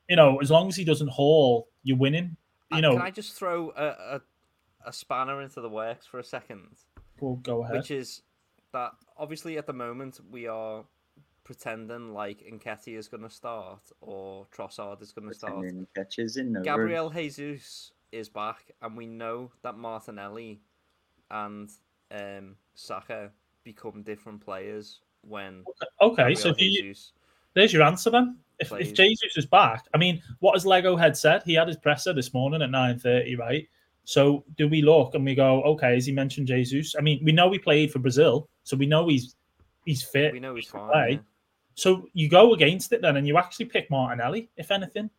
You 0.08 0.16
know, 0.16 0.38
as 0.38 0.50
long 0.50 0.68
as 0.68 0.74
he 0.76 0.84
doesn't 0.84 1.08
haul, 1.08 1.68
you're 1.84 1.98
winning. 1.98 2.36
You 2.72 2.78
Uh, 2.78 2.80
know, 2.80 2.92
Can 2.94 3.02
I 3.02 3.10
just 3.10 3.34
throw 3.34 3.70
a, 3.76 4.16
a, 4.16 4.20
a 4.86 4.92
spanner 4.92 5.42
into 5.42 5.60
the 5.60 5.68
works 5.68 6.06
for 6.06 6.18
a 6.18 6.24
second? 6.24 6.66
Well, 7.20 7.36
go 7.36 7.64
ahead. 7.64 7.76
Which 7.76 7.90
is 7.90 8.22
that 8.72 8.92
obviously 9.16 9.58
at 9.58 9.66
the 9.66 9.72
moment 9.72 10.20
we 10.30 10.46
are 10.46 10.84
pretending 11.44 12.12
like 12.12 12.40
Nketiah 12.40 12.98
is 12.98 13.08
going 13.08 13.22
to 13.22 13.30
start 13.30 13.80
or 14.00 14.46
Trossard 14.54 15.00
is 15.00 15.12
going 15.12 15.28
to 15.28 15.34
start. 15.34 15.64
catches 15.94 16.36
in 16.36 16.52
the 16.52 16.58
room. 16.58 16.64
Gabriel 16.64 17.10
Jesus 17.10 17.92
is 18.12 18.28
back, 18.28 18.70
and 18.82 18.96
we 18.96 19.06
know 19.06 19.50
that 19.62 19.76
Martinelli 19.76 20.60
and 21.30 21.70
um, 22.10 22.56
Saka 22.74 23.30
become 23.64 24.02
different 24.02 24.40
players 24.40 25.00
when 25.22 25.64
okay, 26.00 26.34
so 26.34 26.50
Gabriel 26.50 26.54
do 26.54 26.64
you, 26.64 26.82
Jesus. 26.82 27.12
there's 27.54 27.72
your 27.72 27.82
answer 27.82 28.10
then. 28.10 28.36
If, 28.58 28.72
if 28.72 28.92
Jesus 28.92 29.36
is 29.36 29.46
back, 29.46 29.86
I 29.94 29.98
mean, 29.98 30.20
what 30.40 30.54
has 30.54 30.66
Lego 30.66 30.96
Head 30.96 31.16
said? 31.16 31.42
He 31.44 31.54
had 31.54 31.68
his 31.68 31.76
presser 31.76 32.12
this 32.12 32.34
morning 32.34 32.60
at 32.60 32.70
nine 32.70 32.98
thirty, 32.98 33.36
right? 33.36 33.68
So 34.08 34.42
do 34.56 34.66
we 34.66 34.80
look 34.80 35.14
and 35.14 35.22
we 35.22 35.34
go, 35.34 35.62
okay? 35.64 35.92
Has 35.92 36.06
he 36.06 36.12
mentioned 36.12 36.46
Jesus? 36.46 36.94
I 36.96 37.02
mean, 37.02 37.20
we 37.22 37.30
know 37.30 37.52
he 37.52 37.58
played 37.58 37.92
for 37.92 37.98
Brazil, 37.98 38.48
so 38.64 38.74
we 38.74 38.86
know 38.86 39.06
he's 39.06 39.36
he's 39.84 40.02
fit. 40.02 40.32
We 40.32 40.40
know 40.40 40.54
he's 40.54 40.66
fine. 40.66 40.90
play. 40.90 41.10
yeah. 41.10 41.18
So 41.74 42.08
you 42.14 42.26
go 42.30 42.54
against 42.54 42.90
it 42.94 43.02
then, 43.02 43.18
and 43.18 43.28
you 43.28 43.36
actually 43.36 43.66
pick 43.66 43.90
Martinelli, 43.90 44.48
if 44.56 44.70
anything. 44.70 45.10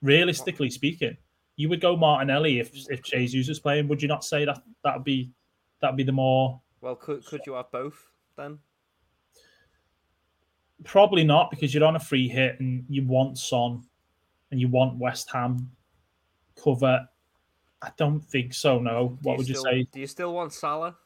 Realistically 0.00 0.70
speaking, 0.70 1.18
you 1.56 1.68
would 1.68 1.82
go 1.82 1.98
Martinelli 1.98 2.60
if 2.60 2.72
if 2.88 3.02
Jesus 3.02 3.50
is 3.50 3.60
playing. 3.60 3.88
Would 3.88 4.00
you 4.00 4.08
not 4.08 4.24
say 4.24 4.46
that 4.46 4.58
that 4.82 4.94
would 4.96 5.04
be 5.04 5.30
that 5.82 5.90
would 5.90 5.98
be 5.98 6.02
the 6.02 6.12
more 6.12 6.58
Well, 6.80 6.96
could 6.96 7.26
could 7.26 7.42
you 7.44 7.52
have 7.52 7.70
both 7.70 8.08
then? 8.38 8.58
Probably 10.82 11.24
not 11.24 11.50
because 11.50 11.74
you're 11.74 11.84
on 11.84 11.96
a 11.96 12.00
free 12.00 12.26
hit 12.26 12.58
and 12.58 12.86
you 12.88 13.06
want 13.06 13.36
Son 13.36 13.82
and 14.50 14.58
you 14.58 14.68
want 14.68 14.96
West 14.96 15.28
Ham 15.30 15.70
cover. 16.56 17.06
I 17.82 17.90
don't 17.96 18.20
think 18.20 18.54
so. 18.54 18.78
No. 18.78 19.08
Do 19.08 19.18
What 19.22 19.38
would 19.38 19.48
you 19.48 19.54
still, 19.54 19.64
say? 19.64 19.86
Do 19.92 20.00
you 20.00 20.06
still 20.06 20.34
want 20.34 20.52
Salah? 20.52 20.96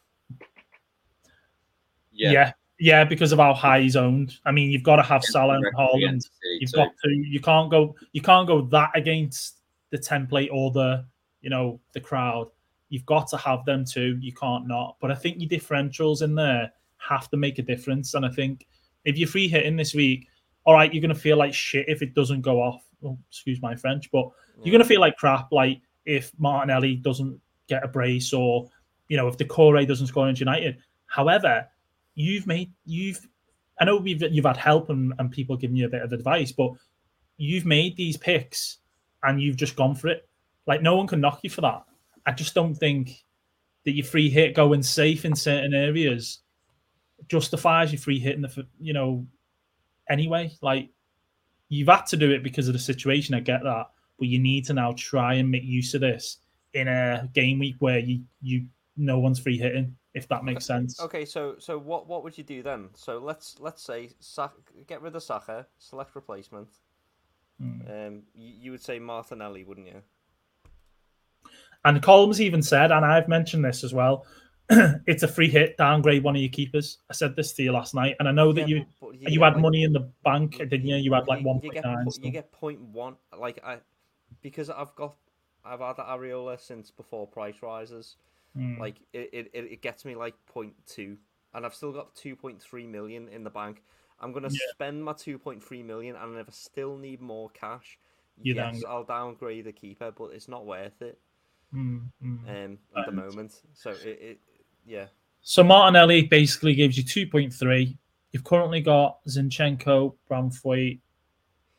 Yeah. 2.12 2.32
yeah, 2.32 2.52
yeah, 2.78 3.04
because 3.04 3.32
of 3.32 3.38
how 3.38 3.54
high 3.54 3.80
he's 3.80 3.96
owned. 3.96 4.38
I 4.44 4.52
mean, 4.52 4.70
you've 4.70 4.82
got 4.82 4.96
to 4.96 5.02
have 5.02 5.22
Salah 5.24 5.54
and 5.54 5.64
Record 5.64 5.90
Haaland. 5.94 6.28
You've 6.58 6.70
too. 6.70 6.76
got 6.76 6.88
to. 7.04 7.10
You 7.10 7.40
can't 7.40 7.70
go. 7.70 7.94
You 8.12 8.20
can't 8.20 8.46
go 8.46 8.62
that 8.62 8.90
against 8.94 9.56
the 9.90 9.98
template 9.98 10.48
or 10.52 10.70
the 10.70 11.04
you 11.40 11.50
know 11.50 11.80
the 11.92 12.00
crowd. 12.00 12.50
You've 12.88 13.06
got 13.06 13.28
to 13.28 13.36
have 13.36 13.64
them 13.64 13.84
too. 13.84 14.18
You 14.20 14.32
can't 14.32 14.66
not. 14.66 14.96
But 15.00 15.10
I 15.10 15.14
think 15.14 15.40
your 15.40 15.48
differentials 15.48 16.22
in 16.22 16.34
there 16.34 16.72
have 16.98 17.28
to 17.30 17.36
make 17.36 17.58
a 17.58 17.62
difference. 17.62 18.14
And 18.14 18.26
I 18.26 18.30
think 18.30 18.66
if 19.04 19.16
you're 19.16 19.28
free 19.28 19.48
hitting 19.48 19.76
this 19.76 19.94
week, 19.94 20.28
all 20.64 20.74
right, 20.74 20.92
you're 20.92 21.02
gonna 21.02 21.14
feel 21.14 21.36
like 21.36 21.54
shit 21.54 21.88
if 21.88 22.02
it 22.02 22.14
doesn't 22.14 22.42
go 22.42 22.60
off. 22.60 22.82
Oh, 23.04 23.18
excuse 23.28 23.60
my 23.62 23.74
French, 23.74 24.10
but 24.10 24.28
you're 24.62 24.72
gonna 24.72 24.84
mm. 24.84 24.88
feel 24.88 25.00
like 25.00 25.16
crap. 25.16 25.52
Like 25.52 25.80
if 26.10 26.32
Martinelli 26.38 26.96
doesn't 26.96 27.40
get 27.68 27.84
a 27.84 27.88
brace, 27.88 28.32
or 28.32 28.68
you 29.08 29.16
know 29.16 29.28
if 29.28 29.36
Doucouré 29.36 29.86
doesn't 29.86 30.08
score 30.08 30.26
against 30.26 30.40
United. 30.40 30.78
However, 31.06 31.66
you've 32.14 32.46
made 32.46 32.72
you've. 32.84 33.26
I 33.80 33.84
know 33.84 33.96
we've 33.96 34.22
you've 34.22 34.44
had 34.44 34.56
help 34.56 34.90
and, 34.90 35.14
and 35.18 35.30
people 35.30 35.56
giving 35.56 35.76
you 35.76 35.86
a 35.86 35.90
bit 35.90 36.02
of 36.02 36.12
advice, 36.12 36.52
but 36.52 36.72
you've 37.38 37.64
made 37.64 37.96
these 37.96 38.16
picks 38.16 38.78
and 39.22 39.40
you've 39.40 39.56
just 39.56 39.76
gone 39.76 39.94
for 39.94 40.08
it. 40.08 40.28
Like 40.66 40.82
no 40.82 40.96
one 40.96 41.06
can 41.06 41.20
knock 41.20 41.40
you 41.42 41.50
for 41.50 41.62
that. 41.62 41.84
I 42.26 42.32
just 42.32 42.54
don't 42.54 42.74
think 42.74 43.24
that 43.84 43.92
your 43.92 44.04
free 44.04 44.28
hit 44.28 44.54
going 44.54 44.82
safe 44.82 45.24
in 45.24 45.34
certain 45.34 45.72
areas 45.72 46.40
justifies 47.28 47.92
your 47.92 48.00
free 48.00 48.18
hit 48.18 48.34
in 48.36 48.42
the 48.42 48.66
you 48.80 48.92
know 48.92 49.26
anyway. 50.10 50.52
Like 50.60 50.90
you've 51.68 51.88
had 51.88 52.06
to 52.06 52.16
do 52.16 52.30
it 52.30 52.42
because 52.42 52.68
of 52.68 52.74
the 52.74 52.78
situation. 52.78 53.34
I 53.34 53.40
get 53.40 53.62
that, 53.62 53.86
but 54.20 54.28
you 54.28 54.38
need 54.38 54.64
to 54.66 54.74
now 54.74 54.94
try 54.96 55.34
and 55.34 55.50
make 55.50 55.64
use 55.64 55.94
of 55.94 56.02
this 56.02 56.36
in 56.74 56.86
a 56.86 57.28
game 57.34 57.58
week 57.58 57.74
where 57.80 57.98
you 57.98 58.22
you 58.40 58.66
no 58.96 59.18
one's 59.18 59.40
free 59.40 59.58
hitting. 59.58 59.96
If 60.12 60.28
that 60.28 60.44
makes 60.44 60.66
sense. 60.66 61.00
Okay, 61.00 61.24
so 61.24 61.54
so 61.58 61.78
what 61.78 62.06
what 62.06 62.22
would 62.22 62.36
you 62.36 62.44
do 62.44 62.62
then? 62.62 62.90
So 62.94 63.18
let's 63.18 63.56
let's 63.58 63.82
say 63.82 64.10
Sa- 64.20 64.50
get 64.86 65.02
rid 65.02 65.16
of 65.16 65.22
Saka, 65.22 65.66
select 65.78 66.14
replacement. 66.14 66.68
Hmm. 67.60 67.80
Um, 67.88 68.22
you, 68.34 68.54
you 68.60 68.70
would 68.72 68.82
say 68.82 68.98
Martinelli, 68.98 69.64
wouldn't 69.64 69.86
you? 69.86 70.02
And 71.84 72.02
Colms 72.02 72.40
even 72.40 72.62
said, 72.62 72.90
and 72.92 73.04
I've 73.04 73.28
mentioned 73.28 73.64
this 73.64 73.84
as 73.84 73.94
well. 73.94 74.26
it's 75.06 75.22
a 75.22 75.28
free 75.28 75.48
hit. 75.48 75.76
Downgrade 75.76 76.22
one 76.22 76.36
of 76.36 76.42
your 76.42 76.50
keepers. 76.50 76.98
I 77.08 77.12
said 77.12 77.34
this 77.36 77.52
to 77.54 77.62
you 77.62 77.72
last 77.72 77.94
night, 77.94 78.16
and 78.18 78.28
I 78.28 78.32
know 78.32 78.52
that 78.52 78.68
Yeah, 78.68 78.78
you 78.78 78.86
but 79.00 79.14
you 79.14 79.42
had 79.42 79.54
like, 79.54 79.62
money 79.62 79.84
in 79.84 79.92
the 79.92 80.10
bank, 80.24 80.58
didn't 80.58 80.86
you? 80.86 80.96
You 80.96 81.12
had 81.12 81.26
like 81.26 81.40
you, 81.40 81.46
one 81.46 81.60
you 81.62 81.70
get 81.72 81.84
nine. 81.84 82.06
you 82.22 82.30
get 82.30 82.52
point 82.52 82.80
one. 82.80 83.16
Like 83.36 83.60
I, 83.64 83.78
because 84.42 84.70
I've 84.70 84.94
got 84.94 85.14
I've 85.64 85.80
had 85.80 85.96
the 85.96 86.02
Areola 86.02 86.58
since 86.60 86.90
before 86.90 87.26
price 87.26 87.56
rises. 87.62 88.16
Hmm. 88.56 88.78
Like 88.80 88.96
it, 89.12 89.30
it, 89.32 89.50
it 89.54 89.82
gets 89.82 90.04
me 90.04 90.14
like 90.16 90.34
point 90.46 90.72
two, 90.86 91.16
and 91.54 91.64
I've 91.64 91.74
still 91.74 91.92
got 91.92 92.14
two 92.14 92.34
point 92.34 92.60
three 92.60 92.86
million 92.86 93.28
in 93.28 93.44
the 93.44 93.50
bank. 93.50 93.82
I'm 94.20 94.32
gonna 94.32 94.48
Yeah. 94.50 94.58
spend 94.72 95.04
my 95.04 95.12
two 95.12 95.38
point 95.38 95.62
three 95.62 95.82
million, 95.82 96.16
and 96.16 96.36
if 96.38 96.48
I 96.48 96.52
still 96.52 96.96
need 96.96 97.20
more 97.20 97.48
cash, 97.50 97.98
You 98.42 98.54
yes, 98.54 98.80
down- 98.82 98.90
I'll 98.90 99.04
downgrade 99.04 99.64
the 99.66 99.72
keeper, 99.72 100.10
but 100.10 100.30
it's 100.32 100.48
not 100.48 100.66
worth 100.66 101.00
it 101.02 101.18
Mm, 101.74 102.10
mm. 102.24 102.64
um, 102.64 102.78
at 102.96 103.06
the 103.06 103.12
moment. 103.12 103.60
So 103.74 103.90
it, 103.90 104.18
it 104.20 104.40
yeah. 104.84 105.06
So 105.42 105.62
Martinelli 105.62 106.26
basically 106.26 106.74
gives 106.74 106.96
you 106.98 107.04
two 107.04 107.26
point 107.26 107.52
three. 107.52 107.96
You've 108.32 108.44
currently 108.44 108.80
got 108.80 109.24
Zinchenko, 109.26 110.14
Branthwaite, 110.30 111.00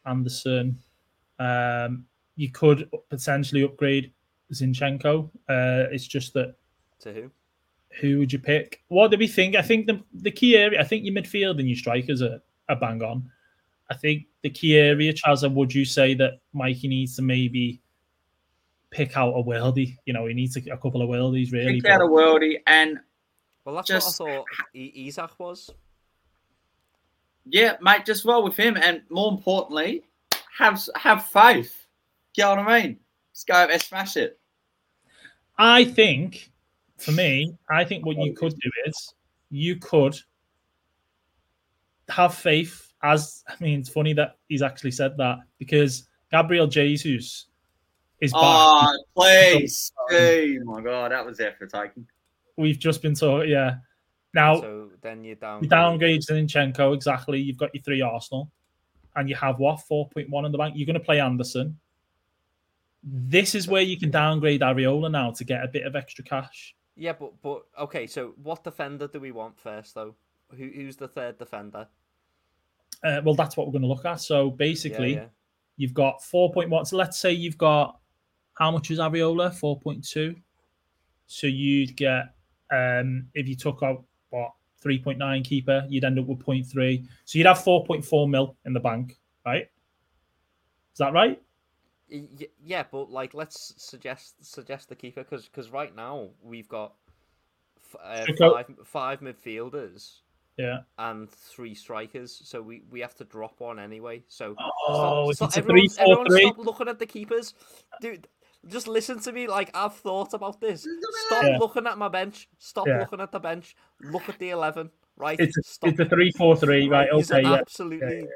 Andersen. 0.06 0.80
Um, 1.40 2.06
you 2.36 2.50
could 2.52 2.90
potentially 3.10 3.64
upgrade 3.64 4.12
Zinchenko. 4.54 5.30
Uh, 5.50 5.88
it's 5.92 6.08
just 6.08 6.34
that 6.34 6.56
To 7.02 7.14
who? 7.14 7.32
who 8.00 8.20
would 8.20 8.32
you 8.34 8.40
pick? 8.40 8.82
What 8.88 9.12
do 9.12 9.18
we 9.18 9.28
think? 9.28 9.56
I 9.56 9.62
think 9.62 9.86
the 9.88 10.02
the 10.14 10.32
key 10.32 10.56
area. 10.58 10.80
I 10.80 10.84
think 10.84 11.04
your 11.06 11.14
midfield 11.14 11.60
and 11.60 11.68
your 11.70 11.78
strikers 11.78 12.22
are, 12.22 12.42
are 12.70 12.76
bang 12.78 13.02
on. 13.04 13.30
I 13.90 13.96
think 13.96 14.24
the 14.42 14.50
key 14.50 14.78
area, 14.78 15.14
Chazza, 15.14 15.54
would 15.54 15.74
you 15.74 15.84
say 15.84 16.14
that 16.16 16.40
Mikey 16.54 16.88
needs 16.88 17.18
to 17.18 17.22
maybe 17.22 17.82
pick 18.90 19.18
out 19.18 19.34
a 19.34 19.44
worldie? 19.44 19.98
You 20.06 20.14
know, 20.14 20.26
he 20.28 20.34
needs 20.34 20.56
a, 20.56 20.62
a 20.72 20.78
couple 20.78 21.02
of 21.02 21.10
worldies, 21.10 21.52
really. 21.52 21.82
Pick 21.82 21.92
out 21.92 22.02
a 22.02 22.06
but- 22.06 22.12
worldie 22.14 22.60
and 22.68 23.00
Well, 23.66 23.76
that's 23.76 23.88
Just- 23.90 24.20
what 24.22 24.30
I 24.30 24.36
thought 24.38 24.46
I- 24.76 24.92
Isak 24.96 25.32
was. 25.40 25.70
yeah, 27.46 27.76
mate, 27.82 28.06
just 28.06 28.24
roll 28.26 28.44
with 28.44 28.56
him. 28.56 28.78
And 28.78 29.02
more 29.10 29.32
importantly, 29.32 30.04
have 30.58 30.82
have 30.96 31.26
faith. 31.26 31.81
You 32.36 32.44
know 32.44 32.50
what 32.56 32.60
I 32.60 32.82
mean? 32.82 33.00
Just 33.34 33.48
go 33.48 33.54
out 33.54 33.70
there, 33.70 33.80
smash 33.80 34.18
it. 34.18 34.40
I 35.58 35.86
think, 35.86 36.52
for 36.98 37.12
me, 37.12 37.56
I 37.70 37.84
think 37.84 38.06
what 38.06 38.18
you 38.18 38.34
could 38.34 38.54
do 38.60 38.72
is 38.86 39.14
you 39.50 39.76
could 39.78 40.18
have 42.10 42.36
faith. 42.36 42.94
As 43.04 43.44
I 43.48 43.56
mean, 43.60 43.80
it's 43.80 43.90
funny 43.90 44.14
that 44.14 44.38
he's 44.48 44.62
actually 44.62 44.92
said 44.92 45.18
that 45.18 45.40
because 45.58 46.08
Gabriel 46.32 46.68
Jesus 46.68 47.48
is 48.20 48.32
back. 48.32 48.42
Oh, 48.44 48.98
please. 49.16 49.92
Oh 50.12 50.58
my 50.66 50.82
god, 50.82 51.12
that 51.12 51.26
was 51.26 51.38
there 51.38 51.56
for 51.58 51.66
taking. 51.68 52.08
We've 52.58 52.78
just 52.78 53.02
been 53.02 53.16
told, 53.16 53.48
yeah. 53.50 53.76
Now 54.34 54.62
So 54.62 54.90
then 55.02 55.24
you 55.24 55.36
down. 55.36 55.64
you 55.64 55.70
downgrade 55.70 56.22
Zinchenko 56.22 56.94
exactly. 56.94 57.40
You've 57.40 57.58
got 57.58 57.74
your 57.74 57.84
three 57.84 58.02
Arsenal, 58.02 58.52
and 59.16 59.28
you 59.28 59.36
have 59.36 59.60
what 59.60 59.82
four 59.82 60.08
point 60.10 60.30
one 60.30 60.46
in 60.46 60.52
the 60.52 60.58
bank. 60.58 60.76
You're 60.78 60.86
going 60.86 60.94
to 60.94 61.00
play 61.00 61.20
Andersen. 61.20 61.78
This 63.04 63.56
is 63.56 63.68
where 63.68 63.82
you 63.82 63.98
can 63.98 64.12
downgrade 64.12 64.62
Areola 64.62 65.10
now 65.10 65.32
to 65.32 65.44
get 65.44 65.64
a 65.64 65.68
bit 65.68 65.86
of 65.86 65.96
extra 65.96 66.24
cash. 66.24 66.76
Yeah, 66.96 67.14
but 67.14 67.34
but 67.42 67.64
okay. 67.80 68.06
So 68.06 68.34
what 68.44 68.64
defender 68.64 69.08
do 69.08 69.20
we 69.20 69.32
want 69.32 69.60
first, 69.60 69.96
though? 69.96 70.16
Who 70.52 70.70
who's 70.76 70.98
the 70.98 71.08
third 71.08 71.38
defender? 71.38 71.88
Uh, 73.04 73.22
well, 73.24 73.36
that's 73.36 73.58
what 73.58 73.66
we're 73.66 73.72
going 73.72 73.82
to 73.82 73.88
look 73.88 74.06
at. 74.06 74.22
So 74.22 74.52
basically, 74.52 75.16
yeah. 75.16 75.26
you've 75.78 75.94
got 75.94 76.22
4.1. 76.22 76.86
So 76.86 76.98
let's 76.98 77.18
say 77.18 77.32
you've 77.32 77.58
got 77.58 77.98
how 78.54 78.70
much 78.72 78.92
is 78.92 79.00
Areola? 79.00 79.52
4.2. 79.52 80.36
So 81.26 81.48
you'd 81.48 81.96
get, 81.96 82.36
um, 82.72 83.28
if 83.34 83.48
you 83.48 83.56
took 83.56 83.82
out 83.82 84.04
what 84.30 84.52
3.9 84.86 85.44
keeper, 85.44 85.86
you'd 85.90 86.04
end 86.04 86.20
up 86.20 86.26
with 86.26 86.40
0.3. 86.40 87.08
So 87.26 87.38
you'd 87.40 87.48
have 87.48 87.60
4.4 87.60 88.30
mil 88.30 88.56
in 88.66 88.74
the 88.74 88.80
bank, 88.80 89.18
right? 89.46 89.64
Is 90.94 90.98
that 90.98 91.14
right? 91.14 91.42
Y- 92.12 92.28
y- 92.40 92.48
Yeah, 92.64 92.84
but 92.92 93.10
like, 93.10 93.34
let's 93.34 93.74
suggest 93.78 94.44
suggest 94.46 94.90
the 94.90 94.96
keeper 94.96 95.24
because 95.24 95.46
because 95.48 95.70
right 95.70 95.96
now 95.96 96.30
we've 96.44 96.68
got 96.68 96.94
f- 97.94 98.28
uh, 98.30 98.34
five 98.38 98.66
five 98.84 99.20
midfielders 99.22 100.20
Yeah. 100.58 100.80
and 100.98 101.30
three 101.30 101.74
strikers, 101.74 102.42
so 102.44 102.62
we, 102.62 102.84
we 102.90 103.00
have 103.00 103.16
to 103.16 103.24
drop 103.24 103.60
one 103.60 103.80
anyway. 103.80 104.24
So 104.28 104.56
Oh, 104.90 105.30
if 105.30 105.38
stop, 105.38 105.50
it's 105.50 105.58
a 105.58 105.60
everyone, 105.60 105.88
3 105.88 105.96
4 105.98 106.04
everyone 106.04 106.26
3. 106.28 106.42
stop 106.42 106.58
looking 106.58 106.88
at 106.90 107.00
the 107.00 107.06
keepers, 107.06 107.54
dude. 108.02 108.28
Just 108.68 108.88
listen 108.88 109.20
to 109.22 109.32
me. 109.32 109.48
Like 109.48 109.72
I've 109.74 109.96
thought 109.96 110.34
about 110.34 110.60
this. 110.62 110.86
Stop 111.28 111.44
Yeah. 111.44 111.58
looking 111.60 111.88
at 111.88 111.98
my 111.98 112.10
bench. 112.10 112.48
Stop 112.60 112.88
Yeah. 112.88 113.00
looking 113.00 113.22
at 113.22 113.32
the 113.32 113.40
bench. 113.40 113.76
Look 114.02 114.28
at 114.30 114.38
the 114.38 114.50
eleven. 114.50 114.92
Right. 115.18 115.40
It's 115.40 115.58
a, 115.58 115.64
Stop. 115.64 115.90
it's 115.92 116.00
a 116.00 116.06
3 116.06 116.32
4 116.32 116.56
3, 116.58 116.88
right? 116.90 117.08
He's 117.14 117.32
Okay, 117.32 117.42
yeah. 117.44 117.54
absolutely 117.54 118.28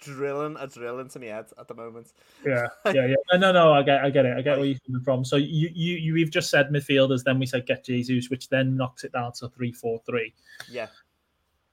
drilling 0.00 0.56
a 0.58 0.66
drill 0.66 0.98
into 0.98 1.18
my 1.18 1.26
head 1.26 1.46
at 1.58 1.68
the 1.68 1.74
moment. 1.74 2.12
Yeah, 2.44 2.66
yeah, 2.86 3.06
yeah. 3.06 3.14
No, 3.32 3.38
no, 3.38 3.52
no. 3.52 3.72
I 3.72 3.82
get, 3.82 4.02
I 4.02 4.10
get 4.10 4.26
it. 4.26 4.36
I 4.36 4.42
get 4.42 4.58
where 4.58 4.66
you're 4.66 4.78
coming 4.86 5.02
from. 5.02 5.24
So 5.24 5.36
you, 5.36 5.70
you, 5.74 5.96
you, 5.96 6.14
we've 6.14 6.30
just 6.30 6.50
said 6.50 6.70
midfielders. 6.70 7.22
Then 7.24 7.38
we 7.38 7.46
said 7.46 7.66
get 7.66 7.84
Jesus, 7.84 8.30
which 8.30 8.48
then 8.48 8.76
knocks 8.76 9.04
it 9.04 9.12
down 9.12 9.32
to 9.34 9.48
three, 9.48 9.72
four, 9.72 10.00
three. 10.06 10.34
Yeah. 10.70 10.88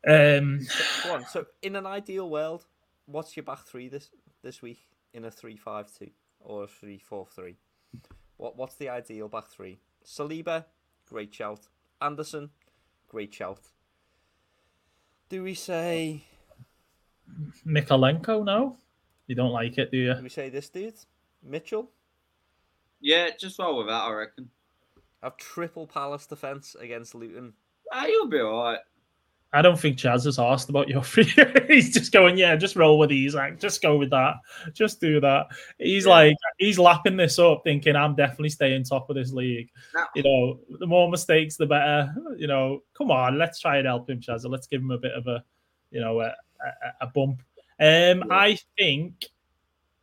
Um, 0.08 0.62
So, 0.62 1.14
on. 1.14 1.26
So, 1.26 1.46
in 1.62 1.76
an 1.76 1.86
ideal 1.86 2.30
world, 2.30 2.66
what's 3.06 3.36
your 3.36 3.44
back 3.44 3.66
three 3.66 3.90
this 3.90 4.10
this 4.44 4.62
week 4.62 4.80
in 5.14 5.26
a 5.26 5.32
three-five-two 5.32 6.10
or 6.40 6.64
a 6.64 6.68
three-four-three? 6.68 7.58
What 8.38 8.58
what's 8.58 8.76
the 8.76 8.90
ideal 8.90 9.28
back 9.28 9.48
three? 9.50 9.80
Saliba, 10.06 10.66
great 11.10 11.34
shout. 11.34 11.68
Andersen, 12.02 12.52
great 13.08 13.34
shout. 13.34 13.62
Do 15.30 15.44
we 15.44 15.56
say 15.56 16.24
Mykolenko, 17.66 18.44
no, 18.44 18.78
you 19.28 19.36
don't 19.36 19.52
like 19.52 19.78
it, 19.78 19.92
do 19.92 19.98
you? 19.98 20.14
do 20.14 20.24
we 20.24 20.30
say 20.30 20.50
this 20.50 20.70
dude? 20.70 20.96
Mitchell? 21.44 21.90
Yeah, 23.00 23.30
just 23.40 23.60
roll 23.60 23.78
with 23.78 23.88
that, 23.88 24.04
I 24.04 24.12
reckon. 24.14 24.50
Have 25.22 25.38
triple 25.38 25.88
Palace 25.88 26.26
defense 26.26 26.76
against 26.80 27.16
Luton. 27.16 27.54
Ah, 27.92 28.06
you'll 28.06 28.28
be 28.28 28.40
alright. 28.40 28.80
I 29.54 29.62
don't 29.62 29.80
think 29.80 29.98
Chaz 29.98 30.26
has 30.26 30.40
asked 30.40 30.70
about 30.70 30.90
your 30.90 31.02
free. 31.04 31.32
he's 31.68 31.94
just 31.94 32.12
going, 32.12 32.38
yeah, 32.38 32.56
just 32.58 32.76
roll 32.76 33.00
with 33.00 33.10
these. 33.10 33.34
Like, 33.34 33.60
just 33.60 33.82
go 33.82 33.98
with 33.98 34.10
that. 34.10 34.36
Just 34.74 35.00
do 35.00 35.22
that. 35.22 35.48
He's 35.78 36.06
Yeah. 36.06 36.12
like, 36.12 36.36
he's 36.58 36.78
lapping 36.78 37.16
this 37.16 37.40
up, 37.40 37.62
thinking, 37.64 37.96
I'm 37.96 38.14
definitely 38.16 38.50
staying 38.50 38.84
top 38.84 39.10
of 39.10 39.16
this 39.16 39.32
league. 39.32 39.70
No. 39.96 40.04
You 40.16 40.24
know, 40.24 40.60
the 40.80 40.86
more 40.88 41.10
mistakes, 41.10 41.56
the 41.56 41.66
better. 41.66 42.14
You 42.38 42.48
know, 42.48 42.84
come 42.96 43.10
on, 43.10 43.38
let's 43.38 43.60
try 43.60 43.78
and 43.78 43.88
help 43.88 44.10
him, 44.10 44.20
Chaz. 44.20 44.48
Let's 44.48 44.68
give 44.68 44.82
him 44.82 44.92
a 44.92 44.98
bit 44.98 45.14
of 45.14 45.28
a, 45.28 45.44
you 45.92 46.02
know, 46.02 46.20
a, 46.20 46.36
a, 46.66 47.06
a 47.06 47.08
bump. 47.08 47.42
Um, 47.80 48.24
I 48.32 48.58
think 48.78 49.26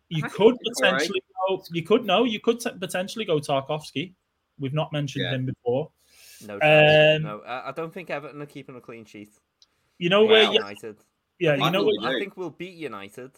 you 0.08 0.22
I 0.24 0.28
could 0.28 0.54
think 0.56 0.60
it's 0.64 0.80
all 0.80 0.92
right. 0.92 0.98
potentially 0.98 1.22
go. 1.48 1.64
You 1.72 1.82
could 1.82 2.04
no, 2.04 2.24
you 2.24 2.40
could 2.40 2.60
t- 2.60 2.70
potentially 2.78 3.24
go 3.24 3.38
Tarkowski. 3.38 4.14
We've 4.58 4.74
not 4.74 4.92
mentioned 4.92 5.24
Yeah. 5.24 5.34
him 5.34 5.46
before. 5.46 5.90
No, 6.46 6.58
chance. 6.60 7.16
Um, 7.16 7.22
no. 7.22 7.40
I, 7.40 7.68
I 7.70 7.72
don't 7.72 7.92
think 7.92 8.10
Everton 8.10 8.40
are 8.42 8.46
keeping 8.46 8.76
a 8.76 8.80
clean 8.80 9.04
sheet. 9.04 9.30
You 9.98 10.08
know 10.10 10.24
where? 10.24 10.44
Wow. 10.44 10.50
You, 10.52 10.58
United. 10.58 10.96
yeah, 11.38 11.54
you 11.54 11.70
know 11.70 11.84
what? 11.84 12.04
I 12.04 12.18
think 12.18 12.36
we'll 12.36 12.50
beat 12.50 12.74
United, 12.74 13.30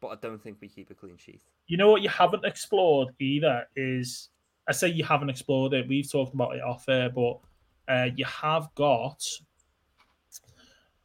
but 0.00 0.08
I 0.08 0.16
don't 0.16 0.42
think 0.42 0.58
we 0.60 0.68
keep 0.68 0.90
a 0.90 0.94
clean 0.94 1.16
sheet. 1.16 1.42
You 1.66 1.76
know 1.76 1.90
what 1.90 2.02
you 2.02 2.08
haven't 2.08 2.44
explored 2.44 3.08
either 3.20 3.66
is 3.76 4.28
I 4.68 4.72
say 4.72 4.88
you 4.88 5.04
haven't 5.04 5.30
explored 5.30 5.72
it. 5.72 5.88
We've 5.88 6.10
talked 6.10 6.34
about 6.34 6.56
it 6.56 6.62
off 6.62 6.88
air, 6.88 7.10
but 7.10 7.38
uh, 7.88 8.08
you 8.16 8.24
have 8.26 8.68
got 8.74 9.22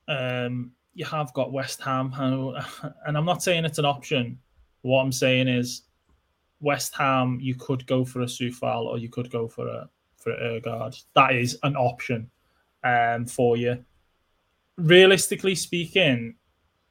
um, 0.08 0.72
you 0.94 1.06
have 1.06 1.34
got 1.34 1.52
West 1.52 1.82
Ham, 1.82 2.14
and 3.06 3.18
I'm 3.18 3.26
not 3.26 3.44
saying 3.44 3.66
it's 3.66 3.80
an 3.80 3.86
option. 3.86 4.40
What 4.82 5.02
I'm 5.02 5.12
saying 5.12 5.48
is 5.48 5.84
West 6.62 6.96
Ham. 6.96 7.38
You 7.42 7.56
could 7.56 7.86
go 7.86 8.06
for 8.06 8.22
a 8.22 8.26
Sufal 8.26 8.86
or 8.86 8.98
you 8.98 9.10
could 9.10 9.32
go 9.32 9.48
for 9.48 9.68
a 9.68 9.90
for 10.18 10.32
a 10.34 10.60
Aguerd. 10.60 11.02
That 11.16 11.34
is 11.34 11.58
an 11.64 11.76
option 11.76 12.30
um, 12.84 13.26
for 13.26 13.58
you. 13.58 13.84
Realistically 14.78 15.56
speaking, 15.56 16.36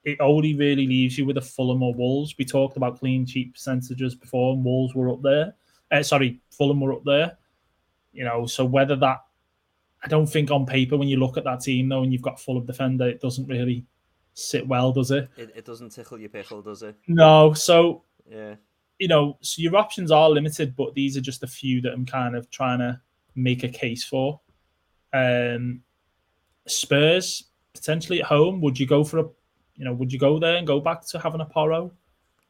it 0.05 0.19
only 0.21 0.55
really 0.55 0.87
leaves 0.87 1.19
you 1.19 1.27
with 1.27 1.37
a 1.37 1.43
Fulham 1.43 1.83
or 1.83 1.95
Wolves. 1.95 2.35
We 2.39 2.45
talked 2.45 2.77
about 2.77 2.99
clean 2.99 3.27
sheet 3.27 3.53
percentages 3.53 4.15
before, 4.15 4.55
and 4.55 4.65
Wolves 4.65 4.95
were 4.95 5.11
up 5.11 5.23
there. 5.23 5.55
Uh, 5.91 6.03
sorry, 6.03 6.41
Fulham 6.51 6.81
were 6.81 6.93
up 6.93 7.05
there. 7.05 7.37
You 8.13 8.25
know, 8.25 8.47
so 8.47 8.65
whether 8.65 8.97
that, 8.97 9.25
I 10.03 10.09
don't 10.09 10.27
think 10.27 10.51
on 10.51 10.67
paper 10.67 10.97
when 10.97 11.09
you 11.09 11.19
look 11.19 11.37
at 11.37 11.45
that 11.45 11.61
team 11.61 11.89
though, 11.89 12.03
and 12.03 12.13
you've 12.13 12.23
got 12.23 12.41
Fulham 12.41 12.65
defender, 12.65 13.09
it 13.09 13.21
doesn't 13.21 13.47
really 13.47 13.85
sit 14.39 14.67
well, 14.67 14.93
does 14.93 15.11
it? 15.11 15.29
It, 15.37 15.53
it 15.57 15.65
doesn't 15.65 15.91
tickle 15.91 16.19
your 16.19 16.29
pickle, 16.29 16.63
does 16.63 16.83
it? 16.83 16.95
No. 17.09 17.53
So 17.55 18.05
Yeah. 18.31 18.55
you 19.01 19.09
know, 19.09 19.37
so 19.41 19.61
your 19.63 19.77
options 19.77 20.11
are 20.13 20.31
limited, 20.31 20.77
but 20.77 20.95
these 20.95 21.17
are 21.17 21.21
just 21.21 21.43
a 21.43 21.47
few 21.47 21.81
that 21.83 21.93
I'm 21.93 22.07
kind 22.07 22.37
of 22.37 22.49
trying 22.51 22.79
to 22.79 23.01
make 23.35 23.65
a 23.65 23.69
case 23.69 24.05
for. 24.05 24.41
Um, 25.13 25.83
Spurs 26.67 27.45
potentially 27.75 28.21
at 28.21 28.27
home. 28.27 28.61
Would 28.61 28.79
you 28.79 28.87
go 28.87 29.03
for 29.05 29.19
a, 29.19 29.25
you 29.77 29.85
know, 29.85 29.93
would 29.95 30.13
you 30.13 30.19
go 30.19 30.39
there 30.39 30.57
and 30.57 30.67
go 30.67 30.81
back 30.81 31.07
to 31.09 31.19
having 31.19 31.41
a 31.41 31.45
Porro? 31.47 31.93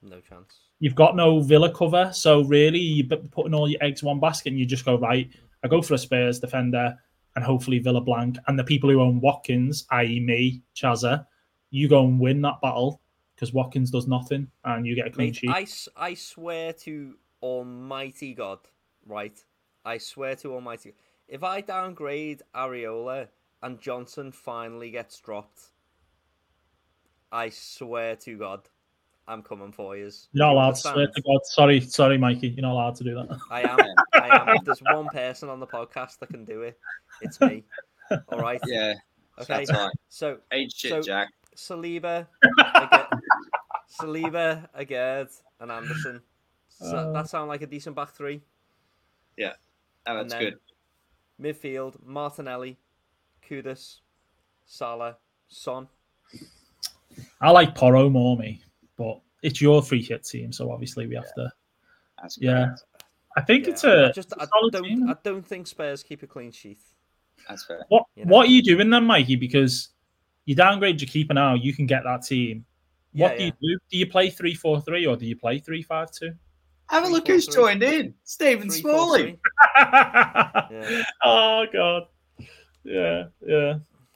No 0.03 0.21
chance. 0.21 0.59
You've 0.81 0.95
got 0.95 1.17
no 1.17 1.41
Villa 1.41 1.73
cover, 1.73 2.11
so 2.13 2.43
really 2.45 2.79
you're 2.79 3.17
putting 3.33 3.55
all 3.55 3.69
your 3.69 3.83
eggs 3.83 4.03
in 4.03 4.09
one 4.09 4.21
basket, 4.21 4.51
and 4.51 4.59
you 4.59 4.65
just 4.67 4.85
go 4.85 4.97
right. 4.99 5.29
I 5.65 5.69
go 5.69 5.83
for 5.83 5.95
a 5.95 5.99
Spurs 5.99 6.39
defender, 6.39 6.97
and 7.35 7.45
hopefully 7.45 7.79
Villa 7.81 8.01
blank, 8.01 8.37
and 8.47 8.59
the 8.59 8.65
people 8.65 8.89
who 8.91 9.01
own 9.01 9.21
Watkins, 9.21 9.87
i.e. 9.91 10.21
me, 10.21 10.63
Chazza, 10.77 11.27
you 11.71 11.89
go 11.89 12.05
and 12.05 12.19
win 12.21 12.41
that 12.43 12.61
battle 12.61 13.01
because 13.35 13.53
Watkins 13.53 13.91
does 13.91 14.09
nothing, 14.09 14.49
and 14.65 14.85
you 14.87 14.95
get 14.97 15.07
a 15.07 15.11
clean 15.11 15.29
Mate, 15.29 15.37
sheet. 15.37 15.91
I 15.97 16.15
swear 16.15 16.73
to 16.73 17.15
Almighty 17.43 18.35
God, 18.35 18.59
right? 19.07 19.39
I 19.85 19.99
swear 19.99 20.35
to 20.37 20.55
Almighty 20.55 20.95
If 21.29 21.45
I 21.45 21.61
downgrade 21.61 22.43
Areola 22.55 23.29
and 23.63 23.81
Johnstone 23.81 24.33
finally 24.33 24.91
gets 24.91 25.21
dropped, 25.21 25.61
I 27.31 27.51
swear 27.51 28.17
to 28.17 28.37
God, 28.39 28.69
I'm 29.29 29.43
coming 29.43 29.71
for 29.73 29.97
you. 29.97 30.05
You're 30.33 30.47
not 30.47 30.53
allowed 30.55 30.71
to 30.71 30.77
swear 30.81 31.07
to 31.07 31.23
God. 31.23 31.41
Sorry, 31.45 31.81
sorry, 31.81 32.17
Mikey. 32.19 32.49
You're 32.49 32.63
not 32.63 32.73
allowed 32.73 32.95
to 32.97 33.05
do 33.05 33.15
that. 33.15 33.39
I 33.51 33.63
am. 33.63 33.79
I 34.15 34.37
am. 34.41 34.49
If 34.57 34.65
there's 34.65 34.81
one 34.81 35.07
person 35.09 35.49
on 35.49 35.61
the 35.61 35.67
podcast 35.67 36.19
that 36.21 36.31
can 36.31 36.45
do 36.45 36.63
it, 36.63 36.79
it's 37.21 37.41
me. 37.41 37.65
All 38.33 38.39
right. 38.41 38.61
Yeah, 38.67 38.95
Okay. 39.41 39.65
that's 39.67 39.73
right. 39.73 39.93
So 40.09 40.39
Age 40.51 40.73
shit, 40.75 40.91
So- 40.91 41.03
Jack. 41.03 41.29
Saliba, 41.59 42.27
aga- 42.61 43.09
Saliba, 44.01 44.69
Aguerd, 44.79 45.29
and 45.61 45.73
Andersen. 45.73 46.23
So 46.69 46.97
Uh, 46.97 47.13
that 47.13 47.29
sound 47.29 47.49
like 47.49 47.63
a 47.63 47.67
decent 47.67 47.97
back 47.97 48.11
three. 48.15 48.41
Oh, 49.41 49.51
And 50.07 50.19
that's 50.21 50.33
then- 50.33 50.43
good. 50.43 50.59
Midfield: 51.41 51.95
Martinelli, 52.05 52.77
Kudus, 53.49 54.01
Salah, 54.67 55.17
Son. 55.49 55.89
I 57.41 57.51
like 57.51 57.75
Porro 57.75 58.09
more, 58.09 58.37
me, 58.37 58.63
but 58.97 59.21
it's 59.43 59.61
your 59.61 59.83
free 59.83 60.03
hit 60.03 60.25
team, 60.25 60.53
so 60.53 60.71
obviously 60.73 61.07
we 61.07 61.15
have 61.17 61.33
to. 61.35 61.53
That's 62.21 62.39
Yeah. 62.41 62.67
great. 62.67 62.79
I 63.37 63.41
think 63.43 63.67
Yeah, 63.67 63.73
it's 63.73 63.85
a, 63.85 64.07
I 64.07 64.13
just 64.13 64.33
it's 64.33 64.37
a 64.37 64.43
I 64.43 64.47
solid 64.47 64.73
don't 64.73 64.83
team. 64.85 65.09
I 65.09 65.17
don't 65.23 65.47
think 65.47 65.67
Spurs 65.69 66.03
keep 66.03 66.23
a 66.23 66.27
clean 66.27 66.51
sheet. 66.51 66.81
That's 67.49 67.65
fair. 67.65 67.85
What 67.89 68.05
you 68.17 68.25
know. 68.25 68.33
What 68.35 68.49
are 68.49 68.51
you 68.51 68.63
doing 68.63 68.91
then, 68.91 69.05
Mikey? 69.05 69.37
Because 69.37 69.91
you 70.49 70.55
downgrade 70.55 70.99
your 70.99 71.09
keeper 71.09 71.35
now, 71.35 71.55
you 71.55 71.75
can 71.75 71.85
get 71.87 72.05
that 72.05 72.23
team. 72.23 72.65
What 73.13 73.33
Yeah, 73.33 73.37
do 73.37 73.45
yeah. 73.45 73.51
you 73.61 73.75
do? 73.77 73.81
Do 73.91 73.99
you 73.99 74.07
play 74.07 74.31
three 74.31 74.55
four 74.55 74.81
three 74.81 75.05
or 75.07 75.15
do 75.15 75.27
you 75.27 75.37
play 75.37 75.59
three 75.59 75.83
five 75.83 76.11
two? 76.11 76.33
Have 76.89 77.05
a 77.05 77.09
look 77.09 77.27
four, 77.27 77.35
who's 77.35 77.45
three. 77.45 77.55
joined 77.55 77.83
in. 77.83 78.15
Stephen 78.25 78.71
Three, 78.71 78.81
Smalling. 78.81 79.25
three. 79.25 79.39
Yeah. 79.77 81.03
Oh 81.23 81.67
god. 81.71 82.05
Yeah, 82.83 83.25
yeah. 83.47 83.75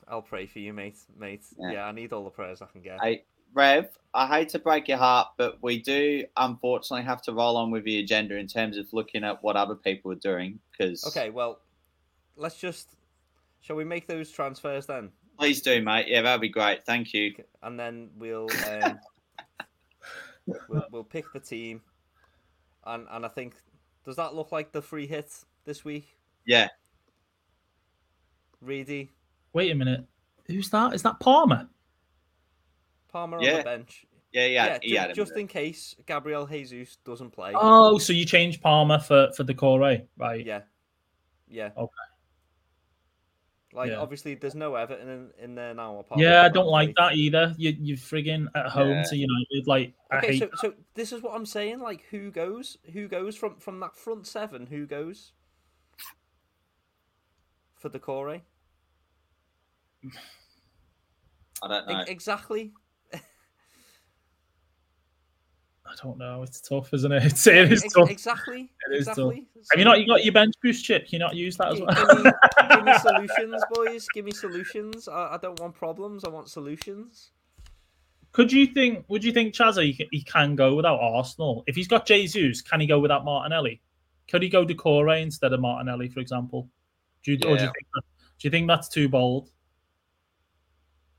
I'll 0.09 0.23
pray 0.23 0.47
for 0.47 0.59
you, 0.61 0.73
mate. 0.73 0.97
Mate. 1.19 1.45
Yeah. 1.59 1.73
Yeah, 1.73 1.85
I 1.85 1.93
need 1.93 2.15
all 2.15 2.25
the 2.25 2.31
prayers 2.31 2.63
I 2.63 2.67
can 2.67 2.81
get. 2.81 2.99
Hey, 3.03 3.25
Rev, 3.53 3.89
I 4.15 4.27
hate 4.27 4.49
to 4.51 4.59
break 4.59 4.89
your 4.89 4.97
heart, 4.99 5.29
but 5.37 5.59
we 5.63 5.81
do 5.83 6.25
unfortunately 6.39 7.05
have 7.05 7.21
to 7.23 7.33
roll 7.35 7.59
on 7.59 7.71
with 7.71 7.85
the 7.85 7.99
agenda 7.99 8.37
in 8.37 8.47
terms 8.47 8.79
of 8.79 8.91
looking 8.95 9.23
at 9.25 9.43
what 9.43 9.57
other 9.57 9.75
people 9.75 10.11
are 10.13 10.23
doing. 10.31 10.59
Because 10.71 11.07
Okay, 11.07 11.29
well, 11.29 11.61
let's 12.37 12.57
just. 12.59 12.89
Shall 13.61 13.77
we 13.77 13.85
make 13.85 14.07
those 14.07 14.31
transfers 14.31 14.87
then? 14.87 15.11
Please 15.39 15.61
do, 15.63 15.83
mate. 15.83 16.07
Yeah, 16.09 16.23
that'd 16.23 16.41
be 16.41 16.49
great. 16.49 16.85
Thank 16.85 17.13
you. 17.15 17.35
and 17.63 17.79
then 17.79 18.11
we'll 18.17 18.49
um, 18.71 18.99
we'll, 20.69 20.85
we'll 20.91 21.05
pick 21.05 21.25
the 21.33 21.41
team, 21.41 21.81
and 22.85 23.07
and 23.11 23.25
I 23.25 23.29
think 23.29 23.55
does 24.05 24.17
that 24.17 24.35
look 24.35 24.53
like 24.53 24.73
the 24.73 24.83
free 24.83 25.07
hit 25.07 25.33
this 25.65 25.85
week? 25.85 26.17
Yeah, 26.47 26.69
Reedy, 28.61 29.11
Wait 29.53 29.71
a 29.71 29.75
minute. 29.75 30.05
Who's 30.47 30.71
that? 30.71 30.95
Is 30.95 31.03
that 31.03 31.19
Palmer? 31.21 31.69
Palmer 33.09 33.39
on 33.39 33.45
the 33.45 33.63
bench. 33.63 34.07
yeah, 34.33 34.47
yeah. 34.47 34.67
Yeah, 34.67 34.79
he 34.83 35.09
ju- 35.09 35.15
just 35.15 35.37
in 35.37 35.47
case 35.47 35.95
Gabriel 36.07 36.47
Jesus 36.47 36.97
doesn't 37.05 37.31
play. 37.31 37.53
Oh, 37.55 37.99
so 37.99 38.13
you 38.13 38.25
changed 38.25 38.61
Palmer 38.63 38.99
for 38.99 39.31
for 39.37 39.45
Doucouré, 39.45 40.07
right? 40.17 40.45
Yeah, 40.45 40.63
yeah. 41.49 41.71
Okay. 41.77 41.93
Like 43.75 43.91
Yeah. 43.91 44.01
obviously, 44.01 44.35
there's 44.35 44.55
no 44.55 44.75
Everton 44.75 45.09
in, 45.09 45.31
in 45.39 45.55
there 45.55 45.73
now. 45.75 45.99
apart 46.01 46.21
Yeah, 46.21 46.43
I 46.43 46.49
don't 46.51 46.67
like 46.69 46.95
that 46.97 47.15
either. 47.15 47.55
You 47.57 47.71
you 47.81 47.97
frigging 47.97 48.47
at 48.55 48.67
home 48.67 48.91
Yeah. 48.91 49.03
to 49.05 49.17
United, 49.17 49.67
like 49.67 49.95
I 50.11 50.19
Okay, 50.19 50.27
hate. 50.33 50.39
so 50.41 50.51
so 50.57 50.75
this 50.95 51.11
is 51.13 51.23
what 51.23 51.35
I'm 51.35 51.47
saying. 51.47 51.81
Like, 51.81 52.05
who 52.11 52.31
goes? 52.31 52.77
Who 52.93 53.09
goes 53.09 53.35
from 53.35 53.57
from 53.57 53.81
that 53.81 53.97
front 53.97 54.27
seven? 54.27 54.67
Who 54.67 54.87
goes 54.87 55.33
for 57.79 57.89
the 57.89 57.99
core? 57.99 58.43
I 61.63 61.69
don't 61.69 61.89
know. 61.89 62.01
E- 62.03 62.05
exactly. 62.09 62.73
I 65.93 65.95
don't 66.03 66.17
know. 66.17 66.43
It's 66.43 66.61
tough, 66.61 66.93
isn't 66.95 67.13
it? 67.13 67.25
It's, 67.25 67.47
it 67.47 67.71
is 67.71 67.83
tough. 67.95 68.11
Exactly. 68.11 68.71
It 68.91 68.97
is 68.97 69.07
tough. 69.07 69.19
exactly. 69.19 69.47
Have 69.71 69.79
you 69.79 69.85
not? 69.85 70.01
You 70.01 70.07
got 70.07 70.25
your 70.25 70.33
bench 70.33 70.55
boost 70.63 70.85
chip? 70.85 71.07
Can 71.07 71.15
you 71.15 71.19
not 71.19 71.37
use 71.37 71.57
that 71.59 71.73
as 71.73 71.79
Gi- 71.79 71.85
well? 71.85 72.07
give, 72.15 72.25
me, 72.25 72.31
give 72.71 72.85
me 72.85 72.99
solutions, 73.03 73.65
boys. 73.71 74.07
Give 74.15 74.25
me 74.25 74.33
solutions. 74.33 75.09
I, 75.09 75.35
I 75.35 75.39
don't 75.41 75.61
want 75.61 75.75
problems. 75.75 76.25
I 76.25 76.31
want 76.31 76.49
solutions. 76.49 77.31
Could 78.33 78.51
you 78.51 78.67
think? 78.67 79.05
Would 79.09 79.23
you 79.23 79.33
think 79.33 79.55
Chazza 79.55 79.85
he, 79.85 79.93
can- 79.93 80.09
he 80.11 80.23
can 80.23 80.57
go 80.57 80.75
without 80.75 80.99
Arsenal? 80.99 81.65
If 81.67 81.77
he's 81.77 81.89
got 81.89 82.07
Jesus, 82.07 82.63
can 82.63 82.81
he 82.81 82.87
go 82.87 82.99
without 82.99 83.25
Martinelli? 83.25 83.81
Could 84.31 84.43
he 84.43 84.49
go 84.49 84.65
Doucouré 84.65 85.21
instead 85.21 85.53
of 85.53 85.61
Martinelli, 85.61 86.09
for 86.09 86.21
example? 86.21 86.69
Do 87.23 87.33
you, 87.33 87.37
or 87.45 87.57
do 87.57 87.65
you 87.65 87.71
think 87.71 87.87
that, 87.95 88.03
do 88.39 88.49
you 88.49 88.51
think 88.51 88.67
that's 88.67 88.89
too 88.89 89.09
bold? 89.09 89.51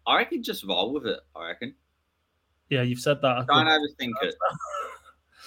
I 0.05 0.17
reckon 0.17 0.41
just 0.43 0.63
roll 0.63 0.93
with 0.93 1.05
it. 1.05 1.19
I 1.35 1.47
reckon. 1.47 1.75
Yeah, 2.73 2.81
you've 2.81 2.99
said 2.99 3.21
that. 3.21 3.37
I 3.37 3.45
Don't 3.45 3.67
overthink 3.67 4.13
it. 4.21 4.35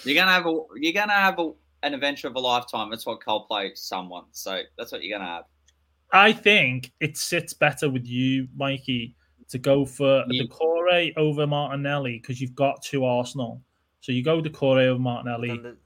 You're 0.03 0.15
gonna 0.15 0.31
have 0.31 0.45
a. 0.45 0.59
You're 0.75 0.93
gonna 0.93 1.13
have 1.13 1.39
a, 1.39 1.51
an 1.83 1.93
adventure 1.93 2.27
of 2.27 2.35
a 2.35 2.39
lifetime. 2.39 2.89
That's 2.89 3.05
what 3.05 3.19
Coldplay 3.19 3.77
someone. 3.77 4.25
So 4.31 4.61
that's 4.77 4.91
what 4.91 5.03
you're 5.03 5.17
gonna 5.17 5.29
have. 5.29 5.43
I 6.13 6.31
think 6.31 6.93
it 7.01 7.17
sits 7.17 7.53
better 7.53 7.89
with 7.89 8.05
you, 8.05 8.47
Mikey, 8.55 9.15
to 9.49 9.57
go 9.57 9.85
for 9.85 10.23
Yeah. 10.29 10.43
Doucouré 10.43 11.13
over 11.17 11.45
Martinelli 11.45 12.19
because 12.19 12.39
you've 12.39 12.55
got 12.55 12.81
two 12.81 13.03
Arsenal. 13.03 13.61
So 13.99 14.13
you 14.13 14.23
go 14.23 14.41
Doucouré 14.41 14.85
over 14.85 14.99
Martinelli. 14.99 15.49
And 15.49 15.65
the, 15.65 15.77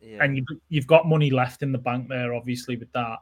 yeah. 0.00 0.22
and 0.22 0.36
you, 0.36 0.44
you've 0.68 0.86
got 0.86 1.08
money 1.08 1.30
left 1.30 1.62
in 1.62 1.72
the 1.72 1.78
bank 1.78 2.08
there, 2.08 2.34
obviously 2.34 2.76
with 2.76 2.92
that. 2.92 3.18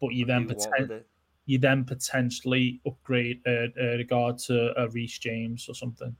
But 0.00 0.14
you 0.14 0.24
then 0.24 0.46
do 0.46 0.54
what 0.54 0.70
poten- 0.70 0.80
with 0.80 0.90
it? 0.92 1.06
you 1.46 1.58
then 1.58 1.84
potentially 1.84 2.80
upgrade 2.86 3.40
uh, 3.46 3.66
uh, 3.78 3.96
regard 3.96 4.38
to 4.38 4.72
a 4.80 4.88
Reece 4.88 5.18
James 5.18 5.68
or 5.68 5.74
something. 5.74 6.14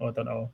I 0.00 0.10
don't 0.10 0.24
know. 0.24 0.52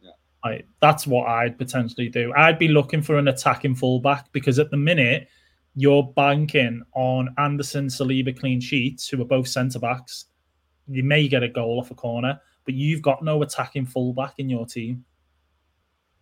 Yeah. 0.00 0.10
I, 0.44 0.62
that's 0.80 1.06
what 1.06 1.28
I'd 1.28 1.58
potentially 1.58 2.08
do. 2.08 2.32
I'd 2.34 2.58
be 2.58 2.68
looking 2.68 3.02
for 3.02 3.16
an 3.16 3.28
attacking 3.28 3.74
fullback 3.74 4.30
because 4.32 4.58
at 4.58 4.70
the 4.70 4.76
minute 4.76 5.28
you're 5.74 6.02
banking 6.02 6.82
on 6.94 7.34
Andersen, 7.38 7.86
Saliba 7.86 8.38
clean 8.38 8.60
sheets, 8.60 9.08
who 9.08 9.20
are 9.22 9.26
both 9.26 9.48
centre 9.48 9.78
backs. 9.78 10.26
You 10.88 11.02
may 11.02 11.28
get 11.28 11.42
a 11.42 11.48
goal 11.48 11.78
off 11.78 11.90
a 11.90 11.94
corner, 11.94 12.40
but 12.64 12.74
you've 12.74 13.02
got 13.02 13.24
no 13.24 13.42
attacking 13.42 13.86
fullback 13.86 14.34
in 14.38 14.50
your 14.50 14.66
team. 14.66 15.04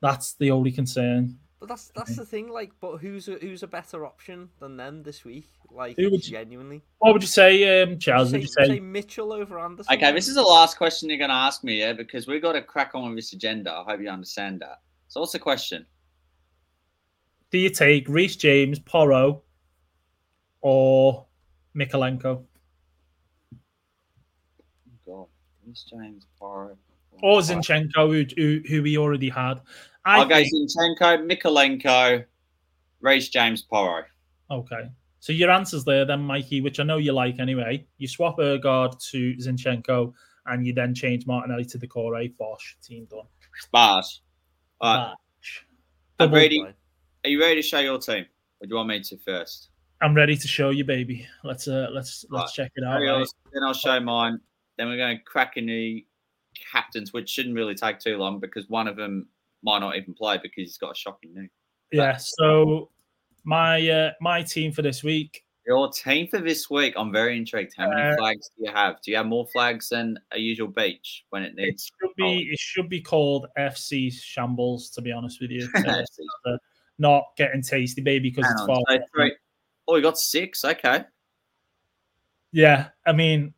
That's 0.00 0.34
the 0.34 0.50
only 0.50 0.70
concern. 0.70 1.38
But 1.60 1.68
that's 1.68 1.92
that's 1.94 2.16
the 2.16 2.24
thing. 2.24 2.48
Like, 2.48 2.72
but 2.80 2.96
who's 2.96 3.28
a, 3.28 3.32
who's 3.32 3.62
a 3.62 3.66
better 3.66 4.06
option 4.06 4.48
than 4.58 4.78
them 4.78 5.02
this 5.02 5.24
week? 5.24 5.46
Like, 5.70 5.96
Who 5.98 6.10
would 6.10 6.26
you- 6.26 6.32
genuinely. 6.32 6.82
What 6.98 7.12
would 7.12 7.22
you 7.22 7.28
say, 7.28 7.82
um, 7.82 7.98
Charles? 7.98 8.30
say, 8.30 8.38
Would 8.38 8.42
you 8.42 8.48
say, 8.48 8.66
say 8.66 8.80
Mitchell 8.80 9.32
over 9.32 9.58
Andersen? 9.60 9.94
Okay, 9.94 10.10
this 10.12 10.26
is 10.26 10.34
the 10.34 10.42
last 10.42 10.78
question 10.78 11.10
you're 11.10 11.18
gonna 11.18 11.34
ask 11.34 11.62
me, 11.62 11.78
yeah, 11.78 11.92
because 11.92 12.26
we've 12.26 12.40
got 12.42 12.52
to 12.52 12.62
crack 12.62 12.92
on 12.94 13.10
with 13.10 13.18
this 13.18 13.34
agenda. 13.34 13.70
I 13.72 13.84
hope 13.84 14.00
you 14.00 14.08
understand 14.08 14.60
that. 14.60 14.80
So 15.08 15.20
what's 15.20 15.32
the 15.32 15.38
question? 15.38 15.86
do 17.50 17.58
you 17.58 17.68
take 17.68 18.08
Reece 18.08 18.36
James, 18.36 18.78
Porro, 18.78 19.42
or 20.60 21.26
Mykolenko? 21.76 22.44
God, 25.04 25.26
Reece 25.66 25.84
James, 25.90 26.26
Porro. 26.38 26.76
Or 27.22 27.40
Zinchenko, 27.40 27.92
who, 27.94 28.24
who, 28.36 28.60
who 28.68 28.82
we 28.82 28.96
already 28.96 29.28
had? 29.28 29.60
I 30.04 30.18
I'll 30.18 30.26
go 30.26 30.36
Zinchenko, 30.42 31.28
Mykolenko, 31.30 32.24
Reece 33.00 33.28
James, 33.28 33.62
Porro. 33.62 34.04
okay. 34.50 34.90
So 35.20 35.34
your 35.34 35.50
answer's 35.50 35.84
there 35.84 36.06
then, 36.06 36.22
Mikey, 36.22 36.62
which 36.62 36.80
I 36.80 36.82
know 36.82 36.96
you 36.96 37.12
like 37.12 37.38
anyway. 37.38 37.86
You 37.98 38.08
swap 38.08 38.38
Aguerd 38.38 38.98
to 39.10 39.34
Zinchenko 39.36 40.14
and 40.46 40.66
you 40.66 40.72
then 40.72 40.94
change 40.94 41.26
Martinelli 41.26 41.66
to 41.66 41.78
the 41.78 41.86
core. 41.86 42.18
Bosh, 42.38 42.78
team 42.82 43.06
done. 43.10 43.26
Bars. 43.70 44.22
All 44.80 44.96
right. 44.96 45.14
I'm 46.18 46.32
ready. 46.32 46.62
Are 46.62 47.28
you 47.28 47.40
ready 47.40 47.56
to 47.56 47.62
show 47.62 47.80
your 47.80 47.98
team? 47.98 48.24
Or 48.60 48.66
do 48.66 48.70
you 48.70 48.76
want 48.76 48.88
me 48.88 49.00
to 49.00 49.18
first? 49.18 49.68
I'm 50.02 50.14
ready 50.14 50.36
to 50.36 50.48
show 50.48 50.70
you, 50.70 50.84
baby. 50.84 51.26
Let's 51.44 51.68
uh, 51.68 51.88
let's 51.92 52.24
let's 52.30 52.52
check 52.52 52.72
it 52.74 52.84
out. 52.84 53.00
Right? 53.00 53.26
Then 53.52 53.62
I'll 53.62 53.74
show 53.74 54.00
mine. 54.00 54.40
Then 54.78 54.88
we're 54.88 54.96
going 54.96 55.18
to 55.18 55.22
crack 55.24 55.58
in 55.58 55.66
the 55.66 56.06
captains, 56.72 57.12
which 57.12 57.28
shouldn't 57.28 57.54
really 57.54 57.74
take 57.74 57.98
too 57.98 58.16
long 58.16 58.40
because 58.40 58.68
one 58.68 58.88
of 58.88 58.96
them 58.96 59.28
might 59.62 59.80
not 59.80 59.96
even 59.96 60.14
play 60.14 60.36
because 60.36 60.52
he's 60.56 60.78
got 60.78 60.92
a 60.92 60.94
shocking 60.94 61.34
knee. 61.34 61.48
Yeah. 61.92 62.16
So 62.18 62.90
my 63.44 63.88
uh, 63.88 64.12
my 64.20 64.42
team 64.42 64.72
for 64.72 64.82
this 64.82 65.02
week 65.02 65.44
Your 65.66 65.90
team 65.92 66.26
for 66.28 66.38
this 66.40 66.68
week, 66.70 66.94
I'm 66.96 67.12
very 67.12 67.36
intrigued. 67.36 67.74
How 67.76 67.88
many 67.88 68.00
Uh, 68.02 68.16
flags 68.16 68.50
do 68.56 68.64
you 68.64 68.72
have? 68.72 69.00
Do 69.02 69.10
you 69.10 69.16
have 69.18 69.26
more 69.26 69.46
flags 69.48 69.88
than 69.90 70.18
a 70.32 70.38
usual 70.38 70.68
beach 70.68 71.24
when 71.30 71.42
it 71.42 71.54
needs? 71.54 71.84
It 71.84 71.92
should 72.00 72.16
be 72.16 72.48
it 72.52 72.58
should 72.58 72.88
be 72.88 73.00
called 73.00 73.46
FC 73.58 74.10
Shambles, 74.12 74.90
to 74.90 75.02
be 75.02 75.12
honest 75.12 75.40
with 75.40 75.50
you. 75.50 75.68
Uh, 76.46 76.56
not 76.98 77.24
getting 77.36 77.62
tasty, 77.62 78.02
baby, 78.02 78.30
because 78.30 78.50
it's 78.50 78.64
far. 78.66 78.80
So 78.88 78.98
three. 79.14 79.34
Oh, 79.88 79.94
we 79.94 80.00
got 80.02 80.18
six. 80.18 80.64
Okay. 80.64 81.04
Yeah, 82.52 82.88
I 83.06 83.12
mean, 83.12 83.54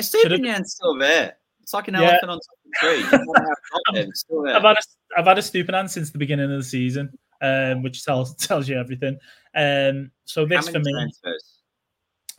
Should've- 0.00 0.66
still 0.66 0.98
there. 0.98 1.36
It's 1.70 1.74
like 1.74 1.86
an 1.86 1.94
Yeah. 1.94 2.00
elephant 2.00 2.30
on 2.32 2.38
top 2.38 2.58
of 2.64 2.70
a 2.72 2.78
tree. 2.80 3.04
You 3.04 3.10
don't 3.26 3.38
have 3.38 3.46
top 3.86 3.94
there, 3.94 4.02
it's 4.02 4.20
still 4.22 4.42
there. 4.42 4.56
I've 4.56 4.62
had 4.64 4.76
a 4.76 4.80
I've 5.20 5.26
had 5.26 5.38
a 5.38 5.42
stupid 5.42 5.72
hand 5.72 5.88
since 5.88 6.10
the 6.10 6.18
beginning 6.18 6.50
of 6.50 6.58
the 6.58 6.64
season, 6.64 7.16
um, 7.42 7.82
which 7.84 8.04
tells 8.04 8.34
tells 8.48 8.68
you 8.68 8.76
everything. 8.76 9.16
Um, 9.54 10.10
so 10.24 10.44
this 10.46 10.68
for 10.68 10.80
me, 10.80 10.90
transfers? 10.92 11.58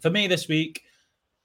for 0.02 0.10
me 0.10 0.28
this 0.28 0.50
week, 0.50 0.82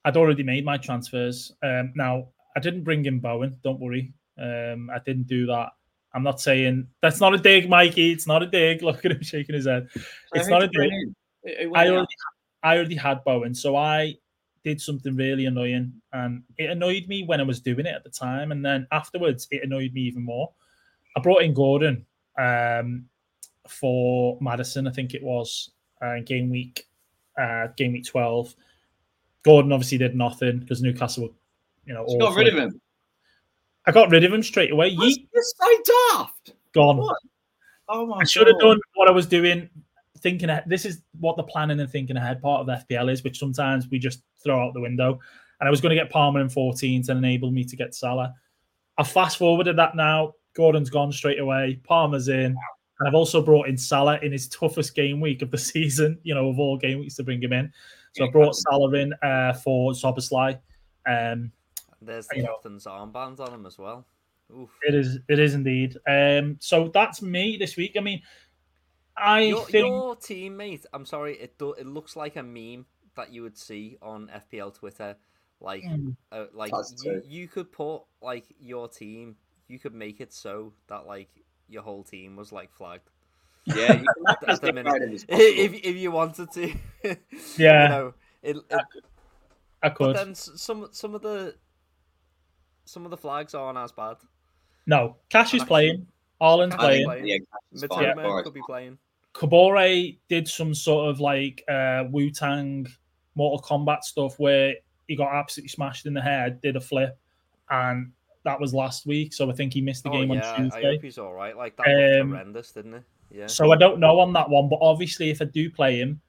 I'd 0.03 0.17
already 0.17 0.43
made 0.43 0.65
my 0.65 0.75
transfers. 0.77 1.53
Um, 1.63 1.93
now 1.95 2.27
I 2.57 2.59
didn't 2.59 2.83
bring 2.83 3.05
in 3.05 3.21
Bowen. 3.21 3.57
Don't 3.63 3.79
worry, 3.79 4.11
um, 4.37 4.89
I 4.93 4.99
didn't 5.05 5.27
do 5.27 5.45
that. 5.45 5.69
I'm 6.13 6.23
not 6.23 6.41
saying 6.41 6.87
that's 7.01 7.21
not 7.21 7.33
a 7.35 7.37
dig, 7.37 7.69
Mikey. 7.69 8.11
It's 8.11 8.27
not 8.27 8.43
a 8.43 8.47
dig. 8.47 8.83
Look 8.83 9.05
at 9.05 9.13
him 9.13 9.23
shaking 9.23 9.55
his 9.55 9.65
head. 9.65 9.87
It's 10.33 10.49
not 10.49 10.61
a 10.61 10.67
dig. 10.67 10.91
in? 10.91 11.15
Who- 11.43 11.63
who 11.63 11.69
went 11.69 11.77
I 11.87 11.89
already, 11.89 12.07
I 12.63 12.75
already 12.75 12.95
had 12.95 13.23
Bowen, 13.23 13.55
so 13.55 13.77
I 13.77 14.15
did 14.67 14.81
something 14.81 15.15
really 15.15 15.45
annoying, 15.45 15.93
and 16.11 16.43
it 16.57 16.69
annoyed 16.69 17.07
me 17.07 17.23
when 17.23 17.39
I 17.39 17.43
was 17.43 17.61
doing 17.61 17.85
it 17.85 17.95
at 17.95 18.03
the 18.03 18.09
time, 18.09 18.51
and 18.51 18.65
then 18.65 18.85
afterwards 18.91 19.47
it 19.49 19.63
annoyed 19.63 19.93
me 19.93 20.01
even 20.01 20.23
more. 20.23 20.51
I 21.15 21.21
brought 21.21 21.43
in 21.43 21.53
Gordon 21.53 22.05
um, 22.37 23.05
for 23.65 24.37
Maddison, 24.41 24.85
I 24.85 24.91
think 24.91 25.13
it 25.13 25.23
was 25.23 25.71
uh, 26.01 26.19
game 26.25 26.49
week, 26.49 26.85
uh, 27.41 27.67
game 27.77 27.93
week 27.93 28.05
twelve. 28.05 28.53
Gordon 29.43 29.71
obviously 29.71 29.99
did 29.99 30.15
nothing 30.15 30.59
because 30.59 30.81
Newcastle 30.81 31.23
were, 31.23 31.33
you 31.85 31.93
know, 31.93 32.05
got 32.19 32.35
rid 32.35 32.49
of 32.49 32.55
him. 32.55 32.81
I 33.85 33.93
got 33.93 34.09
rid 34.09 34.25
of 34.25 34.33
him 34.33 34.43
straight 34.43 34.71
away. 34.71 34.89
You're 34.89 35.03
Yeet, 35.03 35.27
so 35.33 35.67
daft. 36.17 36.53
gone. 36.73 36.97
What? 36.97 37.17
Oh 37.87 38.05
my 38.05 38.17
I 38.17 38.23
should 38.25 38.47
have 38.47 38.59
done 38.59 38.79
what 38.95 39.07
I 39.07 39.11
was 39.11 39.27
doing, 39.27 39.69
thinking. 40.19 40.49
ahe- 40.49 40.63
This 40.67 40.85
is 40.85 41.01
what 41.19 41.37
the 41.37 41.43
planning 41.43 41.79
and 41.79 41.89
thinking 41.89 42.17
ahead 42.17 42.41
part 42.41 42.61
of 42.61 42.67
FPL 42.87 43.11
is, 43.11 43.23
which 43.23 43.39
sometimes 43.39 43.87
we 43.89 43.99
just 43.99 44.21
throw 44.43 44.65
out 44.65 44.73
the 44.73 44.81
window. 44.81 45.19
And 45.59 45.67
I 45.67 45.71
was 45.71 45.81
going 45.81 45.95
to 45.95 46.01
get 46.01 46.11
Palmer 46.11 46.39
in 46.41 46.49
14 46.49 47.03
to 47.03 47.11
enable 47.13 47.51
me 47.51 47.63
to 47.65 47.75
get 47.75 47.95
Salah. 47.95 48.33
I 48.97 49.03
fast 49.03 49.37
forwarded 49.37 49.75
that 49.77 49.95
now. 49.95 50.33
Gordon's 50.55 50.89
gone 50.89 51.11
straight 51.11 51.39
away. 51.39 51.79
Palmer's 51.83 52.27
in. 52.27 52.55
And 52.99 53.07
I've 53.07 53.13
also 53.15 53.41
brought 53.43 53.67
in 53.67 53.77
Salah 53.77 54.19
in 54.23 54.31
his 54.31 54.47
toughest 54.47 54.95
game 54.95 55.19
week 55.19 55.41
of 55.41 55.51
the 55.51 55.57
season, 55.73 56.19
you 56.23 56.33
know, 56.35 56.49
of 56.49 56.59
all 56.59 56.77
game 56.77 56.99
weeks 56.99 57.15
to 57.15 57.23
bring 57.23 57.41
him 57.41 57.53
in. 57.53 57.71
So 58.15 58.25
I 58.25 58.31
brought 58.31 58.55
Salah 58.55 58.93
in 58.93 59.13
uh, 59.21 59.53
for 59.53 59.91
Szoboszlai. 59.93 60.59
Um, 61.07 61.51
There's 62.01 62.27
the 62.27 62.41
captain's 62.41 62.85
armband 62.85 63.39
on 63.39 63.53
him 63.53 63.65
as 63.67 63.77
well. 63.77 64.05
Oof. 64.55 64.69
it 64.87 64.95
is, 64.95 65.19
it 65.27 65.39
is 65.39 65.53
indeed. 65.53 65.97
Um, 66.07 66.55
so 66.59 66.87
that's 66.87 67.21
me 67.21 67.57
this 67.57 67.75
week. 67.75 67.95
I 67.97 67.99
mean, 67.99 68.21
I 69.17 69.41
Your, 69.41 69.65
think 69.65 69.85
your 69.87 70.15
teammate, 70.15 70.85
I'm 70.93 71.05
sorry, 71.05 71.35
it 71.39 71.57
do, 71.57 71.73
it 71.73 71.87
looks 71.87 72.15
like 72.15 72.35
a 72.35 72.43
meme 72.43 72.85
that 73.15 73.33
you 73.33 73.41
would 73.43 73.57
see 73.57 73.97
on 74.01 74.29
FPL 74.51 74.73
Twitter. 74.75 75.15
Like, 75.59 75.83
Mm. 75.83 76.15
uh, 76.31 76.45
like 76.53 76.71
you, 77.03 77.23
you 77.25 77.47
could 77.47 77.71
put 77.71 78.01
like 78.21 78.45
your 78.59 78.87
team, 78.87 79.37
you 79.67 79.79
could 79.79 79.95
make 79.95 80.21
it 80.21 80.31
so 80.31 80.73
that 80.87 81.07
like 81.07 81.29
your 81.67 81.81
whole 81.81 82.03
team 82.03 82.35
was 82.35 82.51
like 82.51 82.71
flagged. 82.73 83.09
Yeah, 83.65 83.75
you 83.75 83.85
can 83.87 84.05
make 84.19 84.37
it 84.43 84.49
as 84.49 84.59
At 84.59 84.61
the 84.61 84.73
minute. 84.73 84.91
decorated 84.93 85.13
as 85.15 85.23
possible. 85.25 85.45
if 85.47 85.73
if 85.73 85.95
you 85.95 86.11
wanted 86.11 86.51
to, 86.51 86.73
Yeah. 87.57 87.83
you 87.83 87.89
know, 87.89 88.13
it, 88.43 88.57
it, 88.57 88.81
I 89.81 89.89
but 89.89 89.95
could. 89.95 90.15
then 90.15 90.35
some 90.35 90.87
some 90.91 91.15
of 91.15 91.21
the 91.23 91.55
some 92.85 93.03
of 93.05 93.09
the 93.11 93.17
flags 93.17 93.55
aren't 93.55 93.79
as 93.79 93.91
bad. 93.91 94.17
No, 94.85 95.15
Cash 95.29 95.55
is 95.55 95.61
Actually- 95.63 95.67
playing. 95.67 96.07
Haaland's 96.39 96.75
Cash 96.75 96.83
I 96.85 96.91
is 96.93 97.05
playing. 97.05 97.07
think, 97.07 97.49
playing. 97.89 97.97
yeah. 98.03 98.13
Mitoma 98.13 98.25
Alright. 98.25 98.43
could 98.45 98.53
be 98.53 98.61
playing. 98.63 98.99
Kabore 99.37 100.17
did 100.29 100.47
some 100.47 100.73
sort 100.73 101.09
of 101.09 101.19
like 101.19 101.63
uh, 101.69 102.05
Wu 102.09 102.31
Tang 102.31 102.87
Mortal 103.35 103.63
Kombat 103.63 104.01
stuff 104.01 104.39
where 104.39 104.73
he 105.07 105.15
got 105.15 105.31
absolutely 105.33 105.69
smashed 105.69 106.07
in 106.07 106.13
the 106.13 106.21
head, 106.21 106.59
did 106.61 106.75
a 106.75 106.81
flip, 106.81 107.17
and 107.69 108.11
that 108.45 108.59
was 108.59 108.73
last 108.73 109.05
week. 109.05 109.33
So 109.33 109.49
I 109.49 109.53
think 109.53 109.73
he 109.73 109.81
missed 109.81 110.03
the 110.03 110.09
Oh 110.09 110.13
game 110.13 110.31
yeah, 110.31 110.51
on 110.51 110.57
Tuesday. 110.63 110.87
I 110.87 110.91
hope 110.93 111.03
he's 111.03 111.19
all 111.19 111.33
right. 111.33 111.55
Like 111.55 111.77
that 111.77 112.19
Um, 112.21 112.31
horrendous, 112.31 112.71
didn't 112.71 112.95
it? 112.95 113.03
Yeah. 113.29 113.47
So 113.47 113.71
I 113.71 113.77
don't 113.77 113.99
know 113.99 114.19
on 114.19 114.33
that 114.33 114.49
one, 114.49 114.69
but 114.69 114.79
obviously 114.81 115.29
if 115.29 115.41
I 115.41 115.45
do 115.45 115.69
play 115.69 115.97
him, 115.97 116.19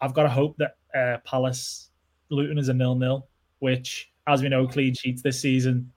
I've 0.00 0.14
got 0.14 0.22
to 0.22 0.30
hope 0.30 0.56
that 0.56 0.76
uh, 0.98 1.18
Palace 1.24 1.90
Luton 2.30 2.58
is 2.58 2.68
a 2.68 2.74
nil-nil, 2.74 3.26
which, 3.58 4.10
as 4.26 4.42
we 4.42 4.48
know, 4.48 4.66
clean 4.66 4.94
sheets 4.94 5.20
this 5.20 5.40
season 5.40 5.92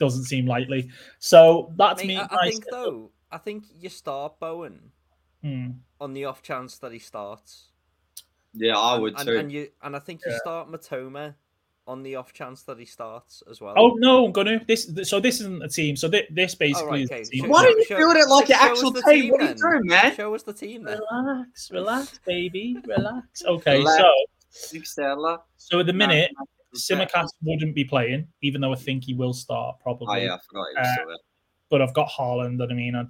doesn't 0.00 0.24
seem 0.24 0.46
likely. 0.46 0.90
So 1.20 1.72
that's 1.76 2.02
Mate, 2.02 2.08
me. 2.08 2.16
I, 2.16 2.28
I 2.30 2.50
think 2.50 2.64
though, 2.70 3.10
I 3.30 3.38
think 3.38 3.64
you 3.78 3.88
start 3.88 4.40
Bowen 4.40 4.90
Hmm. 5.42 5.70
on 6.00 6.12
the 6.14 6.24
off 6.26 6.42
chance 6.42 6.78
that 6.78 6.92
he 6.92 6.98
starts. 6.98 7.68
Yeah, 8.54 8.76
I 8.78 8.98
would 8.98 9.14
and, 9.18 9.26
too. 9.26 9.36
and 9.38 9.50
you 9.52 9.68
and 9.82 9.96
I 9.96 9.98
think 9.98 10.20
you 10.24 10.32
Yeah. 10.32 10.38
start 10.38 10.70
Mitoma 10.70 11.34
on 11.86 12.02
the 12.04 12.14
off 12.16 12.32
chance 12.32 12.62
that 12.64 12.78
he 12.78 12.84
starts 12.84 13.42
as 13.50 13.60
well. 13.60 13.74
Oh 13.76 13.94
no, 13.98 14.24
I'm 14.26 14.32
gonna 14.32 14.64
this. 14.66 14.88
So 15.04 15.18
this 15.20 15.40
isn't 15.40 15.62
a 15.64 15.68
team. 15.68 15.96
So 15.96 16.08
thi- 16.08 16.28
this 16.30 16.54
basically 16.54 16.90
right, 16.90 17.00
is 17.02 17.10
okay. 17.10 17.22
the 17.24 17.30
team. 17.30 17.44
Show- 17.44 17.50
Why 17.50 17.64
don't 17.64 17.78
you 17.78 17.84
show- 17.86 17.96
build 17.96 18.16
it 18.16 18.28
like 18.28 18.46
show 18.46 18.52
your 18.52 18.62
us 18.62 18.70
actual 18.78 18.90
the 18.92 19.02
team? 19.02 19.22
team 19.22 19.30
What 19.32 19.40
are 19.40 19.44
you 19.44 19.48
then. 19.48 19.56
doing, 19.70 19.86
man? 19.86 20.14
Show 20.14 20.34
us 20.34 20.42
the 20.44 20.52
team 20.52 20.84
then. 20.84 21.00
Relax, 21.10 21.70
relax, 21.72 22.20
baby, 22.26 22.76
relax. 22.86 23.44
Okay, 23.44 23.78
Relax. 23.78 24.02
so 24.50 24.78
Excella. 24.78 25.38
so 25.56 25.80
at 25.80 25.86
the 25.86 25.92
minute, 25.92 26.30
No, 26.38 26.44
no, 26.44 26.78
Tsimikas 26.78 27.28
wouldn't 27.42 27.74
be 27.74 27.84
playing, 27.84 28.28
even 28.42 28.60
though 28.60 28.72
I 28.72 28.76
think 28.76 29.02
he 29.04 29.14
will 29.14 29.32
start 29.32 29.76
probably. 29.80 30.06
Oh 30.08 30.14
yeah, 30.24 30.34
I 30.34 30.38
forgot 30.46 30.66
he 30.74 30.78
was 30.80 30.86
Uh, 30.88 30.92
still 30.94 31.06
there. 31.08 31.16
But 31.70 31.82
I've 31.82 31.94
got 31.94 32.08
Haaland, 32.10 32.62
and 32.62 32.70
I 32.70 32.74
mean, 32.74 32.94
I, 32.94 33.04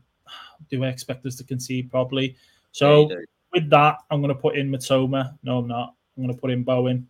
do 0.70 0.84
I 0.84 0.88
expect 0.88 1.26
us 1.26 1.36
to 1.36 1.44
concede 1.44 1.90
probably? 1.90 2.36
So 2.72 3.02
you 3.02 3.16
do. 3.16 3.24
with 3.52 3.70
that, 3.70 3.98
I'm 4.10 4.20
going 4.20 4.34
to 4.34 4.40
put 4.40 4.56
in 4.56 4.70
Mitoma. 4.70 5.36
No, 5.42 5.58
I'm 5.58 5.68
not. 5.68 5.94
I'm 6.16 6.24
going 6.24 6.34
to 6.34 6.40
put 6.40 6.50
in 6.50 6.62
Bowen, 6.62 7.08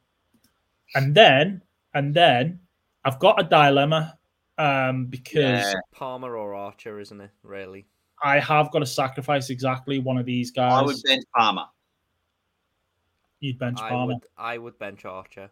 and 0.94 1.14
then 1.14 1.62
and 1.94 2.14
then 2.14 2.60
I've 3.04 3.18
got 3.18 3.40
a 3.40 3.44
dilemma 3.44 4.18
um, 4.58 5.06
because 5.06 5.34
Yeah. 5.60 5.74
Palmer 5.92 6.36
or 6.36 6.54
Archer, 6.54 7.00
isn't 7.00 7.20
it? 7.20 7.30
Really? 7.42 7.86
I 8.24 8.38
have 8.38 8.70
got 8.70 8.78
to 8.80 8.86
sacrifice 8.86 9.50
exactly 9.50 9.98
one 9.98 10.16
of 10.18 10.24
these 10.26 10.52
guys. 10.52 10.72
I 10.72 10.82
would 10.82 10.96
bench 11.04 11.24
Palmer. 11.36 11.64
You'd 13.40 13.58
bench 13.58 13.80
I 13.80 13.88
Palmer. 13.88 14.14
would. 14.14 14.22
I 14.38 14.58
would 14.58 14.78
bench 14.78 15.04
Archer. 15.04 15.50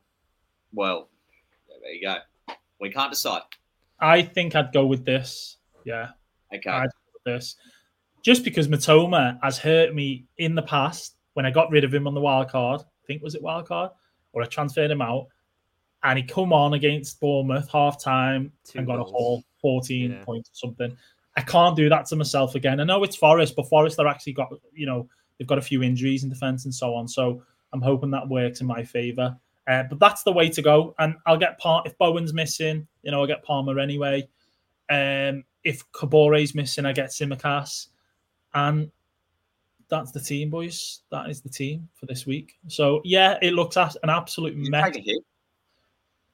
Well, 0.72 1.09
yeah, 1.68 1.77
there 1.82 1.93
you 1.93 2.02
go. 2.02 2.55
We 2.81 2.90
can't 2.90 3.10
decide. 3.10 3.43
I 3.98 4.22
think 4.22 4.55
I'd 4.55 4.72
go 4.72 4.86
with 4.86 5.05
this. 5.05 5.56
Yeah, 5.85 6.10
Okay. 6.55 6.70
I'd 6.70 6.85
go 6.85 7.10
with 7.14 7.24
this. 7.24 7.56
Just 8.22 8.44
because 8.44 8.68
Mitoma 8.68 9.38
has 9.42 9.59
hurt 9.59 9.94
me 9.94 10.26
in 10.38 10.55
the 10.55 10.62
past 10.62 11.16
when 11.34 11.47
I 11.47 11.51
got 11.51 11.70
rid 11.70 11.84
of 11.84 11.92
him 11.94 12.06
on 12.06 12.14
the 12.14 12.20
wild 12.20 12.48
card. 12.48 12.80
I 12.82 13.06
think 13.06 13.22
was 13.22 13.34
it 13.34 13.42
wild 13.42 13.66
card 13.66 13.90
or 14.32 14.42
I 14.42 14.47
transferred 14.47 14.90
him 14.90 15.01
out, 15.02 15.26
and 16.05 16.18
he 16.18 16.24
come 16.24 16.52
on 16.52 16.74
against 16.74 17.18
Bournemouth 17.20 17.68
half 17.70 18.02
time 18.02 18.52
and 18.76 18.86
got 18.86 18.97
goals. 18.97 19.09
a 19.09 19.12
haul, 19.12 19.44
fourteen 19.60 20.12
Yeah. 20.12 20.24
points 20.24 20.51
or 20.51 20.55
something. 20.55 20.97
I 21.36 21.42
can't 21.42 21.76
do 21.76 21.88
that 21.88 22.06
to 22.06 22.16
myself 22.16 22.55
again. 22.55 22.80
I 22.80 22.84
know 22.84 23.02
it's 23.05 23.16
Forest, 23.16 23.55
but 23.56 23.68
Forest 23.68 23.97
they're 23.97 24.06
actually 24.06 24.34
got 24.34 24.52
you 24.72 24.86
know 24.86 25.09
they've 25.38 25.48
got 25.48 25.59
a 25.59 25.62
few 25.62 25.82
injuries 25.82 26.22
in 26.22 26.28
defence 26.28 26.64
and 26.64 26.74
so 26.74 26.94
on. 26.94 27.09
So 27.09 27.42
I'm 27.72 27.80
hoping 27.80 28.10
that 28.10 28.28
works 28.28 28.60
in 28.60 28.66
my 28.66 28.84
favour. 28.84 29.36
Uh, 29.66 29.84
but 29.88 29.98
that's 30.01 30.22
the 30.24 30.32
way 30.32 30.48
to 30.48 30.62
go. 30.62 30.94
And 30.98 31.14
I'll 31.26 31.36
get 31.36 31.59
part 31.59 31.86
if 31.86 31.97
Bowen's 31.97 32.34
missing, 32.34 32.86
you 33.02 33.10
know, 33.12 33.20
I'll 33.20 33.26
get 33.26 33.44
Palmer 33.44 33.78
anyway. 33.78 34.28
Um, 34.88 35.44
if 35.62 35.84
Kabore's 35.92 36.55
missing, 36.55 36.84
I 36.86 36.92
get 36.92 37.10
Tsimikas. 37.10 37.88
And 38.55 38.90
that's 39.89 40.12
the 40.12 40.20
team, 40.20 40.51
boys. 40.51 41.01
That 41.10 41.28
is 41.31 41.40
the 41.40 41.48
team 41.48 41.89
for 41.94 42.06
this 42.06 42.27
week. 42.27 42.59
So 42.68 43.01
yeah, 43.05 43.39
it 43.43 43.52
looks 43.52 43.77
as 43.77 43.97
an 44.02 44.10
absolute 44.10 44.55
You 44.55 44.70
mess. 44.70 44.94
take 44.94 45.09
a. 45.09 45.20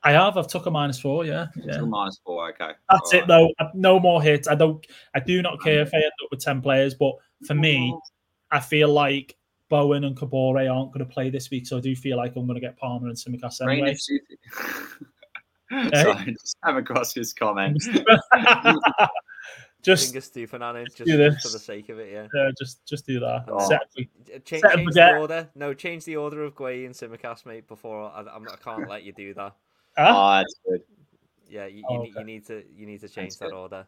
I 0.02 0.12
have. 0.12 0.36
I've 0.36 0.47
took 0.47 0.66
a 0.66 0.70
minus 0.70 1.01
four. 1.01 1.24
Yeah, 1.24 1.47
yeah. 1.56 1.72
Still 1.72 1.86
minus 1.86 2.20
four. 2.24 2.48
Okay. 2.51 2.72
That's 2.90 3.12
All 3.14 3.20
it 3.20 3.26
though. 3.26 3.51
No 3.74 3.98
more 3.98 4.22
hits. 4.22 4.47
I 4.47 4.55
don't. 4.55 4.86
I 5.14 5.20
do 5.20 5.43
not 5.43 5.60
care 5.60 5.80
if 5.82 5.93
I 5.93 5.97
end 5.98 6.12
up 6.22 6.28
with 6.30 6.40
ten 6.40 6.60
players, 6.60 6.94
but 6.94 7.14
for 7.47 7.55
me, 7.55 7.97
I 8.51 8.60
feel 8.60 8.88
like 8.88 9.36
Bowen 9.68 10.05
and 10.05 10.16
Kabore 10.16 10.72
aren't 10.72 10.93
going 10.93 11.05
to 11.05 11.12
play 11.12 11.30
this 11.30 11.51
week, 11.51 11.66
so 11.66 11.78
I 11.78 11.80
do 11.80 11.97
feel 11.97 12.16
like 12.16 12.36
I'm 12.36 12.47
going 12.47 12.55
to 12.55 12.60
get 12.60 12.76
Palmer 12.76 13.09
and 13.09 13.16
Tsimikas 13.16 13.60
Rain 13.66 13.78
anyway. 13.80 13.93
if 13.93 14.01
you- 14.09 14.20
eh? 15.93 16.02
Sorry, 16.02 16.36
just 16.40 16.56
come 16.64 16.76
across 16.76 17.12
his 17.12 17.32
comment. 17.32 17.82
just, 19.86 20.12
Finger 20.12 20.20
Stupinan 20.48 20.84
just, 20.84 20.96
do 20.98 21.16
just 21.30 21.46
for 21.46 21.52
the 21.52 21.58
sake 21.58 21.88
of 21.88 21.98
it, 21.98 22.12
yeah. 22.12 22.40
uh, 22.40 22.50
just, 22.58 22.84
just 22.86 23.06
do 23.06 23.20
that. 23.20 23.44
Oh. 23.48 23.66
Set- 23.68 23.80
Set 24.26 24.44
change 24.44 24.62
the 24.62 25.16
order. 25.18 25.48
No, 25.54 25.72
change 25.72 26.04
the 26.04 26.16
order 26.16 26.42
of 26.44 26.54
Guay 26.54 26.84
and 26.84 26.94
Tsimikas, 26.94 27.46
mate. 27.46 27.66
Before 27.68 28.02
I, 28.14 28.20
I'm, 28.34 28.46
I 28.48 28.56
can't 28.56 28.88
let 28.88 29.04
you 29.04 29.12
do 29.12 29.32
that. 29.34 29.54
Huh? 29.96 30.14
Oh, 30.14 30.30
that's 30.38 30.54
good. 30.68 30.82
Yeah, 31.48 31.66
you, 31.66 31.78
you, 31.78 31.84
Oh, 31.88 32.00
okay. 32.02 32.12
you 32.18 32.24
need 32.24 32.46
to 32.48 32.64
you 32.76 32.86
need 32.86 33.00
to 33.00 33.08
change 33.08 33.38
that 33.38 33.52
order. 33.52 33.86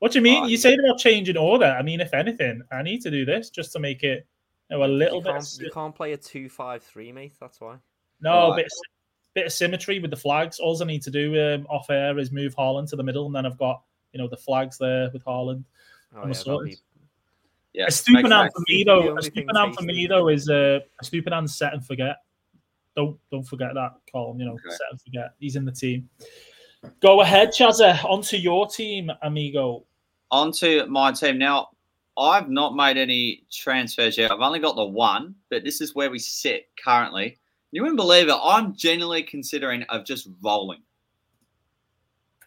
What 0.00 0.12
do 0.12 0.18
you 0.18 0.22
mean? 0.22 0.44
Oh, 0.44 0.46
You 0.46 0.56
say 0.56 0.74
about 0.74 0.98
changing 0.98 1.36
order. 1.36 1.66
I 1.66 1.82
mean, 1.82 2.00
if 2.00 2.12
anything, 2.14 2.62
I 2.72 2.82
need 2.82 3.00
to 3.02 3.10
do 3.10 3.24
this 3.24 3.48
just 3.50 3.72
to 3.74 3.78
make 3.78 4.02
it 4.02 4.26
you 4.70 4.78
know, 4.78 4.84
a 4.84 4.86
little 4.86 5.18
You 5.18 5.22
bit. 5.24 5.32
can't, 5.32 5.56
you 5.60 5.70
can't 5.70 5.94
play 5.94 6.12
a 6.12 6.16
two-five-three, 6.16 7.12
mate. 7.12 7.34
That's 7.40 7.60
why. 7.60 7.76
no, 8.20 8.50
Right. 8.50 8.56
bit 8.56 8.66
of, 8.66 8.72
bit 9.34 9.46
of 9.46 9.52
symmetry 9.52 9.98
with 10.00 10.10
the 10.10 10.16
flags. 10.16 10.58
All 10.58 10.80
I 10.82 10.86
need 10.86 11.02
to 11.02 11.10
do 11.10 11.54
um, 11.54 11.66
off 11.68 11.88
air 11.90 12.18
is 12.18 12.32
move 12.32 12.56
Haaland 12.56 12.88
to 12.90 12.96
the 12.96 13.02
middle, 13.04 13.26
and 13.26 13.34
then 13.34 13.46
I've 13.46 13.58
got 13.58 13.82
you 14.12 14.18
know 14.20 14.28
the 14.28 14.36
flags 14.36 14.78
there 14.78 15.10
with 15.12 15.24
Haaland. 15.24 15.64
Oh, 16.14 16.18
yeah, 16.18 16.22
a 16.24 16.26
that'll 16.28 16.34
sorted. 16.34 16.70
be, 16.70 16.76
Yeah. 17.74 17.86
a 17.86 17.90
stupid 17.90 18.22
sense. 18.22 18.32
hand 18.34 18.50
for 18.54 18.62
me 18.68 18.84
though. 18.84 19.16
A 19.16 19.22
stupid 19.22 19.56
hand 19.56 19.74
for 19.76 19.82
me 19.84 20.06
though 20.06 20.28
is 20.28 20.48
uh, 20.48 20.80
a 21.00 21.04
stupid 21.04 21.32
hand 21.32 21.50
set 21.50 21.72
and 21.74 21.84
forget. 21.86 22.16
Don't 22.96 23.18
don't 23.30 23.44
forget 23.44 23.74
that, 23.74 23.92
Colin. 24.12 24.38
You 24.40 24.46
know, 24.46 24.52
Okay. 24.54 24.70
set 24.70 24.86
and 24.90 25.00
forget. 25.00 25.34
He's 25.38 25.56
in 25.56 25.64
the 25.64 25.72
team. 25.72 26.08
Go 27.00 27.20
ahead, 27.20 27.50
Chazza. 27.50 28.02
Onto 28.04 28.36
your 28.36 28.66
team, 28.66 29.10
amigo. 29.22 29.84
On 30.30 30.50
to 30.52 30.86
my 30.86 31.12
team 31.12 31.38
now. 31.38 31.68
I've 32.18 32.48
not 32.50 32.74
made 32.74 32.96
any 32.98 33.44
transfers 33.52 34.18
yet. 34.18 34.30
I've 34.30 34.40
only 34.40 34.58
got 34.58 34.76
the 34.76 34.84
one, 34.84 35.34
but 35.48 35.62
this 35.64 35.80
is 35.80 35.94
where 35.94 36.10
we 36.10 36.18
sit 36.18 36.68
currently. 36.84 37.38
You 37.70 37.82
wouldn't 37.82 37.96
believe 37.96 38.28
it. 38.28 38.34
I'm 38.42 38.74
genuinely 38.74 39.22
considering 39.22 39.84
of 39.84 40.04
just 40.04 40.28
rolling. 40.42 40.82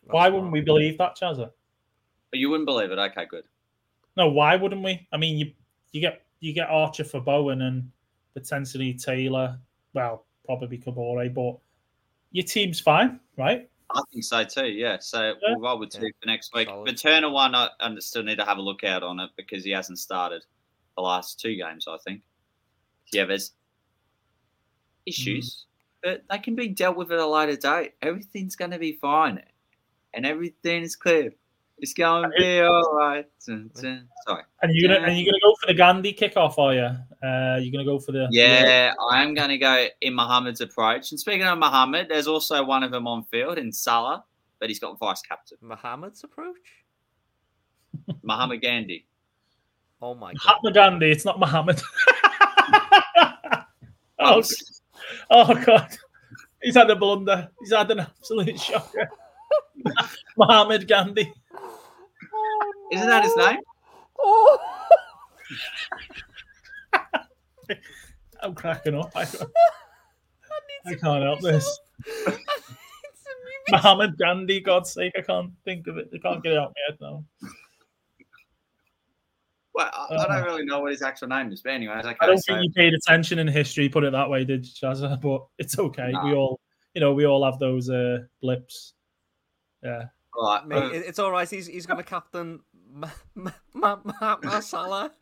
Why 0.06 0.30
wouldn't 0.30 0.52
we 0.52 0.62
believe 0.62 0.98
that, 0.98 1.18
Chazza? 1.18 1.52
But 2.32 2.40
you 2.40 2.50
wouldn't 2.50 2.68
believe 2.68 2.92
it. 2.92 2.98
Okay, 3.00 3.26
good. 3.30 3.46
No, 4.18 4.28
why 4.30 4.56
wouldn't 4.56 4.84
we? 4.84 5.08
I 5.12 5.18
mean, 5.18 5.38
you 5.38 5.52
you 5.92 6.02
get 6.02 6.26
you 6.40 6.54
get 6.54 6.70
Archer 6.70 7.04
for 7.04 7.20
Bowen 7.22 7.62
and 7.62 7.90
potentially 8.34 8.94
Taylor. 8.94 9.60
Well, 9.94 10.26
probably 10.46 10.78
Kabore, 10.78 11.34
but 11.34 11.58
your 12.32 12.46
team's 12.46 12.80
fine, 12.80 13.20
right? 13.38 13.70
I 13.92 14.02
think 14.12 14.24
so 14.24 14.44
too. 14.44 14.68
Yeah. 14.68 14.98
So 15.00 15.22
Yeah. 15.22 15.34
we'll 15.50 15.60
roll 15.60 15.80
with 15.80 15.92
two 15.92 16.06
Yeah. 16.06 16.12
for 16.20 16.26
next 16.28 16.54
week. 16.54 16.68
Solid. 16.68 16.88
The 16.88 16.94
Turner 16.94 17.30
one, 17.30 17.54
I, 17.54 17.70
I 17.80 17.96
still 18.00 18.24
need 18.24 18.38
to 18.38 18.46
have 18.46 18.58
a 18.58 18.62
look 18.62 18.84
out 18.84 19.04
on 19.04 19.20
it 19.20 19.30
because 19.38 19.64
he 19.64 19.72
hasn't 19.72 20.00
started 20.00 20.44
the 20.96 21.02
last 21.02 21.40
two 21.40 21.56
games. 21.56 21.88
I 21.88 21.98
think. 22.04 22.24
Yeah, 23.12 23.26
there's 23.26 23.52
issues, 25.06 25.66
hmm. 26.04 26.10
but 26.10 26.24
they 26.30 26.40
can 26.40 26.56
be 26.56 26.70
dealt 26.70 26.98
with 26.98 27.12
at 27.12 27.20
a 27.20 27.28
later 27.28 27.56
date. 27.56 27.94
Everything's 28.02 28.56
going 28.56 28.72
to 28.72 28.80
be 28.80 28.94
fine, 28.94 29.42
and 30.14 30.26
everything 30.26 30.84
is 30.84 30.96
clear. 30.96 31.34
It's 31.80 31.94
going 31.94 32.24
to 32.24 32.30
be 32.38 32.62
all 32.62 32.94
right. 32.94 33.26
Dun, 33.46 33.70
dun. 33.82 34.08
Sorry. 34.28 34.44
And 34.62 34.72
you're 34.74 34.88
gonna 34.94 35.06
and 35.06 35.18
you're 35.18 35.26
gonna 35.26 35.42
go 35.44 35.56
for 35.60 35.68
the 35.68 35.74
Gandhi 35.74 36.14
kickoff, 36.14 36.58
are 36.58 36.74
you? 36.74 36.82
Uh, 37.28 37.58
you're 37.58 37.72
gonna 37.72 37.84
go 37.84 38.00
for 38.00 38.12
the 38.14 38.28
Yeah, 38.32 38.94
I 39.10 39.22
am 39.24 39.34
going 39.34 39.50
to 39.50 39.58
go 39.58 39.88
in 40.02 40.14
Muhammad's 40.16 40.62
approach. 40.62 41.12
And 41.12 41.20
speaking 41.20 41.44
of 41.44 41.58
Muhammad, 41.58 42.08
there's 42.10 42.28
also 42.28 42.64
one 42.64 42.84
of 42.84 42.92
them 42.92 43.08
on 43.08 43.24
field 43.26 43.58
in 43.58 43.72
Salah, 43.72 44.24
but 44.60 44.70
he's 44.70 44.80
got 44.80 44.98
vice 45.00 45.22
captain 45.22 45.58
Muhammad's 45.62 46.24
approach? 46.24 46.86
Muhammad 48.24 48.62
Gandhi. 48.62 49.06
Oh 50.02 50.14
my 50.16 50.34
god. 50.34 50.42
Mahatma 50.46 50.72
Gandhi. 50.74 51.12
It's 51.12 51.26
not 51.26 51.40
Muhammad. 51.40 51.82
oh, 54.20 54.40
s- 54.40 54.82
oh 55.32 55.54
god, 55.66 55.98
he's 56.62 56.76
had 56.76 56.90
a 56.90 56.96
blunder. 56.96 57.50
He's 57.60 57.74
had 57.74 57.92
an 57.92 58.00
absolute 58.02 58.60
shocker. 58.60 59.10
Muhammad 60.38 60.88
Gandhi. 60.88 61.34
Isn't 62.92 63.08
that 63.08 63.24
his 63.24 63.36
name? 63.36 63.60
I'm 68.42 68.54
cracking 68.56 68.96
up. 68.96 69.12
I, 69.16 69.26
I 70.86 70.96
can't 70.96 71.24
help 71.24 71.40
this. 71.42 71.80
Muhammad 73.70 74.18
Gandhi, 74.20 74.60
God's 74.60 74.92
sake, 74.92 75.14
I 75.18 75.22
can't 75.22 75.52
think 75.64 75.88
of 75.88 75.98
it. 75.98 76.10
I 76.14 76.18
can't 76.18 76.44
get 76.44 76.54
it 76.54 76.58
out 76.58 76.74
my 76.76 76.82
head 76.88 76.98
now. 77.02 77.24
Well, 79.74 79.90
I, 79.92 80.16
I 80.16 80.28
don't 80.28 80.46
really 80.46 80.66
know 80.66 80.82
what 80.82 80.92
his 80.92 81.02
actual 81.02 81.30
name 81.30 81.52
is, 81.52 81.62
but 81.62 81.72
anyway, 81.72 81.96
okay. 81.96 82.10
Uh, 82.10 82.16
I 82.22 82.26
don't 82.28 82.38
so, 82.38 82.54
think 82.54 82.66
you 82.66 82.72
paid 82.72 82.94
attention 82.94 83.40
in 83.40 83.48
history, 83.48 83.90
put 83.90 84.04
it 84.04 84.12
that 84.12 84.30
way, 84.30 84.46
did 84.46 84.66
you, 84.66 84.72
Chazza? 84.72 85.20
But 85.20 85.46
it's 85.58 85.80
okay. 85.80 86.14
We 86.24 86.34
all, 86.34 86.60
you 86.94 87.02
know, 87.02 87.14
we 87.14 87.26
all 87.26 87.44
have 87.44 87.58
those 87.60 87.90
uh, 87.90 88.20
blips. 88.42 88.94
Yeah. 89.84 90.06
all 90.36 90.54
right, 90.54 90.68
Mate, 90.68 90.78
uh, 90.84 90.90
it's 90.94 91.20
all 91.20 91.32
right. 91.32 91.50
He's 91.50 91.68
he's 91.68 91.86
going 91.86 91.98
to 91.98 92.04
captain 92.04 92.62
Ma- 92.94 93.10
Ma- 93.36 93.52
Ma- 93.74 94.00
Ma- 94.22 94.38
Ma- 94.44 94.60
Salah 94.60 95.12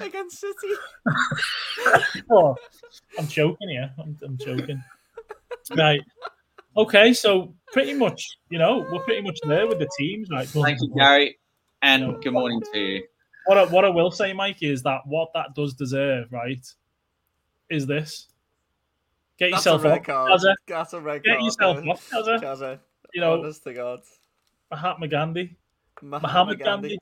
against 0.00 0.38
City. 0.40 0.74
Oh, 2.30 2.54
I'm 3.18 3.26
joking 3.26 3.68
here. 3.70 3.92
I'm, 3.98 4.16
I'm 4.22 4.38
joking. 4.38 4.82
Right. 5.76 6.00
Okay, 6.76 7.12
so 7.12 7.54
pretty 7.72 7.92
much, 7.94 8.24
you 8.50 8.58
know, 8.58 8.86
we're 8.90 9.00
pretty 9.02 9.20
much 9.22 9.38
there 9.46 9.66
with 9.66 9.78
the 9.78 9.88
teams, 9.98 10.28
right? 10.30 10.46
thank 10.48 10.78
you, 10.80 10.94
Gary, 10.96 11.38
and 11.82 12.02
No. 12.02 12.20
good 12.20 12.32
morning 12.32 12.62
to 12.72 12.78
you. 12.78 13.04
What 13.46 13.58
I, 13.58 13.64
what 13.64 13.84
I 13.84 13.88
will 13.88 14.10
say, 14.10 14.32
Mike, 14.32 14.62
is 14.62 14.82
that 14.84 15.00
what 15.04 15.30
that 15.34 15.54
does 15.54 15.74
deserve, 15.74 16.32
right, 16.32 16.64
is 17.68 17.86
this. 17.86 18.28
Get 19.38 19.50
That's 19.50 19.64
yourself 19.66 19.84
a 19.84 19.88
red 19.88 19.98
up, 19.98 20.04
card. 20.04 20.32
Chazza. 20.32 20.54
That's 20.68 20.92
a 20.92 21.00
red 21.00 21.24
Get 21.24 21.32
card. 21.38 21.44
yourself 21.44 21.78
man. 21.78 21.90
up, 21.90 21.98
Chazza. 22.00 22.40
Chazza. 22.42 22.78
You 23.14 23.20
know, 23.20 23.32
honest 23.34 23.64
to 23.64 23.74
God. 23.74 24.00
Mahatma 24.70 25.08
Gandhi. 25.08 25.56
Mahatma, 26.00 26.28
Muhammad 26.28 26.58
Gandhi. 26.58 26.98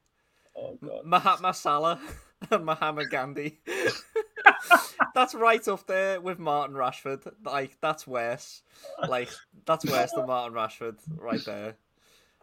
Oh, 0.56 0.78
God. 0.84 1.04
Mahatma 1.04 1.54
Salah 1.54 2.00
and 2.50 2.64
Muhammad 2.64 3.10
Gandhi. 3.10 3.60
that's 5.14 5.34
right 5.34 5.66
up 5.68 5.86
there 5.86 6.20
with 6.20 6.38
Martin 6.38 6.74
Rashford. 6.76 7.30
Like 7.44 7.76
that's 7.80 8.06
worse. 8.06 8.62
Like 9.08 9.28
that's 9.66 9.84
worse 9.84 10.12
than 10.12 10.26
Martin 10.26 10.54
Rashford 10.56 10.98
right 11.16 11.44
there. 11.44 11.76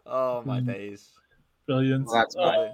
Oh 0.06 0.42
my 0.44 0.60
Mm. 0.60 0.66
days. 0.66 1.10
Brilliant. 1.66 2.08
That's 2.12 2.34
Oh, 2.36 2.44
right. 2.46 2.56
Love 2.56 2.64
it. 2.66 2.72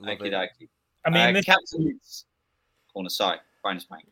Love 0.00 0.06
Thank 0.06 0.20
you, 0.20 0.26
it. 0.66 0.70
I 1.06 1.10
mean, 1.10 1.28
uh, 1.28 1.32
this- 1.32 1.44
Captain's 1.46 2.26
corner. 2.92 3.08
Sorry, 3.08 3.38
bonus 3.64 3.86
mate. 3.90 4.04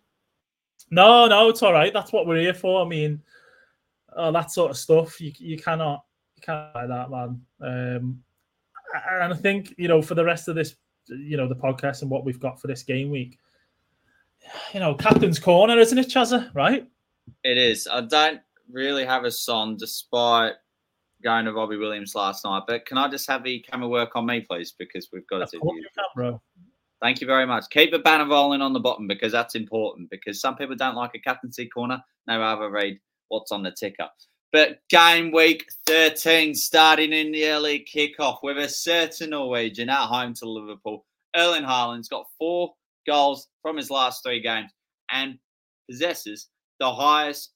No, 0.90 1.27
no, 1.27 1.48
it's 1.48 1.62
all 1.62 1.73
right. 1.73 1.93
That's 1.93 2.12
what 2.12 2.27
we're 2.27 2.40
here 2.40 2.55
for. 2.55 2.85
I 2.85 2.89
mean, 2.89 3.20
that 4.16 4.51
sort 4.51 4.70
of 4.70 4.77
stuff. 4.77 5.20
You 5.20 5.32
you 5.39 5.59
cannot 5.59 6.05
you 6.36 6.43
can't 6.43 6.74
like 6.74 6.89
that, 6.89 7.10
man. 7.10 7.40
Um, 7.60 8.23
and 9.10 9.32
I 9.32 9.36
think 9.36 9.74
you 9.77 9.89
know 9.89 10.01
for 10.01 10.15
the 10.15 10.24
rest 10.24 10.48
of 10.48 10.55
this, 10.55 10.77
you 11.09 11.36
know, 11.36 11.48
the 11.48 11.56
podcast 11.56 12.02
and 12.02 12.10
what 12.10 12.24
we've 12.24 12.40
got 12.40 12.60
for 12.60 12.69
this 12.69 12.82
game 12.82 13.10
week, 13.10 13.39
you 14.73 14.81
know, 14.81 14.94
captain's 14.94 15.39
corner, 15.39 15.78
isn't 15.78 15.98
it, 15.98 16.09
Chazza? 16.09 16.55
Right? 16.55 16.89
It 17.44 17.59
is. 17.59 17.86
I 17.86 18.01
don't 18.01 18.40
really 18.70 19.05
have 19.05 19.24
a 19.24 19.31
song, 19.31 19.77
despite 19.77 20.55
going 21.23 21.44
to 21.44 21.52
Robbie 21.52 21.77
Williams 21.77 22.15
last 22.15 22.44
night. 22.44 22.62
But 22.66 22.86
can 22.86 22.97
I 22.97 23.09
just 23.09 23.27
have 23.28 23.44
the 23.44 23.60
camera 23.60 23.89
work 23.89 24.16
on 24.16 24.24
me, 24.24 24.40
please? 24.40 24.73
Because 24.73 25.09
we've 25.12 25.27
got 25.27 25.43
Of 25.43 25.51
to 25.51 25.59
do 25.59 25.73
you 25.74 25.86
can, 25.94 26.05
bro. 26.16 26.40
Thank 27.01 27.20
you 27.20 27.27
very 27.27 27.47
much. 27.47 27.66
Keep 27.70 27.93
the 27.93 28.01
banner 28.01 28.29
rolling 28.29 28.61
on 28.61 28.73
the 28.73 28.81
bottom 28.81 29.07
because 29.07 29.33
that's 29.33 29.55
important. 29.55 30.11
Because 30.11 30.41
some 30.41 30.57
people 30.57 30.75
don't 30.75 30.97
like 30.97 31.12
a 31.15 31.20
captaincy 31.20 31.69
corner; 31.69 32.03
they 32.27 32.37
rather 32.37 32.70
read 32.70 32.99
what's 33.29 33.53
on 33.53 33.62
the 33.62 33.70
ticker. 33.70 34.09
But 34.53 34.81
game 34.89 35.31
week 35.31 35.66
13 35.87 36.55
starting 36.55 37.12
in 37.12 37.33
the 37.33 37.47
early 37.49 37.87
kickoff 37.95 38.39
with 38.43 38.57
a 38.57 38.69
certain 38.69 39.31
Norwegian 39.31 39.91
at 39.91 40.07
home 40.07 40.33
to 40.35 40.49
Liverpool. 40.49 41.05
Erling 41.37 41.65
Haaland's 41.65 42.09
got 42.09 42.27
four 42.39 42.73
goals 43.07 43.49
from 43.61 43.77
his 43.77 43.91
last 43.91 44.23
three 44.23 44.41
games 44.41 44.73
and 45.11 45.39
possesses 45.89 46.49
the 46.81 46.91
highest 46.91 47.53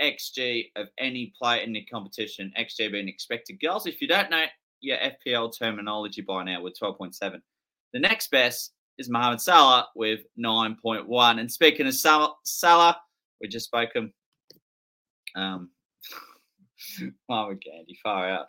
XG 0.00 0.70
of 0.76 0.88
any 0.98 1.32
player 1.40 1.62
in 1.62 1.72
the 1.72 1.84
competition. 1.84 2.52
XG 2.58 2.90
being 2.92 3.08
expected 3.08 3.58
goals. 3.60 3.86
If 3.86 4.00
you 4.00 4.08
don't 4.08 4.30
know 4.30 4.44
your 4.80 4.98
FPL 4.98 5.56
terminology 5.56 6.22
by 6.22 6.44
now, 6.44 6.62
with 6.62 6.78
12.7. 6.80 7.40
The 7.92 8.00
next 8.00 8.30
best 8.30 8.72
is 8.98 9.08
Mohamed 9.08 9.40
Salah 9.40 9.88
with 9.96 10.20
9.1. 10.38 11.40
And 11.40 11.50
speaking 11.50 11.86
of 11.86 11.94
Sal- 11.94 12.38
Salah, 12.44 12.96
we 13.40 13.48
just 13.48 13.66
spoke 13.66 13.90
him. 13.94 14.12
Um, 15.34 15.70
Mohamed 17.28 17.64
Gandhi, 17.64 17.98
far 18.02 18.28
out. 18.28 18.46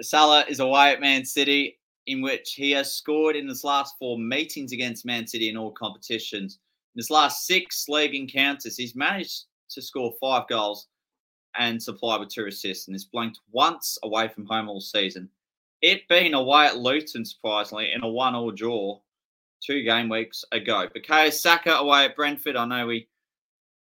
Salah 0.00 0.44
is 0.48 0.60
away 0.60 0.92
at 0.92 1.00
Man 1.00 1.24
City, 1.24 1.78
in 2.06 2.20
which 2.20 2.54
he 2.54 2.72
has 2.72 2.94
scored 2.94 3.36
in 3.36 3.48
his 3.48 3.64
last 3.64 3.94
four 3.98 4.18
meetings 4.18 4.72
against 4.72 5.06
Man 5.06 5.26
City 5.26 5.48
in 5.48 5.56
all 5.56 5.70
competitions. 5.70 6.58
In 6.94 6.98
his 6.98 7.10
last 7.10 7.46
six 7.46 7.86
league 7.88 8.14
encounters, 8.14 8.76
he's 8.76 8.94
managed 8.94 9.44
to 9.70 9.80
score 9.80 10.12
five 10.20 10.46
goals 10.48 10.88
and 11.56 11.82
supply 11.82 12.18
with 12.18 12.28
two 12.28 12.46
assists, 12.46 12.88
and 12.88 12.96
is 12.96 13.04
blanked 13.04 13.38
once 13.52 13.96
away 14.02 14.28
from 14.28 14.44
home 14.44 14.68
all 14.68 14.80
season 14.80 15.28
it 15.84 16.08
being 16.08 16.32
away 16.32 16.64
at 16.64 16.78
Luton, 16.78 17.26
surprisingly, 17.26 17.92
in 17.92 18.02
a 18.02 18.08
one-all 18.08 18.50
draw 18.50 18.98
two 19.62 19.82
game 19.82 20.08
weeks 20.08 20.42
ago. 20.50 20.88
Bukayo 20.96 21.30
Saka 21.30 21.74
away 21.74 22.06
at 22.06 22.16
Brentford. 22.16 22.56
I 22.56 22.64
know 22.64 22.86
we 22.86 23.06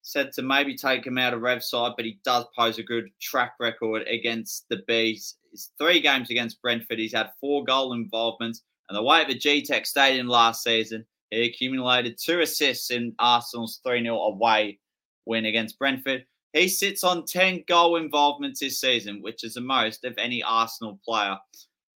said 0.02 0.31
to 0.32 0.43
maybe 0.43 0.77
take 0.77 1.06
him 1.06 1.16
out 1.16 1.32
of 1.32 1.40
Rev's 1.40 1.70
side, 1.70 1.94
but 1.97 2.05
he 2.05 2.18
does 2.23 2.44
pose 2.55 2.78
a 2.78 2.82
good 2.82 3.09
track 3.18 3.55
record 3.59 4.06
against 4.09 4.66
the 4.68 4.82
Bees. 4.86 5.36
It's 5.52 5.73
three 5.78 6.01
games 6.01 6.31
against 6.31 6.60
Brentford. 6.60 6.98
He's 6.98 7.14
had 7.14 7.31
four 7.40 7.64
goal 7.64 7.94
involvements. 7.94 8.62
And 8.90 8.97
the 8.97 9.02
way 9.02 9.23
at 9.23 9.28
the 9.28 9.35
G-Tech 9.35 9.86
Stadium 9.86 10.28
last 10.28 10.62
season, 10.62 11.02
he 11.31 11.47
accumulated 11.47 12.18
two 12.23 12.40
assists 12.40 12.90
in 12.90 13.14
Arsenal's 13.18 13.81
3-0 13.86 14.35
away 14.35 14.78
win 15.24 15.47
against 15.47 15.78
Brentford. 15.78 16.27
He 16.52 16.68
sits 16.68 17.05
on 17.05 17.24
10 17.24 17.64
goal 17.66 17.97
involvements 17.97 18.60
this 18.60 18.81
season, 18.81 19.23
which 19.23 19.44
is 19.44 19.55
the 19.55 19.62
most 19.62 20.05
of 20.05 20.14
any 20.18 20.43
Arsenal 20.43 21.01
player. 21.02 21.39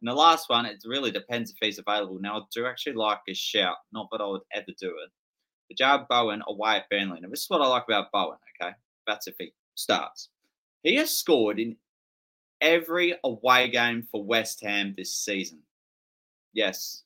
And 0.00 0.10
the 0.10 0.14
last 0.14 0.48
one, 0.48 0.64
it 0.66 0.82
really 0.86 1.10
depends 1.10 1.50
if 1.50 1.56
he's 1.60 1.78
available. 1.78 2.18
Now, 2.20 2.38
I 2.38 2.42
do 2.54 2.66
actually 2.66 2.94
like 2.94 3.18
his 3.26 3.36
shout, 3.36 3.76
not 3.92 4.08
that 4.10 4.20
I 4.20 4.26
would 4.26 4.42
ever 4.54 4.72
do 4.78 4.88
it. 4.88 5.10
But 5.68 5.78
Jarrod 5.78 6.08
Bowen 6.08 6.42
away 6.48 6.76
at 6.76 6.88
Burnley. 6.90 7.20
Now, 7.20 7.28
this 7.28 7.42
is 7.42 7.50
what 7.50 7.60
I 7.60 7.66
like 7.66 7.84
about 7.84 8.10
Bowen, 8.12 8.38
okay? 8.60 8.72
That's 9.06 9.26
if 9.26 9.34
he 9.38 9.52
starts. 9.74 10.30
He 10.82 10.96
has 10.96 11.16
scored 11.16 11.58
in 11.58 11.76
every 12.60 13.14
away 13.24 13.68
game 13.68 14.06
for 14.10 14.24
West 14.24 14.62
Ham 14.62 14.94
this 14.96 15.14
season. 15.14 15.60
Yes, 16.54 17.02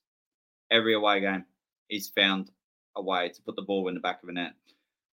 every 0.71 0.95
away 0.95 1.21
game, 1.21 1.45
he's 1.89 2.09
found 2.09 2.51
a 2.97 3.03
way 3.03 3.29
to 3.29 3.43
put 3.43 3.57
the 3.57 3.63
ball 3.63 3.89
in 3.89 3.95
the 3.95 4.01
back 4.01 4.23
of 4.23 4.29
the 4.29 4.33
net. 4.33 4.55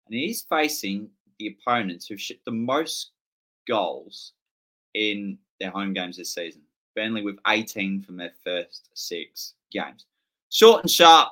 And 0.06 0.14
he's 0.14 0.42
facing 0.42 1.08
the 1.38 1.56
opponents 1.58 2.06
who've 2.06 2.20
shipped 2.20 2.44
the 2.44 2.50
most 2.50 3.10
goals 3.66 4.32
in 4.94 5.38
their 5.60 5.70
home 5.70 5.94
games 5.94 6.16
this 6.16 6.34
season. 6.34 6.62
Burnley 7.00 7.22
with 7.22 7.38
18 7.48 8.02
from 8.02 8.18
their 8.18 8.32
first 8.44 8.90
six 8.92 9.54
games. 9.72 10.04
Short 10.50 10.82
and 10.82 10.90
sharp 10.90 11.30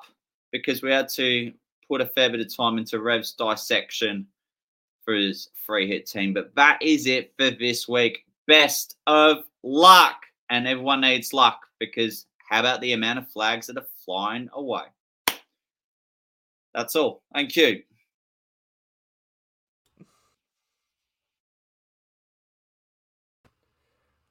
because 0.50 0.80
we 0.80 0.90
had 0.90 1.10
to 1.10 1.52
put 1.86 2.00
a 2.00 2.06
fair 2.06 2.30
bit 2.30 2.40
of 2.40 2.54
time 2.56 2.78
into 2.78 3.00
Rev's 3.00 3.32
dissection 3.32 4.26
for 5.04 5.12
his 5.12 5.50
free 5.66 5.86
hit 5.86 6.06
team. 6.06 6.32
But 6.32 6.54
that 6.54 6.80
is 6.80 7.06
it 7.06 7.34
for 7.36 7.50
this 7.50 7.86
week. 7.86 8.24
Best 8.46 8.96
of 9.06 9.44
luck. 9.62 10.16
And 10.48 10.66
everyone 10.66 11.02
needs 11.02 11.34
luck 11.34 11.60
because 11.78 12.24
how 12.48 12.60
about 12.60 12.80
the 12.80 12.94
amount 12.94 13.18
of 13.18 13.28
flags 13.28 13.66
that 13.66 13.76
are 13.76 13.86
flying 14.06 14.48
away? 14.54 14.84
That's 16.72 16.96
all. 16.96 17.20
Thank 17.34 17.56
you. 17.56 17.82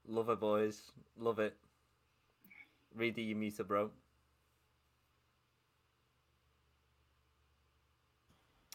Love 0.08 0.30
it, 0.30 0.40
boys. 0.40 0.82
Love 1.20 1.40
it. 1.40 1.56
Reedy, 2.96 3.24
you 3.24 3.36
muted, 3.36 3.68
bro. 3.68 3.90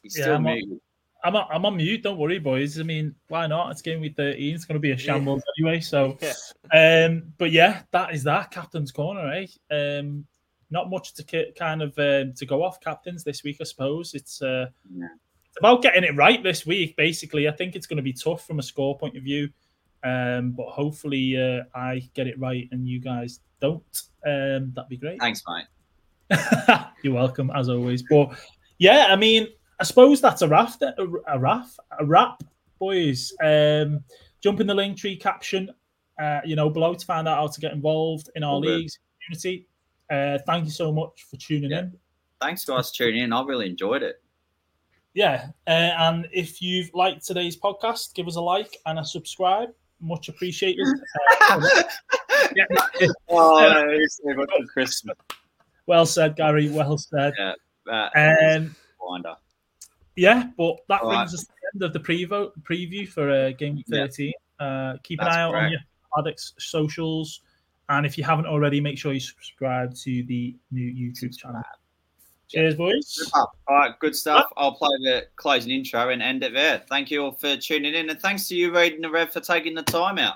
He's 0.03 0.17
Yeah, 0.17 0.25
still 0.25 0.35
I'm 0.37 0.47
on- 0.47 0.81
I'm 1.25 1.37
on, 1.37 1.47
I'm 1.53 1.65
on 1.67 1.77
mute. 1.77 2.03
Don't 2.03 2.19
worry, 2.19 2.41
boys. 2.41 2.81
I 2.81 2.83
mean, 2.83 3.15
why 3.29 3.47
not? 3.47 3.71
It's 3.71 3.81
game 3.81 4.01
week 4.01 4.17
13. 4.17 4.55
It's 4.57 4.65
going 4.65 4.75
to 4.75 4.81
be 4.81 4.91
a 4.91 4.97
shambles 4.99 5.43
anyway. 5.59 5.79
So, 5.79 6.19
Yeah. 6.21 6.33
um, 7.07 7.33
but 7.39 7.53
yeah, 7.53 7.83
that 7.93 8.13
is 8.13 8.25
that 8.25 8.51
captain's 8.51 8.91
corner, 8.91 9.31
eh? 9.33 9.47
Um, 9.71 10.27
not 10.71 10.91
much 10.91 11.15
to 11.15 11.53
kind 11.57 11.81
of 11.83 11.97
um, 11.99 12.33
to 12.35 12.45
go 12.47 12.65
off 12.65 12.81
captains 12.81 13.23
this 13.23 13.45
week, 13.45 13.59
I 13.61 13.65
suppose. 13.65 14.15
It's 14.15 14.43
uh, 14.43 14.67
Yeah. 14.93 15.07
it's 15.49 15.59
about 15.59 15.83
getting 15.83 16.03
it 16.03 16.17
right 16.17 16.43
this 16.43 16.67
week. 16.67 16.97
Basically, 16.97 17.47
I 17.47 17.53
think 17.53 17.77
it's 17.77 17.87
going 17.87 17.99
to 17.99 18.03
be 18.03 18.13
tough 18.15 18.45
from 18.45 18.59
a 18.59 18.63
score 18.63 18.99
point 18.99 19.17
of 19.17 19.23
view, 19.23 19.49
um, 20.05 20.53
but 20.53 20.67
hopefully 20.69 21.37
uh, 21.37 21.63
I 21.75 22.09
get 22.15 22.27
it 22.27 22.39
right 22.39 22.69
and 22.73 22.89
you 22.89 23.01
guys 23.01 23.41
don't. 23.61 23.83
Um, 24.27 24.73
that'd 24.75 24.89
be 24.89 24.97
great. 24.97 25.21
Thanks, 25.21 25.43
mate. 25.49 26.39
You're 27.03 27.15
welcome, 27.15 27.51
as 27.55 27.69
always. 27.69 28.03
But 28.09 28.31
yeah, 28.79 29.07
I 29.11 29.17
mean, 29.17 29.49
I 29.81 29.85
suppose 29.85 30.21
that's 30.21 30.43
a 30.43 30.49
raft, 30.49 30.83
a, 30.83 30.95
a 31.29 31.39
wrap, 31.39 31.67
a 31.99 32.05
wrap, 32.05 32.43
boys. 32.79 33.33
Um, 33.43 34.03
jump 34.41 34.61
in 34.61 34.67
the 34.67 34.75
link 34.75 34.97
tree 34.97 35.17
caption, 35.17 35.71
uh, 36.21 36.41
you 36.45 36.57
know, 36.57 36.71
below 36.71 36.95
to 36.95 37.05
find 37.07 37.29
out 37.29 37.39
how 37.39 37.47
to 37.49 37.61
get 37.61 37.73
involved 37.73 38.31
in 38.37 38.43
our 38.45 38.53
All 38.55 38.61
good. 38.63 38.77
leagues 38.79 38.99
community. 39.25 39.67
Uh, 40.11 40.39
thank 40.47 40.65
you 40.65 40.71
so 40.71 40.93
much 40.93 41.27
for 41.31 41.37
tuning 41.37 41.71
Yeah. 41.71 41.81
in. 41.81 41.93
Thanks 42.41 42.65
guys 42.65 42.91
tuning 42.91 43.23
in. 43.23 43.33
I 43.33 43.43
really 43.45 43.67
enjoyed 43.67 44.03
it. 44.03 44.17
Yeah, 45.15 45.49
uh, 45.67 45.71
and 45.71 46.27
if 46.33 46.63
you've 46.63 46.91
liked 46.95 47.25
today's 47.27 47.57
podcast, 47.57 48.15
give 48.15 48.27
us 48.27 48.37
a 48.37 48.41
like 48.41 48.77
and 48.87 48.99
a 48.99 49.05
subscribe. 49.05 49.69
Much 50.03 50.29
appreciated. 50.29 50.87
Uh, 51.51 51.61
yeah. 52.57 52.65
oh, 53.29 53.85
it's 53.89 54.21
so 54.23 54.35
much 54.35 54.49
Christmas. 54.73 55.17
Well 55.87 56.07
said, 56.07 56.37
Gary. 56.37 56.69
Well 56.69 56.99
said. 56.99 57.35
Yeah, 57.39 58.55
Um, 58.57 58.75
Winder. 59.01 59.35
Yeah, 60.17 60.49
but 60.57 60.77
that 60.89 61.03
All 61.03 61.09
brings 61.09 61.33
right. 61.33 61.35
us 61.35 61.45
to 61.45 61.47
the 61.47 61.71
end 61.75 61.83
of 61.85 61.93
the 61.93 62.01
preview 62.01 62.51
preview 62.63 63.09
for 63.09 63.31
uh, 63.31 63.51
game 63.53 63.77
week 63.77 63.87
Yeah. 63.89 64.07
13. 64.07 64.33
Uh, 64.61 64.95
keep 65.03 65.21
an 65.21 65.29
eye 65.29 65.41
out 65.41 65.55
on 65.55 65.71
your 65.71 65.81
Addicts 66.19 66.55
socials. 66.59 67.41
And 67.89 68.07
if 68.07 68.17
you 68.17 68.25
haven't 68.25 68.47
already, 68.47 68.81
make 68.81 68.99
sure 68.99 69.13
you 69.13 69.21
subscribe 69.21 69.95
to 69.97 70.23
the 70.25 70.55
new 70.71 70.91
YouTube 70.93 71.37
channel. 71.37 71.63
Cheers, 72.53 72.75
boys. 72.75 73.31
All 73.35 73.51
right, 73.71 73.99
good 73.99 74.15
stuff. 74.15 74.53
I'll 74.59 74.75
play 74.75 74.91
the 75.01 75.27
closing 75.37 75.73
intro 75.73 76.11
and 76.11 76.21
end 76.21 76.45
it 76.45 76.53
there. 76.53 76.83
Thank 76.87 77.11
you 77.11 77.25
all 77.25 77.33
for 77.33 77.57
tuning 77.57 77.95
in, 77.95 78.11
and 78.11 78.21
thanks 78.21 78.47
to 78.49 78.55
you, 78.55 78.75
Reading 78.75 79.01
the 79.01 79.09
Rev, 79.09 79.33
for 79.33 79.41
taking 79.41 79.75
the 79.75 79.83
time 79.83 80.19
out. 80.19 80.35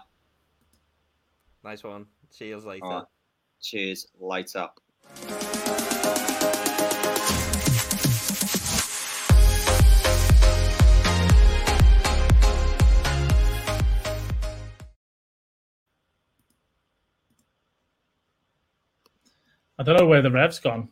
Nice 1.62 1.84
one. 1.84 2.06
Cheers 2.34 2.64
later. 2.64 2.84
All 2.86 2.92
right. 3.00 3.04
Cheers. 3.60 4.06
Later. 4.18 4.68
I 19.78 19.82
don't 19.82 19.98
know 19.98 20.06
where 20.06 20.22
the 20.22 20.30
rev's 20.30 20.58
gone. 20.58 20.88